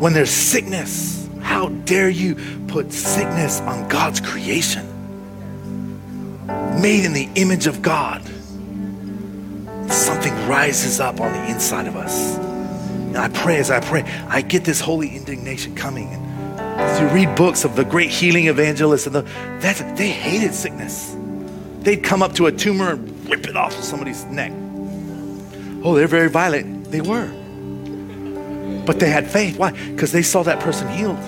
When 0.00 0.14
there's 0.14 0.30
sickness, 0.30 1.28
how 1.42 1.68
dare 1.68 2.08
you 2.08 2.36
put 2.68 2.90
sickness 2.92 3.60
on 3.60 3.86
God's 3.88 4.20
creation? 4.20 4.88
Made 6.80 7.04
in 7.04 7.12
the 7.12 7.28
image 7.34 7.66
of 7.66 7.82
God. 7.82 8.22
Something 9.92 10.32
rises 10.48 11.00
up 11.00 11.20
on 11.20 11.32
the 11.32 11.50
inside 11.50 11.86
of 11.86 11.96
us. 11.96 12.38
And 12.38 13.18
I 13.18 13.28
pray 13.28 13.58
as 13.58 13.70
I 13.70 13.80
pray, 13.80 14.04
I 14.26 14.40
get 14.40 14.64
this 14.64 14.80
holy 14.80 15.14
indignation 15.14 15.74
coming. 15.74 16.08
And 16.08 16.80
as 16.80 16.98
you 16.98 17.08
read 17.08 17.36
books 17.36 17.64
of 17.64 17.76
the 17.76 17.84
great 17.84 18.08
healing 18.08 18.46
evangelists, 18.46 19.06
and 19.06 19.14
the, 19.14 19.22
that's, 19.60 19.82
they 19.98 20.08
hated 20.08 20.54
sickness 20.54 21.14
they'd 21.82 22.02
come 22.02 22.22
up 22.22 22.34
to 22.34 22.46
a 22.46 22.52
tumor 22.52 22.90
and 22.90 23.28
rip 23.28 23.46
it 23.46 23.56
off 23.56 23.76
of 23.78 23.84
somebody's 23.84 24.24
neck. 24.26 24.52
Oh, 25.84 25.94
they're 25.94 26.06
very 26.06 26.28
violent. 26.28 26.90
They 26.90 27.00
were. 27.00 27.30
But 28.84 29.00
they 29.00 29.10
had 29.10 29.30
faith. 29.30 29.58
Why? 29.58 29.72
Because 29.72 30.12
they 30.12 30.22
saw 30.22 30.42
that 30.44 30.60
person 30.60 30.88
healed. 30.88 31.18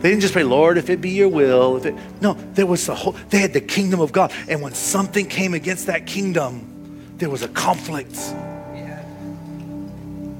They 0.00 0.08
didn't 0.08 0.22
just 0.22 0.32
pray, 0.32 0.44
Lord, 0.44 0.78
if 0.78 0.88
it 0.88 1.02
be 1.02 1.10
your 1.10 1.28
will. 1.28 1.76
If 1.76 1.84
it 1.84 1.94
no, 2.22 2.32
there 2.54 2.66
was 2.66 2.88
a 2.88 2.94
whole 2.94 3.12
they 3.28 3.38
had 3.38 3.52
the 3.52 3.60
kingdom 3.60 4.00
of 4.00 4.12
God. 4.12 4.32
And 4.48 4.62
when 4.62 4.72
something 4.72 5.26
came 5.26 5.52
against 5.52 5.86
that 5.86 6.06
kingdom, 6.06 7.14
there 7.18 7.28
was 7.28 7.42
a 7.42 7.48
conflict. 7.48 8.16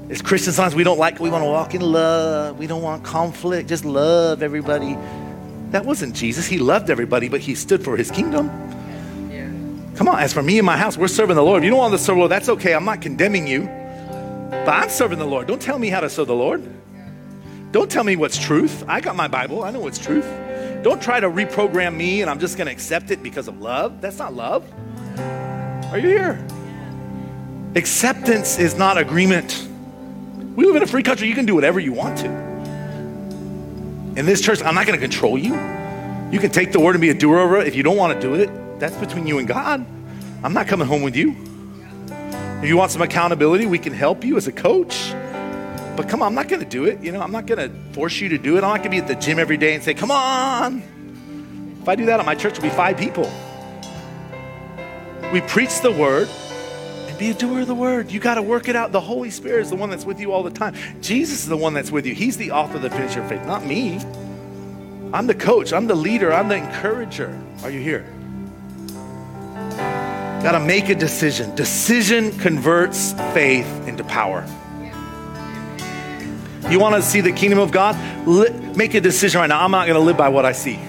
As 0.09 0.21
Christians, 0.21 0.55
sometimes 0.57 0.75
we 0.75 0.83
don't 0.83 0.97
like, 0.97 1.19
we 1.19 1.29
want 1.29 1.43
to 1.43 1.49
walk 1.49 1.73
in 1.73 1.81
love. 1.81 2.57
We 2.57 2.67
don't 2.67 2.81
want 2.81 3.03
conflict. 3.03 3.69
Just 3.69 3.85
love 3.85 4.43
everybody. 4.43 4.97
That 5.71 5.85
wasn't 5.85 6.15
Jesus. 6.15 6.45
He 6.45 6.59
loved 6.59 6.89
everybody, 6.89 7.29
but 7.29 7.41
he 7.41 7.55
stood 7.55 7.83
for 7.83 7.97
his 7.97 8.11
kingdom. 8.11 8.49
Come 9.95 10.07
on, 10.07 10.19
as 10.19 10.33
for 10.33 10.41
me 10.41 10.57
and 10.57 10.65
my 10.65 10.77
house, 10.77 10.97
we're 10.97 11.07
serving 11.07 11.35
the 11.35 11.43
Lord. 11.43 11.61
If 11.61 11.65
you 11.65 11.69
don't 11.69 11.79
want 11.79 11.93
to 11.93 11.97
serve 11.97 12.15
the 12.15 12.19
Lord, 12.19 12.31
that's 12.31 12.49
okay. 12.49 12.73
I'm 12.73 12.85
not 12.85 13.01
condemning 13.01 13.47
you. 13.47 13.63
But 14.49 14.69
I'm 14.69 14.89
serving 14.89 15.19
the 15.19 15.25
Lord. 15.25 15.47
Don't 15.47 15.61
tell 15.61 15.79
me 15.79 15.89
how 15.89 16.01
to 16.01 16.09
serve 16.09 16.27
the 16.27 16.35
Lord. 16.35 16.67
Don't 17.71 17.89
tell 17.89 18.03
me 18.03 18.15
what's 18.15 18.37
truth. 18.37 18.83
I 18.87 18.99
got 18.99 19.15
my 19.15 19.27
Bible. 19.27 19.63
I 19.63 19.71
know 19.71 19.79
what's 19.79 19.97
truth. 19.97 20.25
Don't 20.83 21.01
try 21.01 21.19
to 21.19 21.29
reprogram 21.29 21.95
me 21.95 22.21
and 22.21 22.29
I'm 22.29 22.39
just 22.39 22.57
going 22.57 22.65
to 22.65 22.71
accept 22.71 23.11
it 23.11 23.23
because 23.23 23.47
of 23.47 23.61
love. 23.61 24.01
That's 24.01 24.17
not 24.17 24.33
love. 24.33 24.69
Are 25.91 25.97
you 25.97 26.09
here? 26.09 26.45
Acceptance 27.75 28.59
is 28.59 28.75
not 28.75 28.97
agreement. 28.97 29.67
We 30.55 30.65
live 30.65 30.75
in 30.75 30.83
a 30.83 30.87
free 30.87 31.03
country. 31.03 31.27
You 31.27 31.35
can 31.35 31.45
do 31.45 31.55
whatever 31.55 31.79
you 31.79 31.93
want 31.93 32.17
to. 32.19 32.50
In 34.15 34.25
this 34.25 34.41
church, 34.41 34.61
I'm 34.61 34.75
not 34.75 34.85
going 34.85 34.99
to 34.99 35.05
control 35.05 35.37
you. 35.37 35.53
You 36.31 36.39
can 36.39 36.49
take 36.49 36.73
the 36.73 36.79
word 36.81 36.95
and 36.95 37.01
be 37.01 37.09
a 37.09 37.13
doer 37.13 37.39
over 37.39 37.61
it. 37.61 37.67
If 37.67 37.75
you 37.75 37.83
don't 37.83 37.95
want 37.95 38.13
to 38.13 38.19
do 38.19 38.35
it, 38.35 38.79
that's 38.79 38.95
between 38.97 39.25
you 39.25 39.39
and 39.39 39.47
God. 39.47 39.85
I'm 40.43 40.53
not 40.53 40.67
coming 40.67 40.85
home 40.85 41.01
with 41.01 41.15
you. 41.15 41.35
If 42.61 42.67
you 42.67 42.75
want 42.75 42.91
some 42.91 43.01
accountability, 43.01 43.65
we 43.67 43.79
can 43.79 43.93
help 43.93 44.25
you 44.25 44.35
as 44.35 44.47
a 44.47 44.51
coach. 44.51 45.13
But 45.95 46.09
come 46.09 46.21
on, 46.21 46.27
I'm 46.27 46.35
not 46.35 46.49
going 46.49 46.61
to 46.61 46.67
do 46.67 46.85
it. 46.85 47.01
You 47.01 47.13
know, 47.13 47.21
I'm 47.21 47.31
not 47.31 47.45
going 47.45 47.69
to 47.69 47.93
force 47.93 48.19
you 48.19 48.29
to 48.29 48.37
do 48.37 48.57
it. 48.57 48.63
I'm 48.63 48.71
not 48.71 48.79
going 48.79 48.83
to 48.83 48.89
be 48.89 48.97
at 48.97 49.07
the 49.07 49.15
gym 49.15 49.39
every 49.39 49.57
day 49.57 49.75
and 49.75 49.83
say, 49.83 49.93
come 49.93 50.11
on. 50.11 50.83
If 51.81 51.87
I 51.87 51.95
do 51.95 52.05
that 52.07 52.19
at 52.19 52.25
my 52.25 52.35
church, 52.35 52.53
it'll 52.53 52.63
be 52.63 52.69
five 52.69 52.97
people. 52.97 53.31
We 55.31 55.39
preach 55.41 55.79
the 55.79 55.91
word 55.91 56.27
Be 57.21 57.29
a 57.29 57.33
doer 57.35 57.61
of 57.61 57.67
the 57.67 57.75
word. 57.75 58.11
You 58.11 58.19
got 58.19 58.33
to 58.33 58.41
work 58.41 58.67
it 58.67 58.75
out. 58.75 58.91
The 58.91 58.99
Holy 58.99 59.29
Spirit 59.29 59.61
is 59.61 59.69
the 59.69 59.75
one 59.75 59.91
that's 59.91 60.05
with 60.05 60.19
you 60.19 60.31
all 60.31 60.41
the 60.41 60.49
time. 60.49 60.73
Jesus 61.01 61.41
is 61.41 61.47
the 61.47 61.55
one 61.55 61.75
that's 61.75 61.91
with 61.91 62.07
you. 62.07 62.15
He's 62.15 62.35
the 62.35 62.49
author, 62.49 62.77
of 62.77 62.81
the 62.81 62.89
finisher 62.89 63.21
of 63.21 63.29
faith, 63.29 63.45
not 63.45 63.63
me. 63.63 63.99
I'm 65.13 65.27
the 65.27 65.35
coach. 65.35 65.71
I'm 65.71 65.85
the 65.85 65.93
leader. 65.93 66.33
I'm 66.33 66.47
the 66.47 66.55
encourager. 66.55 67.39
Are 67.61 67.69
you 67.69 67.79
here? 67.79 68.11
Got 70.41 70.53
to 70.53 70.59
make 70.61 70.89
a 70.89 70.95
decision. 70.95 71.53
Decision 71.53 72.35
converts 72.39 73.13
faith 73.35 73.87
into 73.87 74.03
power. 74.03 74.43
You 76.71 76.79
want 76.79 76.95
to 76.95 77.03
see 77.03 77.21
the 77.21 77.31
kingdom 77.31 77.59
of 77.59 77.71
God? 77.71 77.95
make 78.75 78.95
a 78.95 78.99
decision 78.99 79.41
right 79.41 79.47
now. 79.47 79.63
I'm 79.63 79.69
not 79.69 79.85
going 79.85 79.99
to 79.99 80.03
live 80.03 80.17
by 80.17 80.29
what 80.29 80.47
I 80.47 80.53
see. 80.53 80.79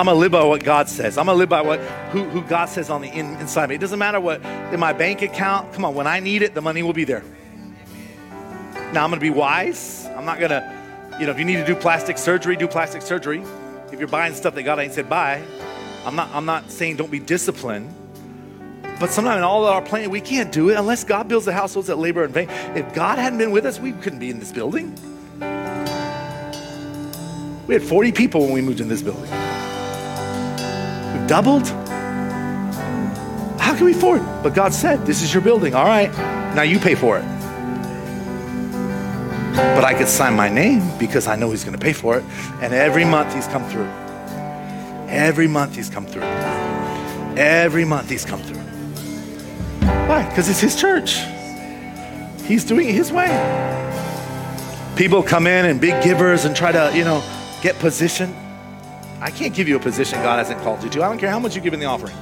I'm 0.00 0.06
gonna 0.06 0.18
live 0.18 0.32
by 0.32 0.42
what 0.44 0.64
God 0.64 0.88
says. 0.88 1.18
I'm 1.18 1.26
gonna 1.26 1.36
live 1.36 1.50
by 1.50 1.60
what 1.60 1.78
who, 2.10 2.24
who 2.24 2.40
God 2.40 2.70
says 2.70 2.88
on 2.88 3.02
the 3.02 3.08
in, 3.08 3.36
inside 3.36 3.68
me. 3.68 3.74
It 3.74 3.82
doesn't 3.82 3.98
matter 3.98 4.18
what 4.18 4.42
in 4.72 4.80
my 4.80 4.94
bank 4.94 5.20
account. 5.20 5.74
Come 5.74 5.84
on, 5.84 5.94
when 5.94 6.06
I 6.06 6.20
need 6.20 6.40
it, 6.40 6.54
the 6.54 6.62
money 6.62 6.82
will 6.82 6.94
be 6.94 7.04
there. 7.04 7.22
Now 8.94 9.04
I'm 9.04 9.10
gonna 9.10 9.18
be 9.18 9.28
wise. 9.28 10.08
I'm 10.16 10.24
not 10.24 10.40
gonna, 10.40 11.14
you 11.20 11.26
know, 11.26 11.32
if 11.32 11.38
you 11.38 11.44
need 11.44 11.56
to 11.56 11.66
do 11.66 11.74
plastic 11.74 12.16
surgery, 12.16 12.56
do 12.56 12.66
plastic 12.66 13.02
surgery. 13.02 13.42
If 13.92 13.98
you're 13.98 14.08
buying 14.08 14.32
stuff 14.32 14.54
that 14.54 14.62
God 14.62 14.78
ain't 14.78 14.94
said 14.94 15.06
buy, 15.06 15.42
I'm 16.06 16.16
not. 16.16 16.30
I'm 16.32 16.46
not 16.46 16.70
saying 16.70 16.96
don't 16.96 17.10
be 17.10 17.20
disciplined. 17.20 17.94
But 18.98 19.10
sometimes 19.10 19.36
in 19.36 19.42
all 19.42 19.66
of 19.66 19.70
our 19.74 19.82
planning, 19.82 20.08
we 20.08 20.22
can't 20.22 20.50
do 20.50 20.70
it 20.70 20.78
unless 20.78 21.04
God 21.04 21.28
builds 21.28 21.44
the 21.44 21.52
households 21.52 21.88
that 21.88 21.96
labor 21.96 22.24
in 22.24 22.32
vain. 22.32 22.48
If 22.74 22.94
God 22.94 23.18
hadn't 23.18 23.38
been 23.38 23.50
with 23.50 23.66
us, 23.66 23.78
we 23.78 23.92
couldn't 23.92 24.20
be 24.20 24.30
in 24.30 24.38
this 24.38 24.50
building. 24.50 24.94
We 27.66 27.74
had 27.74 27.82
40 27.82 28.12
people 28.12 28.40
when 28.40 28.52
we 28.52 28.62
moved 28.62 28.80
in 28.80 28.88
this 28.88 29.02
building 29.02 29.30
doubled? 31.30 31.68
How 33.60 33.76
can 33.76 33.84
we 33.84 33.92
afford? 33.92 34.20
But 34.42 34.52
God 34.52 34.74
said, 34.74 35.06
This 35.06 35.22
is 35.22 35.32
your 35.32 35.44
building. 35.44 35.76
All 35.76 35.84
right, 35.84 36.10
now 36.56 36.62
you 36.62 36.80
pay 36.80 36.96
for 36.96 37.18
it. 37.18 37.24
But 39.54 39.84
I 39.84 39.94
could 39.94 40.08
sign 40.08 40.34
my 40.34 40.48
name 40.48 40.82
because 40.98 41.28
I 41.28 41.36
know 41.36 41.52
He's 41.52 41.62
going 41.62 41.78
to 41.78 41.82
pay 41.82 41.92
for 41.92 42.18
it. 42.18 42.24
And 42.60 42.74
every 42.74 43.04
month 43.04 43.32
He's 43.32 43.46
come 43.46 43.62
through. 43.70 43.88
Every 45.08 45.46
month 45.46 45.76
He's 45.76 45.88
come 45.88 46.04
through. 46.04 46.24
Every 47.36 47.84
month 47.84 48.10
He's 48.10 48.24
come 48.24 48.42
through. 48.42 48.64
Why? 50.08 50.28
Because 50.28 50.48
it's 50.48 50.60
His 50.60 50.74
church. 50.74 51.20
He's 52.44 52.64
doing 52.64 52.88
it 52.88 52.94
His 52.96 53.12
way. 53.12 53.30
People 54.96 55.22
come 55.22 55.46
in 55.46 55.64
and 55.66 55.80
big 55.80 56.02
givers 56.02 56.44
and 56.44 56.56
try 56.56 56.72
to, 56.72 56.90
you 56.92 57.04
know, 57.04 57.22
get 57.62 57.78
position. 57.78 58.34
I 59.20 59.30
can't 59.30 59.54
give 59.54 59.68
you 59.68 59.76
a 59.76 59.80
position 59.80 60.22
God 60.22 60.38
hasn't 60.38 60.60
called 60.62 60.82
you 60.82 60.88
to. 60.90 61.02
I 61.02 61.08
don't 61.08 61.18
care 61.18 61.30
how 61.30 61.38
much 61.38 61.54
you 61.54 61.60
give 61.60 61.74
in 61.74 61.80
the 61.80 61.86
offering. 61.86 62.16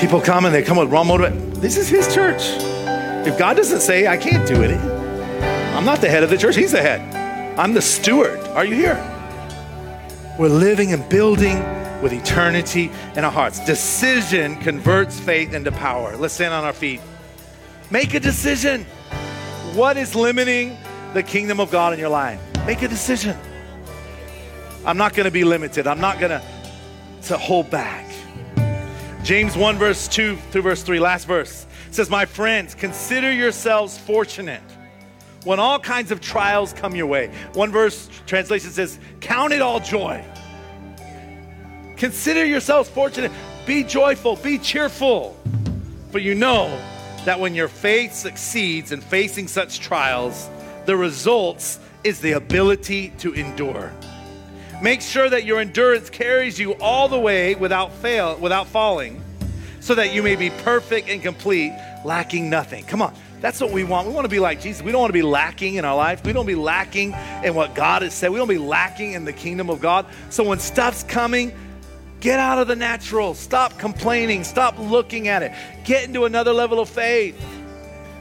People 0.00 0.20
come 0.20 0.44
and 0.44 0.54
they 0.54 0.62
come 0.62 0.76
with 0.76 0.90
wrong 0.90 1.06
motive. 1.06 1.60
This 1.60 1.76
is 1.76 1.88
His 1.88 2.12
church. 2.12 2.42
If 3.26 3.38
God 3.38 3.56
doesn't 3.56 3.80
say, 3.80 4.06
I 4.06 4.16
can't 4.16 4.46
do 4.46 4.62
it, 4.62 4.76
I'm 5.74 5.84
not 5.84 6.00
the 6.00 6.08
head 6.08 6.22
of 6.22 6.30
the 6.30 6.36
church, 6.36 6.56
He's 6.56 6.72
the 6.72 6.82
head. 6.82 7.00
I'm 7.58 7.74
the 7.74 7.82
steward. 7.82 8.40
Are 8.48 8.64
you 8.64 8.74
here? 8.74 8.96
We're 10.38 10.48
living 10.48 10.92
and 10.92 11.08
building 11.08 11.58
with 12.02 12.12
eternity 12.12 12.90
in 13.16 13.24
our 13.24 13.30
hearts. 13.30 13.58
Decision 13.64 14.56
converts 14.56 15.18
faith 15.18 15.52
into 15.52 15.72
power. 15.72 16.16
Let's 16.16 16.34
stand 16.34 16.54
on 16.54 16.64
our 16.64 16.72
feet. 16.72 17.00
Make 17.90 18.14
a 18.14 18.20
decision. 18.20 18.84
What 19.74 19.96
is 19.96 20.14
limiting 20.14 20.76
the 21.14 21.22
kingdom 21.22 21.60
of 21.60 21.70
God 21.70 21.92
in 21.92 21.98
your 21.98 22.08
life? 22.08 22.40
Make 22.66 22.82
a 22.82 22.88
decision. 22.88 23.36
I'm 24.84 24.96
not 24.96 25.14
going 25.14 25.24
to 25.24 25.30
be 25.30 25.44
limited. 25.44 25.86
I'm 25.86 26.00
not 26.00 26.18
going 26.18 26.30
to 26.30 26.42
to 27.22 27.36
hold 27.36 27.70
back. 27.70 28.06
James 29.22 29.56
1 29.56 29.76
verse 29.76 30.08
2 30.08 30.36
through 30.50 30.62
verse 30.62 30.82
3 30.82 31.00
last 31.00 31.26
verse 31.26 31.66
says 31.90 32.08
my 32.08 32.24
friends 32.24 32.74
consider 32.74 33.32
yourselves 33.32 33.98
fortunate 33.98 34.62
when 35.44 35.58
all 35.58 35.78
kinds 35.78 36.10
of 36.10 36.20
trials 36.20 36.72
come 36.72 36.94
your 36.94 37.06
way. 37.06 37.30
One 37.54 37.70
verse 37.70 38.08
translation 38.26 38.70
says 38.70 38.98
count 39.20 39.52
it 39.52 39.60
all 39.60 39.80
joy. 39.80 40.24
Consider 41.96 42.44
yourselves 42.44 42.88
fortunate. 42.88 43.32
Be 43.66 43.82
joyful, 43.82 44.36
be 44.36 44.58
cheerful. 44.58 45.36
For 46.10 46.18
you 46.18 46.34
know 46.34 46.68
that 47.24 47.38
when 47.38 47.54
your 47.54 47.68
faith 47.68 48.14
succeeds 48.14 48.92
in 48.92 49.00
facing 49.00 49.48
such 49.48 49.80
trials, 49.80 50.48
the 50.86 50.96
results 50.96 51.80
is 52.04 52.20
the 52.20 52.32
ability 52.32 53.10
to 53.18 53.34
endure. 53.34 53.92
Make 54.80 55.00
sure 55.02 55.28
that 55.28 55.44
your 55.44 55.60
endurance 55.60 56.08
carries 56.08 56.58
you 56.58 56.74
all 56.74 57.08
the 57.08 57.18
way 57.18 57.54
without 57.56 57.92
fail, 57.94 58.36
without 58.36 58.68
falling, 58.68 59.22
so 59.80 59.94
that 59.96 60.14
you 60.14 60.22
may 60.22 60.36
be 60.36 60.50
perfect 60.50 61.08
and 61.08 61.20
complete, 61.20 61.72
lacking 62.04 62.48
nothing. 62.48 62.84
Come 62.84 63.02
on. 63.02 63.12
That's 63.40 63.60
what 63.60 63.70
we 63.70 63.84
want. 63.84 64.08
We 64.08 64.14
want 64.14 64.24
to 64.24 64.30
be 64.30 64.40
like 64.40 64.60
Jesus. 64.60 64.82
We 64.82 64.90
don't 64.90 65.00
want 65.00 65.10
to 65.10 65.18
be 65.18 65.22
lacking 65.22 65.76
in 65.76 65.84
our 65.84 65.96
life. 65.96 66.24
We 66.24 66.32
don't 66.32 66.46
be 66.46 66.56
lacking 66.56 67.14
in 67.44 67.54
what 67.54 67.74
God 67.74 68.02
has 68.02 68.12
said. 68.12 68.30
We 68.30 68.38
don't 68.38 68.48
be 68.48 68.58
lacking 68.58 69.12
in 69.12 69.24
the 69.24 69.32
kingdom 69.32 69.70
of 69.70 69.80
God. 69.80 70.06
So 70.30 70.42
when 70.42 70.58
stuff's 70.58 71.04
coming, 71.04 71.52
get 72.20 72.40
out 72.40 72.58
of 72.58 72.66
the 72.66 72.74
natural. 72.74 73.34
Stop 73.34 73.78
complaining. 73.78 74.42
Stop 74.42 74.78
looking 74.78 75.28
at 75.28 75.42
it. 75.42 75.52
Get 75.84 76.04
into 76.04 76.24
another 76.24 76.52
level 76.52 76.80
of 76.80 76.88
faith. 76.88 77.40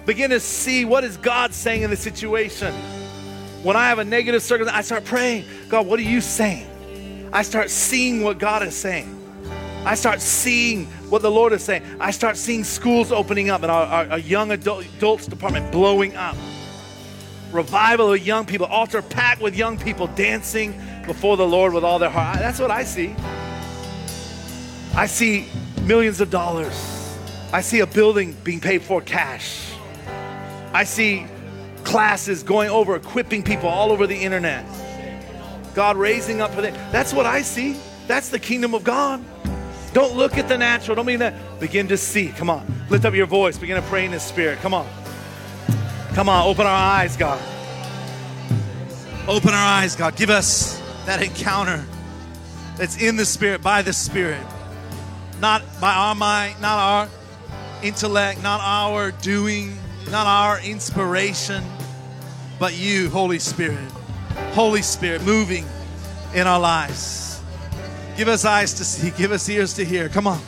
Begin 0.06 0.30
to 0.30 0.40
see 0.40 0.86
what 0.86 1.04
is 1.04 1.18
God 1.18 1.54
saying 1.54 1.82
in 1.82 1.90
the 1.90 1.98
situation. 1.98 2.74
When 3.68 3.76
I 3.76 3.90
have 3.90 4.00
a 4.00 4.06
negative 4.06 4.42
circumstance, 4.42 4.78
I 4.78 4.82
start 4.82 5.04
praying, 5.04 5.44
God, 5.68 5.88
what 5.88 6.00
are 6.00 6.04
you 6.04 6.22
saying? 6.22 7.30
I 7.34 7.42
start 7.42 7.70
seeing 7.70 8.24
what 8.24 8.38
God 8.38 8.64
is 8.64 8.74
saying. 8.74 9.14
I 9.84 9.94
start 9.94 10.22
seeing 10.22 10.86
what 11.10 11.22
the 11.22 11.30
Lord 11.30 11.52
is 11.52 11.64
saying. 11.66 11.84
I 12.00 12.12
start 12.12 12.38
seeing 12.38 12.64
schools 12.64 13.12
opening 13.12 13.50
up 13.50 13.64
and 13.64 13.70
our, 13.70 13.86
our, 13.86 14.12
our 14.12 14.20
young 14.20 14.52
adult, 14.52 14.86
adults 14.86 15.28
department 15.28 15.70
blowing 15.70 16.16
up. 16.16 16.38
Revival 17.52 18.14
of 18.14 18.26
young 18.26 18.46
people, 18.46 18.68
altar 18.68 19.02
packed 19.02 19.42
with 19.42 19.54
young 19.54 19.78
people 19.78 20.08
dancing 20.16 20.74
before 21.06 21.36
the 21.36 21.46
Lord 21.46 21.74
with 21.74 21.84
all 21.84 22.00
their 22.00 22.10
heart. 22.10 22.40
That's 22.40 22.62
what 22.62 22.72
I 22.72 22.86
see. 22.86 23.18
I 24.96 25.08
see 25.08 25.46
millions 25.82 26.22
of 26.22 26.30
dollars. 26.30 27.18
I 27.52 27.60
see 27.60 27.82
a 27.82 27.86
building 27.86 28.34
being 28.46 28.62
paid 28.62 28.82
for 28.82 29.02
cash. 29.02 29.74
I 30.72 30.86
see 30.86 31.28
classes 31.88 32.44
going 32.44 32.70
over, 32.70 32.98
equipping 32.98 33.42
people 33.42 33.70
all 33.70 33.94
over 33.94 34.06
the 34.06 34.16
internet. 34.16 34.66
God 35.74 35.96
raising 35.96 36.42
up 36.42 36.54
for 36.54 36.62
them. 36.62 36.74
That's 36.92 37.14
what 37.14 37.26
I 37.26 37.42
see. 37.42 37.78
That's 38.08 38.28
the 38.28 38.40
kingdom 38.40 38.74
of 38.74 38.84
God. 38.84 39.24
Don't 39.94 40.16
look 40.16 40.38
at 40.38 40.50
the 40.50 40.58
natural. 40.58 40.96
Don't 40.96 41.06
mean 41.06 41.20
that. 41.20 41.60
Begin 41.62 41.88
to 41.88 41.98
see. 41.98 42.28
Come 42.28 42.50
on. 42.50 42.86
Lift 42.90 43.06
up 43.06 43.14
your 43.14 43.26
voice. 43.26 43.58
Begin 43.58 43.82
to 43.82 43.88
pray 43.88 44.04
in 44.04 44.12
the 44.12 44.20
spirit. 44.20 44.60
Come 44.60 44.74
on. 44.74 44.86
Come 46.14 46.28
on. 46.28 46.46
Open 46.46 46.66
our 46.66 46.76
eyes, 46.76 47.16
God. 47.16 47.42
Open 49.30 49.52
our 49.52 49.82
eyes, 49.82 49.96
God. 49.96 50.18
Give 50.18 50.30
us 50.30 50.82
that 51.06 51.24
encounter 51.24 51.86
that's 52.76 53.02
in 53.02 53.16
the 53.16 53.26
spirit, 53.26 53.62
by 53.62 53.82
the 53.82 53.94
spirit. 53.94 54.46
Not 55.40 55.64
by 55.80 55.94
our 55.94 56.16
mind, 56.16 56.62
not 56.62 56.80
our 56.80 57.10
intellect, 57.82 58.44
not 58.44 58.60
our 58.62 59.12
doing, 59.12 59.78
not 60.12 60.28
our 60.28 60.60
inspiration 60.60 61.64
but 62.60 62.78
you, 62.78 63.10
Holy 63.10 63.40
Spirit. 63.40 63.92
Holy 64.52 64.82
Spirit, 64.82 65.24
moving 65.24 65.66
in 66.34 66.48
our 66.48 66.60
lives. 66.60 67.42
Give 68.16 68.28
us 68.28 68.46
eyes 68.46 68.74
to 68.76 68.84
see, 68.84 69.12
give 69.12 69.32
us 69.32 69.48
ears 69.48 69.74
to 69.76 69.86
hear. 69.86 70.10
Come 70.10 70.28
on. 70.28 70.42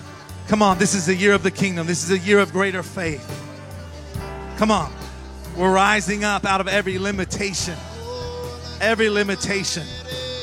Come 0.47 0.61
on. 0.61 0.79
This 0.79 0.95
is 0.95 1.05
the 1.05 1.15
year 1.15 1.33
of 1.33 1.43
the 1.43 1.51
kingdom. 1.51 1.85
This 1.85 2.03
is 2.03 2.11
a 2.11 2.17
year 2.17 2.39
of 2.39 2.51
greater 2.51 2.81
faith. 2.81 3.25
Come 4.57 4.71
on. 4.71 4.91
We're 5.55 5.73
rising 5.73 6.23
up 6.23 6.45
out 6.45 6.61
of 6.61 6.67
every 6.67 6.97
limitation. 6.97 7.75
Every 8.81 9.09
limitation. 9.09 9.83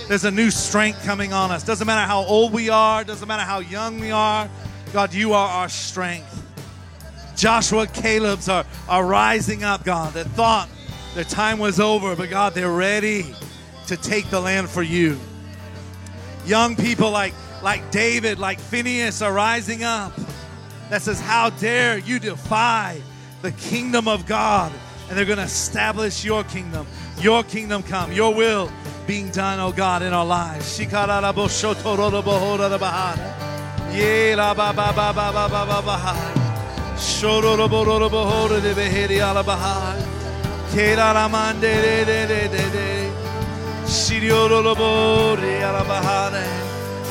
There's 0.09 0.25
a 0.25 0.31
new 0.31 0.51
strength 0.51 1.03
coming 1.05 1.33
on 1.33 1.51
us. 1.51 1.65
Doesn't 1.65 1.87
matter 1.87 2.07
how 2.07 2.21
old 2.21 2.53
we 2.53 2.69
are, 2.69 3.03
doesn't 3.03 3.27
matter 3.27 3.43
how 3.43 3.59
young 3.59 3.99
we 3.99 4.13
are. 4.13 4.49
God, 4.93 5.13
you 5.13 5.33
are 5.33 5.49
our 5.49 5.69
strength. 5.69 6.45
Joshua, 7.35 7.87
Caleb's 7.89 8.49
are, 8.49 8.65
are 8.89 9.05
rising 9.05 9.65
up, 9.65 9.85
God, 9.85 10.15
The 10.15 10.25
thought 10.25 10.69
their 11.17 11.25
time 11.25 11.59
was 11.59 11.81
over, 11.81 12.15
but 12.15 12.29
God, 12.29 12.53
they're 12.53 12.71
ready 12.71 13.35
to 13.87 13.97
take 13.97 14.29
the 14.29 14.39
land 14.39 14.69
for 14.69 14.83
you. 14.83 15.19
Young 16.45 16.77
people 16.77 17.11
like, 17.11 17.33
like 17.63 17.91
David, 17.91 18.39
like 18.39 18.61
Phineas 18.61 19.23
are 19.23 19.33
rising 19.33 19.83
up 19.83 20.13
that 20.91 21.01
says, 21.01 21.19
How 21.19 21.49
dare 21.49 21.97
you 21.97 22.19
defy 22.19 23.01
the 23.41 23.51
kingdom 23.53 24.09
of 24.09 24.27
God? 24.27 24.71
And 25.09 25.17
they're 25.17 25.25
going 25.25 25.39
to 25.39 25.45
establish 25.45 26.23
your 26.23 26.45
kingdom. 26.45 26.87
Your 27.19 27.43
kingdom 27.45 27.83
come, 27.83 28.13
your 28.13 28.35
will 28.35 28.71
being 29.07 29.31
done, 29.31 29.59
oh 29.59 29.73
God, 29.73 30.03
in 30.03 30.13
our 30.13 30.27
lives. 30.27 30.67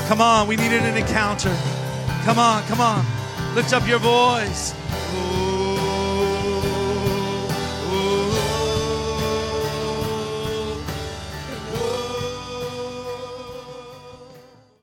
Come 0.08 0.22
on, 0.22 0.48
we 0.48 0.56
needed 0.56 0.84
an 0.84 0.96
encounter. 0.96 1.58
Come 2.26 2.38
on, 2.38 2.62
come 2.68 2.80
on. 2.80 3.04
Lift 3.56 3.74
up 3.74 3.88
your 3.88 3.98
voice. 3.98 4.76
Oh. 5.16 5.35